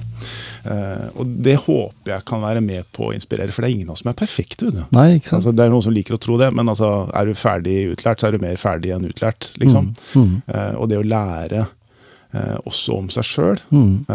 Eh, 0.68 1.08
og 1.16 1.38
det 1.46 1.56
håper 1.64 2.18
jeg 2.18 2.28
kan 2.28 2.44
være 2.44 2.64
med 2.66 2.90
på 2.96 3.10
å 3.10 3.16
inspirere, 3.16 3.54
for 3.56 3.64
det 3.64 3.72
er 3.72 3.78
ingen 3.78 3.92
av 3.92 3.96
oss 3.96 4.04
som 4.04 4.12
er 4.12 4.20
perfekte. 4.20 4.74
Nei, 4.96 5.08
ikke? 5.22 5.38
Altså, 5.40 5.56
det 5.56 5.64
er 5.64 5.74
noen 5.74 5.86
som 5.88 5.96
liker 5.96 6.18
å 6.18 6.22
tro 6.22 6.40
det, 6.42 6.52
men 6.56 6.68
altså, 6.74 6.92
er 7.16 7.30
du 7.30 7.38
ferdig 7.38 7.80
utlært, 7.94 8.22
så 8.22 8.30
er 8.30 8.36
du 8.36 8.44
mer 8.44 8.60
ferdig 8.60 8.94
enn 8.96 9.08
utlært. 9.08 9.52
liksom. 9.62 9.94
Mm. 10.16 10.38
Eh, 10.48 10.74
og 10.76 10.92
det 10.92 11.00
å 11.00 11.08
lære 11.08 11.68
eh, 12.34 12.58
også 12.68 12.98
om 12.98 13.08
seg 13.10 13.24
sjøl, 13.24 13.60
Mm. 13.72 14.06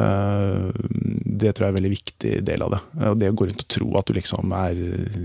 det 1.42 1.52
tror 1.54 1.64
jeg 1.64 1.68
er 1.68 1.72
en 1.72 1.78
veldig 1.78 1.92
viktig 1.92 2.32
del 2.46 2.62
av 2.64 2.70
det. 2.74 2.80
Eh, 3.00 3.08
Og 3.10 3.18
det 3.18 3.30
å 3.30 3.34
gå 3.36 3.46
rundt 3.48 3.62
og 3.64 3.68
tro 3.72 3.88
at 3.98 4.06
du 4.06 4.12
liksom 4.16 4.52
er 4.56 4.74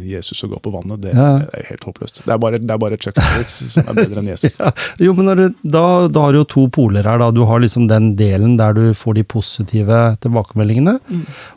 Jesus 0.07 0.43
og 0.45 0.51
går 0.55 0.61
på 0.65 0.73
vannet, 0.73 1.01
det 1.01 1.13
Ja. 1.13 1.27
er 1.53 1.65
helt 1.69 1.83
håpløst. 1.85 2.23
Det 2.25 2.33
er 2.33 2.37
bare, 2.37 2.57
det 2.59 2.71
er 2.71 2.77
bare 2.77 2.97
Chuck 2.97 3.15
Norris 3.17 3.47
som 3.73 3.83
er 3.87 3.93
bedre 3.93 4.21
enn 4.21 4.27
Jesus. 4.31 4.57
Ja, 4.59 4.71
jo, 4.99 5.13
men 5.13 5.25
når 5.25 5.35
du, 5.35 5.55
da, 5.77 6.07
da 6.07 6.21
har 6.25 6.31
du 6.31 6.39
jo 6.39 6.47
to 6.55 6.67
poler 6.69 7.03
her. 7.03 7.17
da. 7.17 7.31
Du 7.31 7.43
har 7.45 7.59
liksom 7.59 7.87
den 7.87 8.15
delen 8.15 8.57
der 8.57 8.73
du 8.73 8.93
får 8.93 9.15
de 9.15 9.23
positive 9.23 10.17
tilbakemeldingene, 10.21 10.99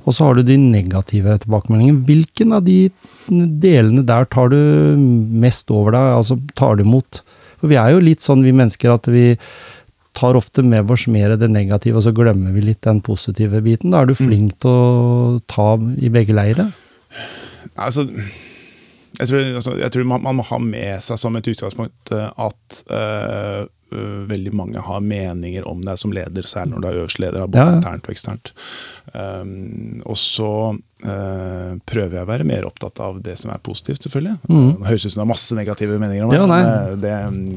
og 0.06 0.14
så 0.14 0.24
har 0.26 0.34
du 0.34 0.42
de 0.42 0.56
negative 0.58 1.38
tilbakemeldingene. 1.44 2.04
Hvilken 2.06 2.52
av 2.56 2.64
de 2.64 2.90
delene 3.30 4.04
der 4.06 4.24
tar 4.26 4.48
du 4.50 4.96
mest 4.96 5.70
over 5.70 5.92
deg, 5.92 6.14
altså 6.18 6.40
tar 6.54 6.76
du 6.76 6.84
imot? 6.84 7.22
For 7.60 7.68
vi 7.68 7.76
er 7.76 7.90
jo 7.92 8.00
litt 8.00 8.20
sånn, 8.24 8.42
vi 8.42 8.52
mennesker, 8.56 8.92
at 8.94 9.04
vi 9.12 9.36
tar 10.16 10.38
ofte 10.38 10.62
med 10.66 10.90
oss 10.90 11.06
mer 11.11 11.36
det 11.38 11.50
negative, 11.50 12.00
og 12.00 12.06
så 12.06 12.12
glemmer 12.14 12.54
vi 12.54 12.64
litt 12.64 12.82
den 12.86 13.02
positive 13.04 13.62
biten. 13.64 13.92
Da 13.94 14.02
er 14.02 14.11
du 14.11 14.16
flink 14.18 14.56
til 14.62 14.70
å 14.70 15.40
ta 15.50 15.72
i 15.98 16.11
begge 16.12 16.36
leire? 16.36 16.70
Altså, 17.78 18.06
jeg 19.20 19.28
tror, 19.28 19.42
altså, 19.61 19.74
jeg 19.80 19.92
tror 19.94 20.08
man, 20.08 20.24
man 20.24 20.38
må 20.38 20.46
ha 20.48 20.58
med 20.62 21.04
seg 21.04 21.20
som 21.20 21.36
et 21.36 21.50
utgangspunkt 21.50 22.12
eh, 22.16 22.28
at 22.40 22.80
uh, 22.88 23.66
veldig 24.30 24.52
mange 24.54 24.82
har 24.86 25.02
meninger 25.02 25.66
om 25.68 25.82
deg 25.84 25.98
som 25.98 26.14
leder, 26.14 26.46
særlig 26.46 26.76
når 26.76 26.82
du 26.82 26.88
er 26.88 27.00
øverste 27.00 27.24
leder, 27.24 27.46
både 27.46 27.64
Ja, 27.66 27.78
internt 27.80 28.06
og 28.06 28.14
eksternt. 28.14 28.52
Um, 29.12 30.00
og 30.06 30.18
så 30.20 30.52
prøver 31.01 32.18
jeg 32.18 32.26
å 32.26 32.28
være 32.28 32.46
mer 32.48 32.66
opptatt 32.68 33.01
av 33.05 33.20
det 33.24 33.36
som 33.40 33.53
er 33.55 33.61
positivt, 33.64 34.03
selvfølgelig. 34.05 34.38
Mm. 34.51 34.72
Det 34.80 34.88
høres 34.90 35.07
ut 35.07 35.14
som 35.14 35.20
det 35.22 35.26
er 35.26 35.30
masse 35.32 35.59
negative 35.59 36.01
meninger 36.01 36.26
om 36.26 36.32
meg, 36.32 36.40
Ja, 36.40 36.48
men 36.51 36.70
eh, 36.70 36.96
det, 37.01 37.14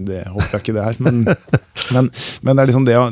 det 0.09 0.21
håper 0.31 0.57
jeg 0.57 0.63
ikke 0.63 0.77
det 0.77 0.85
er. 0.85 1.01
Men, 1.03 1.23
men, 1.95 2.11
men 2.41 2.53
det 2.53 2.63
er 2.63 2.71
liksom 2.71 2.87
det 2.87 2.99
å, 2.99 3.07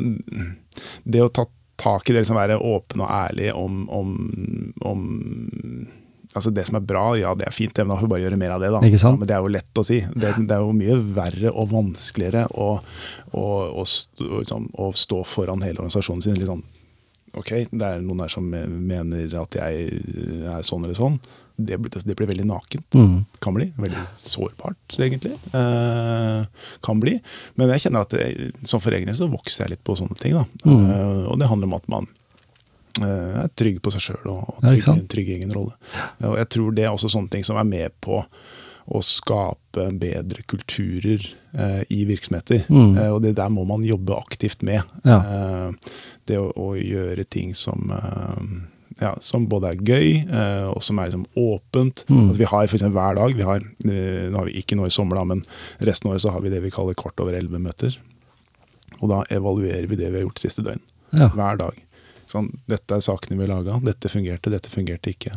det 1.04 1.24
å 1.24 1.32
ta 1.32 1.46
tak 1.82 2.08
i 2.08 2.14
det, 2.14 2.22
liksom 2.22 2.38
være 2.38 2.60
åpen 2.62 3.02
og 3.02 3.10
ærlig 3.10 3.50
om, 3.58 3.82
om, 3.90 4.14
om 4.86 5.02
Altså 6.32 6.48
Det 6.48 6.62
som 6.64 6.78
er 6.78 6.84
bra, 6.88 7.02
ja 7.20 7.34
det 7.36 7.44
er 7.44 7.52
fint, 7.52 7.76
men 7.76 7.90
da 7.92 7.98
får 8.00 8.06
vi 8.06 8.12
bare 8.14 8.22
gjøre 8.22 8.36
mer 8.40 8.54
av 8.54 8.62
det. 8.62 8.70
da. 8.72 8.80
Men 9.18 9.28
det 9.28 9.34
er 9.36 9.42
jo 9.44 9.50
lett 9.52 9.80
å 9.80 9.84
si. 9.84 9.98
Det, 10.16 10.30
det 10.48 10.54
er 10.56 10.62
jo 10.64 10.72
mye 10.72 10.94
verre 11.12 11.50
og 11.52 11.68
vanskeligere 11.74 12.46
å, 12.56 12.68
å, 13.36 13.42
å, 13.68 13.84
stå, 13.84 14.28
liksom, 14.38 14.70
å 14.80 14.88
stå 14.96 15.18
foran 15.28 15.60
hele 15.60 15.82
organisasjonen 15.82 16.24
sin. 16.24 16.38
Litt 16.40 16.48
sånn, 16.48 16.64
ok, 17.38 17.50
det 17.72 17.86
er 17.88 18.02
noen 18.04 18.20
her 18.24 18.32
som 18.32 18.46
mener 18.50 19.32
at 19.40 19.56
jeg 19.56 19.86
er 20.48 20.62
sånn 20.66 20.84
eller 20.84 20.98
sånn. 20.98 21.18
Det, 21.62 21.76
blir- 21.78 22.02
det 22.04 22.16
blir 22.18 22.26
veldig 22.30 22.46
nakent. 22.48 22.86
Mm. 22.96 23.18
Kan 23.44 23.54
bli. 23.54 23.68
Veldig 23.78 24.02
sårbart, 24.18 24.96
egentlig. 24.98 25.34
Eh, 25.54 26.46
kan 26.82 27.00
bli. 27.02 27.18
Men 27.60 27.68
jeg 27.74 27.84
kjenner 27.86 28.06
at 28.06 28.16
det, 28.16 28.52
som 28.66 28.80
for 28.82 28.92
egen 28.96 29.06
del 29.10 29.18
så 29.18 29.28
vokser 29.30 29.64
jeg 29.66 29.76
litt 29.76 29.84
på 29.86 29.94
sånne 30.00 30.16
ting. 30.18 30.34
Mm. 30.64 30.86
Eh, 30.90 31.22
og 31.30 31.38
det 31.38 31.48
handler 31.52 31.70
om 31.70 31.76
at 31.78 31.88
man 31.92 32.08
eh, 33.02 33.42
er 33.44 33.52
trygg 33.58 33.78
på 33.84 33.92
seg 33.94 34.04
sjøl 34.08 34.32
og, 34.32 34.42
og 34.56 34.64
trygg, 34.64 35.06
trygg 35.12 35.28
i 35.30 35.36
egen 35.40 35.54
rolle. 35.54 35.76
Og 36.24 36.36
jeg 36.40 36.50
tror 36.56 36.74
det 36.76 36.84
er 36.88 36.92
også 36.96 37.12
sånne 37.12 37.30
ting 37.36 37.46
som 37.46 37.60
er 37.60 37.68
med 37.68 37.94
på 38.04 38.22
å 38.92 38.98
skape 39.06 39.86
bedre 40.02 40.42
kulturer 40.50 41.22
eh, 41.22 41.38
i 41.92 42.04
virksomheter. 42.08 42.64
Mm. 42.68 42.96
Eh, 42.96 43.10
og 43.12 43.22
det 43.24 43.34
der 43.36 43.50
må 43.52 43.64
man 43.68 43.84
jobbe 43.84 44.16
aktivt 44.16 44.62
med. 44.66 44.82
Ja. 45.04 45.18
Eh, 45.20 45.96
det 46.30 46.38
å, 46.40 46.48
å 46.56 46.74
gjøre 46.78 47.26
ting 47.28 47.52
som 47.58 47.92
eh, 47.92 48.46
ja, 49.00 49.12
som 49.20 49.46
både 49.50 49.72
er 49.72 49.82
gøy, 49.82 50.08
eh, 50.28 50.66
og 50.70 50.82
som 50.84 50.98
er 51.00 51.10
liksom 51.10 51.26
åpent. 51.38 52.04
Mm. 52.08 52.24
Altså, 52.26 52.38
vi 52.38 52.48
har 52.48 52.66
for 52.66 52.78
eksempel 52.78 52.98
hver 52.98 53.18
dag 53.18 53.36
vi 53.38 53.46
har, 53.46 53.64
eh, 53.88 54.28
Nå 54.30 54.38
har 54.38 54.48
vi 54.48 54.58
ikke 54.60 54.78
noe 54.78 54.90
i 54.90 54.94
sommer, 54.94 55.18
da, 55.18 55.24
men 55.28 55.44
resten 55.80 56.08
av 56.08 56.14
året 56.14 56.24
så 56.24 56.34
har 56.34 56.44
vi 56.44 56.52
det 56.52 56.62
vi 56.64 56.72
kaller 56.74 56.98
kvart 56.98 57.20
over 57.22 57.36
elleve-møter. 57.38 57.96
Og 59.00 59.08
da 59.10 59.22
evaluerer 59.34 59.88
vi 59.90 59.98
det 59.98 60.10
vi 60.12 60.20
har 60.20 60.26
gjort 60.26 60.42
siste 60.42 60.64
døgn. 60.66 60.82
Ja. 61.12 61.30
Hver 61.34 61.58
dag. 61.60 61.80
Sånn, 62.30 62.48
dette 62.70 62.96
er 62.96 63.04
sakene 63.04 63.36
vi 63.36 63.46
har 63.46 63.52
laga. 63.56 63.80
Dette 63.84 64.08
fungerte, 64.08 64.52
dette 64.52 64.70
fungerte 64.72 65.12
ikke. 65.12 65.36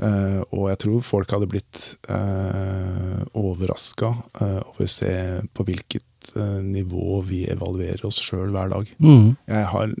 Eh, 0.00 0.40
og 0.56 0.70
jeg 0.70 0.80
tror 0.84 1.02
folk 1.04 1.32
hadde 1.34 1.48
blitt 1.50 1.80
uh, 2.08 3.20
overraska 3.36 4.08
over 4.40 4.86
å 4.86 4.88
se 4.88 5.12
på 5.52 5.66
hvilket 5.68 6.30
uh, 6.38 6.60
nivå 6.64 7.18
vi 7.28 7.42
evaluerer 7.52 8.06
oss 8.08 8.20
sjøl 8.22 8.54
hver 8.54 8.72
dag. 8.72 8.88
Mm. 8.96 9.34
Jeg 9.50 9.66
har 9.74 9.92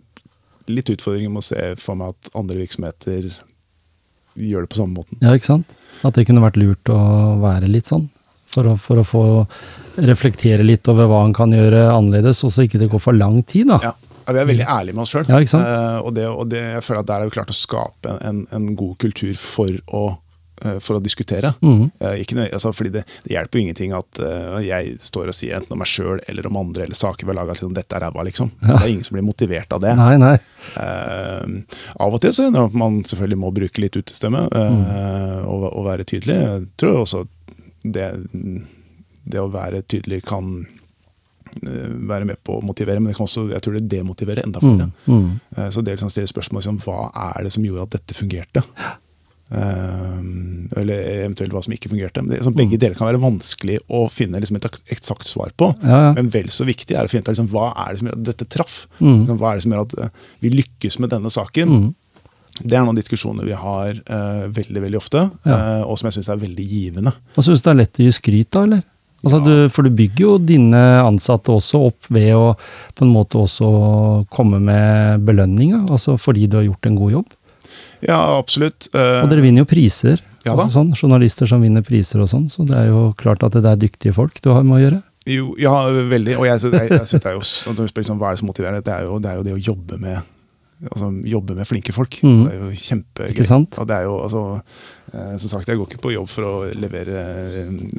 litt 0.70 0.92
utfordringer 0.94 1.32
med 1.32 1.42
å 1.42 1.48
se 1.50 1.66
for 1.80 2.00
meg 2.00 2.14
at 2.14 2.32
andre 2.38 2.62
virksomheter 2.62 3.28
gjør 4.40 4.64
det 4.64 4.72
på 4.72 4.80
samme 4.80 5.02
måten. 5.02 5.20
Ja, 5.20 5.34
ikke 5.36 5.52
sant? 5.52 5.76
At 6.06 6.16
det 6.16 6.24
kunne 6.28 6.44
vært 6.44 6.58
lurt 6.60 6.92
å 6.92 7.00
være 7.42 7.68
litt 7.68 7.90
sånn. 7.90 8.08
For 8.50 8.66
å, 8.66 8.76
for 8.80 8.98
å 8.98 9.06
få 9.06 9.24
reflektere 10.00 10.64
litt 10.64 10.88
over 10.90 11.06
hva 11.10 11.20
en 11.26 11.34
kan 11.36 11.52
gjøre 11.54 11.84
annerledes, 11.92 12.40
og 12.46 12.54
så 12.54 12.64
ikke 12.64 12.80
det 12.80 12.88
går 12.90 13.02
for 13.02 13.14
lang 13.14 13.42
tid, 13.46 13.68
da. 13.70 13.78
Ja. 13.84 13.92
Ja, 14.26 14.34
vi 14.36 14.40
er 14.42 14.48
veldig 14.50 14.66
ærlige 14.68 14.96
med 14.96 15.04
oss 15.04 15.12
sjøl. 15.14 15.28
Ja, 15.30 15.42
uh, 15.42 16.00
og 16.06 16.16
det, 16.16 16.26
og 16.28 16.50
det, 16.50 16.64
jeg 16.76 16.86
føler 16.86 17.04
at 17.04 17.12
der 17.12 17.22
har 17.22 17.30
vi 17.30 17.36
klart 17.36 17.52
å 17.52 17.56
skape 17.56 18.18
en, 18.26 18.44
en 18.54 18.74
god 18.78 18.98
kultur 19.02 19.32
for 19.40 19.78
å, 19.96 20.02
eh, 20.64 20.76
for 20.84 20.98
å 20.98 21.02
diskutere. 21.02 21.54
Mhm. 21.64 21.88
Uh, 22.02 22.14
ikke 22.22 22.36
nøy, 22.38 22.46
altså, 22.48 22.72
fordi 22.76 22.92
det, 22.98 23.04
det 23.24 23.34
hjelper 23.34 23.58
jo 23.58 23.64
ingenting 23.64 23.94
at 23.96 24.20
eh, 24.26 24.58
jeg 24.68 24.96
står 25.02 25.32
og 25.32 25.36
sier 25.36 25.58
enten 25.58 25.76
om 25.76 25.82
meg 25.82 25.90
sjøl 25.90 26.22
eller 26.30 26.50
om 26.50 26.60
andre 26.62 26.86
eller 26.86 26.98
saker 26.98 27.26
vi 27.26 27.32
har 27.32 27.40
laga 27.40 27.56
til 27.58 27.70
om 27.70 27.76
dette 27.76 27.96
er 27.96 28.04
ræva, 28.06 28.26
liksom. 28.28 28.52
Det 28.60 28.76
er 28.76 28.88
ingen 28.92 29.06
som 29.08 29.18
blir 29.18 29.26
motivert 29.26 29.76
av 29.76 29.82
det. 29.84 29.94
Nei, 29.98 30.14
nei. 30.20 30.36
Eh, 30.84 31.80
av 31.96 32.18
og 32.18 32.22
til 32.22 32.36
så 32.36 32.46
hender 32.46 32.62
det 32.62 32.72
at 32.72 32.80
man 32.84 33.00
selvfølgelig 33.08 33.42
må 33.46 33.54
bruke 33.56 33.82
litt 33.82 33.98
utestemme 33.98 34.46
mm. 34.52 34.84
og, 35.48 35.70
og 35.72 35.86
være 35.88 36.06
tydelig. 36.08 36.36
Jeg 36.44 36.68
tror 36.80 37.02
også 37.04 37.24
det, 37.82 38.10
det 39.24 39.40
å 39.40 39.50
være 39.52 39.82
tydelig 39.88 40.22
kan 40.28 40.60
eh, 40.64 40.79
være 41.60 42.24
med 42.28 42.38
på 42.46 42.58
å 42.58 42.64
motivere, 42.64 43.00
men 43.00 43.10
det 43.10 43.16
kan 43.18 43.26
også, 43.26 43.48
jeg 43.52 43.62
tror 43.64 43.74
det 43.78 43.88
demotiverer 43.90 44.44
enda 44.46 44.60
flere. 44.62 44.90
Mm. 45.06 45.14
Mm. 45.16 45.30
Eh, 45.56 45.70
Så 45.70 45.82
det 45.82 45.92
er 45.92 45.96
liksom 45.98 46.10
stille 46.12 46.30
spørsmål 46.30 46.62
liksom, 46.62 46.80
hva 46.86 47.10
er 47.34 47.44
det 47.44 47.52
som 47.52 47.64
gjorde 47.64 47.82
at 47.88 47.96
dette 47.98 48.14
fungerte? 48.14 48.62
Um, 49.50 50.68
eller 50.78 51.00
eventuelt 51.24 51.50
hva 51.50 51.62
som 51.64 51.72
ikke 51.74 51.90
fungerte. 51.90 52.22
Men 52.22 52.30
det, 52.36 52.42
sånn, 52.46 52.54
begge 52.54 52.78
deler 52.78 52.94
kan 52.94 53.08
være 53.08 53.18
vanskelig 53.22 53.80
å 53.90 54.04
finne 54.12 54.38
liksom, 54.38 54.60
et 54.60 54.68
ak- 54.68 54.92
eksakt 54.94 55.26
svar 55.26 55.50
på. 55.58 55.72
Ja, 55.82 55.98
ja. 56.06 56.12
Men 56.14 56.28
vel 56.30 56.46
så 56.54 56.66
viktig 56.68 56.94
er 56.94 57.08
å 57.08 57.10
finne 57.10 57.24
ut 57.26 57.32
liksom, 57.32 57.48
hva 57.50 57.72
er 57.74 57.90
det 57.96 57.98
som 58.02 58.10
gjør 58.10 58.18
at 58.20 58.28
dette 58.30 58.46
traff. 58.54 58.76
Mm. 59.00 59.24
Liksom, 59.24 59.40
hva 59.42 59.50
er 59.50 59.58
det 59.58 59.64
som 59.66 59.74
gjør 59.74 59.82
at 59.88 59.96
eh, 60.04 60.14
vi 60.44 60.52
lykkes 60.54 61.00
med 61.02 61.10
denne 61.16 61.32
saken? 61.34 61.74
Mm. 61.80 61.90
Det 62.60 62.76
er 62.76 62.84
noen 62.84 62.98
diskusjoner 63.00 63.46
vi 63.48 63.54
har 63.56 63.94
uh, 63.96 64.46
veldig 64.52 64.80
veldig 64.84 64.98
ofte, 65.00 65.22
Ja. 65.48 65.58
uh, 65.80 65.82
og 65.88 65.96
som 65.96 66.10
jeg 66.10 66.18
syns 66.18 66.28
er 66.28 66.40
veldig 66.42 66.66
givende. 66.68 67.12
Syns 67.38 67.62
du 67.62 67.64
det 67.64 67.70
er 67.72 67.78
lett 67.78 68.00
å 68.02 68.04
gi 68.04 68.10
skryt, 68.12 68.50
da, 68.52 68.64
eller? 68.68 68.82
Altså 69.20 69.36
Ja. 69.36 69.44
du, 69.44 69.68
for 69.68 69.84
du 69.84 69.90
bygger 69.90 70.22
jo 70.24 70.38
dine 70.38 70.80
ansatte 71.04 71.52
også 71.52 71.82
opp 71.90 72.08
ved 72.08 72.32
å 72.34 72.54
på 72.96 73.04
en 73.04 73.12
måte 73.12 73.36
også 73.36 74.26
komme 74.32 74.60
med 74.64 75.26
belønninga, 75.28 75.84
altså 75.90 76.16
fordi 76.18 76.46
du 76.48 76.56
har 76.56 76.64
gjort 76.64 76.86
en 76.88 76.96
god 76.96 77.12
jobb. 77.18 77.36
Ja, 78.00 78.38
absolutt. 78.38 78.88
Uh, 78.94 79.20
Og 79.24 79.28
dere 79.30 79.44
vinner 79.44 79.64
jo 79.66 79.68
priser. 79.68 80.22
Ja 80.46 80.54
altså 80.56 80.78
sånn, 80.78 80.94
journalister 80.96 81.44
som 81.44 81.60
vinner 81.60 81.84
priser 81.84 82.22
og 82.24 82.30
sånn, 82.32 82.48
så 82.48 82.64
det 82.64 82.72
er 82.72 82.86
jo 82.88 83.10
klart 83.20 83.42
at 83.44 83.52
det 83.52 83.64
er 83.68 83.76
dyktige 83.76 84.14
folk 84.16 84.40
du 84.40 84.48
har 84.54 84.64
med 84.64 84.78
å 84.78 84.82
gjøre. 84.86 85.00
Jo, 85.28 85.50
ja, 85.60 85.74
veldig. 85.92 86.38
Og 86.40 86.46
jeg, 86.48 86.62
jeg, 86.64 86.88
jeg 86.88 87.06
synes 87.10 87.22
det 87.22 87.28
er 87.28 87.36
jo, 87.36 87.42
spør 87.44 87.90
liksom, 88.00 88.16
hva 88.18 88.30
er 88.30 88.38
det 88.38 88.40
som 88.40 88.48
motiverer, 88.48 88.80
det 88.80 88.94
er 88.94 89.04
jo 89.04 89.18
det, 89.20 89.28
er 89.34 89.36
jo 89.36 89.44
det 89.44 89.52
å 89.52 89.60
jobbe 89.68 89.98
med 90.00 90.22
altså, 90.88 91.10
jobbe 91.28 91.56
med 91.58 91.68
flinke 91.68 91.92
folk. 91.92 92.16
Mm. 92.24 92.38
Det 92.46 92.54
er 92.54 92.62
jo 92.62 92.70
kjempegøy. 92.84 93.44
Og 93.80 93.86
det 93.90 93.96
er 93.96 94.06
jo, 94.06 94.14
altså, 94.24 94.42
eh, 95.12 95.34
som 95.42 95.52
sagt, 95.52 95.68
jeg 95.68 95.80
går 95.80 95.88
ikke 95.90 96.02
på 96.06 96.12
jobb 96.14 96.30
for 96.32 96.48
å 96.48 96.52
levere 96.72 97.24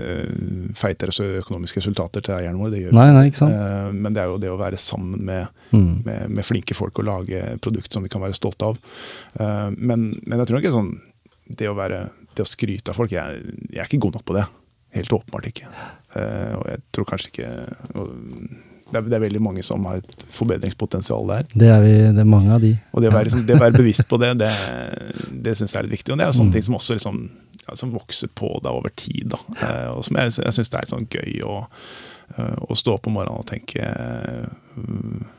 eh, 0.01 0.71
feite 0.77 1.09
økonomiske 1.11 1.81
resultater 1.81 2.23
til 2.25 2.35
eieren 2.37 2.59
vår. 2.61 2.71
Det 2.73 2.81
gjør 2.85 2.95
Nei, 2.97 3.07
nei, 3.15 3.25
ikke? 3.29 3.49
Eh, 3.51 3.91
men 3.93 4.15
det 4.15 4.23
er 4.23 4.31
jo 4.31 4.39
det 4.41 4.51
å 4.53 4.59
være 4.61 4.79
sammen 4.81 5.21
med, 5.27 5.47
Mm. 5.71 6.01
med, 6.03 6.29
med 6.35 6.43
flinke 6.43 6.75
folk 6.75 6.99
og 6.99 7.05
lage 7.07 7.37
produkt 7.63 7.93
som 7.93 8.03
vi 8.03 8.09
kan 8.11 8.19
være 8.19 8.35
stolte 8.35 8.65
av. 8.73 8.79
Eh, 9.39 9.69
men, 9.77 10.09
men 10.27 10.41
jeg 10.41 10.49
tror 10.49 10.59
ikke 10.59 10.73
sånn 10.75 10.89
det 11.47 11.69
å, 11.71 11.75
være, 11.77 12.01
det 12.35 12.43
å 12.43 12.49
skryte 12.49 12.91
av 12.91 12.97
folk 12.99 13.13
jeg, 13.15 13.39
jeg 13.71 13.79
er 13.79 13.87
ikke 13.87 14.01
god 14.03 14.17
nok 14.17 14.25
på 14.27 14.35
det. 14.35 14.43
Helt 14.97 15.13
åpenbart 15.15 15.47
ikke. 15.47 15.69
Eh, 16.19 16.51
og 16.57 16.65
jeg 16.67 16.83
tror 16.91 17.07
kanskje 17.07 17.31
ikke 17.31 17.51
og 17.95 18.11
det, 18.91 18.97
er, 18.99 19.07
det 19.09 19.17
er 19.17 19.23
veldig 19.25 19.41
mange 19.41 19.63
som 19.63 19.85
har 19.89 20.01
et 20.01 20.25
forbedringspotensial 20.35 21.27
der. 21.31 21.45
Det 21.53 21.69
er 21.71 21.81
vi, 21.83 21.93
det 22.11 22.21
er 22.25 22.29
mange 22.29 22.51
av 22.53 22.61
de. 22.63 22.73
Og 22.93 23.01
det 23.01 23.09
å 23.11 23.15
være, 23.15 23.29
liksom, 23.31 23.45
være 23.61 23.77
bevisst 23.79 24.07
på 24.11 24.19
det, 24.21 24.33
det, 24.43 24.51
det 25.47 25.57
syns 25.57 25.73
jeg 25.73 25.79
er 25.81 25.87
litt 25.89 25.97
viktig. 25.99 26.13
Og 26.15 26.21
det 26.21 26.27
er 26.27 26.35
sånne 26.37 26.51
Mm. 26.51 26.55
ting 26.57 26.67
som 26.67 26.75
også 26.79 26.97
liksom, 26.99 27.19
ja, 27.67 27.75
som 27.79 27.91
vokser 27.95 28.31
på 28.35 28.53
deg 28.63 28.71
over 28.73 28.91
tid. 28.95 29.31
Da. 29.33 29.39
Eh, 29.61 29.89
og 29.95 30.03
som 30.07 30.17
jeg, 30.19 30.33
jeg 30.43 30.55
syns 30.57 30.71
det 30.73 30.79
er 30.81 30.89
sånn 30.91 31.07
gøy 31.11 31.41
å, 31.47 31.59
eh, 32.37 32.55
å 32.67 32.75
stå 32.75 32.97
opp 32.97 33.07
om 33.07 33.13
morgenen 33.19 33.39
og 33.43 33.47
tenke 33.47 33.85
eh, 33.85 35.29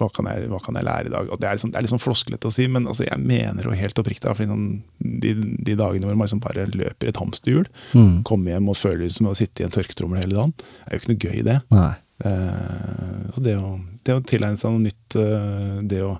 hva 0.00 0.08
kan, 0.16 0.24
jeg, 0.32 0.46
hva 0.48 0.56
kan 0.64 0.76
jeg 0.78 0.86
lære 0.86 1.10
i 1.10 1.12
dag? 1.12 1.28
Og 1.28 1.40
Det 1.42 1.44
er 1.48 1.56
liksom, 1.58 1.72
sånn 1.74 1.76
liksom 1.76 1.84
litt 1.84 1.92
sånn 1.92 2.00
flosklete 2.06 2.48
å 2.48 2.52
si, 2.54 2.64
men 2.72 2.86
altså, 2.88 3.04
jeg 3.04 3.20
mener 3.20 3.66
jo 3.68 3.74
helt 3.76 3.98
oppriktig. 4.00 4.32
fordi 4.32 4.48
sånn, 4.48 4.68
de, 5.20 5.34
de 5.60 5.74
dagene 5.76 6.08
hvor 6.08 6.16
man 6.16 6.24
liksom 6.24 6.40
bare 6.40 6.64
løper 6.72 7.08
i 7.08 7.12
et 7.12 7.20
hamsterhjul, 7.20 7.66
Mm. 7.92 8.22
kommer 8.24 8.54
hjem 8.54 8.70
og 8.72 8.78
føler 8.80 9.02
det 9.04 9.12
som 9.12 9.28
å 9.28 9.34
sitte 9.36 9.60
i 9.60 9.66
en 9.68 9.74
tørketrommel 9.74 10.22
hele 10.22 10.38
dagen, 10.38 10.54
er 10.86 10.96
jo 10.96 11.00
ikke 11.02 11.12
noe 11.12 11.20
gøy, 11.26 11.42
det. 11.44 11.58
Nei. 11.74 11.92
Eh, 12.24 13.30
så 13.34 13.40
det 13.44 13.56
å, 13.56 13.78
det 14.04 14.14
å 14.16 14.22
tilegne 14.26 14.58
seg 14.60 14.70
noe 14.74 14.84
nytt, 14.88 15.16
eh, 15.20 15.78
det, 15.88 16.00
å, 16.04 16.14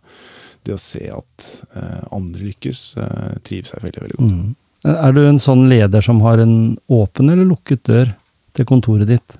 det 0.66 0.74
å 0.76 0.80
se 0.80 1.04
at 1.12 1.46
eh, 1.76 2.02
andre 2.16 2.42
lykkes, 2.48 2.80
trives 3.46 3.72
jeg 3.74 3.84
veldig, 3.84 4.02
veldig 4.06 4.18
godt. 4.20 4.34
Mm. 4.34 4.50
Er 4.96 5.12
du 5.12 5.20
en 5.26 5.42
sånn 5.42 5.66
leder 5.68 6.00
som 6.04 6.22
har 6.24 6.40
en 6.40 6.54
åpen 6.88 7.28
eller 7.28 7.44
lukket 7.48 7.82
dør 7.88 8.14
til 8.56 8.64
kontoret 8.68 9.08
ditt? 9.10 9.38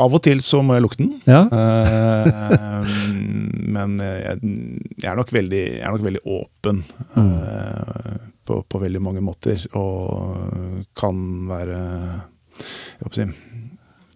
Av 0.00 0.14
og 0.14 0.22
til 0.24 0.38
så 0.40 0.62
må 0.64 0.74
jeg 0.78 0.84
lukte 0.86 1.02
den. 1.02 1.16
Ja? 1.28 1.42
Men 3.74 3.98
jeg, 4.00 4.38
jeg, 5.02 5.10
er 5.10 5.16
veldig, 5.36 5.60
jeg 5.60 5.82
er 5.84 5.92
nok 5.96 6.06
veldig 6.06 6.24
åpen 6.38 6.76
Mm. 7.12 7.36
på, 8.48 8.54
på 8.64 8.78
veldig 8.80 9.02
mange 9.04 9.20
måter. 9.24 9.60
Og 9.76 10.88
kan 10.96 11.16
være 11.50 11.78
jeg 12.62 13.04
håper 13.04 13.12
å 13.12 13.18
si, 13.18 13.26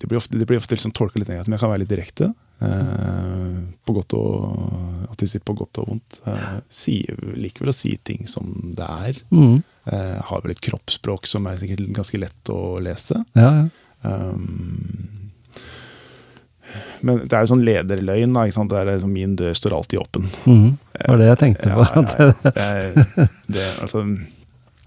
Det 0.00 0.08
blir 0.10 0.18
ofte, 0.20 0.36
det 0.38 0.46
blir 0.46 0.58
ofte 0.60 0.74
liksom 0.76 0.92
tolka 0.92 1.18
litt 1.18 1.28
negativt, 1.30 1.48
men 1.48 1.56
jeg 1.56 1.62
kan 1.64 1.70
være 1.72 1.82
litt 1.84 1.92
direkte. 1.94 2.32
eh, 2.60 3.56
på 3.86 3.92
godt 3.96 4.14
og 4.16 5.10
at 5.10 5.18
de 5.20 5.26
sier 5.28 5.42
på 5.44 5.54
godt 5.56 5.78
og 5.82 5.88
vondt. 5.90 6.18
Eh, 6.26 6.58
sier, 6.72 7.16
liker 7.36 7.64
vel 7.64 7.72
å 7.72 7.76
si 7.76 7.94
ting 8.04 8.26
som 8.28 8.50
det 8.76 8.86
er. 9.08 9.18
Mm. 9.32 9.62
Eh, 9.86 10.16
har 10.30 10.40
vel 10.44 10.52
et 10.54 10.60
kroppsspråk 10.64 11.26
som 11.30 11.46
er 11.46 11.56
sikkert 11.60 11.84
ganske 11.96 12.18
lett 12.20 12.52
å 12.52 12.76
lese. 12.82 13.22
Ja, 13.36 13.50
ja. 13.62 13.66
Um, 14.06 15.12
men 17.06 17.20
det 17.28 17.32
er 17.36 17.44
jo 17.44 17.50
sånn 17.54 17.62
lederløgn. 17.64 18.32
Da, 18.34 18.42
ikke 18.48 18.56
sant? 18.56 18.72
Det 18.72 18.80
er 18.80 18.88
liksom, 18.90 19.12
min 19.14 19.36
dør 19.38 19.54
står 19.56 19.74
alltid 19.76 20.00
åpen. 20.02 20.26
Mm. 20.48 20.70
Det 20.96 21.10
var 21.12 21.20
det 21.22 21.28
jeg 21.30 21.38
tenkte 21.42 21.76
på. 21.76 21.86
ja, 21.86 22.06
ja. 22.18 22.32
Det, 22.56 22.64
er- 22.66 23.30
det, 23.56 23.66
altså, 23.84 24.02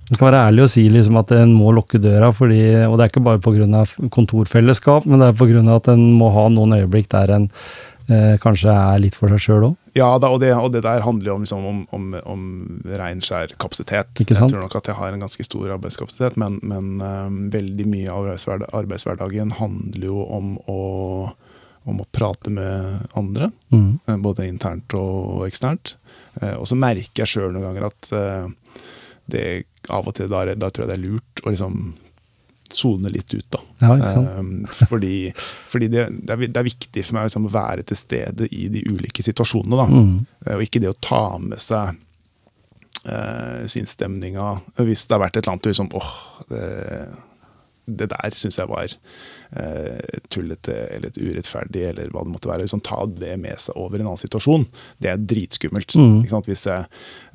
Det 0.09 0.17
skal 0.17 0.31
være 0.31 0.45
ærlig 0.49 0.63
å 0.65 0.69
si 0.73 0.87
liksom 0.89 1.19
at 1.21 1.31
en 1.37 1.51
må 1.53 1.69
lukke 1.77 1.99
døra, 2.01 2.31
fordi, 2.33 2.63
og 2.87 2.97
det 2.97 3.05
er 3.05 3.11
ikke 3.13 3.25
bare 3.27 3.41
pga. 3.45 3.83
kontorfellesskap, 4.09 5.05
men 5.05 5.21
det 5.21 5.27
er 5.29 5.37
pga. 5.37 5.61
at 5.75 5.87
en 5.93 6.07
må 6.17 6.31
ha 6.33 6.47
noen 6.49 6.73
øyeblikk 6.79 7.09
der 7.13 7.29
en 7.35 7.45
eh, 8.09 8.37
kanskje 8.41 8.73
er 8.73 8.99
litt 9.03 9.13
for 9.17 9.29
seg 9.29 9.43
sjøl 9.43 9.67
òg. 9.69 9.75
ja 9.93 10.07
da, 10.17 10.31
og 10.33 10.39
det, 10.41 10.49
og 10.57 10.71
det 10.73 10.81
der 10.85 11.01
handler 11.05 11.29
jo 11.29 11.35
om, 11.35 11.43
liksom, 11.45 11.65
om, 11.69 11.83
om, 11.93 12.07
om 12.25 12.41
rein, 12.97 13.21
skjær 13.21 13.53
kapasitet. 13.61 14.09
Jeg 14.25 14.33
tror 14.33 14.57
nok 14.63 14.75
at 14.79 14.89
jeg 14.89 14.97
har 14.97 15.13
en 15.13 15.21
ganske 15.27 15.45
stor 15.45 15.75
arbeidskapasitet, 15.77 16.37
men, 16.41 16.57
men 16.63 16.89
um, 17.01 17.37
veldig 17.53 17.85
mye 17.89 18.09
av 18.09 18.25
arbeidshverda- 18.25 18.71
arbeidshverdagen 18.81 19.53
handler 19.59 20.07
jo 20.09 20.23
om 20.25 20.55
å, 20.65 20.79
om 21.85 22.01
å 22.01 22.07
prate 22.15 22.49
med 22.49 23.05
andre. 23.19 23.51
Mm. 23.69 23.99
Eh, 24.07 24.17
Både 24.25 24.47
internt 24.49 24.93
og 24.97 25.45
eksternt. 25.47 25.95
Eh, 26.41 26.55
Og 26.57 26.65
så 26.69 26.77
merker 26.79 27.25
jeg 27.27 27.33
sjøl 27.35 27.53
noen 27.53 27.69
ganger 27.69 27.91
at 27.91 28.09
eh, 28.15 28.47
det 29.31 29.47
av 29.89 30.07
og 30.09 30.15
til 30.17 30.29
da, 30.31 30.45
da 30.53 30.69
tror 30.69 30.85
jeg 30.85 30.91
det 30.91 30.97
er 30.99 31.07
lurt 31.07 31.43
å 31.43 31.53
liksom 31.53 31.81
sone 32.69 33.09
litt 33.09 33.33
ut, 33.33 33.45
da. 33.49 33.61
Ja? 33.81 33.95
Eh, 33.97 34.43
fordi 34.89 35.31
fordi 35.69 35.87
det, 35.89 36.05
det, 36.21 36.35
er, 36.35 36.43
det 36.47 36.59
er 36.61 36.67
viktig 36.67 37.05
for 37.05 37.17
meg 37.17 37.29
liksom, 37.29 37.47
å 37.49 37.53
være 37.53 37.85
til 37.89 37.97
stede 37.97 38.49
i 38.53 38.67
de 38.69 38.83
ulike 38.89 39.25
situasjonene. 39.25 39.79
da. 39.79 39.87
Mm. 39.89 40.19
Eh, 40.45 40.53
Og 40.57 40.67
ikke 40.67 40.83
det 40.83 40.91
å 40.91 40.99
ta 41.01 41.23
med 41.41 41.61
seg 41.61 41.97
uh, 43.09 43.65
sinnsstemninga 43.69 44.51
hvis 44.83 45.07
det 45.07 45.17
har 45.17 45.25
vært 45.25 45.39
et 45.39 45.43
eller 45.43 45.55
annet 45.55 45.71
liksom 45.71 45.91
åh, 45.97 46.13
det, 46.51 46.63
det 47.87 48.09
der 48.13 48.37
syns 48.37 48.59
jeg 48.59 48.69
var 48.69 48.93
tullete 50.29 50.75
eller 50.93 51.09
et 51.09 51.17
urettferdig, 51.17 51.81
eller 51.89 52.11
hva 52.13 52.23
det 52.25 52.33
måtte 52.33 52.49
være. 52.51 52.65
Liksom, 52.67 52.83
ta 52.85 53.01
det 53.09 53.35
med 53.41 53.57
seg 53.61 53.77
over 53.79 53.97
i 53.97 54.03
en 54.03 54.11
annen 54.11 54.21
situasjon. 54.21 54.65
Det 55.01 55.09
er 55.11 55.17
dritskummelt. 55.17 55.95
Mm. 55.97 56.21
Hvis 56.45 56.65
jeg, 56.67 56.85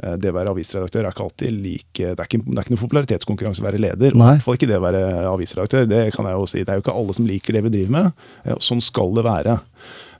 eh, 0.02 0.16
det 0.20 0.30
å 0.30 0.36
være 0.36 0.54
avisredaktør 0.54 1.04
er 1.04 1.10
ikke 1.12 1.26
alltid 1.26 1.58
like 1.64 2.14
Det 2.14 2.20
er 2.20 2.28
ikke, 2.28 2.42
det 2.44 2.58
er 2.58 2.64
ikke 2.64 2.74
noen 2.74 2.84
popularitetskonkurranse 2.84 3.62
å 3.64 3.68
være 3.68 3.82
leder. 3.82 4.14
Nei. 4.14 4.34
I 4.34 4.38
hvert 4.38 4.46
fall 4.46 4.58
ikke 4.60 4.70
det 4.70 4.78
å 4.80 4.86
være 4.86 5.04
avisredaktør. 5.32 5.88
Det 5.90 6.02
kan 6.14 6.30
jeg 6.30 6.38
jo 6.38 6.46
si. 6.50 6.62
Det 6.64 6.72
er 6.72 6.80
jo 6.80 6.84
ikke 6.86 6.98
alle 7.02 7.16
som 7.18 7.26
liker 7.28 7.58
det 7.58 7.64
vi 7.66 7.74
driver 7.78 7.96
med. 7.98 8.26
Eh, 8.44 8.58
Sånn 8.64 8.82
skal 8.84 9.14
det 9.18 9.26
være. 9.26 9.58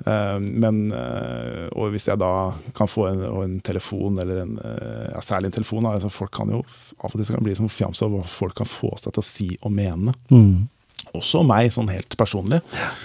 Eh, 0.07 0.39
Men 0.41 0.93
eh, 0.93 1.69
og 1.73 1.95
hvis 1.95 2.09
jeg 2.11 2.21
da 2.21 2.53
kan 2.77 2.91
få 2.91 3.09
en, 3.13 3.25
en 3.45 3.57
telefon, 3.65 4.19
eller 4.19 4.43
en, 4.43 4.59
eh, 4.59 5.09
ja, 5.15 5.23
særlig 5.25 5.53
en 5.53 5.59
telefon 5.61 5.87
altså 5.89 6.11
Folk 6.13 6.35
kan 6.35 6.51
jo 6.53 6.63
av 7.01 7.13
og 7.13 7.19
til 7.21 7.35
kan 7.35 7.45
bli 7.45 7.55
som 7.57 7.71
fjams 7.71 8.03
av 8.05 8.13
hva 8.13 8.23
folk 8.29 8.57
kan 8.59 8.69
få 8.69 8.93
seg 9.01 9.15
til 9.15 9.23
å 9.23 9.27
si 9.27 9.49
og 9.63 9.73
mene 9.75 10.15
Mm. 10.31 10.69
Også 11.15 11.43
meg, 11.47 11.73
sånn 11.75 11.91
helt 11.93 12.17
personlig. 12.21 12.61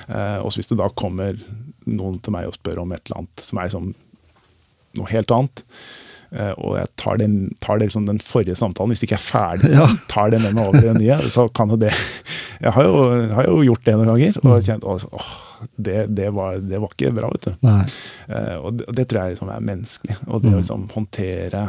Eh, 0.07 0.37
og 0.43 0.53
hvis 0.55 0.69
det 0.71 0.77
da 0.79 0.89
kommer 0.89 1.37
noen 1.89 2.19
til 2.21 2.31
meg 2.35 2.47
og 2.47 2.55
spør 2.59 2.83
om 2.83 2.91
et 2.93 3.01
eller 3.09 3.23
annet 3.23 3.41
som 3.43 3.57
er 3.59 3.67
liksom 3.69 3.89
noe 4.99 5.09
helt 5.11 5.31
annet, 5.35 5.63
eh, 6.31 6.53
og 6.57 6.77
jeg 6.79 6.87
tar, 7.01 7.17
det, 7.21 7.27
tar 7.61 7.77
det 7.79 7.87
liksom 7.89 8.05
den 8.07 8.19
forrige 8.23 8.55
samtalen, 8.59 8.93
hvis 8.93 9.03
det 9.03 9.09
ikke 9.09 9.19
er 9.19 9.27
ferdig, 9.27 9.73
Ja. 9.75 9.87
tar 10.09 10.29
det 10.33 10.41
med 10.41 10.53
meg 10.57 10.67
over 10.71 10.79
i 10.83 10.87
den 10.93 11.01
nye, 11.01 11.19
så 11.33 11.47
kan 11.53 11.69
jo 11.69 11.77
det 11.81 11.93
Jeg 12.61 12.73
har 12.75 12.83
jo, 12.83 12.95
har 13.33 13.45
jo 13.47 13.61
gjort 13.63 13.85
det 13.85 13.93
noen 13.95 14.09
ganger, 14.13 14.39
og 14.43 14.63
kjent 14.65 14.83
åh, 14.83 15.29
det, 15.79 16.07
det, 16.15 16.25
var, 16.35 16.57
det 16.59 16.79
var 16.81 16.91
ikke 16.91 17.13
bra, 17.15 17.29
vet 17.31 17.45
du. 17.47 17.67
Eh, 18.27 18.57
og, 18.59 18.73
det, 18.79 18.87
og 18.89 18.95
det 18.97 19.05
tror 19.07 19.21
jeg 19.21 19.35
liksom 19.37 19.49
er 19.53 19.63
menneskelig. 19.69 20.17
Og 20.27 20.41
det 20.43 20.49
å 20.51 20.57
Mm. 20.57 20.59
liksom 20.63 20.83
håndtere 20.91 21.61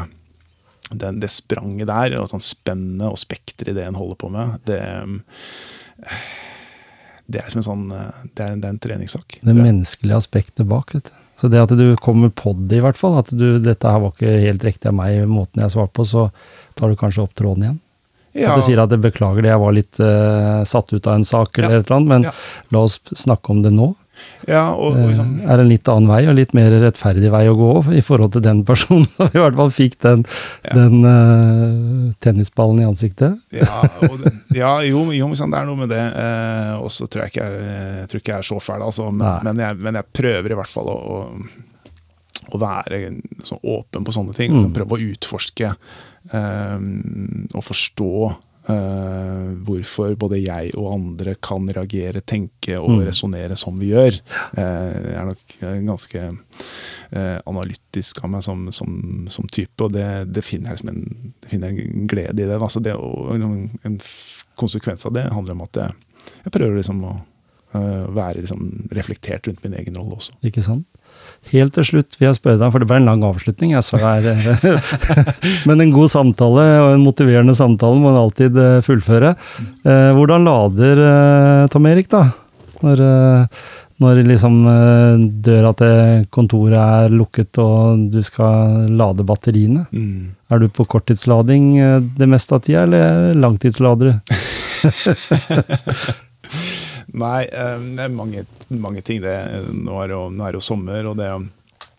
den, 0.90 1.20
det 1.22 1.30
spranget 1.30 1.86
der, 1.86 2.16
og 2.18 2.26
sånn 2.32 2.42
spennet 2.42 3.06
og 3.06 3.18
spekteret 3.20 3.70
i 3.70 3.76
det 3.76 3.84
en 3.86 3.94
holder 3.94 4.18
på 4.18 4.30
med, 4.34 4.56
det, 4.66 4.80
det 7.30 7.42
er 7.44 7.50
som 7.52 7.60
en 7.60 7.66
sånn 7.66 7.82
eh, 7.94 8.22
Det 8.34 8.44
er, 8.46 8.56
det 8.58 8.66
er 8.68 8.72
en 8.74 8.80
treningssak. 8.82 9.38
Det 9.42 9.54
menneskelige 9.56 10.18
aspektet 10.18 10.66
bak. 10.70 10.94
Vet 10.96 11.10
du. 11.10 11.16
Så 11.40 11.48
det 11.48 11.60
at 11.62 11.72
du 11.72 11.84
kommer 11.96 12.28
på 12.36 12.52
det, 12.58 12.80
i 12.80 12.84
hvert 12.84 12.98
fall, 13.00 13.16
at 13.22 13.30
du, 13.32 13.54
dette 13.64 13.88
her 13.88 14.02
var 14.02 14.12
ikke 14.12 14.32
helt 14.42 14.64
riktig 14.66 14.90
av 14.90 14.96
meg, 14.98 15.22
måten 15.30 15.62
jeg 15.62 15.72
svarte 15.72 15.94
på, 15.96 16.04
så 16.04 16.26
tar 16.76 16.92
du 16.92 16.98
kanskje 17.00 17.22
opp 17.24 17.32
tråden 17.38 17.64
igjen. 17.64 17.78
Ja, 18.36 18.52
At 18.52 18.60
du 18.60 18.66
sier 18.68 18.78
at 18.82 18.92
beklager 19.02 19.42
det, 19.42 19.48
jeg 19.50 19.62
var 19.62 19.72
litt 19.74 19.98
uh, 20.04 20.60
satt 20.68 20.92
ut 20.92 21.06
av 21.08 21.16
en 21.16 21.24
sak 21.26 21.56
eller 21.58 21.72
Ja. 21.72 21.80
et 21.80 21.88
eller 21.88 21.96
annet, 21.96 22.10
men 22.12 22.26
Ja. 22.28 22.32
la 22.76 22.82
oss 22.86 23.00
snakke 23.16 23.50
om 23.50 23.62
det 23.64 23.72
nå. 23.74 23.88
Ja, 24.48 24.62
og, 24.72 24.94
og 24.94 24.98
Eh, 25.00 25.08
liksom, 25.10 25.30
er 25.52 25.62
en 25.62 25.68
litt 25.68 25.88
annen 25.92 26.08
vei, 26.10 26.20
og 26.30 26.36
litt 26.38 26.54
mer 26.56 26.72
rettferdig 26.82 27.30
vei 27.32 27.42
å 27.50 27.56
gå 27.58 27.70
i 27.98 28.02
forhold 28.04 28.32
til 28.36 28.44
den 28.44 28.62
personen 28.68 29.06
som 29.16 29.28
i 29.28 29.40
hvert 29.42 29.58
fall 29.58 29.72
fikk 29.74 29.98
den, 30.04 30.24
Ja. 30.64 30.74
den 30.76 31.04
uh, 31.04 32.12
tennisballen 32.24 32.80
i 32.82 32.88
ansiktet. 32.88 33.38
ja, 33.52 33.80
det, 34.22 34.34
ja, 34.56 34.74
jo, 34.86 35.06
jo 35.12 35.30
men 35.30 35.54
det 35.54 35.60
er 35.60 35.68
noe 35.68 35.80
med 35.82 35.92
det. 35.92 36.02
Eh, 36.24 36.74
og 36.80 36.90
så 36.94 37.08
tror 37.10 37.26
jeg 37.26 37.34
ikke 37.34 37.48
jeg, 37.48 37.80
jeg 38.00 38.12
tror 38.12 38.22
ikke 38.22 38.32
jeg 38.32 38.38
er 38.44 38.50
så 38.50 38.60
fæl, 38.64 38.84
altså, 38.86 39.10
men, 39.10 39.26
men, 39.46 39.64
jeg, 39.66 39.80
men 39.80 40.00
jeg 40.00 40.12
prøver 40.20 40.54
i 40.54 40.60
hvert 40.60 40.72
fall 40.72 40.92
å, 40.92 40.98
å, 41.00 41.18
å 42.50 42.60
være 42.60 43.02
sånn 43.46 43.60
åpen 43.76 44.06
på 44.06 44.14
sånne 44.16 44.36
ting. 44.36 44.54
Mm. 44.56 44.68
og 44.68 44.78
Prøve 44.78 44.96
å 44.96 45.10
utforske 45.12 45.74
um, 46.32 47.48
og 47.54 47.64
forstå 47.66 48.12
eh, 48.68 49.46
hvorfor 49.64 50.16
både 50.20 50.40
jeg 50.42 50.74
og 50.76 50.92
andre 50.94 51.34
kan 51.42 51.68
reagere, 51.72 52.20
tenke 52.20 52.78
og 52.78 52.90
Mm. 52.90 53.06
resonnere 53.06 53.56
som 53.56 53.78
vi 53.78 53.92
gjør. 53.92 54.20
Uh, 54.56 54.90
jeg 55.06 55.16
er 55.16 55.26
nok 55.28 55.56
eh, 55.62 55.80
ganske 55.86 56.22
uh, 56.30 57.38
analytisk 57.46 58.22
av 58.24 58.30
meg 58.30 58.42
som, 58.42 58.70
som, 58.72 59.26
som 59.28 59.48
type, 59.48 59.80
og 59.84 59.92
det, 59.92 60.32
det 60.32 60.44
finner 60.44 60.70
jeg 60.70 60.82
som 60.82 60.92
en, 60.92 61.32
det 61.40 61.50
finner 61.50 61.68
en 61.68 62.06
glede 62.06 62.42
i 62.42 62.46
det. 62.46 62.60
Altså 62.60 62.80
det 62.80 62.94
en, 62.94 63.70
en 63.84 64.00
konsekvens 64.56 65.06
av 65.06 65.14
det 65.16 65.28
handler 65.32 65.56
om 65.56 65.62
at 65.66 65.76
jeg, 65.76 65.92
jeg 66.44 66.52
prøver 66.52 66.76
liksom 66.76 67.04
å 67.04 67.18
være 67.70 68.40
liksom 68.42 68.88
reflektert 68.90 69.46
rundt 69.46 69.62
min 69.62 69.76
egen 69.78 69.94
rolle 69.94 70.16
også. 70.16 70.32
Ikke 70.42 70.62
sant? 70.66 70.88
Helt 71.48 71.72
til 71.74 71.86
slutt 71.86 72.14
vil 72.18 72.28
jeg 72.28 72.36
spørre 72.36 72.60
deg, 72.60 72.70
for 72.70 72.82
det 72.82 72.86
ble 72.90 73.00
en 73.00 73.08
lang 73.08 73.24
avslutning. 73.26 73.72
jeg 73.74 73.82
så 73.86 73.98
her. 73.98 74.22
Men 75.68 75.80
en 75.82 75.94
god 75.94 76.12
samtale 76.12 76.66
og 76.84 76.94
en 76.94 77.04
motiverende 77.04 77.56
samtale 77.58 77.98
må 77.98 78.12
en 78.12 78.20
alltid 78.20 78.56
eh, 78.60 78.80
fullføre. 78.86 79.34
Eh, 79.82 80.10
hvordan 80.14 80.46
lader 80.46 81.00
eh, 81.08 81.66
Tom 81.72 81.88
Erik, 81.90 82.10
da? 82.12 82.28
Når, 82.84 83.02
når 84.00 84.22
liksom 84.24 84.54
døra 85.44 85.74
til 85.76 86.22
kontoret 86.32 86.78
er 86.80 87.12
lukket 87.12 87.58
og 87.60 88.06
du 88.14 88.22
skal 88.24 88.88
lade 88.96 89.26
batteriene. 89.28 89.84
Mm. 89.92 90.30
Er 90.48 90.62
du 90.62 90.70
på 90.72 90.86
korttidslading 90.88 91.74
det 92.16 92.30
meste 92.30 92.56
av 92.56 92.64
tida, 92.64 92.86
eller 92.86 93.36
langtidslader 93.36 94.14
du? 94.14 94.16
Nei, 97.18 97.46
det 97.50 98.04
er 98.04 98.12
mange, 98.14 98.44
mange 98.70 99.02
ting. 99.06 99.22
Det. 99.24 99.34
Nå, 99.74 99.96
er 100.04 100.14
jo, 100.14 100.20
nå 100.34 100.46
er 100.46 100.58
jo 100.58 100.62
sommer, 100.64 101.08
og 101.10 101.18
det, 101.18 101.30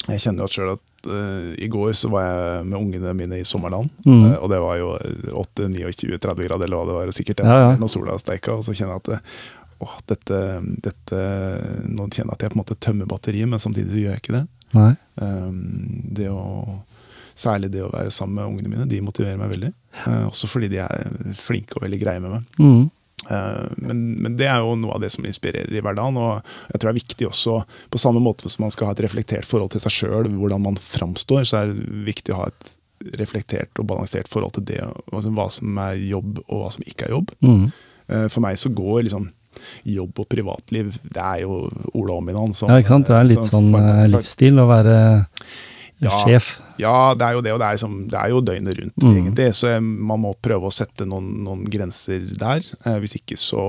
jeg 0.08 0.24
kjenner 0.24 0.48
jo 0.48 0.54
sjøl 0.56 0.74
at 0.76 0.86
uh, 1.08 1.54
i 1.58 1.68
går 1.72 1.94
så 1.98 2.10
var 2.10 2.26
jeg 2.26 2.68
med 2.68 2.80
ungene 2.80 3.14
mine 3.18 3.42
i 3.42 3.48
sommerland. 3.48 3.90
Mm. 4.06 4.26
Uh, 4.26 4.38
og 4.38 4.52
det 4.52 4.62
var 4.64 4.78
jo 4.80 4.92
8-29-30 5.44 6.46
grader, 6.48 6.68
eller 6.68 6.78
hva 6.78 6.86
det 6.90 7.00
var, 7.00 7.16
sikkert 7.16 7.44
ja, 7.46 7.58
ja. 7.66 7.74
når 7.80 7.92
sola 7.94 8.20
steika. 8.22 8.56
Og 8.58 8.66
så 8.68 8.76
kjenner 8.78 8.98
jeg 8.98 9.04
at 9.04 9.34
åh, 9.82 9.98
dette, 10.12 10.40
dette, 10.86 11.26
Nå 11.90 12.08
kjenner 12.10 12.34
jeg 12.34 12.38
at 12.38 12.46
jeg 12.46 12.54
på 12.54 12.58
en 12.58 12.64
måte 12.64 12.80
tømmer 12.82 13.10
batteriet, 13.10 13.50
men 13.50 13.62
samtidig 13.62 14.06
gjør 14.06 14.16
jeg 14.16 14.24
ikke 14.26 14.40
det. 14.40 14.46
Um, 15.22 15.60
det 16.16 16.32
å 16.32 16.46
Særlig 17.42 17.70
det 17.74 17.80
å 17.82 17.88
være 17.90 18.12
sammen 18.14 18.36
med 18.38 18.50
ungene 18.52 18.70
mine. 18.70 18.86
De 18.92 18.98
motiverer 19.02 19.38
meg 19.40 19.54
veldig. 19.54 19.70
Uh, 20.04 20.26
også 20.28 20.50
fordi 20.52 20.68
de 20.70 20.82
er 20.84 21.32
flinke 21.40 21.78
og 21.78 21.86
veldig 21.86 22.00
greie 22.02 22.22
med 22.22 22.36
meg. 22.36 22.58
Mm. 22.60 22.84
Eh, 23.30 23.68
men, 23.78 24.04
men, 24.22 24.36
det 24.40 24.48
er 24.50 24.64
jo 24.64 24.76
noe 24.80 24.98
av 24.98 25.04
det 25.04 25.12
som 25.14 25.26
inspirerer 25.28 25.72
i 25.74 25.84
hverdagen. 25.84 26.20
Og 26.20 26.72
jeg 26.72 26.78
tror 26.82 26.90
det 26.90 26.94
er 26.94 27.02
viktig 27.02 27.30
også, 27.30 27.58
på 27.94 28.02
samme 28.02 28.24
måte 28.24 28.52
som 28.52 28.66
man 28.66 28.74
skal 28.74 28.90
ha 28.90 28.96
et 28.96 29.04
reflektert 29.06 29.48
forhold 29.48 29.74
til 29.76 29.84
seg 29.84 29.98
sjøl, 29.98 30.32
hvordan 30.40 30.66
man 30.66 30.80
framstår, 30.80 31.46
så 31.48 31.62
er 31.62 31.74
det 31.74 32.06
viktig 32.08 32.36
å 32.36 32.44
ha 32.44 32.50
et 32.52 32.72
reflektert 33.18 33.80
og 33.82 33.88
balansert 33.90 34.30
forhold 34.30 34.60
til 34.60 34.68
det, 34.70 34.82
altså 35.10 35.32
hva 35.34 35.48
som 35.50 35.78
er 35.82 35.96
jobb 36.06 36.44
og 36.44 36.60
hva 36.60 36.68
som 36.74 36.84
ikke 36.86 37.08
er 37.08 37.16
jobb. 37.16 37.32
Mm. 37.42 37.64
Eh, 38.08 38.28
for 38.30 38.46
meg 38.46 38.60
så 38.62 38.74
går 38.74 39.08
liksom 39.08 39.30
jobb 39.86 40.18
og 40.24 40.26
privatliv 40.32 40.96
Det 41.04 41.22
er 41.22 41.42
jo 41.44 41.66
Ola 42.00 42.16
Omminan 42.18 42.54
som 42.58 42.72
Ja. 42.72 42.80
Det 42.82 43.14
er 43.14 43.28
litt 43.28 43.46
sånn 43.46 43.70
eh, 43.78 44.08
livsstil 44.10 44.58
å 44.62 44.66
være 44.70 44.96
ja, 46.02 46.20
sjef. 46.26 46.56
Ja, 46.82 47.14
det 47.14 47.28
er 47.28 47.36
jo 47.36 47.44
det, 47.46 47.52
og 47.54 47.60
det 47.62 47.68
er, 47.68 47.76
liksom, 47.78 47.98
det 48.10 48.18
er 48.18 48.32
jo 48.32 48.42
døgnet 48.42 48.78
rundt, 48.80 49.04
mm. 49.04 49.12
egentlig. 49.12 49.48
Så 49.58 49.74
man 49.82 50.22
må 50.24 50.32
prøve 50.42 50.70
å 50.70 50.74
sette 50.74 51.06
noen, 51.06 51.28
noen 51.46 51.62
grenser 51.70 52.26
der. 52.42 52.66
Eh, 52.90 52.98
hvis 53.04 53.20
ikke 53.20 53.38
så, 53.38 53.66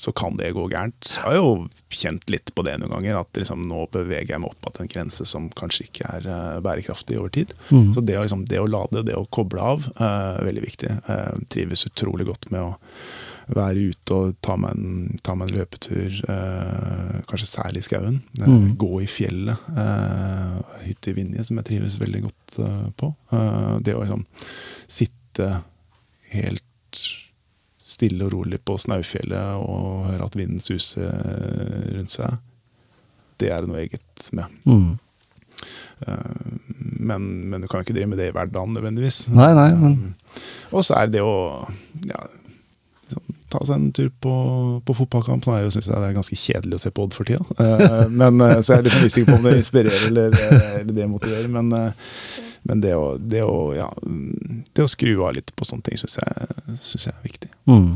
så, 0.00 0.12
kan 0.16 0.36
det 0.40 0.52
gå 0.56 0.66
gærent. 0.68 1.14
Jeg 1.14 1.24
har 1.24 1.38
jo 1.38 1.64
kjent 1.94 2.28
litt 2.32 2.52
på 2.54 2.66
det 2.66 2.76
noen 2.82 2.92
ganger, 2.98 3.22
at 3.22 3.40
liksom, 3.40 3.64
nå 3.70 3.86
beveger 3.94 4.34
jeg 4.34 4.44
meg 4.44 4.52
opp 4.52 4.68
til 4.68 4.84
en 4.84 4.92
grense 4.92 5.28
som 5.28 5.48
kanskje 5.56 5.88
ikke 5.88 6.10
er 6.18 6.28
uh, 6.28 6.62
bærekraftig 6.64 7.18
over 7.20 7.32
tid. 7.32 7.56
Mm. 7.70 7.92
Så 7.96 8.04
det, 8.04 8.18
liksom, 8.20 8.44
det, 8.50 8.60
å 8.60 8.68
lade, 8.68 9.06
det 9.08 9.16
å 9.16 9.28
koble 9.32 9.64
av, 9.64 9.88
uh, 9.96 10.42
veldig 10.44 10.66
viktig. 10.66 10.92
Uh, 11.08 11.40
trives 11.52 11.86
utrolig 11.88 12.28
godt 12.28 12.50
med 12.52 12.68
å 12.68 12.74
være 13.52 13.90
ute 13.90 14.16
og 14.16 14.36
ta 14.44 14.56
meg 14.60 14.76
en, 14.76 15.18
ta 15.24 15.34
meg 15.36 15.50
en 15.50 15.58
løpetur, 15.58 16.20
eh, 16.32 17.18
kanskje 17.28 17.50
særlig 17.50 17.82
i 17.82 17.88
skauen. 17.88 18.20
Eh, 18.40 18.48
mm. 18.48 18.70
Gå 18.80 18.92
i 19.04 19.08
fjellet. 19.10 19.68
Eh, 19.74 20.78
hytte 20.86 21.12
i 21.12 21.18
Vinje, 21.18 21.44
som 21.44 21.60
jeg 21.60 21.68
trives 21.68 21.98
veldig 22.00 22.24
godt 22.24 22.58
eh, 22.64 22.88
på. 23.00 23.12
Eh, 23.36 23.74
det 23.84 23.96
å 23.96 24.02
liksom 24.04 24.24
sitte 24.88 25.50
helt 26.34 27.04
stille 27.84 28.24
og 28.26 28.32
rolig 28.32 28.58
på 28.64 28.78
Snaufjellet 28.80 29.60
og 29.60 30.06
høre 30.08 30.26
at 30.26 30.36
vinden 30.38 30.62
suser 30.62 31.12
rundt 31.94 32.14
seg, 32.14 32.38
det 33.42 33.50
er 33.52 33.62
det 33.62 33.70
noe 33.70 33.82
eget 33.82 34.30
med. 34.34 34.54
Mm. 34.64 34.94
Eh, 36.06 36.54
men, 36.76 37.26
men, 37.50 37.60
du 37.60 37.68
kan 37.68 37.84
ikke 37.84 37.96
drive 37.96 38.10
med 38.12 38.20
det 38.20 38.30
i 38.30 38.34
hverdagen 38.34 38.74
nødvendigvis. 38.76 39.26
Nei, 39.34 39.52
nei, 39.56 39.70
men... 39.78 40.14
Og 40.74 40.86
så 40.86 40.96
er 40.98 41.12
det 41.12 41.22
å 41.22 41.36
ja, 42.08 42.24
ta 43.54 43.62
seg 43.62 43.76
en 43.76 43.92
tur 43.94 44.10
på, 44.22 44.34
på 44.86 44.96
fotballkamp. 44.98 45.46
Nå 45.46 45.70
syns 45.72 45.88
jeg 45.88 45.94
det 45.94 46.08
er 46.08 46.16
ganske 46.16 46.38
kjedelig 46.38 46.78
å 46.78 46.82
se 46.82 46.92
på 46.94 47.06
Odd 47.06 47.16
for 47.16 47.28
tida. 47.28 47.44
Uh, 47.58 48.10
men, 48.10 48.40
uh, 48.42 48.58
så 48.60 48.74
jeg 48.74 48.82
er 48.82 48.88
liksom 48.88 49.06
usikker 49.06 49.30
på 49.30 49.38
om 49.38 49.48
det 49.48 49.56
inspirerer 49.60 50.08
eller, 50.10 50.34
uh, 50.34 50.68
eller 50.80 50.92
det 50.96 51.08
motiverer. 51.10 51.48
Men, 51.52 51.70
men 52.64 52.84
det, 52.84 52.94
å, 52.98 53.14
det, 53.20 53.44
å, 53.46 53.58
ja, 53.76 53.88
det, 54.02 54.84
å, 54.84 54.90
skru 54.90 55.16
av 55.22 55.36
litt 55.38 55.54
på 55.54 55.68
sånne 55.68 55.86
ting 55.88 56.00
syns 56.00 56.18
jeg, 56.20 56.60
synes 56.82 57.08
jeg 57.10 57.14
er 57.14 57.26
viktig. 57.26 57.50
Mm. 57.70 57.90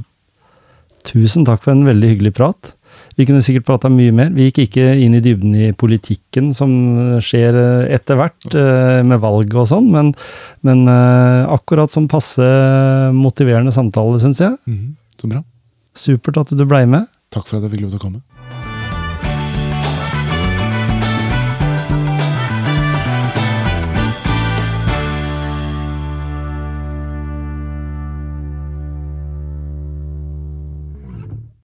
Tusen 1.09 1.47
takk 1.49 1.65
for 1.65 1.75
en 1.75 1.87
veldig 1.89 2.13
hyggelig 2.15 2.35
prat. 2.37 2.75
Vi 3.19 3.27
kunne 3.27 3.43
sikkert 3.43 3.67
prata 3.67 3.91
mye 3.91 4.13
mer. 4.15 4.29
Vi 4.35 4.47
gikk 4.47 4.61
ikke 4.69 4.93
inn 5.03 5.17
i 5.19 5.23
dybden 5.23 5.55
i 5.59 5.73
politikken 5.75 6.53
som 6.55 6.71
skjer 7.25 7.57
etter 7.91 8.19
hvert, 8.19 8.47
med 9.09 9.19
valg 9.23 9.57
og 9.59 9.67
sånn, 9.71 9.89
men, 9.91 10.13
men 10.67 10.85
akkurat 10.87 11.91
som 11.91 12.07
passe 12.11 12.47
motiverende 13.17 13.75
samtale, 13.75 14.21
syns 14.23 14.43
jeg. 14.45 14.55
Mm. 14.71 14.95
Så 15.19 15.31
bra. 15.31 15.43
Supert 15.99 16.39
at 16.45 16.55
du 16.55 16.65
blei 16.69 16.85
med. 16.87 17.09
Takk 17.35 17.49
for 17.49 17.59
at 17.59 17.67
jeg 17.67 17.75
fikk 17.75 17.85
lov 17.85 17.95
til 17.95 18.01
å 18.01 18.05
komme. 18.07 18.23